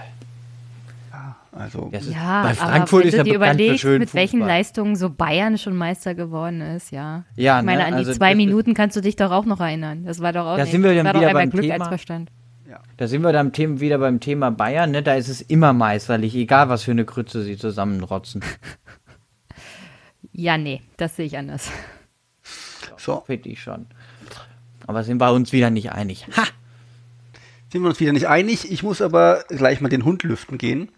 Also, 1.51 1.89
das 1.91 2.05
ist, 2.05 2.13
Ja, 2.13 2.43
bei 2.43 2.49
aber 2.49 2.55
Frankfurt 2.55 3.01
wenn 3.01 3.07
ist 3.07 3.13
du 3.13 3.17
ja 3.17 3.23
dir 3.23 3.35
überlegst, 3.35 3.83
mit 3.85 4.13
welchen 4.13 4.39
Fußball. 4.39 4.47
Leistungen 4.47 4.95
so 4.95 5.09
Bayern 5.09 5.57
schon 5.57 5.75
Meister 5.75 6.13
geworden 6.13 6.61
ist, 6.61 6.91
ja. 6.91 7.23
Ja, 7.35 7.59
ich 7.59 7.65
meine, 7.65 7.79
ne, 7.79 7.85
an 7.87 7.91
die 7.93 7.97
also 7.99 8.13
zwei 8.13 8.35
Minuten 8.35 8.75
kannst 8.75 8.95
du 8.95 9.01
dich 9.01 9.15
doch 9.15 9.31
auch 9.31 9.45
noch 9.45 9.59
erinnern. 9.59 10.05
Das 10.05 10.19
war 10.21 10.31
doch 10.31 10.45
auch 10.45 10.57
Da 10.57 10.63
nicht. 10.63 10.71
sind 10.71 10.83
wir 10.83 10.93
dann 10.93 11.05
war 11.07 11.13
doch 11.13 11.19
wieder 11.21 11.29
einmal 11.29 11.43
beim 11.43 11.49
Glück 11.49 11.63
Thema. 11.63 11.75
als 11.79 11.87
Verstand. 11.87 12.29
Da 12.97 13.07
sind 13.07 13.21
wir 13.21 13.31
dann 13.31 13.53
Thema, 13.53 13.79
wieder 13.79 13.97
beim 13.97 14.19
Thema 14.19 14.51
Bayern, 14.51 14.91
ne? 14.91 15.01
Da 15.01 15.15
ist 15.15 15.29
es 15.29 15.41
immer 15.41 15.73
meisterlich, 15.73 16.35
egal 16.35 16.69
was 16.69 16.83
für 16.83 16.91
eine 16.91 17.05
Krütze 17.05 17.43
sie 17.43 17.57
zusammenrotzen. 17.57 18.43
Ja, 20.31 20.57
nee, 20.57 20.81
das 20.95 21.17
sehe 21.17 21.25
ich 21.25 21.37
anders. 21.37 21.69
so, 22.97 23.23
Finde 23.25 23.49
ich 23.49 23.61
schon. 23.61 23.87
Aber 24.87 25.03
sind 25.03 25.19
wir 25.19 25.33
uns 25.33 25.51
wieder 25.51 25.69
nicht 25.69 25.91
einig. 25.91 26.27
Ha! 26.37 26.45
sind 27.71 27.81
wir 27.83 27.89
uns 27.89 27.99
wieder 27.99 28.13
nicht 28.13 28.27
einig. 28.27 28.71
Ich 28.71 28.83
muss 28.83 29.01
aber 29.01 29.43
gleich 29.49 29.81
mal 29.81 29.89
den 29.89 30.05
Hund 30.05 30.23
lüften 30.23 30.57
gehen. 30.57 30.89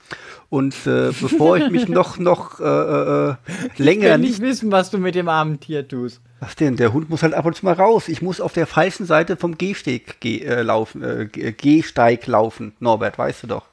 Und 0.51 0.75
äh, 0.85 1.13
bevor 1.21 1.55
ich 1.55 1.69
mich 1.69 1.87
noch, 1.87 2.17
noch 2.17 2.59
äh, 2.59 2.63
äh, 2.65 3.35
länger 3.77 4.09
will 4.09 4.17
nicht 4.17 4.31
nicht 4.31 4.41
wissen, 4.41 4.69
was 4.69 4.91
du 4.91 4.97
mit 4.97 5.15
dem 5.15 5.29
armen 5.29 5.61
Tier 5.61 5.87
tust. 5.87 6.19
Was 6.41 6.57
denn? 6.57 6.75
Der 6.75 6.91
Hund 6.91 7.09
muss 7.09 7.23
halt 7.23 7.33
ab 7.33 7.45
und 7.45 7.55
zu 7.55 7.63
mal 7.63 7.73
raus. 7.73 8.09
Ich 8.09 8.21
muss 8.21 8.41
auf 8.41 8.51
der 8.51 8.67
falschen 8.67 9.05
Seite 9.05 9.37
vom 9.37 9.57
Gehsteg 9.57 10.17
geh, 10.19 10.39
äh, 10.39 10.61
laufen, 10.61 11.01
äh, 11.03 11.25
Gehsteig 11.53 12.27
laufen. 12.27 12.73
Norbert, 12.81 13.17
weißt 13.17 13.43
du 13.43 13.47
doch. 13.47 13.63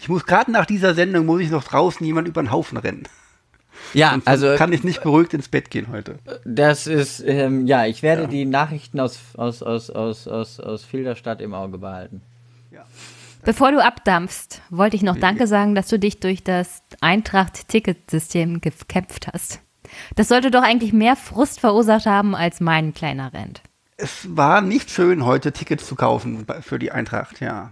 Ich 0.00 0.08
muss 0.08 0.24
gerade 0.24 0.50
nach 0.50 0.64
dieser 0.64 0.94
Sendung 0.94 1.26
muss 1.26 1.42
ich 1.42 1.50
noch 1.50 1.64
draußen 1.64 2.06
jemand 2.06 2.28
über 2.28 2.42
den 2.42 2.50
Haufen 2.50 2.78
rennen. 2.78 3.02
Ja, 3.92 4.12
Sonst 4.12 4.26
also 4.26 4.54
kann 4.56 4.72
ich 4.72 4.84
nicht 4.84 5.02
beruhigt 5.02 5.34
ins 5.34 5.48
Bett 5.48 5.70
gehen 5.70 5.88
heute. 5.92 6.18
das 6.46 6.86
ist, 6.86 7.22
ähm, 7.26 7.66
ja, 7.66 7.84
ich 7.84 8.02
werde 8.02 8.26
die 8.26 8.46
Nachrichten 8.46 9.00
aus, 9.00 9.18
aus, 9.36 9.62
aus, 9.62 9.90
aus, 9.90 10.26
aus, 10.26 10.60
aus 10.60 10.82
Filderstadt 10.82 11.42
im 11.42 11.52
Auge 11.52 11.76
behalten. 11.76 12.22
Bevor 13.46 13.70
du 13.70 13.82
abdampfst, 13.82 14.60
wollte 14.70 14.96
ich 14.96 15.04
noch 15.04 15.16
Danke 15.16 15.46
sagen, 15.46 15.76
dass 15.76 15.86
du 15.86 16.00
dich 16.00 16.18
durch 16.18 16.42
das 16.42 16.82
Eintracht-Ticketsystem 17.00 18.60
gekämpft 18.60 19.28
hast. 19.32 19.60
Das 20.16 20.26
sollte 20.26 20.50
doch 20.50 20.64
eigentlich 20.64 20.92
mehr 20.92 21.14
Frust 21.14 21.60
verursacht 21.60 22.06
haben 22.06 22.34
als 22.34 22.58
mein 22.58 22.92
kleiner 22.92 23.32
Rent. 23.32 23.62
Es 23.96 24.36
war 24.36 24.62
nicht 24.62 24.90
schön, 24.90 25.24
heute 25.24 25.52
Tickets 25.52 25.86
zu 25.86 25.94
kaufen 25.94 26.44
für 26.60 26.80
die 26.80 26.90
Eintracht, 26.90 27.40
ja. 27.40 27.70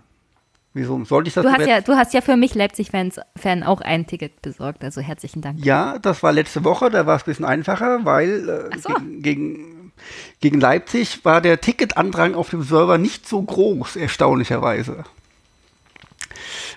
Wieso 0.75 1.05
sollte 1.05 1.27
ich 1.27 1.35
das 1.35 1.45
Du 1.45 1.51
hast 1.51 1.67
ja, 1.67 1.81
du 1.81 1.95
hast 1.95 2.15
ja 2.15 2.21
für 2.21 2.37
mich 2.37 2.55
Leipzig-Fans 2.55 3.21
Fan 3.35 3.65
auch 3.65 3.81
ein 3.81 4.07
Ticket 4.07 4.43
besorgt, 4.43 4.85
also 4.85 5.01
herzlichen 5.01 5.43
Dank. 5.43 5.65
Ja, 5.65 5.99
das 5.99 6.23
war 6.23 6.31
letzte 6.31 6.63
Woche, 6.63 6.89
da 6.89 7.05
war 7.05 7.17
es 7.17 7.23
ein 7.23 7.27
bisschen 7.27 7.45
einfacher, 7.45 8.05
weil 8.05 8.49
äh, 8.73 8.79
so. 8.79 8.95
gegen, 8.95 9.23
gegen, 9.23 9.93
gegen 10.41 10.61
Leipzig 10.61 11.25
war 11.25 11.41
der 11.41 11.61
Ticketandrang 11.61 12.37
auf 12.37 12.51
dem 12.51 12.63
Server 12.63 12.97
nicht 12.97 13.29
so 13.29 13.43
groß, 13.43 13.97
erstaunlicherweise. 13.97 15.05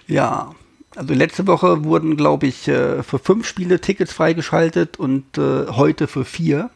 Ja, 0.07 0.55
also 0.95 1.13
letzte 1.13 1.45
Woche 1.47 1.83
wurden, 1.83 2.17
glaube 2.17 2.47
ich, 2.47 2.67
äh, 2.67 3.03
für 3.03 3.19
fünf 3.19 3.47
Spiele 3.47 3.79
Tickets 3.81 4.13
freigeschaltet 4.13 4.97
und 4.97 5.37
äh, 5.37 5.67
heute 5.67 6.07
für 6.07 6.25
vier. 6.25 6.69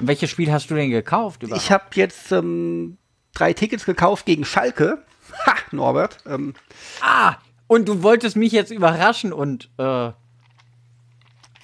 Welches 0.00 0.28
Spiel 0.30 0.52
hast 0.52 0.70
du 0.70 0.74
denn 0.74 0.90
gekauft? 0.90 1.42
Überhaupt? 1.42 1.62
Ich 1.62 1.72
habe 1.72 1.84
jetzt 1.94 2.30
ähm, 2.32 2.98
drei 3.32 3.52
Tickets 3.54 3.84
gekauft 3.86 4.26
gegen 4.26 4.44
Schalke. 4.44 4.98
Ha, 5.46 5.54
Norbert. 5.72 6.18
Ähm, 6.26 6.54
Ah, 7.02 7.36
und 7.66 7.86
du 7.86 8.02
wolltest 8.02 8.34
mich 8.34 8.50
jetzt 8.50 8.70
überraschen 8.70 9.32
und 9.34 9.68
äh, 9.76 10.10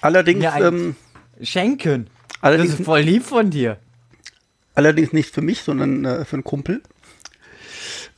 allerdings, 0.01 0.45
ähm, 0.59 0.95
schenken. 1.41 2.05
Das 2.05 2.43
allerdings, 2.43 2.73
ist 2.75 2.85
voll 2.85 2.99
lieb 3.01 3.23
von 3.23 3.49
dir. 3.49 3.77
allerdings 4.75 5.13
nicht 5.13 5.33
für 5.33 5.41
mich, 5.41 5.63
sondern 5.63 6.05
äh, 6.05 6.25
für 6.25 6.35
einen 6.35 6.43
Kumpel. 6.43 6.83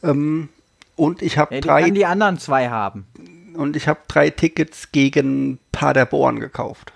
Ähm, 0.04 0.50
und 0.98 1.22
ich 1.22 1.38
habe 1.38 1.56
Ja, 1.56 1.62
drei 1.62 1.84
kann 1.84 1.94
die 1.94 2.06
anderen 2.06 2.38
zwei 2.40 2.70
haben. 2.70 3.08
und 3.56 3.76
ich 3.78 3.88
habe 3.88 4.02
drei 4.10 4.30
Tickets 4.30 4.92
gegen 4.92 5.58
Paderborn 5.72 6.40
gekauft. 6.42 6.92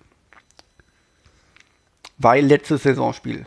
Weil 2.18 2.46
letztes 2.46 2.84
Saisonspiel. 2.84 3.46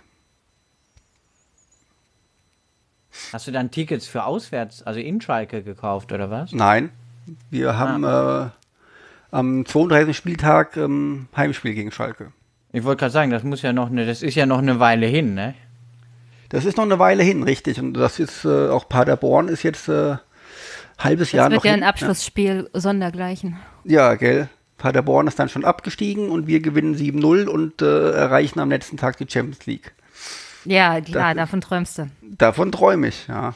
Hast 3.33 3.47
du 3.47 3.53
dann 3.53 3.71
Tickets 3.71 4.07
für 4.07 4.25
auswärts, 4.25 4.83
also 4.83 4.99
in 5.01 5.21
Schalke 5.21 5.63
gekauft 5.63 6.11
oder 6.13 6.31
was? 6.31 6.53
Nein, 6.53 6.91
wir 7.51 7.79
haben 7.79 8.05
Ah. 8.05 8.47
äh, 8.47 9.37
am 9.37 9.65
32. 9.67 10.17
Spieltag 10.17 10.77
ähm, 10.77 11.29
Heimspiel 11.37 11.75
gegen 11.75 11.91
Schalke. 11.93 12.33
Ich 12.73 12.83
wollte 12.83 13.01
gerade 13.01 13.13
sagen, 13.13 13.31
das 13.31 13.45
muss 13.45 13.63
ja 13.63 13.73
noch 13.73 13.89
eine, 13.91 14.05
das 14.07 14.23
ist 14.23 14.35
ja 14.35 14.47
noch 14.47 14.59
eine 14.59 14.81
Weile 14.81 15.07
hin, 15.07 15.35
ne? 15.35 15.55
Das 16.49 16.65
ist 16.65 16.77
noch 16.77 16.85
eine 16.85 16.99
Weile 16.99 17.23
hin, 17.23 17.43
richtig. 17.45 17.79
Und 17.81 17.95
das 17.95 18.19
ist 18.19 18.45
äh, 18.45 18.69
auch 18.69 18.89
Paderborn 18.89 19.49
ist 19.49 19.63
jetzt 19.63 19.89
äh, 19.89 20.17
halbes 20.99 21.32
Jahr 21.32 21.49
Das 21.51 21.57
noch 21.57 21.64
wird 21.64 21.70
ja 21.72 21.76
ein. 21.76 21.82
Abschlussspiel 21.82 22.70
sondergleichen. 22.72 23.57
Ja, 23.84 24.14
gell. 24.14 24.49
Paderborn 24.78 25.26
ist 25.28 25.38
dann 25.38 25.49
schon 25.49 25.64
abgestiegen 25.64 26.28
und 26.30 26.47
wir 26.47 26.61
gewinnen 26.61 26.95
7-0 26.97 27.47
und 27.47 27.80
äh, 27.80 28.11
erreichen 28.12 28.59
am 28.61 28.68
letzten 28.70 28.97
Tag 28.97 29.16
die 29.18 29.26
Champions 29.28 29.64
League. 29.66 29.92
Ja, 30.64 31.01
klar, 31.01 31.34
Das- 31.34 31.45
davon 31.45 31.61
träumst 31.61 31.99
du. 31.99 32.11
Davon 32.22 32.72
träume 32.72 33.09
ich, 33.09 33.26
ja. 33.28 33.55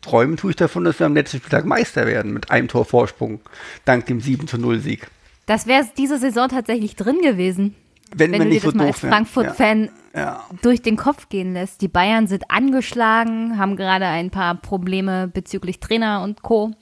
Träumen 0.00 0.36
tue 0.38 0.50
ich 0.50 0.56
davon, 0.56 0.84
dass 0.84 0.98
wir 0.98 1.06
am 1.06 1.14
letzten 1.14 1.38
Spieltag 1.38 1.66
Meister 1.66 2.06
werden 2.06 2.32
mit 2.32 2.50
einem 2.50 2.68
Tor 2.68 2.86
Vorsprung, 2.86 3.40
dank 3.84 4.06
dem 4.06 4.20
7 4.20 4.46
Sieg. 4.80 5.08
Das 5.44 5.66
wäre 5.66 5.84
diese 5.98 6.18
Saison 6.18 6.48
tatsächlich 6.48 6.96
drin 6.96 7.18
gewesen. 7.22 7.74
Wenn, 8.14 8.32
Wenn 8.32 8.40
wir 8.42 8.44
du 8.46 8.50
dir 8.52 8.60
das 8.60 8.70
so 8.72 8.76
mal 8.78 8.86
als. 8.86 8.98
Frankfurt-Fan 9.00 9.90
Ja. 10.14 10.44
durch 10.62 10.80
den 10.82 10.96
Kopf 10.96 11.28
gehen 11.28 11.52
lässt. 11.54 11.80
Die 11.82 11.88
Bayern 11.88 12.26
sind 12.26 12.50
angeschlagen, 12.50 13.58
haben 13.58 13.76
gerade 13.76 14.06
ein 14.06 14.30
paar 14.30 14.54
Probleme 14.54 15.28
bezüglich 15.28 15.80
Trainer 15.80 16.22
und 16.22 16.42
Co. 16.42 16.72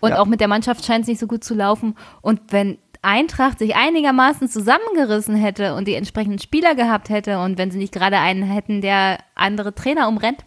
Und 0.00 0.10
Ja. 0.10 0.18
auch 0.20 0.26
mit 0.26 0.40
der 0.40 0.48
Mannschaft 0.48 0.84
scheint 0.84 1.02
es 1.02 1.08
nicht 1.08 1.20
so 1.20 1.26
gut 1.26 1.44
zu 1.44 1.54
laufen. 1.54 1.94
Und 2.20 2.40
wenn 2.50 2.78
Eintracht 3.00 3.60
sich 3.60 3.76
einigermaßen 3.76 4.48
zusammengerissen 4.48 5.36
hätte 5.36 5.74
und 5.76 5.86
die 5.86 5.94
entsprechenden 5.94 6.40
Spieler 6.40 6.74
gehabt 6.74 7.08
hätte 7.10 7.38
und 7.38 7.56
wenn 7.56 7.70
sie 7.70 7.78
nicht 7.78 7.94
gerade 7.94 8.18
einen 8.18 8.42
hätten, 8.42 8.80
der 8.80 9.18
andere 9.36 9.72
Trainer 9.74 10.08
umrennt, 10.08 10.44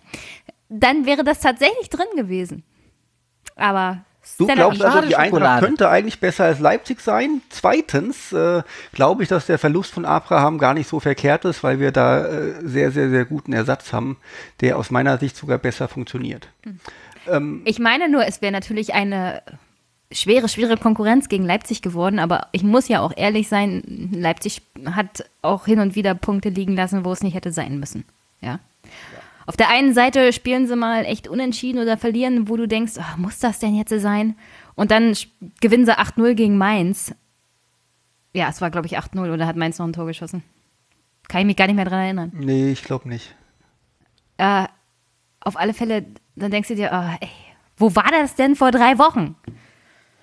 dann 0.68 1.06
wäre 1.06 1.24
das 1.24 1.40
tatsächlich 1.40 1.90
drin 1.90 2.06
gewesen. 2.18 2.64
Aber 3.56 4.04
Du 4.38 4.48
glaubst 4.48 4.84
also, 4.84 5.08
die 5.08 5.16
Eintracht 5.16 5.64
könnte 5.64 5.90
eigentlich 5.90 6.20
besser 6.20 6.46
als 6.46 6.60
Leipzig 6.60 7.02
sein. 7.02 7.42
Zweitens 7.50 8.32
äh, 8.32 8.62
glaube 8.94 9.24
ich, 9.24 9.30
dass 9.30 9.48
der 9.48 9.58
Verlust 9.58 9.94
von 9.94 10.06
Abraham 10.06 10.58
gar 10.58 10.74
nicht 10.74 10.88
so 10.88 11.00
verkehrt 11.00 11.46
ist, 11.46 11.64
weil 11.64 11.80
wir 11.80 11.92
da 11.92 12.26
äh, 12.26 12.54
sehr, 12.64 12.92
sehr, 12.92 13.10
sehr 13.10 13.26
guten 13.26 13.54
Ersatz 13.54 13.94
haben, 13.94 14.18
der 14.62 14.78
aus 14.78 14.92
meiner 14.92 15.18
Sicht 15.18 15.36
sogar 15.36 15.58
besser 15.58 15.88
funktioniert. 15.88 16.50
Ich 17.66 17.80
meine 17.80 18.10
nur, 18.10 18.26
es 18.26 18.42
wäre 18.42 18.52
natürlich 18.52 18.94
eine 18.96 19.44
schwere, 20.12 20.50
schwere 20.50 20.78
Konkurrenz 20.78 21.30
gegen 21.30 21.46
Leipzig 21.46 21.82
geworden, 21.82 22.20
aber 22.20 22.48
ich 22.52 22.64
muss 22.64 22.88
ja 22.88 23.02
auch 23.02 23.14
ehrlich 23.16 23.48
sein, 23.48 24.10
Leipzig 24.12 24.62
hat 24.86 25.26
auch 25.42 25.66
hin 25.66 25.80
und 25.80 25.96
wieder 25.96 26.16
Punkte 26.16 26.50
liegen 26.50 26.76
lassen, 26.76 27.06
wo 27.06 27.12
es 27.12 27.24
nicht 27.24 27.36
hätte 27.36 27.52
sein 27.52 27.80
müssen. 27.80 28.06
Ja. 28.42 28.60
Auf 29.52 29.58
der 29.58 29.68
einen 29.68 29.94
Seite 29.94 30.32
spielen 30.32 30.66
sie 30.66 30.78
mal 30.78 31.04
echt 31.04 31.28
unentschieden 31.28 31.82
oder 31.82 31.98
verlieren, 31.98 32.48
wo 32.48 32.56
du 32.56 32.70
denkst, 32.70 32.94
ah, 33.00 33.18
muss 33.18 33.40
das 33.40 33.60
denn 33.60 33.76
jetzt 33.76 33.90
sein? 33.90 34.38
Und 34.76 34.92
dann 34.92 35.14
gewinnen 35.60 35.86
sie 35.86 36.00
8-0 36.00 36.36
gegen 36.36 36.58
Mainz. 36.58 37.14
Ja, 38.34 38.48
es 38.48 38.62
war, 38.62 38.72
glaube 38.72 38.88
ich, 38.88 38.98
8-0 38.98 39.34
oder 39.34 39.46
hat 39.46 39.58
Mainz 39.58 39.78
noch 39.78 39.86
ein 39.86 39.92
Tor 39.92 40.06
geschossen? 40.06 40.42
Kann 41.28 41.42
ich 41.42 41.48
mich 41.48 41.58
gar 41.58 41.68
nicht 41.68 41.76
mehr 41.76 41.84
dran 41.84 42.00
erinnern. 42.00 42.32
Nee, 42.34 42.72
ich 42.72 42.82
glaube 42.86 43.10
nicht. 43.10 43.36
Äh, 44.38 44.68
auf 45.42 45.58
alle 45.58 45.74
Fälle, 45.74 46.06
dann 46.38 46.52
denkst 46.52 46.70
du 46.70 46.76
dir, 46.76 46.94
ah, 46.94 47.18
ey, 47.20 47.28
wo 47.76 47.94
war 47.94 48.10
das 48.10 48.36
denn 48.36 48.56
vor 48.56 48.72
drei 48.72 48.98
Wochen? 49.00 49.36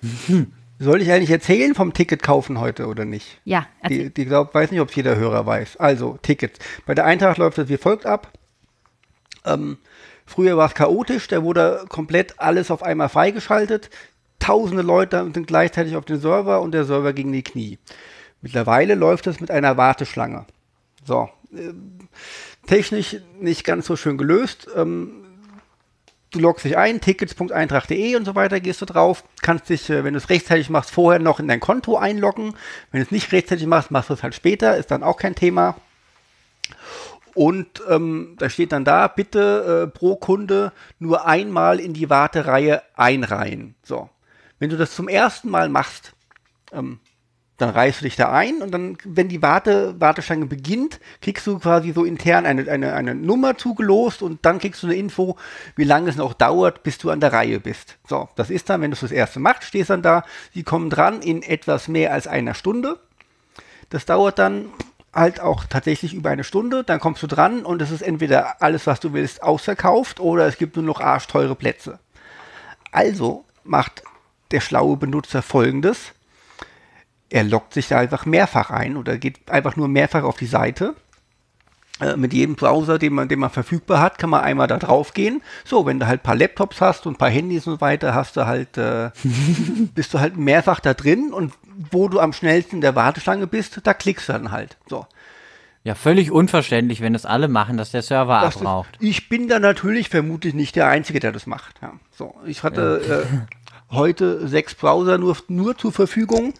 Soll 0.79 1.03
ich 1.03 1.11
eigentlich 1.11 1.29
erzählen 1.29 1.75
vom 1.75 1.93
Ticket 1.93 2.23
kaufen 2.23 2.59
heute 2.59 2.87
oder 2.87 3.05
nicht? 3.05 3.39
Ja, 3.45 3.67
erzähl. 3.81 4.05
Die, 4.05 4.13
die 4.15 4.25
glaub, 4.25 4.55
weiß 4.55 4.71
nicht, 4.71 4.81
ob 4.81 4.89
es 4.89 4.95
jeder 4.95 5.17
Hörer 5.17 5.45
weiß. 5.45 5.77
Also, 5.77 6.17
Tickets. 6.23 6.57
Bei 6.87 6.95
der 6.95 7.05
Eintracht 7.05 7.37
läuft 7.37 7.59
das 7.59 7.69
wie 7.69 7.77
folgt 7.77 8.07
ab. 8.07 8.33
Ähm, 9.45 9.77
früher 10.25 10.57
war 10.57 10.67
es 10.67 10.75
chaotisch, 10.75 11.27
da 11.27 11.43
wurde 11.43 11.85
komplett 11.89 12.39
alles 12.39 12.71
auf 12.71 12.83
einmal 12.83 13.09
freigeschaltet. 13.09 13.89
Tausende 14.39 14.83
Leute 14.83 15.29
sind 15.33 15.47
gleichzeitig 15.47 15.95
auf 15.95 16.05
den 16.05 16.19
Server 16.19 16.61
und 16.61 16.71
der 16.71 16.85
Server 16.85 17.13
gegen 17.13 17.31
die 17.31 17.43
Knie. 17.43 17.77
Mittlerweile 18.41 18.95
läuft 18.95 19.27
es 19.27 19.39
mit 19.39 19.51
einer 19.51 19.77
Warteschlange. 19.77 20.45
So. 21.05 21.29
ähm, 21.53 21.99
technisch 22.67 23.17
nicht 23.39 23.63
ganz 23.63 23.87
so 23.87 23.95
schön 23.95 24.17
gelöst. 24.17 24.67
Ähm, 24.75 25.25
du 26.31 26.39
loggst 26.39 26.65
dich 26.65 26.77
ein, 26.77 27.01
tickets.eintracht.de 27.01 28.15
und 28.15 28.25
so 28.25 28.35
weiter, 28.35 28.59
gehst 28.59 28.81
du 28.81 28.85
drauf, 28.85 29.23
kannst 29.41 29.69
dich, 29.69 29.89
äh, 29.89 30.03
wenn 30.03 30.13
du 30.13 30.19
es 30.19 30.29
rechtzeitig 30.29 30.69
machst, 30.69 30.91
vorher 30.91 31.19
noch 31.19 31.39
in 31.39 31.47
dein 31.47 31.59
Konto 31.59 31.97
einloggen. 31.97 32.53
Wenn 32.91 33.01
du 33.01 33.05
es 33.05 33.11
nicht 33.11 33.31
rechtzeitig 33.31 33.65
machst, 33.65 33.91
machst 33.91 34.09
du 34.09 34.13
es 34.13 34.23
halt 34.23 34.35
später, 34.35 34.77
ist 34.77 34.91
dann 34.91 35.03
auch 35.03 35.17
kein 35.17 35.35
Thema. 35.35 35.75
Und 37.33 37.81
ähm, 37.87 38.35
da 38.37 38.49
steht 38.49 38.71
dann 38.71 38.85
da, 38.85 39.07
bitte 39.07 39.87
äh, 39.87 39.97
pro 39.97 40.15
Kunde 40.15 40.71
nur 40.99 41.25
einmal 41.25 41.79
in 41.79 41.93
die 41.93 42.09
Wartereihe 42.09 42.81
einreihen. 42.95 43.75
So. 43.83 44.09
Wenn 44.59 44.69
du 44.69 44.77
das 44.77 44.95
zum 44.95 45.07
ersten 45.07 45.49
Mal 45.49 45.69
machst, 45.69 46.13
ähm, 46.71 46.99
dann 47.59 47.69
reißt 47.71 47.99
du 47.99 48.05
dich 48.05 48.15
da 48.15 48.31
ein 48.31 48.61
und 48.61 48.71
dann, 48.71 48.97
wenn 49.03 49.27
die 49.27 49.41
Warte, 49.41 49.99
Warteschlange 49.99 50.45
beginnt, 50.45 50.99
kriegst 51.21 51.45
du 51.45 51.59
quasi 51.59 51.91
so 51.91 52.05
intern 52.05 52.45
eine, 52.45 52.71
eine, 52.71 52.93
eine 52.93 53.13
Nummer 53.13 53.57
zugelost 53.57 54.21
und 54.21 54.45
dann 54.45 54.59
kriegst 54.59 54.81
du 54.81 54.87
eine 54.87 54.95
Info, 54.95 55.35
wie 55.75 55.83
lange 55.83 56.09
es 56.09 56.15
noch 56.15 56.33
dauert, 56.33 56.83
bis 56.83 56.97
du 56.97 57.09
an 57.09 57.19
der 57.19 57.33
Reihe 57.33 57.59
bist. 57.59 57.97
So, 58.07 58.29
das 58.37 58.49
ist 58.49 58.69
dann, 58.69 58.81
wenn 58.81 58.91
du 58.91 58.95
es 58.95 59.01
das 59.01 59.11
erste 59.11 59.41
machst, 59.41 59.65
stehst 59.65 59.89
dann 59.89 60.01
da, 60.01 60.23
sie 60.53 60.63
kommen 60.63 60.89
dran 60.89 61.21
in 61.21 61.43
etwas 61.43 61.89
mehr 61.89 62.13
als 62.13 62.27
einer 62.27 62.53
Stunde. 62.53 62.97
Das 63.89 64.05
dauert 64.05 64.39
dann 64.39 64.67
halt 65.13 65.39
auch 65.39 65.65
tatsächlich 65.65 66.13
über 66.13 66.29
eine 66.29 66.43
Stunde, 66.43 66.83
dann 66.83 66.99
kommst 66.99 67.23
du 67.23 67.27
dran 67.27 67.65
und 67.65 67.81
es 67.81 67.91
ist 67.91 68.01
entweder 68.01 68.61
alles, 68.61 68.87
was 68.87 68.99
du 68.99 69.13
willst, 69.13 69.41
ausverkauft 69.41 70.19
oder 70.19 70.45
es 70.47 70.57
gibt 70.57 70.75
nur 70.75 70.85
noch 70.85 70.99
arschteure 71.01 71.55
Plätze. 71.55 71.99
Also 72.91 73.45
macht 73.63 74.03
der 74.51 74.61
schlaue 74.61 74.97
Benutzer 74.97 75.41
folgendes. 75.41 76.13
Er 77.29 77.43
loggt 77.43 77.73
sich 77.73 77.87
da 77.87 77.99
einfach 77.99 78.25
mehrfach 78.25 78.71
ein 78.71 78.97
oder 78.97 79.17
geht 79.17 79.49
einfach 79.49 79.75
nur 79.75 79.87
mehrfach 79.87 80.23
auf 80.23 80.37
die 80.37 80.47
Seite. 80.47 80.95
Äh, 81.99 82.15
mit 82.15 82.33
jedem 82.33 82.55
Browser, 82.55 82.97
den 82.97 83.13
man, 83.13 83.27
den 83.27 83.39
man 83.39 83.49
verfügbar 83.49 83.99
hat, 84.01 84.17
kann 84.17 84.29
man 84.29 84.41
einmal 84.41 84.67
da 84.67 84.77
drauf 84.77 85.13
gehen. 85.13 85.41
So, 85.65 85.85
wenn 85.85 85.99
du 85.99 86.07
halt 86.07 86.21
ein 86.21 86.23
paar 86.23 86.35
Laptops 86.35 86.79
hast 86.79 87.05
und 87.05 87.13
ein 87.13 87.17
paar 87.17 87.29
Handys 87.29 87.67
und 87.67 87.73
so 87.73 87.81
weiter, 87.81 88.13
hast 88.13 88.37
du 88.37 88.45
halt, 88.45 88.77
äh, 88.77 89.11
bist 89.95 90.13
du 90.13 90.19
halt 90.19 90.37
mehrfach 90.37 90.79
da 90.79 90.93
drin 90.93 91.33
und 91.33 91.53
wo 91.91 92.07
du 92.07 92.19
am 92.19 92.31
schnellsten 92.31 92.75
in 92.77 92.81
der 92.81 92.95
Warteschlange 92.95 93.47
bist, 93.47 93.81
da 93.83 93.93
klickst 93.93 94.29
du 94.29 94.33
dann 94.33 94.51
halt. 94.51 94.77
So. 94.87 95.05
Ja, 95.83 95.95
völlig 95.95 96.31
unverständlich, 96.31 97.01
wenn 97.01 97.13
das 97.13 97.25
alle 97.25 97.47
machen, 97.47 97.75
dass 97.77 97.91
der 97.91 98.01
Server 98.01 98.41
Das 98.41 98.55
ist, 98.55 98.61
abbraucht. 98.61 98.97
ich 98.99 99.27
bin 99.29 99.47
da 99.47 99.59
natürlich 99.59 100.09
vermutlich 100.09 100.53
nicht 100.53 100.75
der 100.77 100.87
Einzige, 100.87 101.19
der 101.19 101.31
das 101.33 101.47
macht. 101.47 101.75
Ja. 101.81 101.93
So, 102.11 102.35
ich 102.45 102.63
hatte 102.63 103.25
äh, 103.91 103.93
heute 103.93 104.47
sechs 104.47 104.73
Browser 104.75 105.17
nur, 105.17 105.35
nur 105.47 105.77
zur 105.77 105.91
Verfügung, 105.91 106.53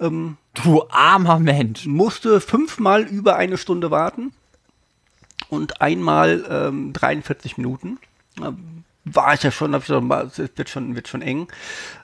Du 0.00 0.84
armer 0.90 1.40
Mensch. 1.40 1.86
musste 1.86 2.40
fünfmal 2.40 3.02
über 3.02 3.34
eine 3.34 3.58
Stunde 3.58 3.90
warten 3.90 4.32
und 5.48 5.80
einmal 5.80 6.44
ähm, 6.50 6.92
43 6.92 7.56
Minuten. 7.56 7.98
Ähm, 8.40 8.84
war 9.04 9.34
ich 9.34 9.42
ja 9.42 9.50
schon, 9.50 9.74
hab 9.74 9.82
ich 9.82 9.88
gesagt, 9.88 10.38
es 10.38 10.50
wird 10.56 10.68
schon, 10.68 10.94
wird 10.94 11.08
schon 11.08 11.22
eng. 11.22 11.48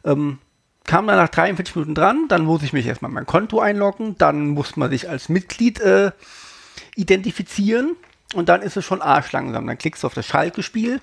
Ähm, 0.04 0.38
kam 0.84 1.06
dann 1.06 1.16
nach 1.16 1.28
43 1.28 1.76
Minuten 1.76 1.94
dran, 1.94 2.28
dann 2.28 2.44
muss 2.44 2.62
ich 2.62 2.72
mich 2.72 2.86
erstmal 2.86 3.10
mein 3.10 3.26
Konto 3.26 3.60
einloggen, 3.60 4.16
dann 4.18 4.48
muss 4.48 4.76
man 4.76 4.90
sich 4.90 5.08
als 5.08 5.28
Mitglied 5.28 5.80
äh, 5.80 6.12
identifizieren 6.94 7.96
und 8.34 8.48
dann 8.48 8.62
ist 8.62 8.76
es 8.76 8.84
schon 8.84 9.02
arschlangsam. 9.02 9.66
Dann 9.66 9.78
klickst 9.78 10.02
du 10.02 10.06
auf 10.06 10.14
das 10.14 10.26
Schalke-Spiel, 10.26 11.00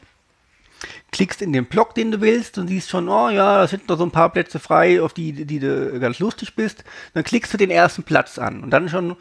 klickst 1.11 1.41
in 1.41 1.51
den 1.51 1.65
Block, 1.65 1.95
den 1.95 2.11
du 2.11 2.21
willst 2.21 2.57
und 2.57 2.67
siehst 2.67 2.89
schon, 2.89 3.09
oh 3.09 3.29
ja, 3.29 3.57
da 3.57 3.67
sind 3.67 3.89
noch 3.89 3.97
so 3.97 4.03
ein 4.03 4.11
paar 4.11 4.29
Plätze 4.29 4.59
frei, 4.59 5.01
auf 5.01 5.13
die, 5.13 5.45
die 5.45 5.59
du 5.59 5.99
ganz 5.99 6.19
lustig 6.19 6.55
bist. 6.55 6.83
Dann 7.13 7.23
klickst 7.23 7.53
du 7.53 7.57
den 7.57 7.71
ersten 7.71 8.03
Platz 8.03 8.37
an 8.37 8.63
und 8.63 8.69
dann 8.69 8.87
schon 8.87 9.15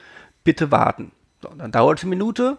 bitte 0.45 0.71
warten. 0.71 1.12
So, 1.43 1.49
dann 1.57 1.73
dauert 1.73 1.99
es 1.99 2.05
eine 2.05 2.11
Minute. 2.11 2.59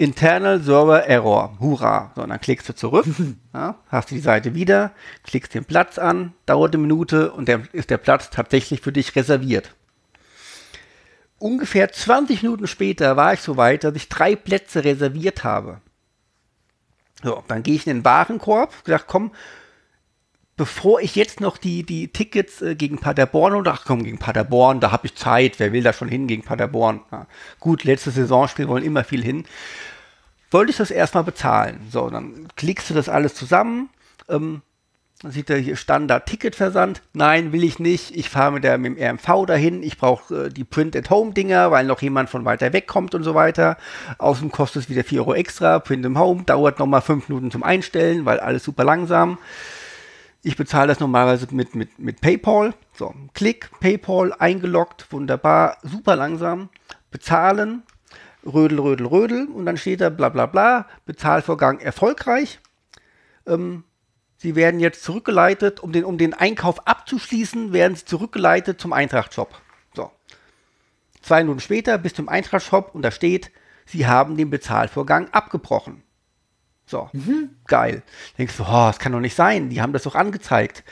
Internal 0.00 0.62
Server 0.62 1.06
Error. 1.06 1.58
Hurra. 1.60 2.12
So, 2.16 2.24
dann 2.24 2.40
klickst 2.40 2.66
du 2.70 2.74
zurück, 2.74 3.04
ja, 3.52 3.74
hast 3.88 4.10
die 4.10 4.18
Seite 4.18 4.54
wieder, 4.54 4.92
klickst 5.24 5.52
den 5.52 5.66
Platz 5.66 5.98
an, 5.98 6.32
dauert 6.46 6.72
eine 6.74 6.80
Minute 6.80 7.32
und 7.32 7.50
dann 7.50 7.68
ist 7.72 7.90
der 7.90 7.98
Platz 7.98 8.30
tatsächlich 8.30 8.80
für 8.80 8.92
dich 8.92 9.14
reserviert. 9.14 9.74
Ungefähr 11.38 11.92
20 11.92 12.42
Minuten 12.42 12.66
später 12.66 13.18
war 13.18 13.34
ich 13.34 13.40
so 13.40 13.58
weit, 13.58 13.84
dass 13.84 13.94
ich 13.94 14.08
drei 14.08 14.36
Plätze 14.36 14.84
reserviert 14.84 15.44
habe. 15.44 15.82
So, 17.22 17.44
dann 17.48 17.62
gehe 17.62 17.74
ich 17.74 17.86
in 17.86 17.98
den 17.98 18.04
Warenkorb, 18.04 18.84
gesagt, 18.84 19.04
komm, 19.06 19.32
bevor 20.60 21.00
ich 21.00 21.16
jetzt 21.16 21.40
noch 21.40 21.56
die, 21.56 21.84
die 21.84 22.08
Tickets 22.08 22.60
äh, 22.60 22.74
gegen 22.74 22.98
Paderborn 22.98 23.54
und 23.54 23.66
ach 23.66 23.86
komm, 23.86 24.04
gegen 24.04 24.18
Paderborn, 24.18 24.78
da 24.78 24.92
habe 24.92 25.06
ich 25.06 25.14
Zeit, 25.14 25.58
wer 25.58 25.72
will 25.72 25.82
da 25.82 25.94
schon 25.94 26.10
hin 26.10 26.26
gegen 26.26 26.42
Paderborn? 26.42 27.00
Ja, 27.10 27.26
gut, 27.60 27.84
letztes 27.84 28.16
Saisonspiel 28.16 28.68
wollen 28.68 28.84
immer 28.84 29.02
viel 29.02 29.24
hin. 29.24 29.46
Wollte 30.50 30.70
ich 30.70 30.76
das 30.76 30.90
erstmal 30.90 31.24
bezahlen. 31.24 31.80
So, 31.90 32.10
dann 32.10 32.48
klickst 32.56 32.90
du 32.90 32.94
das 32.94 33.08
alles 33.08 33.34
zusammen. 33.34 33.88
Ähm, 34.28 34.60
dann 35.22 35.32
sieht 35.32 35.48
er 35.48 35.56
hier 35.56 35.76
Standard-Ticketversand. 35.76 37.00
Nein, 37.14 37.52
will 37.52 37.64
ich 37.64 37.78
nicht. 37.78 38.14
Ich 38.14 38.28
fahre 38.28 38.52
mit, 38.52 38.64
mit 38.64 38.98
dem 38.98 39.02
RMV 39.02 39.46
dahin. 39.46 39.82
Ich 39.82 39.96
brauche 39.96 40.44
äh, 40.44 40.48
die 40.50 40.64
Print-at-Home-Dinger, 40.64 41.70
weil 41.70 41.86
noch 41.86 42.02
jemand 42.02 42.28
von 42.28 42.44
weiter 42.44 42.74
weg 42.74 42.86
kommt 42.86 43.14
und 43.14 43.22
so 43.22 43.34
weiter. 43.34 43.78
Außerdem 44.18 44.52
kostet 44.52 44.82
es 44.82 44.90
wieder 44.90 45.04
4 45.04 45.20
Euro 45.20 45.32
extra. 45.32 45.78
Print-at-Home 45.78 46.42
dauert 46.42 46.78
nochmal 46.78 47.00
5 47.00 47.30
Minuten 47.30 47.50
zum 47.50 47.62
Einstellen, 47.62 48.26
weil 48.26 48.40
alles 48.40 48.62
super 48.62 48.84
langsam. 48.84 49.38
Ich 50.42 50.56
bezahle 50.56 50.88
das 50.88 51.00
normalerweise 51.00 51.46
mit, 51.54 51.74
mit, 51.74 51.98
mit 51.98 52.20
PayPal. 52.20 52.74
So, 52.94 53.14
Klick, 53.34 53.70
PayPal, 53.80 54.32
eingeloggt, 54.32 55.12
wunderbar, 55.12 55.76
super 55.82 56.16
langsam. 56.16 56.70
Bezahlen, 57.10 57.82
Rödel, 58.46 58.78
Rödel, 58.80 59.06
Rödel 59.06 59.46
und 59.48 59.66
dann 59.66 59.76
steht 59.76 60.00
da 60.00 60.08
bla 60.08 60.30
bla 60.30 60.46
bla, 60.46 60.86
Bezahlvorgang 61.04 61.80
erfolgreich. 61.80 62.60
Ähm, 63.46 63.84
Sie 64.38 64.54
werden 64.54 64.80
jetzt 64.80 65.02
zurückgeleitet, 65.02 65.80
um 65.80 65.92
den, 65.92 66.04
um 66.04 66.16
den 66.16 66.32
Einkauf 66.32 66.86
abzuschließen, 66.86 67.74
werden 67.74 67.94
Sie 67.94 68.06
zurückgeleitet 68.06 68.80
zum 68.80 68.94
Eintracht-Shop. 68.94 69.60
So. 69.94 70.10
Zwei 71.20 71.42
Minuten 71.42 71.60
später 71.60 71.98
bis 71.98 72.14
zum 72.14 72.30
Eintracht-Shop 72.30 72.94
und 72.94 73.02
da 73.02 73.10
steht, 73.10 73.50
Sie 73.84 74.06
haben 74.06 74.38
den 74.38 74.48
Bezahlvorgang 74.48 75.28
abgebrochen. 75.32 76.02
So, 76.90 77.08
geil. 77.68 78.02
Denkst 78.36 78.56
du, 78.56 78.64
oh, 78.64 78.88
das 78.88 78.98
kann 78.98 79.12
doch 79.12 79.20
nicht 79.20 79.36
sein, 79.36 79.70
die 79.70 79.80
haben 79.80 79.92
das 79.92 80.02
doch 80.02 80.16
angezeigt. 80.16 80.82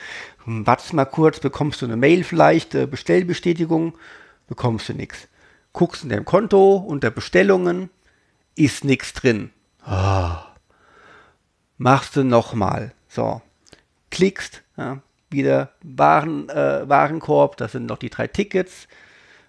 Hm, 0.45 0.65
wartest 0.65 0.93
mal 0.93 1.05
kurz, 1.05 1.41
bekommst 1.41 1.83
du 1.83 1.87
eine 1.87 1.97
Mail 1.97 2.23
vielleicht, 2.23 2.77
äh, 2.77 2.87
Bestellbestätigung, 2.87 3.99
bekommst 4.47 4.89
du 4.89 4.95
nichts. 4.95 5.27
Guckst 5.73 6.05
in 6.05 6.11
deinem 6.11 6.25
Konto, 6.25 6.77
unter 6.77 7.11
Bestellungen, 7.11 7.91
ist 8.55 8.85
nichts 8.85 9.13
drin. 9.13 9.51
Ah. 9.85 10.45
Machst 11.79 12.15
du 12.15 12.23
nochmal. 12.23 12.93
So, 13.09 13.43
klickst, 14.11 14.63
ja, 14.77 15.01
wieder 15.31 15.73
Waren, 15.83 16.49
äh, 16.49 16.89
Warenkorb, 16.89 17.57
das 17.57 17.73
sind 17.73 17.87
noch 17.87 17.99
die 17.99 18.11
drei 18.11 18.29
Tickets, 18.29 18.87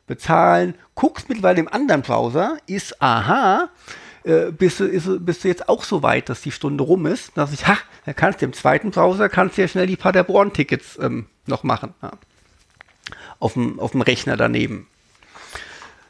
bezahlen, 0.07 0.73
guckst 0.95 1.29
mittlerweile 1.29 1.59
im 1.59 1.67
anderen 1.67 2.01
Browser, 2.01 2.57
ist, 2.65 2.99
aha, 3.03 3.69
äh, 4.23 4.51
bist, 4.51 4.79
du, 4.79 4.85
ist, 4.85 5.07
bist 5.25 5.43
du 5.43 5.47
jetzt 5.47 5.69
auch 5.69 5.83
so 5.83 6.03
weit, 6.03 6.29
dass 6.29 6.41
die 6.41 6.51
Stunde 6.51 6.83
rum 6.83 7.05
ist. 7.05 7.37
Dass 7.37 7.53
ich, 7.53 7.67
ha, 7.67 7.77
da 8.05 8.13
kannst 8.13 8.41
du 8.41 8.45
im 8.45 8.53
zweiten 8.53 8.91
Browser 8.91 9.29
kannst 9.29 9.57
du 9.57 9.61
ja 9.61 9.67
schnell 9.67 9.87
die 9.87 9.95
Paderborn-Tickets 9.95 10.99
ähm, 11.01 11.27
noch 11.45 11.63
machen. 11.63 11.93
Ja. 12.01 12.11
Auf, 13.39 13.53
dem, 13.53 13.79
auf 13.79 13.91
dem 13.91 14.01
Rechner 14.01 14.37
daneben. 14.37 14.87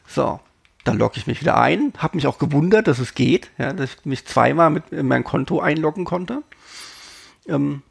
So, 0.06 0.40
dann 0.84 0.98
logge 0.98 1.18
ich 1.18 1.26
mich 1.26 1.40
wieder 1.40 1.58
ein. 1.58 1.92
Habe 1.98 2.16
mich 2.16 2.26
auch 2.26 2.38
gewundert, 2.38 2.88
dass 2.88 2.98
es 2.98 3.14
geht, 3.14 3.50
ja, 3.58 3.72
dass 3.72 3.94
ich 3.94 4.04
mich 4.04 4.26
zweimal 4.26 4.70
mit 4.70 4.90
in 4.90 5.06
mein 5.06 5.24
Konto 5.24 5.60
einloggen 5.60 6.04
konnte. 6.04 6.42
Ähm, 7.46 7.82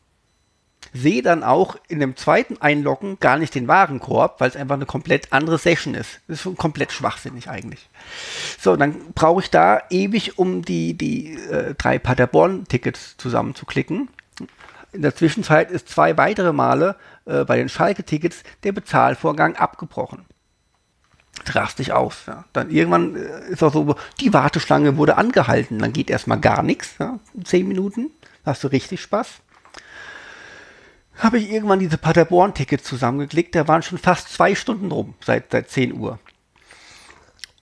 sehe 0.94 1.22
dann 1.22 1.44
auch 1.44 1.76
in 1.88 2.00
dem 2.00 2.16
zweiten 2.16 2.58
Einloggen 2.62 3.20
gar 3.20 3.38
nicht 3.38 3.56
den 3.56 3.68
Warenkorb, 3.68 4.40
weil 4.40 4.50
es 4.50 4.56
einfach 4.56 4.76
eine 4.76 4.86
komplett 4.86 5.32
andere 5.32 5.58
Session 5.58 5.94
ist. 5.94 6.20
Das 6.28 6.46
ist 6.46 6.58
komplett 6.58 6.92
schwachsinnig 6.92 7.50
eigentlich. 7.50 7.90
So, 8.60 8.76
dann 8.76 9.14
brauche 9.14 9.42
ich 9.42 9.50
da 9.50 9.82
ewig, 9.90 10.38
um 10.38 10.64
die, 10.64 10.96
die 10.96 11.34
äh, 11.36 11.76
drei 11.76 12.00
Paderborn-Tickets 12.00 13.18
zusammenzuklicken. 13.18 14.10
In 14.92 15.02
der 15.04 15.16
Zwischenzeit 15.16 15.70
ist 15.70 15.90
zwei 15.90 16.18
weitere 16.18 16.52
Male 16.52 16.96
äh, 17.26 17.44
bei 17.44 17.58
den 17.58 17.70
Schalke-Tickets 17.70 18.44
der 18.64 18.72
Bezahlvorgang 18.72 19.56
abgebrochen. 19.56 20.26
Drastisch 21.46 21.92
aus. 21.92 22.24
Ja. 22.26 22.46
Dann 22.54 22.72
irgendwann 22.72 23.16
äh, 23.16 23.50
ist 23.50 23.62
auch 23.64 23.72
so, 23.72 23.96
die 24.20 24.34
Warteschlange 24.34 24.98
wurde 24.98 25.18
angehalten. 25.18 25.80
Dann 25.80 25.94
geht 25.94 26.10
erstmal 26.10 26.40
gar 26.40 26.64
nichts. 26.64 26.96
Ja. 27.00 27.20
Zehn 27.44 27.68
Minuten. 27.68 28.10
Hast 28.44 28.64
du 28.64 28.68
richtig 28.68 29.02
Spaß 29.02 29.42
habe 31.20 31.38
ich 31.38 31.52
irgendwann 31.52 31.80
diese 31.80 31.98
Paderborn-Tickets 31.98 32.84
zusammengeklickt. 32.84 33.56
Da 33.56 33.68
waren 33.68 33.84
schon 33.84 33.98
fast 33.98 34.34
zwei 34.34 34.56
Stunden 34.56 34.92
rum, 34.92 35.14
seit, 35.24 35.52
seit 35.52 35.70
10 35.70 35.94
Uhr. 35.94 36.20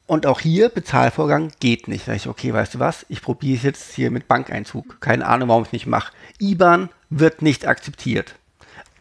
Und 0.05 0.25
auch 0.25 0.39
hier, 0.39 0.69
Bezahlvorgang 0.69 1.51
geht 1.59 1.89
nicht. 1.89 2.07
Da 2.07 2.13
ich, 2.13 2.27
okay, 2.27 2.53
weißt 2.53 2.75
du 2.75 2.79
was? 2.79 3.05
Ich 3.09 3.21
probiere 3.21 3.57
es 3.57 3.63
jetzt 3.63 3.93
hier 3.93 4.09
mit 4.09 4.27
Bankeinzug. 4.27 5.01
Keine 5.01 5.25
Ahnung, 5.27 5.49
warum 5.49 5.63
ich 5.63 5.69
es 5.69 5.73
nicht 5.73 5.87
mache. 5.87 6.13
IBAN 6.39 6.89
wird 7.09 7.41
nicht 7.41 7.67
akzeptiert. 7.67 8.35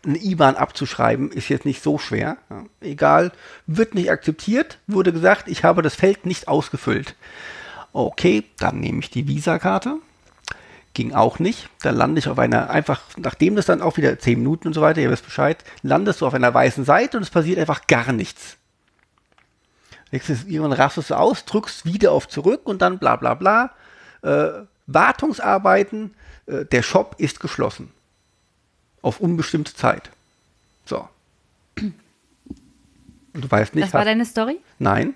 Ein 0.05 0.17
IBAN 0.17 0.57
abzuschreiben 0.57 1.31
ist 1.31 1.49
jetzt 1.49 1.65
nicht 1.65 1.83
so 1.83 1.99
schwer. 1.99 2.39
Ja, 2.51 2.65
egal, 2.81 3.33
wird 3.67 3.95
nicht 3.95 4.11
akzeptiert. 4.11 4.79
Wurde 4.89 5.13
gesagt, 5.13 5.49
ich 5.49 5.63
habe 5.63 5.83
das 5.83 5.95
Feld 5.95 6.27
nicht 6.27 6.49
ausgefüllt. 6.49 7.15
Okay, 7.93 8.45
dann 8.59 8.81
nehme 8.81 8.99
ich 8.99 9.11
die 9.11 9.29
Visa-Karte 9.29 9.99
ging 10.97 11.13
auch 11.13 11.39
nicht. 11.39 11.69
Da 11.83 11.91
lande 11.91 12.19
ich 12.19 12.27
auf 12.27 12.39
einer, 12.39 12.71
einfach, 12.71 13.03
nachdem 13.19 13.55
das 13.55 13.67
dann 13.67 13.83
auch 13.83 13.99
wieder 13.99 14.19
10 14.19 14.39
Minuten 14.39 14.69
und 14.69 14.75
so 14.75 14.81
weiter, 14.81 15.03
ihr 15.03 15.11
wisst 15.11 15.27
Bescheid, 15.27 15.63
landest 15.83 16.23
du 16.23 16.27
auf 16.27 16.33
einer 16.33 16.53
weißen 16.53 16.87
Seite 16.87 17.19
und 17.19 17.23
es 17.23 17.29
passiert 17.29 17.59
einfach 17.59 17.87
gar 17.87 18.13
nichts. 18.13 18.57
Irgendwann 20.11 20.73
rastest 20.73 21.11
du 21.11 21.15
aus, 21.15 21.45
drückst 21.45 21.85
wieder 21.85 22.13
auf 22.13 22.29
zurück 22.29 22.63
und 22.65 22.81
dann 22.81 22.99
bla 22.99 23.17
bla 23.17 23.35
bla. 23.35 23.73
Äh, 24.23 24.65
Wartungsarbeiten, 24.87 26.15
äh, 26.47 26.65
der 26.65 26.83
Shop 26.83 27.17
ist 27.19 27.41
geschlossen. 27.41 27.93
Auf 29.03 29.21
unbestimmte 29.21 29.75
Zeit. 29.75 30.11
So. 30.87 31.07
Und 31.77 33.45
du 33.45 33.51
weißt 33.51 33.75
nicht. 33.75 33.89
Das 33.89 33.93
war 33.93 34.07
deine 34.07 34.25
Story? 34.25 34.59
Nein. 34.79 35.15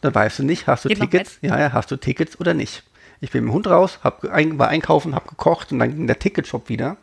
Dann 0.00 0.14
weißt 0.14 0.38
du 0.38 0.44
nicht, 0.44 0.66
hast 0.66 0.86
du 0.86 0.88
Geht 0.88 1.00
Tickets? 1.00 1.38
Ja, 1.42 1.58
ja, 1.58 1.72
hast 1.72 1.90
du 1.90 1.96
Tickets 1.96 2.40
oder 2.40 2.54
nicht. 2.54 2.82
Ich 3.20 3.30
bin 3.30 3.44
mit 3.44 3.50
dem 3.50 3.54
Hund 3.54 3.66
raus, 3.66 4.00
hab 4.02 4.24
ein, 4.24 4.58
war 4.58 4.68
einkaufen, 4.68 5.14
hab 5.14 5.28
gekocht 5.28 5.72
und 5.72 5.78
dann 5.80 5.94
ging 5.94 6.06
der 6.06 6.18
Ticketshop 6.18 6.68
wieder. 6.68 6.96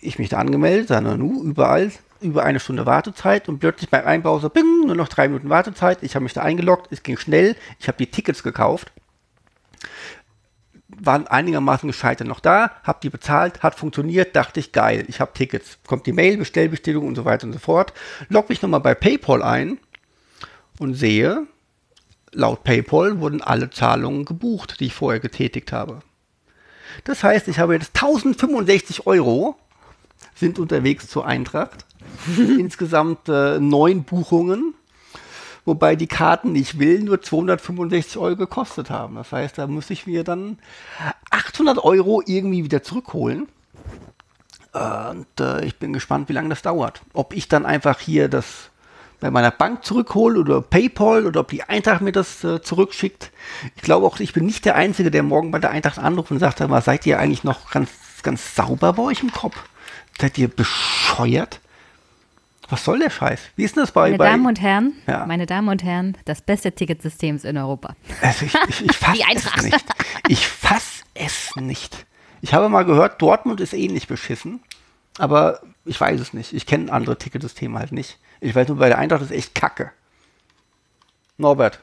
Ich 0.00 0.18
mich 0.18 0.30
da 0.30 0.38
angemeldet, 0.38 0.90
dann 0.90 1.18
nu, 1.18 1.42
überall 1.42 1.92
über 2.20 2.44
eine 2.44 2.60
Stunde 2.60 2.86
Wartezeit 2.86 3.48
und 3.48 3.60
plötzlich 3.60 3.90
beim 3.90 4.06
Einbau 4.06 4.38
so, 4.38 4.48
bing, 4.50 4.86
nur 4.86 4.96
noch 4.96 5.08
drei 5.08 5.28
Minuten 5.28 5.48
Wartezeit. 5.48 6.02
Ich 6.02 6.14
habe 6.14 6.24
mich 6.24 6.32
da 6.32 6.42
eingeloggt, 6.42 6.88
es 6.90 7.02
ging 7.02 7.16
schnell, 7.16 7.56
ich 7.78 7.88
habe 7.88 7.98
die 7.98 8.06
Tickets 8.06 8.42
gekauft, 8.42 8.92
waren 10.88 11.26
einigermaßen 11.26 11.88
gescheitert 11.88 12.26
noch 12.26 12.40
da, 12.40 12.72
habe 12.82 12.98
die 13.02 13.10
bezahlt, 13.10 13.62
hat 13.62 13.74
funktioniert, 13.74 14.36
dachte 14.36 14.60
ich, 14.60 14.72
geil, 14.72 15.04
ich 15.08 15.20
habe 15.20 15.32
Tickets. 15.32 15.78
Kommt 15.86 16.06
die 16.06 16.12
Mail, 16.12 16.36
Bestellbestätigung 16.36 17.08
und 17.08 17.14
so 17.14 17.24
weiter 17.24 17.46
und 17.46 17.52
so 17.52 17.58
fort. 17.58 17.92
Log 18.28 18.48
mich 18.48 18.60
nochmal 18.60 18.80
bei 18.80 18.94
PayPal 18.94 19.42
ein 19.42 19.78
und 20.78 20.94
sehe, 20.94 21.46
Laut 22.32 22.62
PayPal 22.64 23.20
wurden 23.20 23.42
alle 23.42 23.70
Zahlungen 23.70 24.24
gebucht, 24.24 24.80
die 24.80 24.86
ich 24.86 24.94
vorher 24.94 25.20
getätigt 25.20 25.72
habe. 25.72 26.00
Das 27.04 27.24
heißt, 27.24 27.48
ich 27.48 27.58
habe 27.58 27.74
jetzt 27.74 27.94
1065 27.94 29.06
Euro 29.06 29.56
sind 30.34 30.58
unterwegs 30.58 31.08
zur 31.08 31.26
Eintracht. 31.26 31.84
Insgesamt 32.36 33.28
äh, 33.28 33.58
neun 33.60 34.04
Buchungen, 34.04 34.74
wobei 35.64 35.96
die 35.96 36.06
Karten, 36.06 36.54
die 36.54 36.60
ich 36.60 36.78
will, 36.78 37.00
nur 37.00 37.20
265 37.22 38.16
Euro 38.16 38.36
gekostet 38.36 38.90
haben. 38.90 39.16
Das 39.16 39.32
heißt, 39.32 39.58
da 39.58 39.66
muss 39.66 39.90
ich 39.90 40.06
mir 40.06 40.24
dann 40.24 40.58
800 41.30 41.78
Euro 41.84 42.22
irgendwie 42.24 42.64
wieder 42.64 42.82
zurückholen. 42.82 43.48
Und 44.72 45.40
äh, 45.40 45.64
ich 45.64 45.78
bin 45.78 45.92
gespannt, 45.92 46.28
wie 46.28 46.32
lange 46.32 46.48
das 46.48 46.62
dauert. 46.62 47.02
Ob 47.12 47.34
ich 47.34 47.48
dann 47.48 47.66
einfach 47.66 47.98
hier 47.98 48.28
das 48.28 48.69
bei 49.20 49.30
meiner 49.30 49.50
Bank 49.50 49.84
zurückhole 49.84 50.40
oder 50.40 50.60
PayPal 50.62 51.26
oder 51.26 51.40
ob 51.40 51.48
die 51.48 51.62
Eintracht 51.62 52.00
mir 52.00 52.12
das 52.12 52.42
äh, 52.42 52.62
zurückschickt. 52.62 53.30
Ich 53.76 53.82
glaube 53.82 54.06
auch, 54.06 54.18
ich 54.20 54.32
bin 54.32 54.46
nicht 54.46 54.64
der 54.64 54.76
Einzige, 54.76 55.10
der 55.10 55.22
morgen 55.22 55.50
bei 55.50 55.58
der 55.58 55.70
Eintracht 55.70 55.98
anruft 55.98 56.30
und 56.30 56.38
sagt, 56.38 56.60
mal, 56.68 56.82
seid 56.82 57.06
ihr 57.06 57.18
eigentlich 57.18 57.44
noch 57.44 57.70
ganz, 57.70 57.90
ganz 58.22 58.54
sauber 58.54 58.92
bei 58.94 59.02
euch 59.02 59.22
im 59.22 59.32
Kopf? 59.32 59.56
Seid 60.20 60.38
ihr 60.38 60.48
bescheuert? 60.48 61.60
Was 62.68 62.84
soll 62.84 63.00
der 63.00 63.10
Scheiß? 63.10 63.40
Wie 63.56 63.64
ist 63.64 63.74
denn 63.76 63.82
das 63.82 63.90
bei 63.90 64.02
Meine 64.02 64.18
bei, 64.18 64.30
Damen 64.30 64.46
und 64.46 64.60
Herren, 64.60 64.92
Ja. 65.06 65.26
meine 65.26 65.46
Damen 65.46 65.68
und 65.68 65.82
Herren, 65.82 66.16
das 66.24 66.40
beste 66.40 66.70
Ticketsystem 66.72 67.40
in 67.42 67.56
Europa. 67.58 67.96
Also 68.22 68.46
ich, 68.46 68.54
ich, 68.68 68.84
ich 68.86 68.96
fass 68.96 69.16
Die 69.18 69.24
es 69.34 69.62
nicht. 69.64 69.84
Ich 70.28 70.46
fass 70.46 71.02
es 71.14 71.50
nicht. 71.56 72.06
Ich 72.42 72.54
habe 72.54 72.68
mal 72.68 72.84
gehört, 72.84 73.20
Dortmund 73.20 73.60
ist 73.60 73.72
ähnlich 73.74 74.06
beschissen, 74.06 74.62
aber 75.18 75.60
ich 75.84 76.00
weiß 76.00 76.20
es 76.20 76.32
nicht. 76.32 76.52
Ich 76.52 76.66
kenne 76.66 76.92
andere 76.92 77.18
Ticketsysteme 77.18 77.78
halt 77.78 77.92
nicht. 77.92 78.18
Ich 78.40 78.54
weiß 78.54 78.68
nur, 78.68 78.78
bei 78.78 78.88
der 78.88 78.98
Eintracht 78.98 79.22
ist 79.22 79.32
echt 79.32 79.54
Kacke. 79.54 79.90
Norbert, 81.36 81.80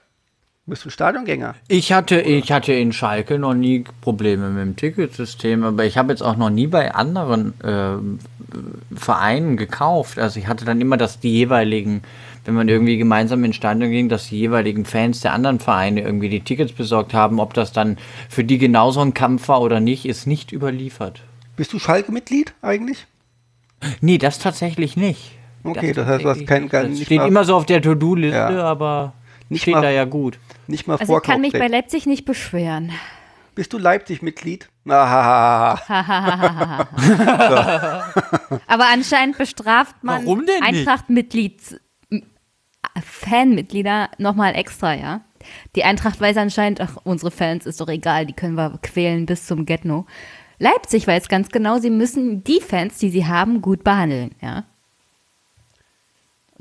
bist 0.65 0.83
du 0.83 0.89
Stadiongänger? 0.89 1.55
Ich 1.69 1.93
hatte, 1.93 2.19
ich 2.19 2.51
hatte 2.51 2.73
in 2.73 2.91
Schalke 2.91 3.39
noch 3.39 3.53
nie 3.53 3.85
Probleme 4.01 4.49
mit 4.49 4.61
dem 4.61 4.75
Ticketsystem, 4.75 5.63
aber 5.63 5.85
ich 5.85 5.97
habe 5.97 6.11
jetzt 6.11 6.21
auch 6.21 6.35
noch 6.35 6.49
nie 6.49 6.67
bei 6.67 6.93
anderen 6.93 7.53
ähm, 7.63 8.19
Vereinen 8.93 9.55
gekauft. 9.55 10.19
Also 10.19 10.39
ich 10.39 10.47
hatte 10.47 10.65
dann 10.65 10.81
immer, 10.81 10.97
dass 10.97 11.21
die 11.21 11.31
jeweiligen, 11.31 12.01
wenn 12.43 12.53
man 12.53 12.67
irgendwie 12.67 12.97
gemeinsam 12.97 13.45
ins 13.45 13.55
Stadion 13.55 13.89
ging, 13.89 14.09
dass 14.09 14.27
die 14.27 14.39
jeweiligen 14.39 14.83
Fans 14.83 15.21
der 15.21 15.33
anderen 15.33 15.59
Vereine 15.59 16.01
irgendwie 16.01 16.29
die 16.29 16.41
Tickets 16.41 16.73
besorgt 16.73 17.13
haben. 17.13 17.39
Ob 17.39 17.53
das 17.53 17.71
dann 17.71 17.97
für 18.29 18.43
die 18.43 18.57
genauso 18.57 18.99
ein 18.99 19.13
Kampf 19.13 19.47
war 19.47 19.61
oder 19.61 19.79
nicht, 19.79 20.05
ist 20.05 20.27
nicht 20.27 20.51
überliefert. 20.51 21.21
Bist 21.55 21.71
du 21.71 21.79
Schalke-Mitglied 21.79 22.53
eigentlich? 22.61 23.07
Nee, 24.01 24.17
das 24.17 24.39
tatsächlich 24.39 24.97
nicht. 24.97 25.31
Okay, 25.63 25.93
das 25.93 26.07
heißt, 26.07 26.23
du 26.23 26.29
hast 26.29 26.47
kein- 26.47 26.69
Das 26.69 26.87
nicht 26.89 27.05
steht 27.05 27.19
mal- 27.19 27.27
immer 27.27 27.43
so 27.43 27.55
auf 27.55 27.65
der 27.65 27.81
To-Do-Liste, 27.81 28.35
Ja. 28.37 28.63
aber 28.63 29.13
Nicht 29.49 29.61
steht 29.63 29.73
mal- 29.75 29.81
da 29.81 29.89
ja 29.89 30.05
gut. 30.05 30.39
Nicht 30.67 30.87
mal 30.87 30.97
Also 30.97 31.17
ich 31.17 31.23
kann 31.23 31.41
mich 31.41 31.53
bei. 31.53 31.67
Leipzig 31.67 32.05
nicht 32.05 32.25
beschweren. 32.25 32.91
Bist 33.55 33.73
du 33.73 33.77
Leipzig-Mitglied? 33.77 34.69
Ah, 34.89 35.77
Aber 38.67 38.85
anscheinend 38.93 39.37
bestraft 39.37 39.95
man 40.01 40.25
m- 42.09 42.23
Fanmitglieder 43.01 44.09
nochmal 44.17 44.55
extra, 44.55 44.93
ja. 44.93 45.21
Die 45.75 45.83
Eintracht 45.83 46.19
weiß 46.19 46.37
anscheinend, 46.37 46.81
ach, 46.81 46.97
unsere 47.03 47.31
Fans 47.31 47.65
ist 47.65 47.79
doch 47.81 47.87
egal, 47.89 48.25
die 48.25 48.33
können 48.33 48.55
wir 48.55 48.79
quälen 48.81 49.25
bis 49.25 49.45
zum 49.45 49.65
Get-No. 49.65 50.05
Leipzig 50.59 51.05
weiß 51.07 51.27
ganz 51.29 51.49
genau, 51.49 51.77
sie 51.79 51.89
müssen 51.91 52.43
die 52.43 52.61
Fans, 52.61 52.97
die 52.97 53.09
sie 53.09 53.25
haben, 53.27 53.61
gut 53.61 53.83
behandeln, 53.83 54.31
ja. 54.41 54.63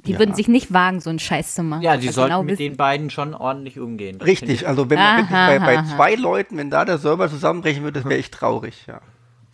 Die 0.05 0.13
Ja. 0.13 0.19
würden 0.19 0.35
sich 0.35 0.47
nicht 0.47 0.73
wagen, 0.73 1.01
so 1.01 1.11
einen 1.11 1.19
Scheiß 1.19 1.55
zu 1.55 1.63
machen. 1.63 1.83
Ja, 1.83 1.97
die 1.97 2.07
weil 2.07 2.13
sollten 2.13 2.31
genau 2.31 2.43
mit 2.43 2.53
wissen- 2.53 2.71
den 2.71 2.77
beiden 2.77 3.11
schon 3.11 3.35
ordentlich 3.35 3.81
umgehen. 3.81 4.21
Richtig, 4.21 4.69
also 4.69 4.89
wenn 4.91 4.99
man 4.99 5.17
wirklich 5.19 5.37
Aha, 5.37 5.47
bei, 5.49 5.59
bei 5.59 5.79
aha. 5.79 5.97
zwei 5.97 6.15
Leuten, 6.15 6.57
wenn 6.59 6.71
da 6.71 6.85
der 6.85 6.99
Server 6.99 7.29
zusammenbrechen 7.29 7.83
würde, 7.83 8.01
das 8.01 8.09
wäre 8.09 8.21
echt 8.21 8.33
traurig, 8.35 8.85
ja. 8.87 9.01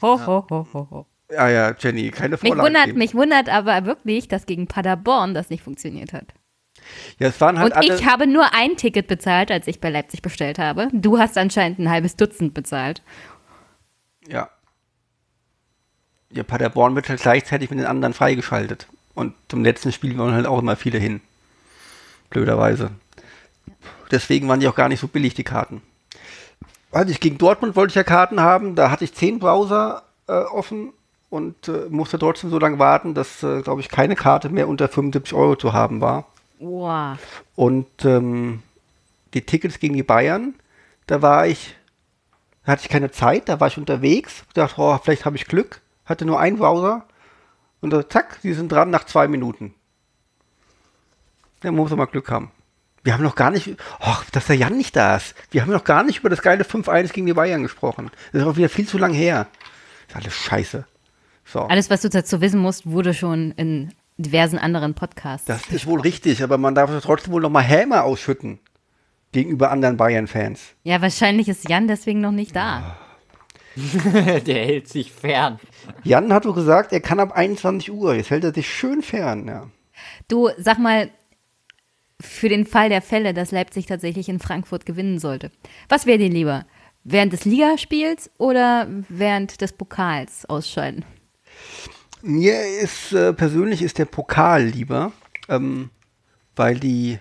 Ho, 0.02 0.18
ho, 0.26 0.46
ho, 0.50 0.66
ho, 0.74 0.88
ho. 0.90 1.06
Ja, 1.30 1.48
ja, 1.48 1.74
Jenny, 1.78 2.10
keine 2.10 2.32
Mich 2.32 2.40
Vorlage 2.40 2.66
wundert, 2.66 2.84
geben. 2.86 2.98
mich 2.98 3.14
wundert 3.14 3.48
aber 3.48 3.86
wirklich, 3.86 4.28
dass 4.28 4.44
gegen 4.44 4.66
Paderborn 4.66 5.32
das 5.32 5.48
nicht 5.48 5.62
funktioniert 5.62 6.12
hat. 6.12 6.26
Ja, 7.18 7.28
es 7.28 7.40
waren 7.40 7.58
halt 7.58 7.72
Und 7.72 7.76
alle, 7.78 7.94
ich 7.94 8.04
habe 8.04 8.26
nur 8.26 8.52
ein 8.52 8.76
Ticket 8.76 9.06
bezahlt, 9.06 9.50
als 9.50 9.66
ich 9.68 9.80
bei 9.80 9.88
Leipzig 9.88 10.20
bestellt 10.20 10.58
habe. 10.58 10.88
Du 10.92 11.18
hast 11.18 11.38
anscheinend 11.38 11.78
ein 11.78 11.88
halbes 11.88 12.16
Dutzend 12.16 12.52
bezahlt. 12.52 13.02
Ja. 14.26 14.48
Ja, 16.30 16.42
Paderborn 16.42 16.94
wird 16.94 17.08
halt 17.08 17.20
gleichzeitig 17.20 17.70
mit 17.70 17.78
den 17.78 17.86
anderen 17.86 18.14
freigeschaltet. 18.14 18.86
Und 19.14 19.34
zum 19.48 19.62
letzten 19.62 19.92
Spiel 19.92 20.16
wollen 20.16 20.34
halt 20.34 20.46
auch 20.46 20.58
immer 20.58 20.76
viele 20.76 20.98
hin. 20.98 21.20
Blöderweise. 22.30 22.90
Deswegen 24.10 24.48
waren 24.48 24.60
die 24.60 24.68
auch 24.68 24.74
gar 24.74 24.88
nicht 24.88 25.00
so 25.00 25.08
billig, 25.08 25.34
die 25.34 25.44
Karten. 25.44 25.82
Also 26.90 27.10
ich 27.10 27.20
gegen 27.20 27.38
Dortmund 27.38 27.76
wollte 27.76 27.92
ich 27.92 27.96
ja 27.96 28.04
Karten 28.04 28.40
haben, 28.40 28.74
da 28.74 28.90
hatte 28.90 29.04
ich 29.04 29.14
zehn 29.14 29.38
Browser 29.38 30.02
äh, 30.28 30.32
offen 30.32 30.92
und 31.30 31.68
äh, 31.68 31.86
musste 31.88 32.18
trotzdem 32.18 32.50
so 32.50 32.58
lange 32.58 32.78
warten, 32.78 33.14
dass, 33.14 33.42
äh, 33.42 33.62
glaube 33.62 33.80
ich, 33.80 33.88
keine 33.88 34.14
Karte 34.14 34.50
mehr 34.50 34.68
unter 34.68 34.88
75 34.88 35.32
Euro 35.32 35.56
zu 35.56 35.72
haben 35.72 36.02
war. 36.02 36.26
Wow. 36.58 37.18
Und 37.56 38.04
ähm, 38.04 38.62
die 39.32 39.40
Tickets 39.40 39.78
gegen 39.78 39.94
die 39.94 40.02
Bayern 40.02 40.54
Da 41.06 41.22
war 41.22 41.46
ich, 41.46 41.74
da 42.64 42.72
hatte 42.72 42.82
ich 42.82 42.88
keine 42.88 43.10
Zeit, 43.10 43.48
da 43.48 43.60
war 43.60 43.68
ich 43.68 43.78
unterwegs, 43.78 44.44
dachte, 44.54 44.80
oh, 44.80 44.98
vielleicht 45.02 45.24
habe 45.24 45.36
ich 45.36 45.46
Glück, 45.46 45.80
hatte 46.04 46.24
nur 46.24 46.38
einen 46.38 46.58
Browser 46.58 47.06
und 47.80 47.90
da, 47.90 48.08
zack, 48.08 48.38
sie 48.42 48.52
sind 48.52 48.70
dran 48.70 48.90
nach 48.90 49.04
zwei 49.04 49.26
Minuten. 49.26 49.74
Da 51.60 51.72
muss 51.72 51.90
man 51.90 51.98
mal 51.98 52.06
Glück 52.06 52.30
haben. 52.30 52.50
Wir 53.04 53.14
haben 53.14 53.24
noch 53.24 53.34
gar 53.34 53.50
nicht, 53.50 53.76
oh, 54.00 54.16
dass 54.30 54.46
der 54.46 54.56
Jan 54.56 54.76
nicht 54.76 54.94
da 54.94 55.16
ist. 55.16 55.34
Wir 55.50 55.62
haben 55.62 55.72
noch 55.72 55.82
gar 55.82 56.04
nicht 56.04 56.20
über 56.20 56.30
das 56.30 56.42
geile 56.42 56.62
5-1 56.62 57.12
gegen 57.12 57.26
die 57.26 57.32
Bayern 57.32 57.62
gesprochen. 57.62 58.10
Das 58.32 58.42
ist 58.42 58.48
auch 58.48 58.56
wieder 58.56 58.68
viel 58.68 58.86
zu 58.86 58.96
lang 58.96 59.12
her. 59.12 59.48
Das 60.06 60.18
ist 60.18 60.24
alles 60.24 60.34
scheiße. 60.34 60.86
So. 61.44 61.60
Alles, 61.62 61.90
was 61.90 62.02
du 62.02 62.08
dazu 62.08 62.40
wissen 62.40 62.60
musst, 62.60 62.86
wurde 62.86 63.12
schon 63.12 63.50
in 63.52 63.92
diversen 64.18 64.58
anderen 64.58 64.94
Podcasts. 64.94 65.46
Das 65.46 65.66
ist 65.68 65.86
wohl 65.86 66.00
richtig, 66.00 66.44
aber 66.44 66.58
man 66.58 66.76
darf 66.76 66.90
trotzdem 67.02 67.32
wohl 67.32 67.42
noch 67.42 67.50
mal 67.50 67.62
Häme 67.62 68.04
ausschütten 68.04 68.60
gegenüber 69.32 69.70
anderen 69.70 69.96
Bayern-Fans. 69.96 70.74
Ja, 70.84 71.02
wahrscheinlich 71.02 71.48
ist 71.48 71.68
Jan 71.68 71.88
deswegen 71.88 72.20
noch 72.20 72.32
nicht 72.32 72.54
da. 72.54 72.98
Der 73.74 74.66
hält 74.66 74.88
sich 74.88 75.10
fern. 75.10 75.58
Jan 76.04 76.32
hat 76.32 76.44
wohl 76.44 76.52
gesagt, 76.52 76.92
er 76.92 77.00
kann 77.00 77.20
ab 77.20 77.32
21 77.32 77.90
Uhr. 77.90 78.14
Jetzt 78.14 78.30
hält 78.30 78.44
er 78.44 78.52
sich 78.52 78.70
schön 78.70 79.02
fern, 79.02 79.48
ja. 79.48 79.70
Du, 80.28 80.50
sag 80.58 80.78
mal, 80.78 81.10
für 82.20 82.48
den 82.48 82.66
Fall 82.66 82.88
der 82.88 83.02
Fälle, 83.02 83.34
dass 83.34 83.50
Leipzig 83.50 83.86
tatsächlich 83.86 84.28
in 84.28 84.38
Frankfurt 84.38 84.86
gewinnen 84.86 85.18
sollte, 85.18 85.50
was 85.88 86.06
wäre 86.06 86.18
dir 86.18 86.28
lieber? 86.28 86.66
Während 87.04 87.32
des 87.32 87.44
Ligaspiels 87.44 88.30
oder 88.38 88.86
während 89.08 89.60
des 89.60 89.72
Pokals 89.72 90.44
ausscheiden? 90.46 91.04
Mir 92.22 92.80
ist 92.80 93.12
äh, 93.12 93.32
persönlich 93.32 93.82
ist 93.82 93.98
der 93.98 94.04
Pokal 94.04 94.64
lieber, 94.66 95.12
ähm, 95.48 95.90
weil 96.54 96.78
die 96.78 97.18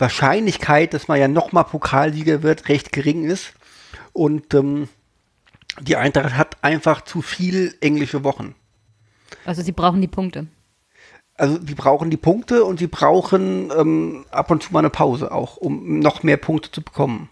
Wahrscheinlichkeit, 0.00 0.94
dass 0.94 1.08
man 1.08 1.18
ja 1.20 1.28
nochmal 1.28 1.64
Pokalsieger 1.64 2.42
wird, 2.42 2.68
recht 2.68 2.92
gering 2.92 3.24
ist. 3.24 3.52
Und 4.12 4.54
ähm, 4.54 4.88
die 5.80 5.96
Eintracht 5.96 6.36
hat 6.36 6.62
einfach 6.62 7.02
zu 7.02 7.22
viel 7.22 7.76
englische 7.80 8.24
Wochen. 8.24 8.54
Also 9.44 9.62
sie 9.62 9.72
brauchen 9.72 10.00
die 10.00 10.08
Punkte. 10.08 10.46
Also 11.34 11.58
die 11.58 11.74
brauchen 11.74 12.10
die 12.10 12.16
Punkte 12.16 12.64
und 12.64 12.78
sie 12.78 12.86
brauchen 12.86 13.70
ähm, 13.76 14.26
ab 14.30 14.50
und 14.50 14.62
zu 14.62 14.72
mal 14.72 14.80
eine 14.80 14.90
Pause 14.90 15.32
auch, 15.32 15.56
um 15.56 15.98
noch 16.00 16.22
mehr 16.22 16.36
Punkte 16.36 16.70
zu 16.70 16.82
bekommen. 16.82 17.30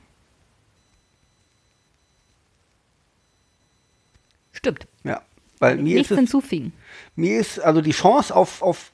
Stimmt. 4.53 4.89
Ja, 5.05 5.23
weil 5.59 5.77
mir 5.77 5.97
Nichts 5.97 6.11
ist 6.11 6.11
es, 6.13 6.19
hinzufügen. 6.19 6.73
mir 7.17 7.39
ist 7.39 7.61
also 7.61 7.81
die 7.81 7.93
Chance 7.93 8.35
auf, 8.35 8.63
auf 8.63 8.93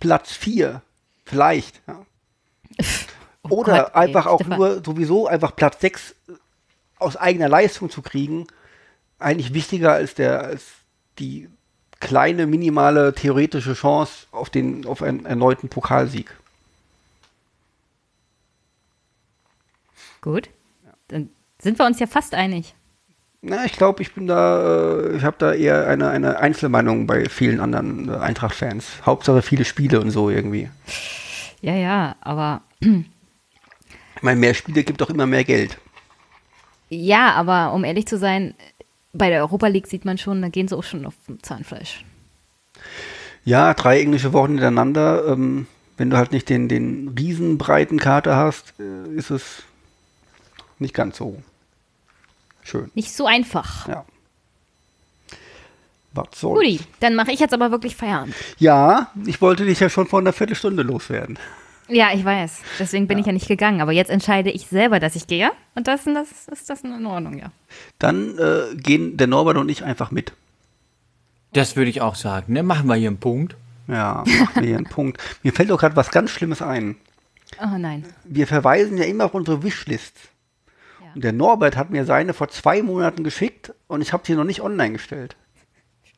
Platz 0.00 0.32
4 0.32 0.82
vielleicht. 1.24 1.80
Ja. 1.86 2.04
Oh 3.42 3.60
Oder 3.60 3.84
Gott, 3.84 3.90
ey, 3.94 4.00
einfach 4.02 4.26
auch 4.26 4.40
Stefan. 4.40 4.58
nur 4.58 4.82
sowieso 4.84 5.26
einfach 5.26 5.54
Platz 5.54 5.80
6 5.80 6.14
aus 6.98 7.16
eigener 7.16 7.48
Leistung 7.48 7.88
zu 7.88 8.02
kriegen, 8.02 8.46
eigentlich 9.18 9.54
wichtiger 9.54 9.92
als 9.92 10.14
der 10.14 10.42
als 10.42 10.64
die 11.18 11.48
kleine 12.00 12.46
minimale 12.46 13.14
theoretische 13.14 13.74
Chance 13.74 14.26
auf 14.32 14.50
den 14.50 14.86
auf 14.86 15.02
einen 15.02 15.24
erneuten 15.24 15.68
Pokalsieg. 15.68 16.36
Gut. 20.20 20.50
Dann 21.08 21.30
sind 21.58 21.78
wir 21.78 21.86
uns 21.86 21.98
ja 22.00 22.06
fast 22.06 22.34
einig. 22.34 22.74
Na, 23.40 23.64
ich 23.64 23.72
glaube, 23.72 24.02
ich 24.02 24.14
bin 24.14 24.26
da, 24.26 24.98
äh, 25.00 25.16
ich 25.16 25.24
habe 25.24 25.36
da 25.38 25.52
eher 25.52 25.86
eine, 25.86 26.10
eine 26.10 26.38
Einzelmeinung 26.38 27.06
bei 27.06 27.28
vielen 27.28 27.60
anderen 27.60 28.08
äh, 28.08 28.16
Eintracht-Fans. 28.16 29.06
Hauptsache 29.06 29.42
viele 29.42 29.64
Spiele 29.64 30.00
und 30.00 30.10
so 30.10 30.28
irgendwie. 30.28 30.68
Ja, 31.60 31.74
ja, 31.74 32.16
aber 32.20 32.62
Ich 32.80 34.22
meine, 34.22 34.40
mehr 34.40 34.54
Spiele 34.54 34.84
gibt 34.84 35.02
auch 35.02 35.10
immer 35.10 35.26
mehr 35.26 35.44
Geld. 35.44 35.78
ja, 36.88 37.32
aber 37.32 37.72
um 37.72 37.84
ehrlich 37.84 38.06
zu 38.06 38.18
sein, 38.18 38.54
bei 39.12 39.30
der 39.30 39.40
Europa 39.40 39.66
League 39.66 39.86
sieht 39.86 40.04
man 40.04 40.18
schon, 40.18 40.42
da 40.42 40.48
gehen 40.48 40.68
sie 40.68 40.76
auch 40.76 40.84
schon 40.84 41.06
auf 41.06 41.14
Zahnfleisch. 41.42 42.04
Ja, 43.44 43.74
drei 43.74 44.00
englische 44.00 44.32
Wochen 44.32 44.52
hintereinander. 44.52 45.26
Ähm, 45.28 45.66
wenn 45.96 46.10
du 46.10 46.16
halt 46.16 46.32
nicht 46.32 46.48
den, 46.48 46.68
den 46.68 47.14
riesenbreiten 47.18 47.98
Kater 47.98 48.36
hast, 48.36 48.74
äh, 48.78 49.08
ist 49.14 49.30
es 49.30 49.62
nicht 50.78 50.94
ganz 50.94 51.16
so 51.16 51.42
schön. 52.62 52.90
Nicht 52.94 53.12
so 53.12 53.26
einfach. 53.26 53.88
Ja. 53.88 54.04
Was 56.12 56.28
soll's? 56.36 56.60
Guti, 56.60 56.80
dann 57.00 57.14
mache 57.14 57.32
ich 57.32 57.40
jetzt 57.40 57.54
aber 57.54 57.70
wirklich 57.70 57.96
Feierabend. 57.96 58.34
Ja, 58.58 59.10
ich 59.26 59.40
wollte 59.40 59.64
dich 59.64 59.80
ja 59.80 59.88
schon 59.88 60.06
vor 60.06 60.20
einer 60.20 60.32
Viertelstunde 60.32 60.82
loswerden. 60.82 61.38
Ja, 61.88 62.10
ich 62.12 62.24
weiß. 62.24 62.60
Deswegen 62.78 63.06
bin 63.06 63.18
ich 63.18 63.26
ja 63.26 63.32
nicht 63.32 63.48
gegangen. 63.48 63.80
Aber 63.80 63.92
jetzt 63.92 64.10
entscheide 64.10 64.50
ich 64.50 64.66
selber, 64.66 65.00
dass 65.00 65.16
ich 65.16 65.26
gehe. 65.26 65.50
Und 65.74 65.88
das, 65.88 66.04
das 66.04 66.48
ist 66.48 66.68
das 66.70 66.82
in 66.82 67.06
Ordnung, 67.06 67.38
ja. 67.38 67.50
Dann 67.98 68.38
äh, 68.38 68.76
gehen 68.76 69.16
der 69.16 69.26
Norbert 69.26 69.56
und 69.56 69.68
ich 69.68 69.84
einfach 69.84 70.10
mit. 70.10 70.32
Das 71.52 71.76
würde 71.76 71.90
ich 71.90 72.00
auch 72.00 72.14
sagen. 72.14 72.52
Ne? 72.52 72.62
Machen 72.62 72.88
wir 72.88 72.94
hier 72.94 73.08
einen 73.08 73.18
Punkt. 73.18 73.56
Ja, 73.86 74.22
machen 74.26 74.62
wir 74.62 74.68
hier 74.68 74.76
einen 74.76 74.86
Punkt. 74.86 75.20
Mir 75.42 75.52
fällt 75.52 75.70
doch 75.70 75.78
gerade 75.80 75.96
was 75.96 76.10
ganz 76.10 76.30
Schlimmes 76.30 76.60
ein. 76.60 76.96
Oh 77.62 77.78
nein. 77.78 78.04
Wir 78.24 78.46
verweisen 78.46 78.98
ja 78.98 79.04
immer 79.04 79.24
auf 79.24 79.34
unsere 79.34 79.62
Wishlists. 79.62 80.28
Ja. 81.02 81.12
Und 81.14 81.24
der 81.24 81.32
Norbert 81.32 81.76
hat 81.76 81.88
mir 81.88 82.04
seine 82.04 82.34
vor 82.34 82.48
zwei 82.48 82.82
Monaten 82.82 83.24
geschickt 83.24 83.72
und 83.86 84.02
ich 84.02 84.12
habe 84.12 84.24
sie 84.26 84.34
noch 84.34 84.44
nicht 84.44 84.60
online 84.60 84.92
gestellt. 84.92 85.36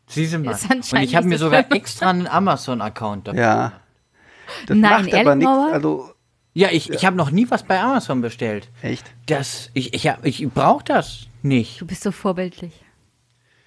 Siehst 0.09 0.35
du 0.35 0.41
mal. 0.41 0.59
Und 0.69 1.03
ich 1.03 1.15
habe 1.15 1.29
mir 1.29 1.39
so 1.39 1.45
sogar 1.47 1.71
extra 1.71 2.11
einen 2.11 2.27
Amazon-Account 2.27 3.29
dafür. 3.29 3.41
Ja. 3.41 3.73
Das 4.67 4.77
Nein, 4.77 5.05
macht 5.05 5.15
aber 5.15 5.35
nichts. 5.35 5.53
Also, 5.73 6.11
Ja, 6.53 6.69
ich, 6.71 6.91
ich 6.91 7.05
habe 7.05 7.17
noch 7.17 7.31
nie 7.31 7.47
was 7.51 7.63
bei 7.63 7.81
Amazon 7.81 8.21
bestellt. 8.21 8.69
echt. 8.83 9.05
Das, 9.27 9.71
ich, 9.75 9.95
ich, 9.95 10.11
ich 10.23 10.49
brauche 10.49 10.85
das 10.85 11.27
nicht. 11.43 11.81
Du 11.81 11.87
bist 11.87 12.03
so 12.03 12.11
vorbildlich. 12.11 12.73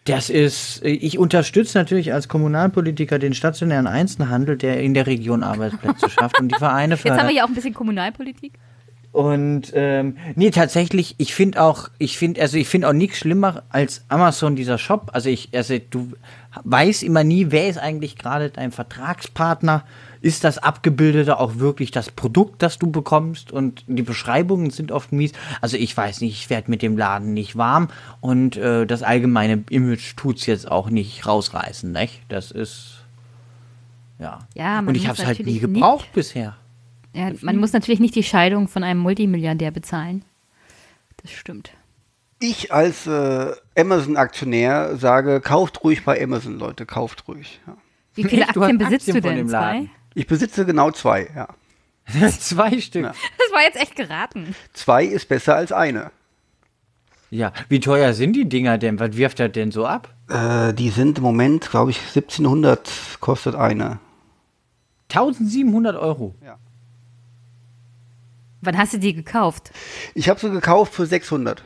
Das 0.06 0.30
ist, 0.30 0.84
ich 0.84 1.18
unterstütze 1.18 1.78
natürlich 1.78 2.12
als 2.12 2.28
Kommunalpolitiker 2.28 3.20
den 3.20 3.34
stationären 3.34 3.88
Einzelhandel, 3.88 4.58
der 4.58 4.82
in 4.82 4.94
der 4.94 5.08
Region 5.08 5.44
Arbeitsplätze 5.44 6.10
schafft 6.10 6.40
und 6.42 6.50
die 6.52 6.58
Vereine 6.58 6.96
Jetzt 6.96 7.06
haben 7.06 7.12
wir 7.12 7.18
fördert. 7.20 7.32
hier 7.32 7.46
auch 7.46 7.48
ein 7.48 7.56
bisschen 7.56 7.74
Kommunalpolitik. 7.74 8.54
Und 9.14 9.72
ähm, 9.76 10.18
nee, 10.36 10.50
tatsächlich, 10.50 11.16
ich 11.20 11.36
finde 11.36 11.62
auch, 11.62 11.90
ich 12.00 12.18
finde, 12.18 12.42
also 12.42 12.58
ich 12.58 12.68
finde 12.68 12.90
auch 12.90 12.94
nichts 12.94 13.20
schlimmer 13.20 13.64
als 13.70 14.04
Amazon 14.10 14.56
dieser 14.56 14.80
Shop. 14.80 15.12
Also 15.14 15.30
ich, 15.30 15.50
also 15.54 15.78
du 15.90 16.14
weißt 16.64 17.04
immer 17.04 17.24
nie, 17.24 17.48
wer 17.52 17.70
ist 17.70 17.78
eigentlich 17.78 18.18
gerade 18.18 18.50
dein 18.50 18.72
Vertragspartner. 18.72 19.86
Ist 20.24 20.46
das 20.46 20.58
Abgebildete 20.58 21.38
auch 21.38 21.58
wirklich 21.58 21.92
das 21.92 22.10
Produkt, 22.10 22.62
das 22.62 22.80
du 22.80 22.90
bekommst? 22.90 23.52
Und 23.52 23.84
die 23.88 24.04
Beschreibungen 24.04 24.70
sind 24.70 24.94
oft 24.94 25.12
mies. 25.12 25.34
Also 25.60 25.76
ich 25.76 25.96
weiß 25.96 26.22
nicht, 26.22 26.32
ich 26.34 26.50
werde 26.50 26.72
mit 26.72 26.82
dem 26.82 26.98
Laden 26.98 27.34
nicht 27.34 27.58
warm 27.58 27.90
und 28.22 28.56
äh, 28.56 28.86
das 28.86 29.04
allgemeine 29.04 29.66
Image 29.70 30.16
tut's 30.16 30.46
jetzt 30.46 30.72
auch 30.72 30.90
nicht 30.90 31.28
rausreißen, 31.28 31.92
nicht? 31.92 32.22
Das 32.30 32.52
ist 32.52 33.02
ja. 34.18 34.40
Ja, 34.56 34.76
man 34.76 34.88
und 34.88 34.96
ich 34.96 35.10
habe 35.10 35.18
es 35.22 35.26
halt 35.26 35.46
nie 35.46 35.60
gebraucht 35.60 36.06
nicht- 36.06 36.14
bisher. 36.14 36.56
Ja, 37.14 37.32
man 37.42 37.58
muss 37.58 37.74
natürlich 37.74 38.00
nicht 38.00 38.16
die 38.16 38.24
Scheidung 38.24 38.70
von 38.70 38.84
einem 38.84 39.02
Multimilliardär 39.02 39.72
bezahlen. 39.72 40.24
Das 41.22 41.32
stimmt. 41.32 41.72
Ich 42.40 42.72
als 42.74 43.08
äh, 43.08 43.52
Amazon-Aktionär 43.78 44.96
sage, 44.96 45.42
kauft 45.42 45.84
ruhig 45.84 46.06
bei 46.06 46.22
Amazon, 46.24 46.58
Leute, 46.58 46.86
kauft 46.86 47.28
ruhig. 47.28 47.60
Ja. 47.68 47.76
Wie 48.16 48.24
viele 48.24 48.48
Aktien 48.48 48.78
besitzt 48.78 49.10
Aktien 49.10 49.16
du 49.18 49.22
von 49.22 49.36
denn? 49.36 49.48
Zwei? 49.50 49.90
Ich 50.16 50.28
besitze 50.28 50.66
genau 50.66 50.92
zwei, 50.92 51.30
ja. 51.36 51.48
Zwei 52.30 52.82
Stück. 52.82 53.04
Ja. 53.04 53.14
Das 53.38 53.52
war 53.54 53.62
jetzt 53.62 53.78
echt 53.78 53.96
geraten. 53.96 54.56
Zwei 54.74 55.06
ist 55.06 55.30
besser 55.30 55.56
als 55.56 55.72
eine. 55.72 56.12
Ja, 57.30 57.54
wie 57.70 57.80
teuer 57.80 58.14
sind 58.14 58.34
die 58.34 58.48
Dinger 58.48 58.78
denn? 58.78 59.00
Was 59.00 59.16
wirft 59.16 59.40
er 59.40 59.50
denn 59.50 59.72
so 59.72 59.86
ab? 59.86 60.14
Äh, 60.30 60.74
die 60.74 60.90
sind 60.90 61.18
im 61.18 61.24
Moment, 61.24 61.72
glaube 61.72 61.92
ich, 61.92 62.00
1700 62.00 63.18
kostet 63.22 63.56
eine. 63.56 64.00
1700 65.10 65.96
Euro. 65.96 66.36
Wann 68.62 68.78
hast 68.78 68.94
du 68.94 69.00
die 69.00 69.14
gekauft? 69.14 69.72
Ich 70.14 70.30
habe 70.30 70.40
sie 70.40 70.50
gekauft 70.50 70.94
für 70.94 71.06
600. 71.06 71.64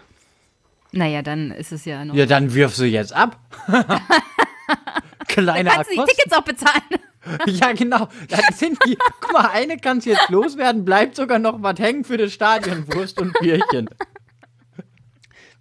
Naja, 0.92 1.22
dann 1.22 1.52
ist 1.52 1.72
es 1.72 1.86
ja 1.86 2.04
noch. 2.06 2.16
Ja, 2.16 2.26
dann 2.26 2.54
wirf 2.54 2.76
sie 2.76 2.88
jetzt 2.88 3.14
ab. 3.14 3.38
Kleine 5.28 5.70
Kannst 5.70 5.92
du 5.92 5.96
die. 5.96 6.12
Tickets 6.12 6.34
auch 6.34 6.44
bezahlen? 6.44 6.82
Ja, 7.48 7.72
genau. 7.74 8.08
Das 8.30 8.60
sind 8.60 8.78
die. 8.86 8.98
Guck 9.22 9.34
mal, 9.34 9.50
eine 9.52 9.78
kannst 9.78 10.06
jetzt 10.08 10.30
loswerden, 10.30 10.86
bleibt 10.86 11.16
sogar 11.16 11.40
noch 11.40 11.62
was 11.62 11.80
hängen 11.80 12.04
für 12.04 12.18
das 12.18 12.34
Stadion, 12.34 12.86
Wurst 12.94 13.20
und 13.22 13.34
Bierchen. 13.40 13.90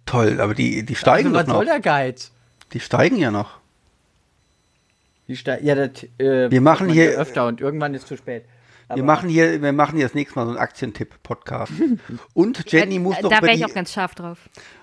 Toll, 0.05 0.39
aber 0.39 0.53
die, 0.55 0.85
die 0.85 0.95
steigen 0.95 1.27
Also, 1.29 1.39
was 1.39 1.45
doch 1.45 1.53
soll 1.55 1.65
noch. 1.65 1.71
der 1.71 1.81
Geiz? 1.81 2.31
Die 2.73 2.79
steigen 2.79 3.17
ja 3.17 3.31
noch. 3.31 3.59
Die 5.27 5.35
ste 5.35 5.59
ja, 5.61 5.75
das, 5.75 6.03
äh, 6.17 6.49
Wir 6.49 6.61
machen 6.61 6.89
hier- 6.89 7.11
ja 7.11 7.17
öfter 7.17 7.47
und 7.47 7.59
irgendwann 7.59 7.93
ist 7.93 8.07
zu 8.07 8.15
spät. 8.15 8.45
Wir 8.93 9.03
machen 9.03 9.27
hier, 9.27 9.61
wir 9.61 9.73
machen 9.73 9.97
hier 9.97 10.05
das 10.05 10.15
nächste 10.15 10.39
Mal 10.39 10.45
so 10.45 10.51
einen 10.51 10.59
Aktientipp-Podcast. 10.59 11.73
Und 12.33 12.71
Jenny 12.71 12.99
muss 12.99 13.19
doch 13.19 13.29
da 13.29 13.41
wäre 13.41 13.51
ich 13.51 13.57
die, 13.57 13.65
auch 13.65 13.73
ganz 13.73 13.91
scharf 13.91 14.15
drauf. 14.15 14.37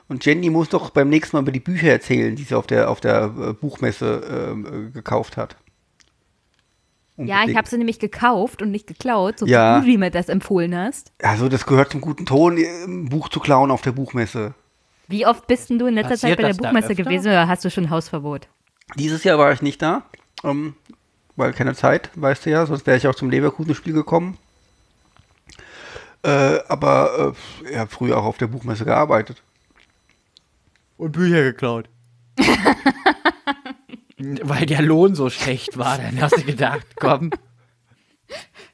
und 0.08 0.22
Jenny 0.26 0.50
muss 0.50 0.68
doch 0.68 0.90
beim 0.90 1.08
nächsten 1.08 1.34
Mal 1.34 1.40
über 1.42 1.52
die 1.52 1.60
Bücher 1.60 1.88
erzählen, 1.88 2.36
die 2.36 2.42
sie 2.42 2.54
auf 2.54 2.66
der 2.66 2.90
auf 2.90 3.00
der 3.00 3.32
äh, 3.40 3.52
Buchmesse 3.54 4.50
ähm, 4.52 4.88
äh, 4.88 4.90
gekauft 4.90 5.38
hat. 5.38 5.56
Ja, 7.16 7.44
ich 7.46 7.56
habe 7.56 7.68
sie 7.68 7.78
nämlich 7.78 7.98
gekauft 8.00 8.60
und 8.60 8.70
nicht 8.72 8.86
geklaut, 8.88 9.38
so 9.38 9.46
Ja. 9.46 9.84
wie 9.84 9.92
du 9.92 9.98
mir 9.98 10.10
das 10.10 10.28
empfohlen 10.28 10.76
hast. 10.76 11.12
Also 11.22 11.48
das 11.48 11.64
gehört 11.64 11.92
zum 11.92 12.00
guten 12.00 12.26
Ton, 12.26 12.56
ein 12.58 13.08
Buch 13.08 13.28
zu 13.28 13.38
klauen 13.38 13.70
auf 13.70 13.82
der 13.82 13.92
Buchmesse. 13.92 14.54
Wie 15.06 15.24
oft 15.26 15.46
bist 15.46 15.70
denn 15.70 15.78
du 15.78 15.86
in 15.86 15.94
letzter 15.94 16.14
Passiert 16.14 16.40
Zeit 16.40 16.42
bei 16.46 16.52
der 16.52 16.62
Buchmesse 16.62 16.94
gewesen 16.94 17.28
oder 17.28 17.46
hast 17.46 17.64
du 17.64 17.70
schon 17.70 17.90
Hausverbot? 17.90 18.48
Dieses 18.96 19.22
Jahr 19.22 19.38
war 19.38 19.52
ich 19.52 19.62
nicht 19.62 19.80
da, 19.80 20.02
ähm, 20.42 20.74
weil 21.36 21.52
keine 21.52 21.74
Zeit, 21.74 22.10
weißt 22.14 22.46
du 22.46 22.50
ja, 22.50 22.66
sonst 22.66 22.86
wäre 22.86 22.96
ich 22.96 23.06
auch 23.06 23.14
zum 23.14 23.30
Leverkusen-Spiel 23.30 23.92
gekommen. 23.92 24.38
Äh, 26.24 26.58
aber 26.68 27.34
äh, 27.64 27.70
ich 27.70 27.76
habe 27.76 27.90
früher 27.90 28.16
auch 28.18 28.24
auf 28.24 28.38
der 28.38 28.46
Buchmesse 28.46 28.84
gearbeitet. 28.84 29.42
Und 30.96 31.12
Bücher 31.12 31.42
geklaut. 31.42 31.88
Weil 34.42 34.66
der 34.66 34.82
Lohn 34.82 35.14
so 35.14 35.30
schlecht 35.30 35.76
war, 35.78 35.98
dann 35.98 36.20
hast 36.20 36.36
du 36.36 36.42
gedacht, 36.44 36.86
komm. 36.96 37.30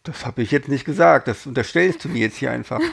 Das 0.02 0.24
habe 0.24 0.42
ich 0.42 0.50
jetzt 0.50 0.68
nicht 0.68 0.84
gesagt, 0.84 1.28
das 1.28 1.46
unterstellst 1.46 2.04
du 2.04 2.08
mir 2.08 2.20
jetzt 2.20 2.36
hier 2.38 2.50
einfach. 2.50 2.80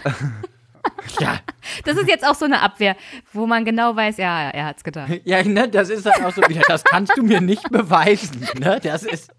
Ja, 1.20 1.40
Das 1.86 1.98
ist 1.98 2.08
jetzt 2.08 2.26
auch 2.26 2.36
so 2.36 2.46
eine 2.46 2.62
Abwehr, 2.62 2.96
wo 3.34 3.46
man 3.46 3.66
genau 3.66 3.96
weiß, 3.96 4.18
ja, 4.18 4.50
er 4.50 4.66
hat's 4.68 4.84
getan. 4.84 5.20
ja 5.26 5.44
ne, 5.44 5.68
das 5.68 5.90
ist 5.90 6.06
dann 6.06 6.24
auch 6.24 6.34
so 6.34 6.42
wieder, 6.48 6.62
das 6.68 6.84
kannst 6.84 7.18
du 7.18 7.24
mir 7.24 7.42
nicht 7.42 7.70
beweisen. 7.70 8.48
Ne? 8.58 8.80
Das, 8.82 9.04
ist, 9.04 9.32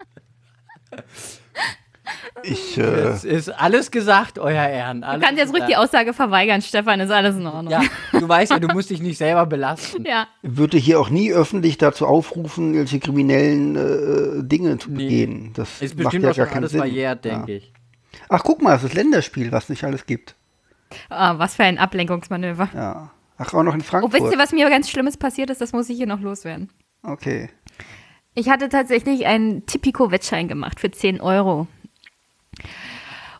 Ich, 2.42 2.78
äh, 2.78 2.82
das 2.82 3.24
ist 3.24 3.48
alles 3.48 3.90
gesagt, 3.90 4.38
euer 4.38 4.66
Ehren. 4.66 5.00
Du 5.02 5.06
Alles 5.08 5.24
kannst 5.24 5.38
jetzt 5.40 5.52
ruhig 5.52 5.64
die. 5.64 5.76
Aussage 5.76 6.12
verweigern, 6.12 6.62
Stefan, 6.62 7.00
ist 7.00 7.10
alles 7.10 7.36
in 7.36 7.46
Ordnung. 7.46 7.72
Ja, 7.72 7.82
du 8.12 8.28
weißt 8.28 8.52
ja, 8.52 8.58
du 8.58 8.68
musst 8.72 8.90
dich 8.90 9.00
nicht 9.00 9.18
selber 9.18 9.46
belasten. 9.46 10.04
Ja. 10.04 10.26
würde 10.42 10.76
hier 10.78 11.00
auch 11.00 11.10
nie 11.10 11.32
öffentlich 11.32 11.78
dazu 11.78 12.06
aufrufen, 12.06 12.74
irgendwelche 12.74 13.00
kriminellen 13.00 13.76
äh, 13.76 14.44
Dinge 14.44 14.78
zu 14.78 14.90
Nee. 14.90 15.04
begehen. 15.04 15.52
Das 15.54 15.82
Ist 15.82 15.94
macht 15.96 16.04
bestimmt 16.04 16.24
ja 16.24 16.30
auch 16.30 16.36
gar 16.36 16.44
schon 16.46 16.52
keinen 16.52 16.62
alles 16.62 16.70
Sinn. 16.72 16.80
verjährt, 16.80 17.24
Ja. 17.24 17.36
denke 17.36 17.52
ich. 17.56 17.72
Ach, 18.28 18.42
guck 18.44 18.62
mal, 18.62 18.76
es 18.76 18.84
ist 18.84 18.94
Länderspiel, 18.94 19.52
was 19.52 19.68
nicht 19.68 19.84
alles 19.84 20.06
gibt. 20.06 20.34
Ah, 21.10 21.38
was 21.38 21.56
für 21.56 21.64
ein 21.64 21.78
Ablenkungsmanöver. 21.78 22.68
Ja. 22.74 23.10
Ach, 23.36 23.54
auch 23.54 23.62
noch 23.62 23.74
in 23.74 23.80
Oh, 23.80 23.84
Frankfurt. 23.84 24.12
wisst 24.22 24.32
ihr, 24.32 24.38
was 24.38 24.52
mir 24.52 24.68
ganz 24.70 24.90
Schlimmes 24.90 25.16
passiert 25.16 25.50
ist? 25.50 25.60
Das 25.60 25.72
muss 25.72 25.88
ich 25.88 25.96
hier 25.96 26.06
noch 26.06 26.20
loswerden. 26.20 26.70
Okay. 27.02 27.50
Ich 28.34 28.48
hatte 28.48 28.68
tatsächlich 28.68 29.26
einen 29.26 29.66
Tipico-Wettschein 29.66 30.48
gemacht 30.48 30.80
für 30.80 30.90
10 30.90 31.20
Euro. 31.20 31.66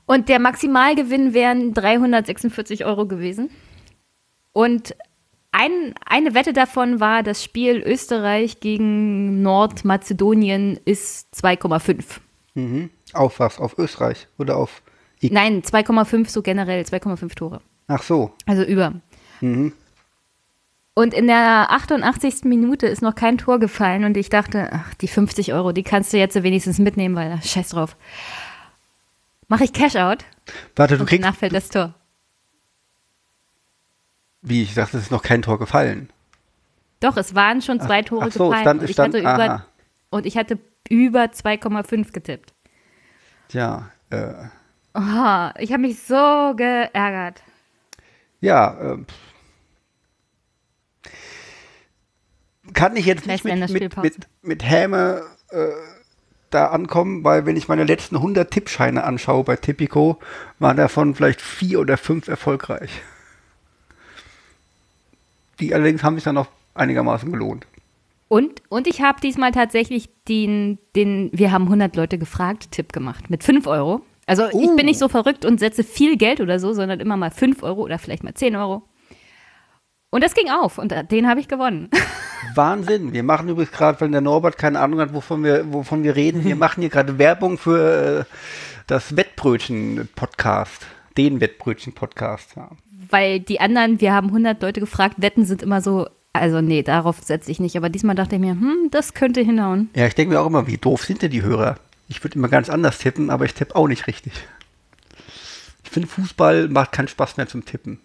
Und 0.07 0.29
der 0.29 0.39
Maximalgewinn 0.39 1.35
wären 1.35 1.75
346 1.75 2.85
Euro 2.85 3.07
gewesen. 3.07 3.51
Und 4.53 4.97
ein, 5.53 5.95
eine 6.05 6.35
Wette 6.35 6.53
davon 6.53 7.01
war, 7.01 7.23
das 7.23 7.43
Spiel 7.43 7.83
Österreich 7.85 8.61
gegen 8.61 9.43
Nordmazedonien 9.43 10.79
ist 10.85 11.29
2,5. 11.35 12.05
Mhm. 12.55 12.91
Auf 13.13 13.39
was? 13.41 13.59
Auf 13.59 13.79
Österreich 13.79 14.29
oder 14.39 14.57
auf 14.57 14.83
X? 15.21 15.33
Nein, 15.33 15.63
2,5 15.63 16.29
so 16.29 16.43
generell, 16.43 16.83
2,5 16.83 17.35
Tore. 17.35 17.61
Ach 17.87 18.03
so. 18.03 18.33
Also 18.47 18.63
über. 18.63 18.95
Mhm. 19.41 19.73
Und 20.95 21.15
in 21.15 21.29
der 21.29 21.71
88. 21.71 22.45
Minute 22.45 22.89
ist 22.89 23.03
noch 23.03 23.15
kein 23.15 23.39
Tor 23.39 23.61
gefallen 23.61 24.05
und 24.05 24.17
ich 24.17 24.31
dachte, 24.31 24.71
ach, 24.73 24.95
die 24.95 25.07
50 25.07 25.53
Euro, 25.55 25.73
die 25.73 25.85
kannst 25.85 26.13
du 26.13 26.19
jetzt 26.19 26.43
wenigstens 26.43 26.79
mitnehmen, 26.79 27.15
weil 27.15 27.41
scheiß 27.43 27.69
drauf. 27.69 27.97
Mache 29.49 29.65
ich 29.65 29.73
Cash-Out 29.73 30.25
Warte, 30.77 30.97
du 30.97 31.01
und 31.03 31.09
kriegst. 31.09 31.25
danach 31.25 31.37
fällt 31.37 31.55
das 31.55 31.69
Tor. 31.69 31.95
Wie, 34.43 34.63
ich 34.63 34.75
dachte, 34.75 34.97
es 34.99 35.05
ist 35.05 35.11
noch 35.11 35.23
kein 35.23 35.43
Tor 35.43 35.59
gefallen. 35.59 36.11
Doch, 37.01 37.17
es 37.17 37.35
waren 37.35 37.61
schon 37.63 37.81
zwei 37.81 38.03
Tore 38.03 38.27
ach 38.29 38.33
so, 38.33 38.49
gefallen 38.49 38.63
stand- 38.63 38.81
und, 38.81 38.85
ich 38.89 38.93
stand- 38.93 39.15
hatte 39.15 39.21
über, 39.47 39.67
und 40.11 40.27
ich 40.27 40.37
hatte 40.37 40.59
über 40.89 41.25
2,5 41.25 42.13
getippt. 42.13 42.53
Ja. 43.53 43.91
Äh, 44.11 44.33
Oh, 44.95 45.51
ich 45.59 45.71
habe 45.73 45.83
mich 45.83 46.03
so 46.03 46.55
geärgert. 46.57 47.43
ja. 48.41 48.95
Äh, 48.95 49.05
kann 52.75 52.97
ich 52.97 53.07
jetzt 53.07 53.27
nicht 53.27 53.45
mit, 53.45 53.71
mit, 53.71 53.97
mit, 53.97 54.17
mit 54.43 54.63
Häme 54.65 55.23
äh, 55.51 55.69
da 56.51 56.67
ankommen, 56.67 57.25
weil 57.25 57.47
wenn 57.47 57.57
ich 57.57 57.69
meine 57.69 57.85
letzten 57.85 58.17
100 58.17 58.51
Tippscheine 58.51 59.05
anschaue 59.05 59.45
bei 59.45 59.57
Tipico, 59.57 60.19
waren 60.59 60.77
davon 60.77 61.15
vielleicht 61.15 61.41
vier 61.41 61.81
oder 61.81 61.97
fünf 61.97 62.29
erfolgreich. 62.29 62.91
Die 65.61 65.75
allerdings 65.75 66.03
haben 66.03 66.15
sich 66.15 66.25
dann 66.25 66.39
auch 66.39 66.49
einigermaßen 66.75 67.31
gelohnt. 67.31 67.67
Und, 68.29 68.63
und 68.69 68.87
ich 68.87 69.01
habe 69.01 69.21
diesmal 69.21 69.53
tatsächlich 69.53 70.11
den, 70.29 70.79
den, 70.95 71.31
wir 71.33 71.51
haben 71.51 71.65
100 71.65 71.97
Leute 71.97 72.19
gefragt, 72.19 72.73
Tipp 72.73 72.93
gemacht 72.93 73.31
mit 73.31 73.43
5 73.43 73.67
Euro. 73.67 74.03
Also 74.27 74.47
ich 74.49 74.55
Uh. 74.55 74.77
bin 74.77 74.85
nicht 74.85 74.99
so 74.99 75.09
verrückt 75.09 75.47
und 75.47 75.59
setze 75.59 75.83
viel 75.83 76.19
Geld 76.19 76.41
oder 76.41 76.61
so, 76.61 76.75
sondern 76.75 77.01
immer 77.01 77.17
mal 77.17 77.31
5 77.31 77.63
Euro 77.63 77.83
oder 77.83 77.99
vielleicht 77.99 78.25
mal 78.25 78.35
10 78.35 78.55
Euro. 78.57 78.83
Und 80.11 80.25
das 80.25 80.35
ging 80.35 80.49
auf 80.49 80.79
und 80.79 80.91
äh, 80.91 81.05
den 81.05 81.29
habe 81.29 81.41
ich 81.41 81.49
gewonnen. 81.49 81.91
Wahnsinn. 82.55 83.13
Wir 83.13 83.23
machen 83.23 83.49
übrigens 83.49 83.73
gerade, 83.73 84.01
weil 84.01 84.11
der 84.11 84.23
Norbert 84.23 84.57
keine 84.57 84.81
Ahnung 84.81 85.01
hat, 85.01 85.13
wovon 85.13 85.45
wir, 85.45 85.71
wovon 85.71 86.03
wir 86.03 86.17
reden, 86.17 86.45
wir 86.45 86.57
machen 86.57 86.81
hier 86.81 86.89
gerade 86.89 87.19
Werbung 87.19 87.59
für 87.59 88.21
äh, 88.21 88.35
das 88.87 89.17
Wettbrötchen-Podcast. 89.17 90.87
Den 91.19 91.43
Wettbrötchen-Podcast. 91.43 92.57
Ja. 92.57 92.71
Weil 93.11 93.41
die 93.41 93.61
anderen, 93.61 94.01
wir 94.01 94.15
haben 94.15 94.29
100 94.29 94.63
Leute 94.63 94.81
gefragt, 94.81 95.17
Wetten 95.19 95.45
sind 95.45 95.63
immer 95.63 95.83
so, 95.83 96.09
also 96.33 96.63
nee, 96.63 96.83
darauf 96.83 97.19
setze 97.23 97.51
ich 97.51 97.61
nicht. 97.61 97.77
Aber 97.77 97.91
diesmal 97.91 98.15
dachte 98.15 98.37
ich 98.37 98.41
mir, 98.41 98.53
hm, 98.53 98.89
das 98.91 99.13
könnte 99.13 99.43
hinhauen. 99.43 99.91
ja, 99.95 100.07
ich 100.07 100.15
denke 100.15 100.33
mir 100.33 100.41
auch 100.41 100.47
immer, 100.47 100.67
wie 100.67 100.79
doof 100.79 101.05
sind 101.05 101.21
denn 101.21 101.31
die 101.31 101.43
Hörer? 101.43 101.77
Ich 102.09 102.25
würde 102.25 102.39
immer 102.39 102.49
ganz 102.49 102.71
anders 102.71 102.97
tippen, 102.97 103.29
aber 103.29 103.45
ich 103.45 103.53
tippe 103.53 103.77
auch 103.77 103.89
nicht 103.89 104.07
richtig. 104.07 104.33
Ich 105.85 105.91
finde, 105.91 106.09
Fußball 106.09 106.69
macht 106.69 106.93
keinen 106.93 107.09
Spaß 107.09 107.37
mehr 107.37 107.47
zum 107.47 107.67
Tippen. 107.67 108.01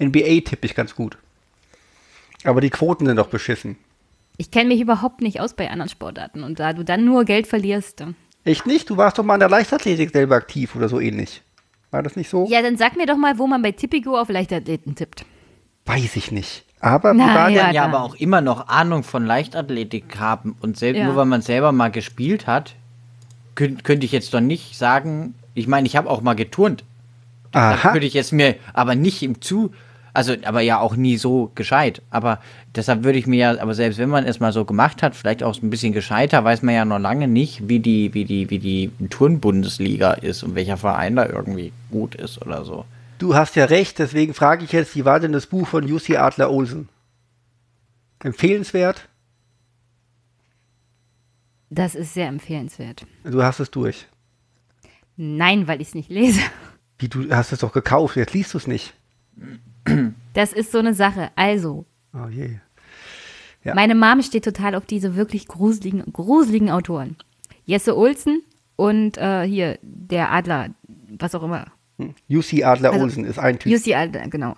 NBA 0.00 0.42
tippe 0.44 0.66
ich 0.66 0.76
ganz 0.76 0.94
gut. 0.94 1.18
Aber 2.44 2.60
die 2.60 2.70
Quoten 2.70 3.06
sind 3.06 3.16
doch 3.16 3.28
beschissen. 3.28 3.76
Ich 4.36 4.50
kenne 4.50 4.68
mich 4.68 4.80
überhaupt 4.80 5.20
nicht 5.20 5.40
aus 5.40 5.54
bei 5.54 5.70
anderen 5.70 5.88
Sportarten. 5.88 6.42
Und 6.42 6.58
da 6.58 6.72
du 6.72 6.84
dann 6.84 7.04
nur 7.04 7.24
Geld 7.24 7.46
verlierst. 7.46 8.04
Echt 8.44 8.66
nicht? 8.66 8.90
Du 8.90 8.96
warst 8.96 9.18
doch 9.18 9.24
mal 9.24 9.34
in 9.34 9.40
der 9.40 9.48
Leichtathletik 9.48 10.10
selber 10.10 10.36
aktiv 10.36 10.74
oder 10.74 10.88
so 10.88 10.98
ähnlich. 10.98 11.42
War 11.90 12.02
das 12.02 12.16
nicht 12.16 12.30
so? 12.30 12.46
Ja, 12.48 12.62
dann 12.62 12.76
sag 12.76 12.96
mir 12.96 13.06
doch 13.06 13.16
mal, 13.16 13.38
wo 13.38 13.46
man 13.46 13.62
bei 13.62 13.72
Tipico 13.72 14.18
auf 14.18 14.28
Leichtathleten 14.30 14.94
tippt. 14.94 15.24
Weiß 15.84 16.16
ich 16.16 16.32
nicht. 16.32 16.64
Aber 16.80 17.14
Na 17.14 17.26
wir 17.26 17.34
waren 17.34 17.52
ja, 17.52 17.70
ja, 17.70 17.84
aber 17.84 18.02
auch 18.02 18.14
immer 18.16 18.40
noch 18.40 18.66
Ahnung 18.66 19.04
von 19.04 19.24
Leichtathletik 19.24 20.18
haben 20.18 20.56
und 20.60 20.76
selbst 20.76 20.98
Ja. 20.98 21.04
nur 21.04 21.14
weil 21.14 21.26
man 21.26 21.42
selber 21.42 21.70
mal 21.70 21.90
gespielt 21.90 22.46
hat, 22.48 22.74
könnt, 23.54 23.84
könnte 23.84 24.04
ich 24.06 24.10
jetzt 24.12 24.34
doch 24.34 24.40
nicht 24.40 24.76
sagen, 24.76 25.34
ich 25.54 25.68
meine, 25.68 25.86
ich 25.86 25.94
habe 25.94 26.10
auch 26.10 26.22
mal 26.22 26.34
geturnt. 26.34 26.82
Da 27.52 27.72
Aha. 27.74 27.92
würde 27.92 28.06
ich 28.06 28.14
jetzt 28.14 28.32
mir 28.32 28.56
aber 28.72 28.94
nicht 28.96 29.22
im 29.22 29.40
Zu, 29.40 29.72
also 30.14 30.34
aber 30.44 30.60
ja 30.60 30.78
auch 30.78 30.96
nie 30.96 31.16
so 31.16 31.50
gescheit. 31.54 32.02
Aber 32.10 32.40
deshalb 32.74 33.04
würde 33.04 33.18
ich 33.18 33.26
mir 33.26 33.36
ja, 33.36 33.60
aber 33.60 33.74
selbst 33.74 33.98
wenn 33.98 34.10
man 34.10 34.24
es 34.24 34.40
mal 34.40 34.52
so 34.52 34.64
gemacht 34.64 35.02
hat, 35.02 35.16
vielleicht 35.16 35.42
auch 35.42 35.60
ein 35.62 35.70
bisschen 35.70 35.92
gescheiter, 35.92 36.44
weiß 36.44 36.62
man 36.62 36.74
ja 36.74 36.84
noch 36.84 36.98
lange 36.98 37.28
nicht, 37.28 37.68
wie 37.68 37.80
die, 37.80 38.12
wie 38.14 38.24
die, 38.24 38.50
wie 38.50 38.58
die 38.58 38.90
Turnbundesliga 39.08 40.12
ist 40.12 40.42
und 40.42 40.54
welcher 40.54 40.76
Verein 40.76 41.16
da 41.16 41.26
irgendwie 41.26 41.72
gut 41.90 42.14
ist 42.14 42.42
oder 42.42 42.64
so. 42.64 42.84
Du 43.18 43.34
hast 43.34 43.56
ja 43.56 43.66
recht, 43.66 43.98
deswegen 43.98 44.34
frage 44.34 44.64
ich 44.64 44.72
jetzt, 44.72 44.96
wie 44.96 45.04
war 45.04 45.20
denn 45.20 45.32
das 45.32 45.46
Buch 45.46 45.66
von 45.66 45.86
Jussi 45.86 46.16
Adler 46.16 46.50
Olsen? 46.50 46.88
Empfehlenswert? 48.22 49.08
Das 51.70 51.94
ist 51.94 52.12
sehr 52.12 52.28
empfehlenswert. 52.28 53.06
Du 53.24 53.42
hast 53.42 53.60
es 53.60 53.70
durch. 53.70 54.06
Nein, 55.16 55.68
weil 55.68 55.80
ich 55.80 55.88
es 55.88 55.94
nicht 55.94 56.10
lese. 56.10 56.40
Wie, 56.98 57.08
du 57.08 57.30
hast 57.34 57.52
es 57.52 57.60
doch 57.60 57.72
gekauft, 57.72 58.16
jetzt 58.16 58.34
liest 58.34 58.52
du 58.54 58.58
es 58.58 58.66
nicht. 58.66 58.92
Das 60.34 60.52
ist 60.54 60.72
so 60.72 60.78
eine 60.78 60.94
Sache. 60.94 61.30
Also, 61.36 61.84
Oh 62.14 62.28
je. 62.28 62.56
Ja. 63.64 63.74
meine 63.74 63.94
Mom 63.94 64.22
steht 64.22 64.44
total 64.44 64.74
auf 64.74 64.86
diese 64.86 65.14
wirklich 65.14 65.46
gruseligen, 65.46 66.10
gruseligen 66.12 66.70
Autoren. 66.70 67.16
Jesse 67.64 67.96
Olsen 67.96 68.42
und 68.76 69.18
äh, 69.18 69.42
hier 69.46 69.78
der 69.82 70.32
Adler, 70.32 70.70
was 71.18 71.34
auch 71.34 71.42
immer. 71.42 71.66
Jussi 72.28 72.64
Adler 72.64 72.92
Also, 72.92 73.04
Olsen 73.04 73.24
ist 73.24 73.38
ein 73.38 73.58
Typ. 73.58 73.70
Jussi 73.70 73.94
Adler, 73.94 74.26
genau. 74.28 74.56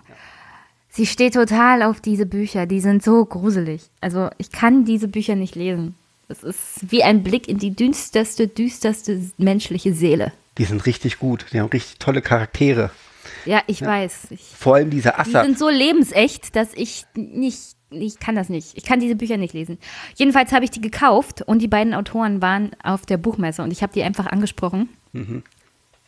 Sie 0.89 1.05
steht 1.05 1.33
total 1.33 1.83
auf 1.83 1.99
diese 1.99 2.25
Bücher, 2.25 2.65
die 2.65 2.79
sind 2.79 3.03
so 3.03 3.25
gruselig. 3.25 3.89
Also 4.01 4.29
ich 4.37 4.51
kann 4.51 4.85
diese 4.85 5.09
Bücher 5.09 5.35
nicht 5.35 5.55
lesen. 5.55 5.95
Es 6.29 6.41
ist 6.41 6.89
wie 6.89 7.03
ein 7.03 7.21
Blick 7.21 7.47
in 7.49 7.59
die 7.59 7.75
düsterste, 7.75 8.47
düsterste 8.47 9.21
menschliche 9.37 9.93
Seele. 9.93 10.31
Die 10.57 10.63
sind 10.63 10.85
richtig 10.85 11.19
gut. 11.19 11.45
Die 11.51 11.59
haben 11.59 11.67
richtig 11.69 11.99
tolle 11.99 12.21
Charaktere. 12.21 12.89
Ja, 13.45 13.61
ich 13.67 13.81
weiß. 13.81 14.27
Ich, 14.31 14.41
Vor 14.41 14.75
allem 14.75 14.89
dieser 14.89 15.11
die 15.11 15.19
Assad. 15.19 15.45
sind 15.45 15.57
so 15.59 15.69
lebensecht, 15.69 16.55
dass 16.55 16.73
ich 16.73 17.05
nicht, 17.15 17.75
ich 17.89 18.19
kann 18.19 18.35
das 18.35 18.49
nicht. 18.49 18.77
Ich 18.77 18.83
kann 18.83 18.99
diese 18.99 19.15
Bücher 19.15 19.37
nicht 19.37 19.53
lesen. 19.53 19.77
Jedenfalls 20.15 20.51
habe 20.51 20.65
ich 20.65 20.71
die 20.71 20.81
gekauft 20.81 21.41
und 21.41 21.61
die 21.61 21.67
beiden 21.67 21.93
Autoren 21.93 22.41
waren 22.41 22.71
auf 22.83 23.05
der 23.05 23.17
Buchmesse 23.17 23.61
und 23.63 23.71
ich 23.71 23.81
habe 23.83 23.93
die 23.93 24.03
einfach 24.03 24.25
angesprochen. 24.27 24.89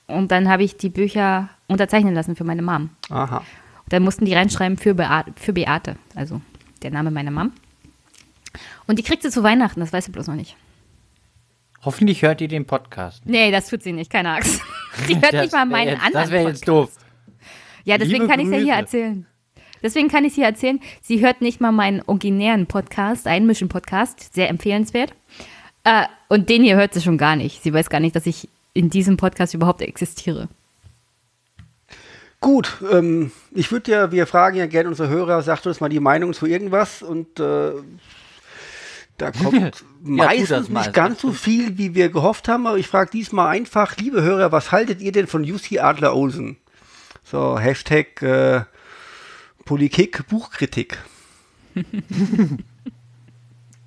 Und 0.08 0.32
dann 0.32 0.50
habe 0.50 0.64
ich 0.64 0.78
die 0.78 0.90
Bücher 0.90 1.50
unterzeichnen 1.68 2.14
lassen 2.14 2.36
für 2.36 2.44
meine 2.44 2.62
Mom. 2.62 2.90
Aha. 3.10 3.44
Dann 3.90 4.04
mussten 4.04 4.26
die 4.26 4.34
reinschreiben 4.34 4.78
für, 4.78 4.94
Bea 4.96 5.26
für 5.36 5.54
Beate, 5.54 5.96
also 6.16 6.42
der 6.84 6.92
Name 6.92 7.10
meiner 7.12 7.32
Mom. 7.32 7.52
Und 8.86 9.00
die 9.00 9.04
kriegt 9.04 9.24
sie 9.24 9.30
zu 9.30 9.44
Weihnachten, 9.44 9.80
das 9.80 9.94
weiß 9.94 10.06
sie 10.06 10.12
bloß 10.12 10.28
noch 10.28 10.36
nicht. 10.36 10.56
Hoffentlich 11.84 12.22
hört 12.22 12.42
ihr 12.42 12.48
den 12.48 12.66
Podcast. 12.66 13.26
Nee, 13.26 13.52
das 13.52 13.70
tut 13.70 13.84
sie 13.84 13.94
nicht, 13.94 14.12
keine 14.12 14.32
Angst. 14.36 14.62
Sie 15.06 15.14
hört 15.16 15.32
Das 15.32 15.42
nicht 15.44 15.54
mal 15.54 15.66
meinen 15.66 15.90
jetzt- 15.90 16.04
anderen 16.04 16.24
Das 16.24 16.32
wäre 16.32 16.50
jetzt 16.50 16.66
Podcast. 16.66 16.98
doof. 16.98 17.07
Ja, 17.88 17.98
deswegen 17.98 18.24
Liebe 18.24 18.28
kann 18.28 18.42
ich 18.42 18.48
es 18.48 18.52
ja 18.52 18.60
hier 18.60 18.74
erzählen. 18.74 19.26
Deswegen 19.82 20.10
kann 20.10 20.26
ich 20.26 20.32
es 20.32 20.36
hier 20.36 20.44
erzählen. 20.44 20.82
Sie 21.02 21.22
hört 21.22 21.40
nicht 21.40 21.62
mal 21.62 21.72
meinen 21.72 22.02
originären 22.06 22.66
Podcast, 22.66 23.28
Einmischen-Podcast, 23.28 24.34
sehr 24.34 24.50
empfehlenswert. 24.50 25.14
Äh, 25.86 26.04
und 26.28 26.50
den 26.50 26.64
hier 26.64 26.76
hört 26.76 26.94
sie 26.94 27.02
schon 27.02 27.18
gar 27.18 27.38
nicht. 27.38 27.64
Sie 27.64 27.74
weiß 27.74 27.90
gar 27.90 28.02
nicht, 28.02 28.14
dass 28.14 28.26
ich 28.26 28.50
in 28.74 28.90
diesem 28.90 29.16
Podcast 29.16 29.54
überhaupt 29.54 29.82
existiere. 29.82 30.50
Gut, 32.42 32.76
ähm, 32.92 33.32
ich 33.52 33.72
würde 33.72 33.90
ja, 33.90 34.12
wir 34.12 34.28
fragen 34.28 34.58
ja 34.58 34.66
gerne 34.66 34.90
unsere 34.90 35.08
Hörer, 35.08 35.42
sagt 35.42 35.66
uns 35.66 35.80
mal 35.80 35.88
die 35.88 36.02
Meinung 36.02 36.34
zu 36.34 36.46
irgendwas 36.46 37.02
und 37.02 37.40
äh, 37.40 37.72
da 39.18 39.32
kommt 39.32 39.86
meistens 40.04 40.50
das 40.50 40.70
mal. 40.70 40.82
nicht 40.82 40.94
ganz 40.94 41.22
so 41.22 41.32
viel, 41.32 41.78
wie 41.78 41.96
wir 41.96 42.10
gehofft 42.10 42.50
haben, 42.50 42.68
aber 42.68 42.78
ich 42.78 42.88
frage 42.88 43.12
diesmal 43.12 43.48
einfach, 43.48 43.96
liebe 43.96 44.24
Hörer, 44.24 44.52
was 44.52 44.74
haltet 44.74 45.02
ihr 45.02 45.14
denn 45.14 45.28
von 45.28 45.50
UC 45.50 45.80
Adler 45.80 46.14
Olsen? 46.14 46.58
So, 47.30 47.60
Hashtag 47.60 48.22
äh, 48.22 48.62
Politik, 49.66 50.28
Buchkritik. 50.28 50.98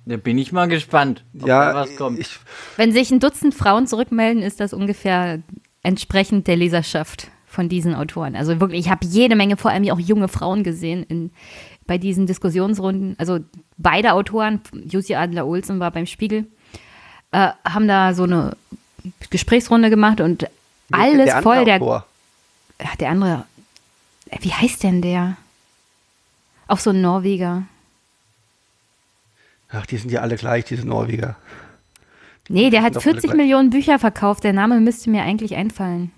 Da 0.03 0.17
bin 0.17 0.39
ich 0.39 0.51
mal 0.51 0.67
gespannt, 0.67 1.23
ob 1.39 1.47
ja, 1.47 1.73
da 1.73 1.75
was 1.81 1.95
kommt. 1.95 2.17
ich, 2.17 2.39
Wenn 2.75 2.91
sich 2.91 3.11
ein 3.11 3.19
Dutzend 3.19 3.53
Frauen 3.53 3.85
zurückmelden, 3.85 4.41
ist 4.41 4.59
das 4.59 4.73
ungefähr 4.73 5.43
entsprechend 5.83 6.47
der 6.47 6.55
Leserschaft 6.55 7.27
von 7.45 7.69
diesen 7.69 7.93
Autoren. 7.93 8.35
Also 8.35 8.59
wirklich, 8.59 8.79
ich 8.79 8.89
habe 8.89 9.05
jede 9.05 9.35
Menge, 9.35 9.57
vor 9.57 9.69
allem 9.69 9.87
auch 9.91 9.99
junge 9.99 10.27
Frauen 10.27 10.63
gesehen 10.63 11.03
in, 11.03 11.31
bei 11.85 11.99
diesen 11.99 12.25
Diskussionsrunden. 12.25 13.15
Also 13.19 13.39
beide 13.77 14.13
Autoren, 14.13 14.61
Jussi 14.89 15.13
Adler-Olsen 15.13 15.79
war 15.79 15.91
beim 15.91 16.07
Spiegel, 16.07 16.47
äh, 17.31 17.49
haben 17.63 17.87
da 17.87 18.15
so 18.15 18.23
eine 18.23 18.57
Gesprächsrunde 19.29 19.91
gemacht 19.91 20.19
und 20.19 20.47
alles 20.91 21.25
der 21.25 21.43
voll. 21.43 21.63
Der, 21.63 21.75
Autor. 21.75 22.07
Der 22.99 23.09
andere, 23.09 23.45
äh, 24.29 24.37
wie 24.41 24.53
heißt 24.53 24.83
denn 24.83 25.01
der? 25.01 25.37
Auch 26.67 26.79
so 26.79 26.91
ein 26.91 27.01
Norweger. 27.01 27.63
Ach, 29.69 29.85
die 29.85 29.97
sind 29.97 30.11
ja 30.11 30.21
alle 30.21 30.35
gleich, 30.35 30.65
diese 30.65 30.85
Norweger. 30.85 31.35
Nee, 32.49 32.69
der 32.69 32.81
hat 32.81 32.95
Doch 32.95 33.05
alle 33.05 33.13
40 33.13 33.31
gleich. 33.31 33.37
Millionen 33.37 33.69
Bücher 33.69 33.99
verkauft. 33.99 34.43
Der 34.43 34.53
Name 34.53 34.79
müsste 34.79 35.09
mir 35.09 35.23
eigentlich 35.23 35.55
einfallen. 35.55 36.11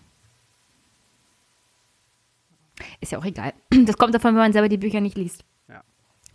Ist 3.02 3.12
ja 3.12 3.20
auch 3.20 3.26
egal. 3.26 3.54
Das 3.86 3.98
kommt 3.98 4.16
davon, 4.16 4.34
wenn 4.34 4.42
man 4.42 4.54
selber 4.54 4.70
die 4.70 4.78
Bücher 4.78 5.02
nicht 5.02 5.18
liest. 5.18 5.44
Ja. 5.68 5.84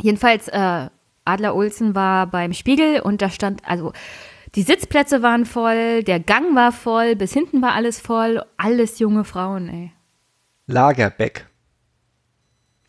Jedenfalls, 0.00 0.48
äh, 0.48 0.88
Adler 1.24 1.54
Olsen 1.54 1.94
war 1.94 2.26
beim 2.26 2.52
Spiegel 2.52 3.00
und 3.00 3.20
da 3.20 3.30
stand, 3.30 3.62
also 3.66 3.92
die 4.54 4.62
Sitzplätze 4.62 5.22
waren 5.22 5.44
voll, 5.44 6.02
der 6.02 6.20
Gang 6.20 6.54
war 6.54 6.72
voll, 6.72 7.16
bis 7.16 7.32
hinten 7.32 7.60
war 7.60 7.74
alles 7.74 8.00
voll, 8.00 8.42
alles 8.56 8.98
junge 8.98 9.24
Frauen, 9.24 9.68
ey. 9.68 9.92
Lagerbeck. 10.68 11.46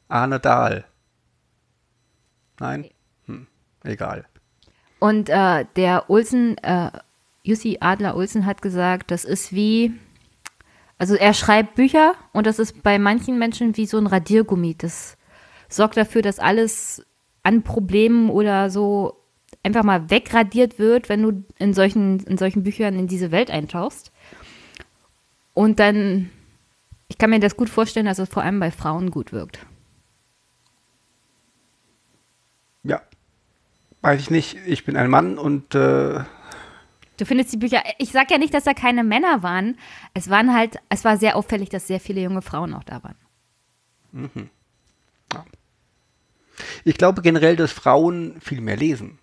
Arne 0.09 0.39
Dahl. 0.39 0.85
Nein? 2.59 2.89
Hm, 3.25 3.47
egal. 3.83 4.25
Und 4.99 5.29
äh, 5.29 5.65
der 5.75 6.09
Olsen, 6.09 6.57
äh, 6.57 6.91
Jussi 7.43 7.77
Adler 7.79 8.15
Olsen 8.15 8.45
hat 8.45 8.61
gesagt, 8.61 9.11
das 9.11 9.23
ist 9.23 9.53
wie, 9.53 9.93
also 10.97 11.15
er 11.15 11.33
schreibt 11.33 11.75
Bücher 11.75 12.15
und 12.33 12.45
das 12.45 12.59
ist 12.59 12.83
bei 12.83 12.99
manchen 12.99 13.39
Menschen 13.39 13.77
wie 13.77 13.85
so 13.85 13.97
ein 13.97 14.07
Radiergummi. 14.07 14.75
Das 14.77 15.17
sorgt 15.69 15.95
dafür, 15.95 16.21
dass 16.21 16.37
alles 16.37 17.05
an 17.43 17.63
Problemen 17.63 18.29
oder 18.29 18.69
so 18.69 19.15
einfach 19.63 19.83
mal 19.83 20.09
wegradiert 20.09 20.79
wird, 20.79 21.07
wenn 21.07 21.21
du 21.23 21.43
in 21.57 21.73
solchen, 21.73 22.19
in 22.25 22.37
solchen 22.37 22.63
Büchern 22.63 22.99
in 22.99 23.07
diese 23.07 23.31
Welt 23.31 23.49
eintauchst. 23.49 24.11
Und 25.53 25.79
dann, 25.79 26.29
kann 27.19 27.29
mir 27.29 27.39
das 27.39 27.55
gut 27.55 27.69
vorstellen, 27.69 28.07
dass 28.07 28.17
es 28.17 28.29
vor 28.29 28.41
allem 28.41 28.59
bei 28.59 28.71
Frauen 28.71 29.11
gut 29.11 29.31
wirkt. 29.31 29.59
Ja. 32.83 33.01
Weiß 34.01 34.19
ich 34.19 34.31
nicht. 34.31 34.57
Ich 34.65 34.85
bin 34.85 34.95
ein 34.95 35.09
Mann 35.09 35.37
und 35.37 35.75
äh, 35.75 36.23
Du 37.17 37.25
findest 37.25 37.51
die 37.51 37.57
Bücher, 37.57 37.83
ich 37.97 38.11
sag 38.11 38.31
ja 38.31 38.37
nicht, 38.37 38.53
dass 38.53 38.63
da 38.63 38.73
keine 38.73 39.03
Männer 39.03 39.43
waren. 39.43 39.77
Es 40.13 40.29
waren 40.29 40.53
halt, 40.53 40.77
es 40.87 41.03
war 41.03 41.17
sehr 41.17 41.35
auffällig, 41.35 41.67
dass 41.67 41.85
sehr 41.85 41.99
viele 41.99 42.21
junge 42.21 42.41
Frauen 42.41 42.73
auch 42.73 42.85
da 42.85 43.03
waren. 43.03 44.49
ich 46.85 46.97
glaube 46.97 47.21
generell, 47.21 47.57
dass 47.57 47.73
Frauen 47.73 48.39
viel 48.39 48.61
mehr 48.61 48.77
lesen 48.77 49.19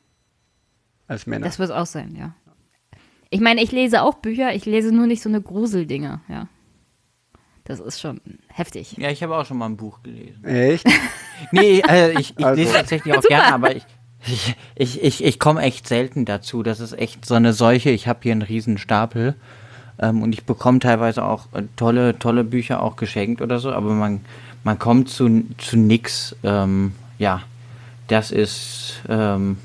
als 1.09 1.27
Männer. 1.27 1.47
Das 1.47 1.59
wird 1.59 1.71
auch 1.71 1.87
sein, 1.87 2.15
ja. 2.15 2.35
Ich 3.31 3.41
meine, 3.41 3.63
ich 3.63 3.73
lese 3.73 4.03
auch 4.03 4.17
Bücher, 4.17 4.55
ich 4.55 4.67
lese 4.67 4.95
nur 4.95 5.07
nicht 5.07 5.23
so 5.23 5.31
eine 5.31 5.41
Gruseldinger, 5.41 6.21
ja. 6.29 6.49
Das 7.67 7.81
ist 7.81 8.01
schon 8.01 8.21
heftig. 8.49 8.97
ja, 8.97 9.11
ich 9.11 9.23
habe 9.23 9.37
auch 9.37 9.45
schon 9.45 9.59
mal 9.59 9.67
ein 9.67 9.77
Buch 9.77 10.03
gelesen. 10.03 10.45
Echt? 10.45 10.87
Nee, 11.53 11.83
äh, 11.87 12.19
ich, 12.19 12.33
ich 12.39 12.47
Also. 12.47 12.59
lese 12.61 12.73
tatsächlich 12.73 13.15
auch 13.15 13.23
gerne, 13.23 13.53
aber 13.53 13.77
ich, 13.77 13.85
ich, 14.27 14.57
ich, 14.75 15.03
ich, 15.03 15.23
ich 15.25 15.39
komme 15.39 15.61
echt 15.61 15.87
selten 15.87 16.25
dazu. 16.25 16.63
Das 16.63 16.81
ist 16.81 16.95
echt 16.95 17.27
so 17.27 17.35
eine 17.35 17.53
Seuche. 17.53 17.91
Ich 17.91 18.09
habe 18.09 18.21
hier 18.23 18.33
einen 18.33 18.41
riesen 18.41 18.79
Stapel 18.79 19.35
ähm, 19.99 20.23
und 20.23 20.33
ich 20.33 20.45
bekomme 20.45 20.79
teilweise 20.79 21.23
auch 21.25 21.53
äh, 21.53 21.65
tolle, 21.77 22.19
tolle 22.19 22.43
Bücher 22.43 22.83
auch 22.83 22.97
geschenkt 22.97 23.43
oder 23.43 23.59
so, 23.59 23.71
aber 23.71 23.91
man, 23.93 24.23
man 24.65 24.79
kommt 24.79 25.11
zu, 25.11 25.43
zu 25.59 25.77
nix. 25.77 26.35
Ähm, 26.43 26.93
ja, 27.19 27.43
das 28.09 28.31
ist, 28.31 29.03
ähm, 29.11 29.59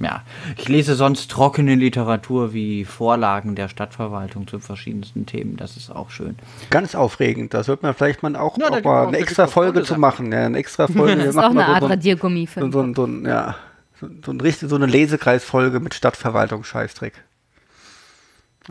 ja, 0.00 0.22
ich 0.56 0.68
lese 0.68 0.94
sonst 0.94 1.30
trockene 1.30 1.74
Literatur 1.74 2.52
wie 2.52 2.84
Vorlagen 2.84 3.54
der 3.56 3.68
Stadtverwaltung 3.68 4.46
zu 4.46 4.60
verschiedensten 4.60 5.26
Themen. 5.26 5.56
Das 5.56 5.76
ist 5.76 5.90
auch 5.90 6.10
schön. 6.10 6.36
Ganz 6.70 6.94
aufregend. 6.94 7.52
Da 7.54 7.64
sollte 7.64 7.84
man 7.84 7.94
vielleicht 7.94 8.22
mal 8.22 8.36
auch, 8.36 8.56
Ja, 8.58 8.68
auch 8.68 8.82
mal 8.84 9.04
auch- 9.04 9.08
eine 9.08 9.16
extra 9.18 9.46
Folge 9.48 9.82
zu 9.82 9.98
machen. 9.98 10.30
Ja, 10.32 10.46
eine 10.46 10.58
extra 10.58 10.86
Folge. 10.88 11.16
Das 11.16 11.26
ist 11.34 11.36
auch 11.38 11.50
eine 11.50 11.66
Art 11.66 11.80
so, 11.82 11.86
Radiergummi 11.86 12.46
für 12.46 12.60
so, 12.60 12.70
so, 12.70 12.94
so, 12.94 13.04
ein- 13.06 13.24
ja, 13.26 13.56
so, 14.00 14.08
so, 14.24 14.30
ein 14.32 14.40
richtig, 14.40 14.68
so 14.68 14.76
eine 14.76 14.86
Lesekreisfolge 14.86 15.80
mit 15.80 15.94
Stadtverwaltung-Scheißdreck. 15.94 17.14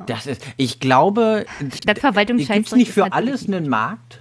Das 0.05 0.27
ist, 0.27 0.43
ich 0.57 0.79
glaube, 0.79 1.45
Stadtverwaltung 1.73 2.37
gibt 2.37 2.49
es 2.51 2.71
nicht 2.75 2.91
für 2.91 3.01
natürlich 3.01 3.13
alles 3.13 3.47
einen 3.47 3.67
Markt? 3.67 4.19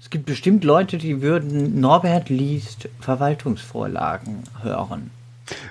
Es 0.00 0.10
gibt 0.10 0.26
bestimmt 0.26 0.64
Leute, 0.64 0.98
die 0.98 1.22
würden 1.22 1.80
Norbert 1.80 2.28
liest 2.30 2.88
Verwaltungsvorlagen 3.00 4.42
hören. 4.62 5.10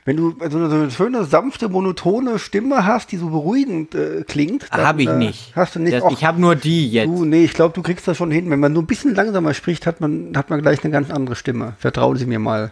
Wenn 0.05 0.17
du 0.17 0.35
so 0.49 0.57
eine, 0.57 0.69
so 0.69 0.75
eine 0.75 0.91
schöne, 0.91 1.25
sanfte, 1.25 1.69
monotone 1.69 2.39
Stimme 2.39 2.85
hast, 2.85 3.11
die 3.11 3.17
so 3.17 3.29
beruhigend 3.29 3.95
äh, 3.95 4.23
klingt, 4.27 4.69
Habe 4.71 5.03
ich 5.03 5.09
äh, 5.09 5.15
nicht. 5.15 5.55
Hast 5.55 5.75
du 5.75 5.79
nicht? 5.79 5.93
Das, 5.93 6.03
Och, 6.03 6.11
ich 6.11 6.25
habe 6.25 6.39
nur 6.41 6.55
die 6.55 6.91
jetzt. 6.91 7.07
du, 7.07 7.25
nee, 7.25 7.43
ich 7.43 7.53
glaube, 7.53 7.73
du 7.73 7.81
kriegst 7.81 8.07
das 8.07 8.17
schon 8.17 8.31
hin. 8.31 8.49
Wenn 8.49 8.59
man 8.59 8.73
nur 8.73 8.83
ein 8.83 8.87
bisschen 8.87 9.15
langsamer 9.15 9.53
spricht, 9.53 9.85
hat 9.85 10.01
man, 10.01 10.33
hat 10.35 10.49
man 10.49 10.61
gleich 10.61 10.83
eine 10.83 10.91
ganz 10.91 11.09
andere 11.11 11.35
Stimme. 11.35 11.73
Vertrauen 11.79 12.17
Sie 12.17 12.25
mir 12.25 12.39
mal. 12.39 12.69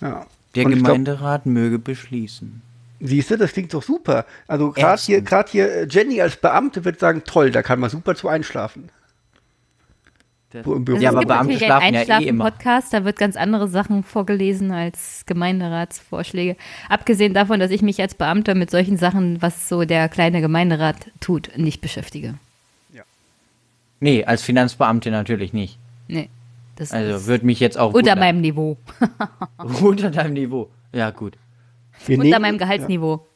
Ja. 0.00 0.26
Der 0.54 0.66
Und 0.66 0.72
ich 0.72 0.78
glaub- 0.78 0.92
Gemeinderat 0.92 1.46
möge 1.46 1.78
beschließen. 1.78 2.62
Siehst 3.00 3.30
du, 3.30 3.36
das 3.36 3.52
klingt 3.52 3.74
doch 3.74 3.82
super. 3.82 4.24
Also 4.46 4.70
gerade 4.70 5.00
hier, 5.02 5.22
hier, 5.50 5.70
äh, 5.72 5.86
Jenny 5.90 6.20
als 6.22 6.36
Beamte 6.36 6.84
wird 6.84 7.00
sagen, 7.00 7.22
toll, 7.24 7.50
da 7.50 7.62
kann 7.62 7.80
man 7.80 7.90
super 7.90 8.14
zu 8.14 8.28
einschlafen. 8.28 8.88
Das- 10.54 10.62
Büro. 10.64 10.76
Also 10.76 11.02
Ja, 11.02 11.10
aber 11.10 11.20
Beamte 11.22 11.34
natürlich 11.52 11.64
schlafen 11.64 11.94
ja 11.94 12.00
eh 12.00 12.04
immer. 12.28 12.44
Einschlafen-Podcast, 12.44 12.92
da 12.94 13.04
wird 13.04 13.18
ganz 13.18 13.36
andere 13.36 13.66
Sachen 13.66 14.04
vorgelesen 14.04 14.70
als 14.70 15.24
Gemeinderatsvorschläge. 15.26 16.56
Abgesehen 16.88 17.34
davon, 17.34 17.58
dass 17.58 17.72
ich 17.72 17.82
mich 17.82 18.00
als 18.00 18.14
Beamter 18.14 18.54
mit 18.54 18.70
solchen 18.70 18.96
Sachen, 18.96 19.42
was 19.42 19.68
so 19.68 19.84
der 19.84 20.08
kleine 20.08 20.40
Gemeinderat 20.40 20.96
tut, 21.20 21.50
nicht 21.56 21.80
beschäftige. 21.80 22.34
Nee, 24.00 24.24
als 24.24 24.42
Finanzbeamte 24.42 25.10
natürlich 25.10 25.52
nicht. 25.52 25.78
Nee. 26.08 26.28
Das 26.76 26.92
Also 26.92 27.26
würde 27.26 27.46
mich 27.46 27.58
jetzt 27.60 27.78
auch 27.78 27.88
unter 27.94 27.98
wundern. 28.12 28.18
meinem 28.18 28.40
Niveau. 28.40 28.76
unter 29.82 30.10
deinem 30.10 30.34
Niveau. 30.34 30.68
Ja, 30.92 31.10
gut. 31.10 31.34
Wir 32.06 32.18
Unter 32.18 32.28
nehmen- 32.30 32.42
meinem 32.42 32.58
Gehaltsniveau. 32.58 33.26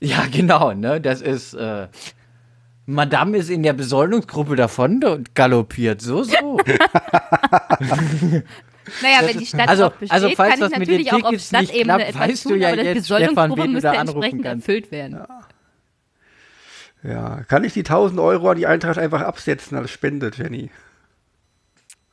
Ja, 0.00 0.24
genau, 0.32 0.72
ne? 0.72 1.00
Das 1.00 1.20
ist, 1.20 1.52
äh, 1.54 1.88
Madame 2.90 3.36
ist 3.38 3.50
in 3.50 3.62
der 3.62 3.72
Besoldungsgruppe 3.72 4.56
davon 4.56 5.02
und 5.04 5.34
galoppiert. 5.34 6.00
So, 6.02 6.22
so. 6.24 6.58
Naja, 9.02 9.20
wenn 9.28 9.38
die 9.38 9.46
Stadt 9.46 9.68
also- 9.68 9.84
drauf 9.84 9.94
besteht, 9.94 10.12
also 10.12 10.30
falls 10.34 10.50
kann 10.50 10.60
das 10.60 10.72
ich 10.72 10.78
natürlich 10.78 11.12
auch 11.12 11.22
auf 11.22 11.38
Stadtebene 11.40 11.84
klappt, 11.84 12.08
etwas 12.08 12.28
weißt 12.28 12.44
du 12.44 12.48
tun, 12.48 12.60
ja 12.60 12.68
aber 12.68 12.76
das 12.76 12.84
du 13.06 13.66
müsste 13.68 13.88
entsprechend 13.88 14.42
kannst. 14.42 14.68
erfüllt 14.68 14.90
werden. 14.90 15.18
Ja, 17.04 17.42
kann 17.44 17.62
ich 17.64 17.72
die 17.72 17.80
1000 17.80 18.18
Euro 18.20 18.50
an 18.50 18.56
die 18.58 18.66
Eintracht 18.66 18.98
einfach 18.98 19.20
absetzen 19.22 19.78
als 19.78 19.90
Spende, 19.90 20.30
Jenny? 20.34 20.70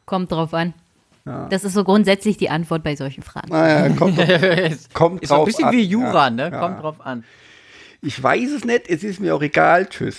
Kommt 0.05 0.31
drauf 0.31 0.53
an. 0.53 0.73
Das 1.49 1.63
ist 1.63 1.73
so 1.73 1.83
grundsätzlich 1.83 2.37
die 2.37 2.49
Antwort 2.49 2.83
bei 2.83 2.95
solchen 2.95 3.23
Fragen. 3.23 3.49
Naja, 3.49 3.89
kommt, 3.95 4.17
ist 4.19 4.93
kommt 4.93 5.23
ist 5.23 5.29
so 5.29 5.33
ein 5.35 5.37
drauf 5.39 5.45
bisschen 5.47 5.65
an. 5.65 5.73
wie 5.73 5.83
Jura, 5.83 6.25
Ja, 6.25 6.29
ne? 6.29 6.49
ja. 6.51 6.59
Kommt 6.59 6.81
drauf 6.83 7.01
an. 7.05 7.23
Ich 8.01 8.21
weiß 8.21 8.51
es 8.51 8.63
nicht, 8.65 8.87
es 8.87 9.03
ist 9.03 9.19
mir 9.19 9.35
auch 9.35 9.41
egal. 9.41 9.87
Tschüss. 9.87 10.17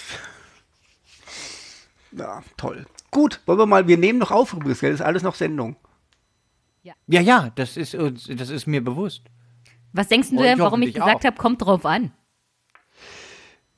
Ja, 2.19 2.43
toll. 2.57 2.87
Gut, 3.11 3.41
wollen 3.47 3.59
wir 3.59 3.67
mal, 3.67 3.87
wir 3.89 3.97
nehmen 3.99 4.19
noch 4.19 4.31
auf 4.31 4.53
übrigens, 4.53 4.81
gell? 4.81 4.91
Das 4.91 5.01
ist 5.01 5.07
alles 5.07 5.23
noch 5.23 5.35
Sendung. 5.35 5.77
Ja, 7.07 7.21
ja, 7.21 7.51
das 7.55 7.77
ist, 7.77 7.95
uns- 7.95 8.29
das 8.35 8.49
ist 8.51 8.67
mir 8.67 8.83
bewusst. 8.83 9.23
Was 9.93 10.09
denkst 10.09 10.31
du 10.31 10.37
Und 10.37 10.43
denn, 10.43 10.59
warum 10.59 10.81
ich 10.83 10.95
gesagt 10.95 11.25
habe, 11.25 11.37
kommt 11.37 11.63
drauf 11.63 11.85
an? 11.85 12.13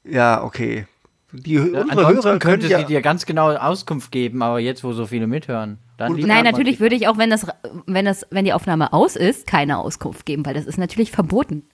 Ja, 0.05 0.43
okay. 0.43 0.87
Die, 1.33 1.59
unsere 1.59 1.89
Ansonsten 1.91 2.25
Hörer 2.29 2.39
könnte 2.41 2.67
ja, 2.67 2.79
sie 2.81 2.85
dir 2.87 3.03
ganz 3.03 3.25
genau 3.25 3.53
Auskunft 3.53 4.11
geben, 4.11 4.43
aber 4.43 4.59
jetzt, 4.59 4.83
wo 4.83 4.93
so 4.93 5.07
viele 5.07 5.29
mithören, 5.29 5.79
dann 5.97 6.13
Nein, 6.15 6.45
natürlich 6.45 6.81
würde 6.81 6.97
ich 6.97 7.07
auch, 7.07 7.19
wenn 7.19 7.31
das, 7.31 7.47
wenn 7.87 8.05
das, 8.05 8.27
wenn 8.31 8.45
die 8.45 8.53
Aufnahme 8.53 8.93
aus 8.93 9.15
ist, 9.15 9.47
keine 9.47 9.79
Auskunft 9.79 10.27
geben, 10.27 10.45
weil 10.45 10.55
das 10.55 10.67
ist 10.67 10.79
natürlich 10.79 11.13
verboten. 11.13 11.65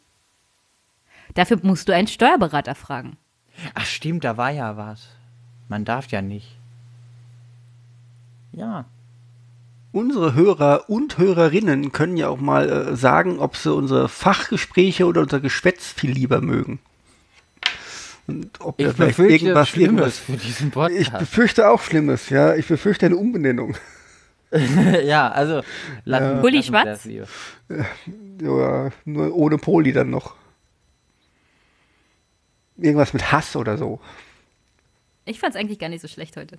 Dafür 1.35 1.59
musst 1.63 1.89
du 1.89 1.95
einen 1.95 2.09
Steuerberater 2.09 2.75
fragen. 2.75 3.17
Ach 3.75 3.85
stimmt, 3.87 4.25
da 4.25 4.37
war 4.37 4.51
ja 4.51 4.77
was. 4.77 5.09
Man 5.69 5.85
darf 5.85 6.09
ja 6.09 6.21
nicht. 6.21 6.56
Ja. 8.57 8.87
unsere 9.93 10.35
Hörer 10.35 10.89
und 10.91 11.17
Hörerinnen 11.19 11.93
können 11.93 12.17
ja 12.17 12.29
auch 12.29 12.41
mal 12.41 12.69
äh, 12.69 12.97
sagen, 12.97 13.39
ob 13.39 13.57
sie 13.57 13.73
unsere 13.73 14.09
Fachgespräche 14.09 15.07
oder 15.07 15.21
unser 15.23 15.41
Geschwätz 15.41 15.93
viel 15.93 16.11
lieber 16.11 16.41
mögen. 16.41 16.81
Und 18.27 18.61
ob 18.61 18.81
Ich 18.81 18.89
vielleicht 18.89 19.17
befürchte 19.19 19.45
irgendwas, 19.47 19.69
Schlimmes 19.69 20.19
für 20.19 20.33
diesen 20.33 20.69
Ich 20.69 20.73
Podcast. 20.75 21.19
befürchte 21.19 21.69
auch 21.69 21.81
Schlimmes, 21.81 22.29
ja. 22.29 22.55
Ich 22.57 22.67
befürchte 22.67 23.07
eine 23.07 23.17
Umbenennung. 23.17 23.77
ja, 25.05 25.31
also 25.31 25.63
lassen, 26.05 26.43
wir 26.43 26.63
schwarz? 26.63 27.05
lieber. 27.05 27.27
Ja, 28.43 28.91
nur 29.05 29.35
ohne 29.35 29.59
Poli 29.59 29.93
dann 29.93 30.11
noch. 30.11 30.35
Irgendwas 32.77 33.13
mit 33.13 33.31
Hass 33.33 33.55
oder 33.57 33.79
so. 33.79 34.01
Ich 35.25 35.39
fand 35.41 35.55
es 35.55 35.61
eigentlich 35.61 35.79
gar 35.79 35.89
nicht 35.89 36.03
so 36.03 36.09
schlecht 36.09 36.37
heute. 36.37 36.59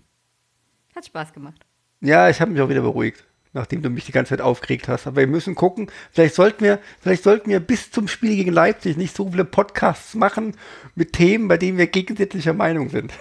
Hat 0.95 1.06
Spaß 1.06 1.34
gemacht. 1.34 1.66
Ja, 2.02 2.30
ich 2.30 2.41
habe 2.41 2.52
mich 2.52 2.61
auch 2.61 2.69
wieder 2.69 2.82
beruhigt, 2.82 3.26
nachdem 3.53 3.82
du 3.82 3.90
mich 3.90 4.06
die 4.06 4.11
ganze 4.11 4.30
Zeit 4.30 4.41
aufgeregt 4.41 4.88
hast. 4.88 5.07
Aber 5.07 5.18
wir 5.18 5.28
müssen 5.28 5.56
gucken, 5.56 5.90
vielleicht 6.11 6.36
sollten 6.36 6.64
wir, 6.64 6.80
vielleicht 6.99 7.24
sollten 7.24 7.49
wir 7.49 7.60
bis 7.60 7.91
zum 7.91 8.07
Spiel 8.07 8.36
gegen 8.36 8.52
Leipzig 8.52 8.98
nicht 8.98 9.15
so 9.15 9.30
viele 9.32 9.45
Podcasts 9.45 10.14
machen 10.15 10.56
mit 10.95 11.14
Themen, 11.14 11.48
bei 11.48 11.57
denen 11.57 11.78
wir 11.78 11.88
gegensätzlicher 11.88 12.53
Meinung 12.53 12.90
sind. 12.90 13.14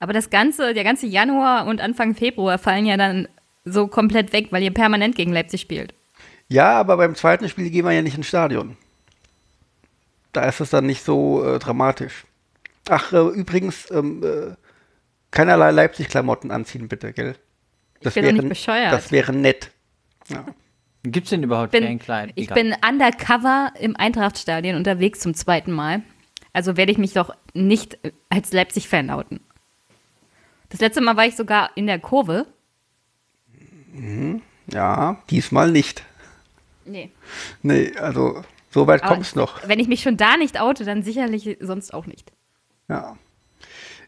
Aber 0.00 0.12
das 0.12 0.30
ganze, 0.30 0.74
der 0.74 0.82
ganze 0.82 1.06
Januar 1.06 1.66
und 1.66 1.80
Anfang 1.80 2.16
Februar 2.16 2.58
fallen 2.58 2.86
ja 2.86 2.96
dann 2.96 3.28
so 3.64 3.86
komplett 3.86 4.32
weg, 4.32 4.48
weil 4.50 4.64
ihr 4.64 4.74
permanent 4.74 5.14
gegen 5.14 5.32
Leipzig 5.32 5.60
spielt. 5.60 5.94
Ja, 6.48 6.72
aber 6.78 6.96
beim 6.96 7.14
zweiten 7.14 7.48
Spiel 7.48 7.70
gehen 7.70 7.84
wir 7.84 7.92
ja 7.92 8.02
nicht 8.02 8.16
ins 8.16 8.26
Stadion. 8.26 8.76
Da 10.32 10.44
ist 10.44 10.60
es 10.60 10.70
dann 10.70 10.86
nicht 10.86 11.04
so 11.04 11.44
äh, 11.44 11.58
dramatisch. 11.58 12.24
Ach, 12.88 13.12
äh, 13.12 13.28
übrigens, 13.28 13.90
ähm, 13.90 14.22
äh, 14.24 14.56
keinerlei 15.30 15.70
Leipzig-Klamotten 15.70 16.50
anziehen, 16.50 16.88
bitte, 16.88 17.12
gell? 17.12 17.36
Das 18.02 18.14
bin 18.14 18.24
doch 18.24 18.32
nicht 18.32 18.48
bescheuert. 18.48 18.92
Das 18.92 19.12
wäre 19.12 19.32
nett. 19.32 19.70
Ja. 20.28 20.44
Gibt's 21.04 21.30
denn 21.30 21.42
überhaupt 21.42 21.72
bin, 21.72 21.84
Fankleid? 21.84 22.30
ich 22.36 22.48
bin 22.48 22.74
undercover 22.88 23.72
im 23.78 23.96
Eintrachtstadion 23.96 24.76
unterwegs 24.76 25.18
zum 25.18 25.34
zweiten 25.34 25.72
Mal. 25.72 26.02
Also 26.52 26.76
werde 26.76 26.92
ich 26.92 26.98
mich 26.98 27.12
doch 27.12 27.34
nicht 27.54 27.98
als 28.28 28.52
Leipzig-Fan 28.52 29.10
outen. 29.10 29.40
Das 30.68 30.80
letzte 30.80 31.00
Mal 31.00 31.16
war 31.16 31.26
ich 31.26 31.34
sogar 31.36 31.70
in 31.76 31.86
der 31.86 31.98
Kurve. 31.98 32.46
ja, 34.68 35.22
diesmal 35.28 35.70
nicht. 35.70 36.04
Nee. 36.84 37.10
Nee, 37.62 37.92
also 37.96 38.42
so 38.70 38.86
weit 38.86 39.02
Aber 39.02 39.14
kommt's 39.14 39.34
noch. 39.34 39.66
Wenn 39.68 39.80
ich 39.80 39.88
mich 39.88 40.02
schon 40.02 40.16
da 40.16 40.36
nicht 40.36 40.60
oute, 40.60 40.84
dann 40.84 41.02
sicherlich 41.02 41.58
sonst 41.60 41.92
auch 41.92 42.06
nicht. 42.06 42.32
Ja. 42.88 43.16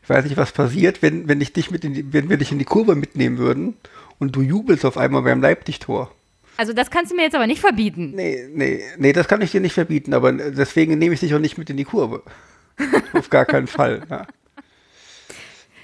Ich 0.05 0.11
weiß 0.11 0.25
nicht, 0.25 0.37
was 0.37 0.53
passiert, 0.53 1.03
wenn, 1.03 1.29
wenn, 1.29 1.41
ich 1.41 1.53
dich 1.53 1.71
mit 1.71 1.85
in 1.85 1.95
die, 1.95 2.13
wenn 2.13 2.29
wir 2.29 2.37
dich 2.37 2.53
in 2.53 2.59
die 2.59 2.65
Kurve 2.65 2.95
mitnehmen 2.95 3.39
würden 3.39 3.75
und 4.19 4.37
du 4.37 4.43
jubelst 4.43 4.85
auf 4.85 4.97
einmal 4.97 5.23
beim 5.23 5.41
Leipzig-Tor. 5.41 6.11
Also 6.57 6.73
das 6.73 6.91
kannst 6.91 7.11
du 7.11 7.17
mir 7.17 7.23
jetzt 7.23 7.35
aber 7.35 7.47
nicht 7.47 7.61
verbieten. 7.61 8.13
Nee, 8.15 8.49
nee, 8.53 8.81
nee, 8.99 9.13
das 9.13 9.27
kann 9.27 9.41
ich 9.41 9.51
dir 9.51 9.61
nicht 9.61 9.73
verbieten, 9.73 10.15
aber 10.15 10.33
deswegen 10.33 10.99
nehme 10.99 11.15
ich 11.15 11.21
dich 11.21 11.35
auch 11.35 11.41
nicht 11.41 11.59
mit 11.59 11.71
in 11.71 11.77
die 11.77 11.85
Kurve. 11.85 12.23
auf 13.13 13.31
gar 13.31 13.45
keinen 13.45 13.67
Fall. 13.67 14.03
Ja. 14.11 14.27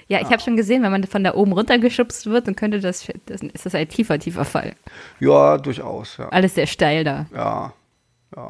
Ja, 0.07 0.19
ich 0.19 0.27
habe 0.27 0.41
schon 0.41 0.57
gesehen, 0.57 0.83
wenn 0.83 0.91
man 0.91 1.05
von 1.05 1.23
da 1.23 1.33
oben 1.33 1.53
runtergeschubst 1.53 2.25
wird, 2.25 2.45
dann 2.45 2.55
könnte 2.55 2.81
das, 2.81 3.07
das 3.25 3.41
ist 3.41 3.65
das 3.65 3.75
ein 3.75 3.87
tiefer, 3.87 4.19
tiefer 4.19 4.43
Fall. 4.43 4.73
ja, 5.21 5.57
durchaus, 5.57 6.17
ja. 6.17 6.27
Alles 6.29 6.55
sehr 6.55 6.67
steil 6.67 7.05
da. 7.05 7.27
Ja, 7.33 7.73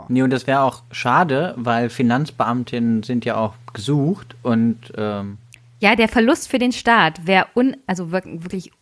Nee, 0.09 0.21
und 0.21 0.29
das 0.29 0.45
wäre 0.45 0.61
auch 0.61 0.83
schade, 0.91 1.55
weil 1.57 1.89
Finanzbeamtinnen 1.89 3.01
sind 3.01 3.25
ja 3.25 3.37
auch 3.37 3.53
gesucht 3.73 4.35
und 4.43 4.77
ähm, 4.95 5.39
Ja, 5.81 5.95
der 5.95 6.07
Verlust 6.07 6.47
für 6.49 6.59
den 6.59 6.71
Staat 6.71 7.25
wäre 7.27 7.47
un, 7.55 7.75
also 7.87 8.05
wirk- 8.11 8.25
wirklich 8.43 8.67
ist 8.67 8.73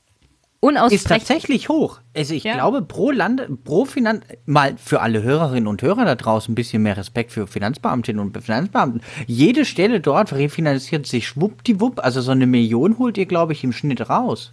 unaussprechlich. 0.59 1.03
tatsächlich 1.07 1.69
hoch. 1.69 2.01
Also 2.15 2.33
ich 2.33 2.43
Ja. 2.43 2.55
glaube, 2.55 2.81
pro 2.81 3.11
Lande, 3.11 3.47
pro 3.63 3.85
Finanz, 3.85 4.25
mal 4.45 4.75
für 4.77 4.99
alle 4.99 5.23
Hörerinnen 5.23 5.67
und 5.67 5.81
Hörer 5.81 6.03
da 6.03 6.15
draußen 6.15 6.51
ein 6.51 6.55
bisschen 6.55 6.83
mehr 6.83 6.97
Respekt 6.97 7.31
für 7.31 7.47
Finanzbeamtinnen 7.47 8.21
und 8.21 8.37
Finanzbeamten. 8.43 9.01
Jede 9.25 9.63
Stelle 9.63 10.01
dort 10.01 10.33
refinanziert 10.33 11.05
sich 11.07 11.27
schwuppdiwupp, 11.29 12.03
also 12.03 12.19
so 12.19 12.31
eine 12.31 12.45
Million 12.45 12.97
holt 12.99 13.17
ihr, 13.17 13.25
glaube 13.25 13.53
ich, 13.53 13.63
im 13.63 13.71
Schnitt 13.71 14.09
raus. 14.09 14.51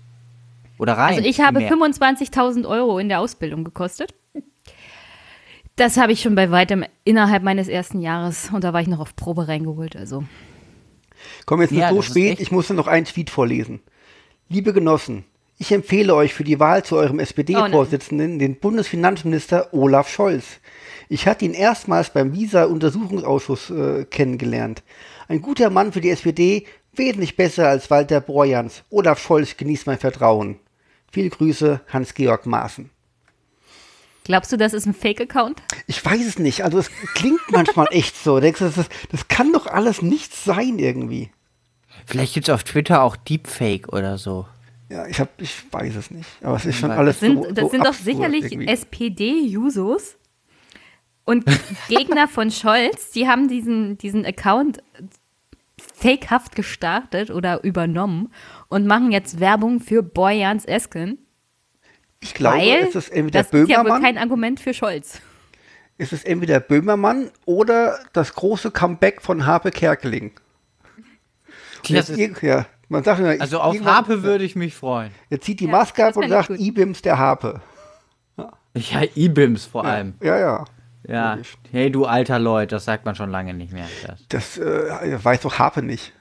Oder 0.79 0.93
rein. 0.93 1.17
Also 1.17 1.29
ich 1.29 1.41
habe 1.41 1.59
mehr. 1.59 1.69
25.000 1.73 2.67
Euro 2.67 2.99
in 3.01 3.09
der 3.09 3.19
Ausbildung 3.19 3.65
gekostet. 3.65 4.15
Das 5.75 5.97
habe 5.99 6.13
ich 6.13 6.23
schon 6.23 6.35
bei 6.37 6.51
weitem 6.51 6.85
innerhalb 7.05 7.43
meines 7.43 7.67
ersten 7.69 8.01
Jahres 8.01 8.51
und 8.53 8.63
da 8.65 8.73
war 8.73 8.81
ich 8.81 8.89
noch 8.89 9.01
auf 9.01 9.15
Probe 9.17 9.49
reingeholt. 9.49 9.97
Also 9.97 10.23
Komm 11.47 11.61
jetzt 11.63 11.71
nicht 11.73 11.81
Ja, 11.81 11.91
so 11.91 12.01
ist 12.01 12.07
spät, 12.07 12.33
echt- 12.33 12.41
ich 12.41 12.51
musste 12.53 12.75
noch 12.75 12.87
einen 12.87 13.07
Tweet 13.07 13.31
vorlesen. 13.31 13.81
Liebe 14.49 14.73
Genossen, 14.73 15.25
ich 15.59 15.73
empfehle 15.73 16.15
euch 16.15 16.35
für 16.35 16.45
die 16.45 16.61
Wahl 16.61 16.85
zu 16.85 16.97
eurem 16.97 17.19
SPD-Vorsitzenden 17.19 18.39
den 18.39 18.57
Bundesfinanzminister 18.57 19.73
Olaf 19.73 20.09
Scholz. 20.09 20.45
Ich 21.09 21.27
hatte 21.27 21.45
ihn 21.45 21.55
erstmals 21.55 22.11
beim 22.11 22.33
Visa-Untersuchungsausschuss 22.35 23.71
äh, 23.71 24.05
kennengelernt. 24.05 24.83
Ein 25.29 25.41
guter 25.43 25.71
Mann 25.71 25.93
für 25.93 26.01
die 26.01 26.11
SPD, 26.11 26.67
wesentlich 26.95 27.37
besser 27.37 27.69
als 27.69 27.91
Walter 27.91 28.21
Borjans. 28.21 28.83
Olaf 28.91 29.21
Scholz 29.21 29.57
genießt 29.57 29.87
mein 29.87 29.99
Vertrauen. 29.99 30.59
Viele 31.13 31.31
Grüße, 31.31 31.81
Hans-Georg 31.89 32.47
Maaßen. 32.47 32.91
Glaubst 34.27 34.53
du, 34.53 34.57
das 34.57 34.73
ist 34.73 34.87
ein 34.87 34.95
Fake-Account? 34.95 35.63
Ich 35.87 36.05
weiß 36.05 36.27
es 36.27 36.39
nicht, 36.39 36.63
also 36.63 36.79
es 36.79 36.91
klingt 37.15 37.41
manchmal 37.51 37.89
echt 37.91 38.17
so. 38.17 38.41
Denkst 38.41 38.61
du, 38.61 38.71
das, 38.71 38.89
das 39.11 39.29
kann 39.29 39.53
doch 39.53 39.67
alles 39.67 40.03
nichts 40.03 40.45
sein 40.45 40.79
irgendwie. 40.79 41.31
Vielleicht 42.05 42.35
gibt 42.35 42.49
es 42.49 42.55
auf 42.55 42.65
Twitter 42.65 43.03
auch 43.03 43.17
Deepfake 43.17 43.93
oder 43.93 44.19
so. 44.19 44.47
Ja, 44.89 45.07
ich, 45.07 45.19
hab, 45.19 45.41
ich 45.41 45.65
weiß 45.73 45.97
es 45.97 46.11
nicht. 46.11 46.29
Aber 46.43 46.57
es 46.57 46.65
ist 46.65 46.79
schon 46.79 46.91
alles 46.91 47.19
Das 47.19 47.21
sind, 47.21 47.43
so, 47.43 47.51
das 47.51 47.65
so 47.65 47.71
sind 47.71 47.87
doch 47.87 47.95
sicherlich. 47.95 48.69
SPD-Jusos 48.69 50.17
und 51.25 51.45
Gegner 51.89 52.29
von 52.29 52.51
Scholz, 52.51 53.11
die 53.11 53.27
haben 53.27 53.49
diesen, 53.49 53.99
diesen 53.99 54.25
Account 54.25 54.79
fakehaft 55.95 56.55
gestartet 56.55 57.31
oder 57.31 57.65
übernommen 57.65 58.33
und 58.69 58.87
machen 58.87 59.13
jetzt 59.13 59.41
Werbung 59.41 59.81
für 59.81 60.03
Boyans 60.03 60.65
Esken. 60.65 61.19
Ich 62.21 62.35
glaube, 62.35 62.59
weil 62.59 62.87
es 62.89 62.95
ist 62.95 63.09
entweder 63.11 63.43
das 63.43 63.53
ist 63.53 63.69
ja 63.69 63.79
wohl 63.79 63.85
Böhmermann, 63.85 64.03
kein 64.03 64.19
Argument 64.19 64.61
für 64.61 64.75
Scholz. 64.75 65.21
es 65.99 66.13
ist 66.13 66.27
entweder 66.27 66.61
Böhmermann 66.61 67.31
oder 67.45 67.99
das 68.13 68.35
große 68.35 68.71
Comeback 68.71 69.23
von 69.23 69.47
Harpe 69.47 69.71
Kerkeling. 69.71 70.33
Das 71.89 72.11
ist, 72.11 72.43
ja, 72.43 72.67
man 72.89 73.05
sagt 73.05 73.21
immer, 73.21 73.41
also 73.41 73.61
auf 73.61 73.81
Harpe 73.85 74.23
würde 74.23 74.45
ich 74.45 74.57
mich 74.57 74.75
freuen. 74.75 75.13
Er 75.31 75.41
zieht 75.41 75.61
die 75.61 75.67
Ja, 75.67 75.71
Maske 75.71 76.05
ab 76.05 76.15
das 76.15 76.25
und 76.25 76.29
sagt. 76.29 76.51
Ibims 76.51 77.03
der 77.03 77.19
Harpe. 77.19 77.61
Ja, 78.75 79.03
IBIMS 79.15 79.65
vor 79.67 79.85
allem. 79.87 80.15
Ja, 80.21 80.39
ja. 80.39 80.65
Ja. 81.09 81.39
Hey, 81.71 81.91
du 81.91 82.05
alter 82.05 82.39
Leut, 82.39 82.73
das 82.73 82.85
sagt 82.85 83.05
man 83.07 83.15
schon 83.15 83.31
lange 83.31 83.55
nicht 83.55 83.73
mehr. 83.73 83.87
Das. 84.07 84.27
Das 84.29 84.59
äh, 84.59 85.19
weiß 85.25 85.41
doch 85.43 85.59
Harpe 85.59 85.81
nicht. 85.83 86.13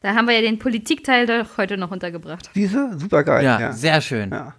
Da 0.00 0.14
haben 0.14 0.28
wir 0.28 0.34
ja 0.34 0.42
den 0.42 0.58
Politikteil 0.58 1.26
doch 1.26 1.56
heute 1.56 1.78
noch 1.78 1.90
untergebracht. 1.90 2.50
Diese? 2.54 2.98
Super 2.98 3.24
geil. 3.24 3.42
Ja, 3.42 3.58
Ja. 3.58 3.72
sehr 3.72 4.00
schön. 4.02 4.30
Ja. 4.30 4.54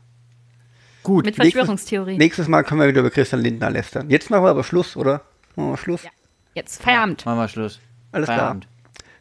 Gut. 1.06 1.26
Mit 1.26 1.36
Verschwörungstheorien. 1.36 2.18
Nächstes 2.18 2.48
Mal 2.48 2.64
können 2.64 2.82
wir 2.82 2.88
wieder 2.88 3.02
über 3.02 3.11
Christian 3.11 3.40
Lindner 3.40 3.69
lästern. 3.69 4.10
Jetzt 4.10 4.32
machen 4.32 4.44
wir 4.44 4.49
aber 4.49 4.64
Schluss, 4.64 4.98
oder? 4.98 5.22
Machen 5.56 5.69
wir 5.69 5.77
Schluss? 5.77 6.02
Ja. 6.02 6.10
Jetzt 6.56 6.82
Feierabend. 6.82 7.23
Machen 7.27 7.38
wir 7.38 7.48
Schluss. 7.48 7.80
Alles 8.11 8.26
klar. 8.26 8.40
Feierabend. 8.40 8.68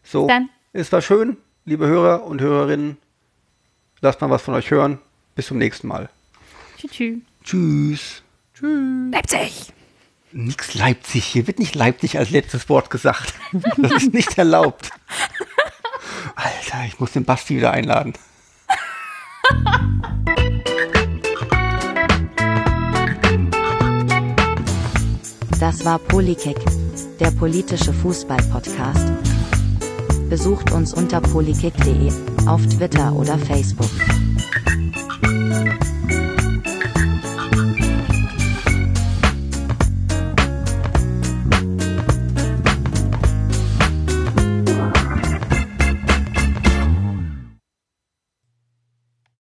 So, 0.02 0.26
Bis 0.26 0.34
dann. 0.34 0.48
es 0.72 0.90
war 0.92 1.02
schön, 1.02 1.36
liebe 1.66 1.86
Hörer 1.86 2.24
und 2.24 2.40
Hörerinnen. 2.40 2.96
Lasst 4.00 4.22
mal 4.22 4.30
was 4.30 4.40
von 4.40 4.54
euch 4.54 4.70
hören. 4.70 4.98
Bis 5.34 5.48
zum 5.48 5.58
nächsten 5.58 5.86
Mal. 5.86 6.08
Tschüss. 6.78 7.18
Tschüss. 7.44 8.22
Leipzig! 9.12 9.70
Nix 10.32 10.74
Leipzig. 10.74 11.26
Hier 11.26 11.46
wird 11.46 11.58
nicht 11.58 11.74
Leipzig 11.74 12.18
als 12.18 12.30
letztes 12.30 12.70
Wort 12.70 12.88
gesagt. 12.88 13.34
Das 13.76 13.92
ist 13.92 14.14
nicht 14.14 14.38
erlaubt. 14.38 14.88
Alter, 16.34 16.86
ich 16.86 16.98
muss 16.98 17.12
den 17.12 17.26
Basti 17.26 17.56
wieder 17.56 17.72
einladen. 17.72 18.14
Das 25.64 25.82
war 25.82 25.98
Polykick, 25.98 26.58
der 27.18 27.30
politische 27.30 27.90
Fußball-Podcast. 27.90 29.10
Besucht 30.28 30.72
uns 30.72 30.92
unter 30.92 31.22
polykick.de, 31.22 32.12
auf 32.46 32.60
Twitter 32.66 33.10
oder 33.14 33.38
Facebook. 33.38 33.88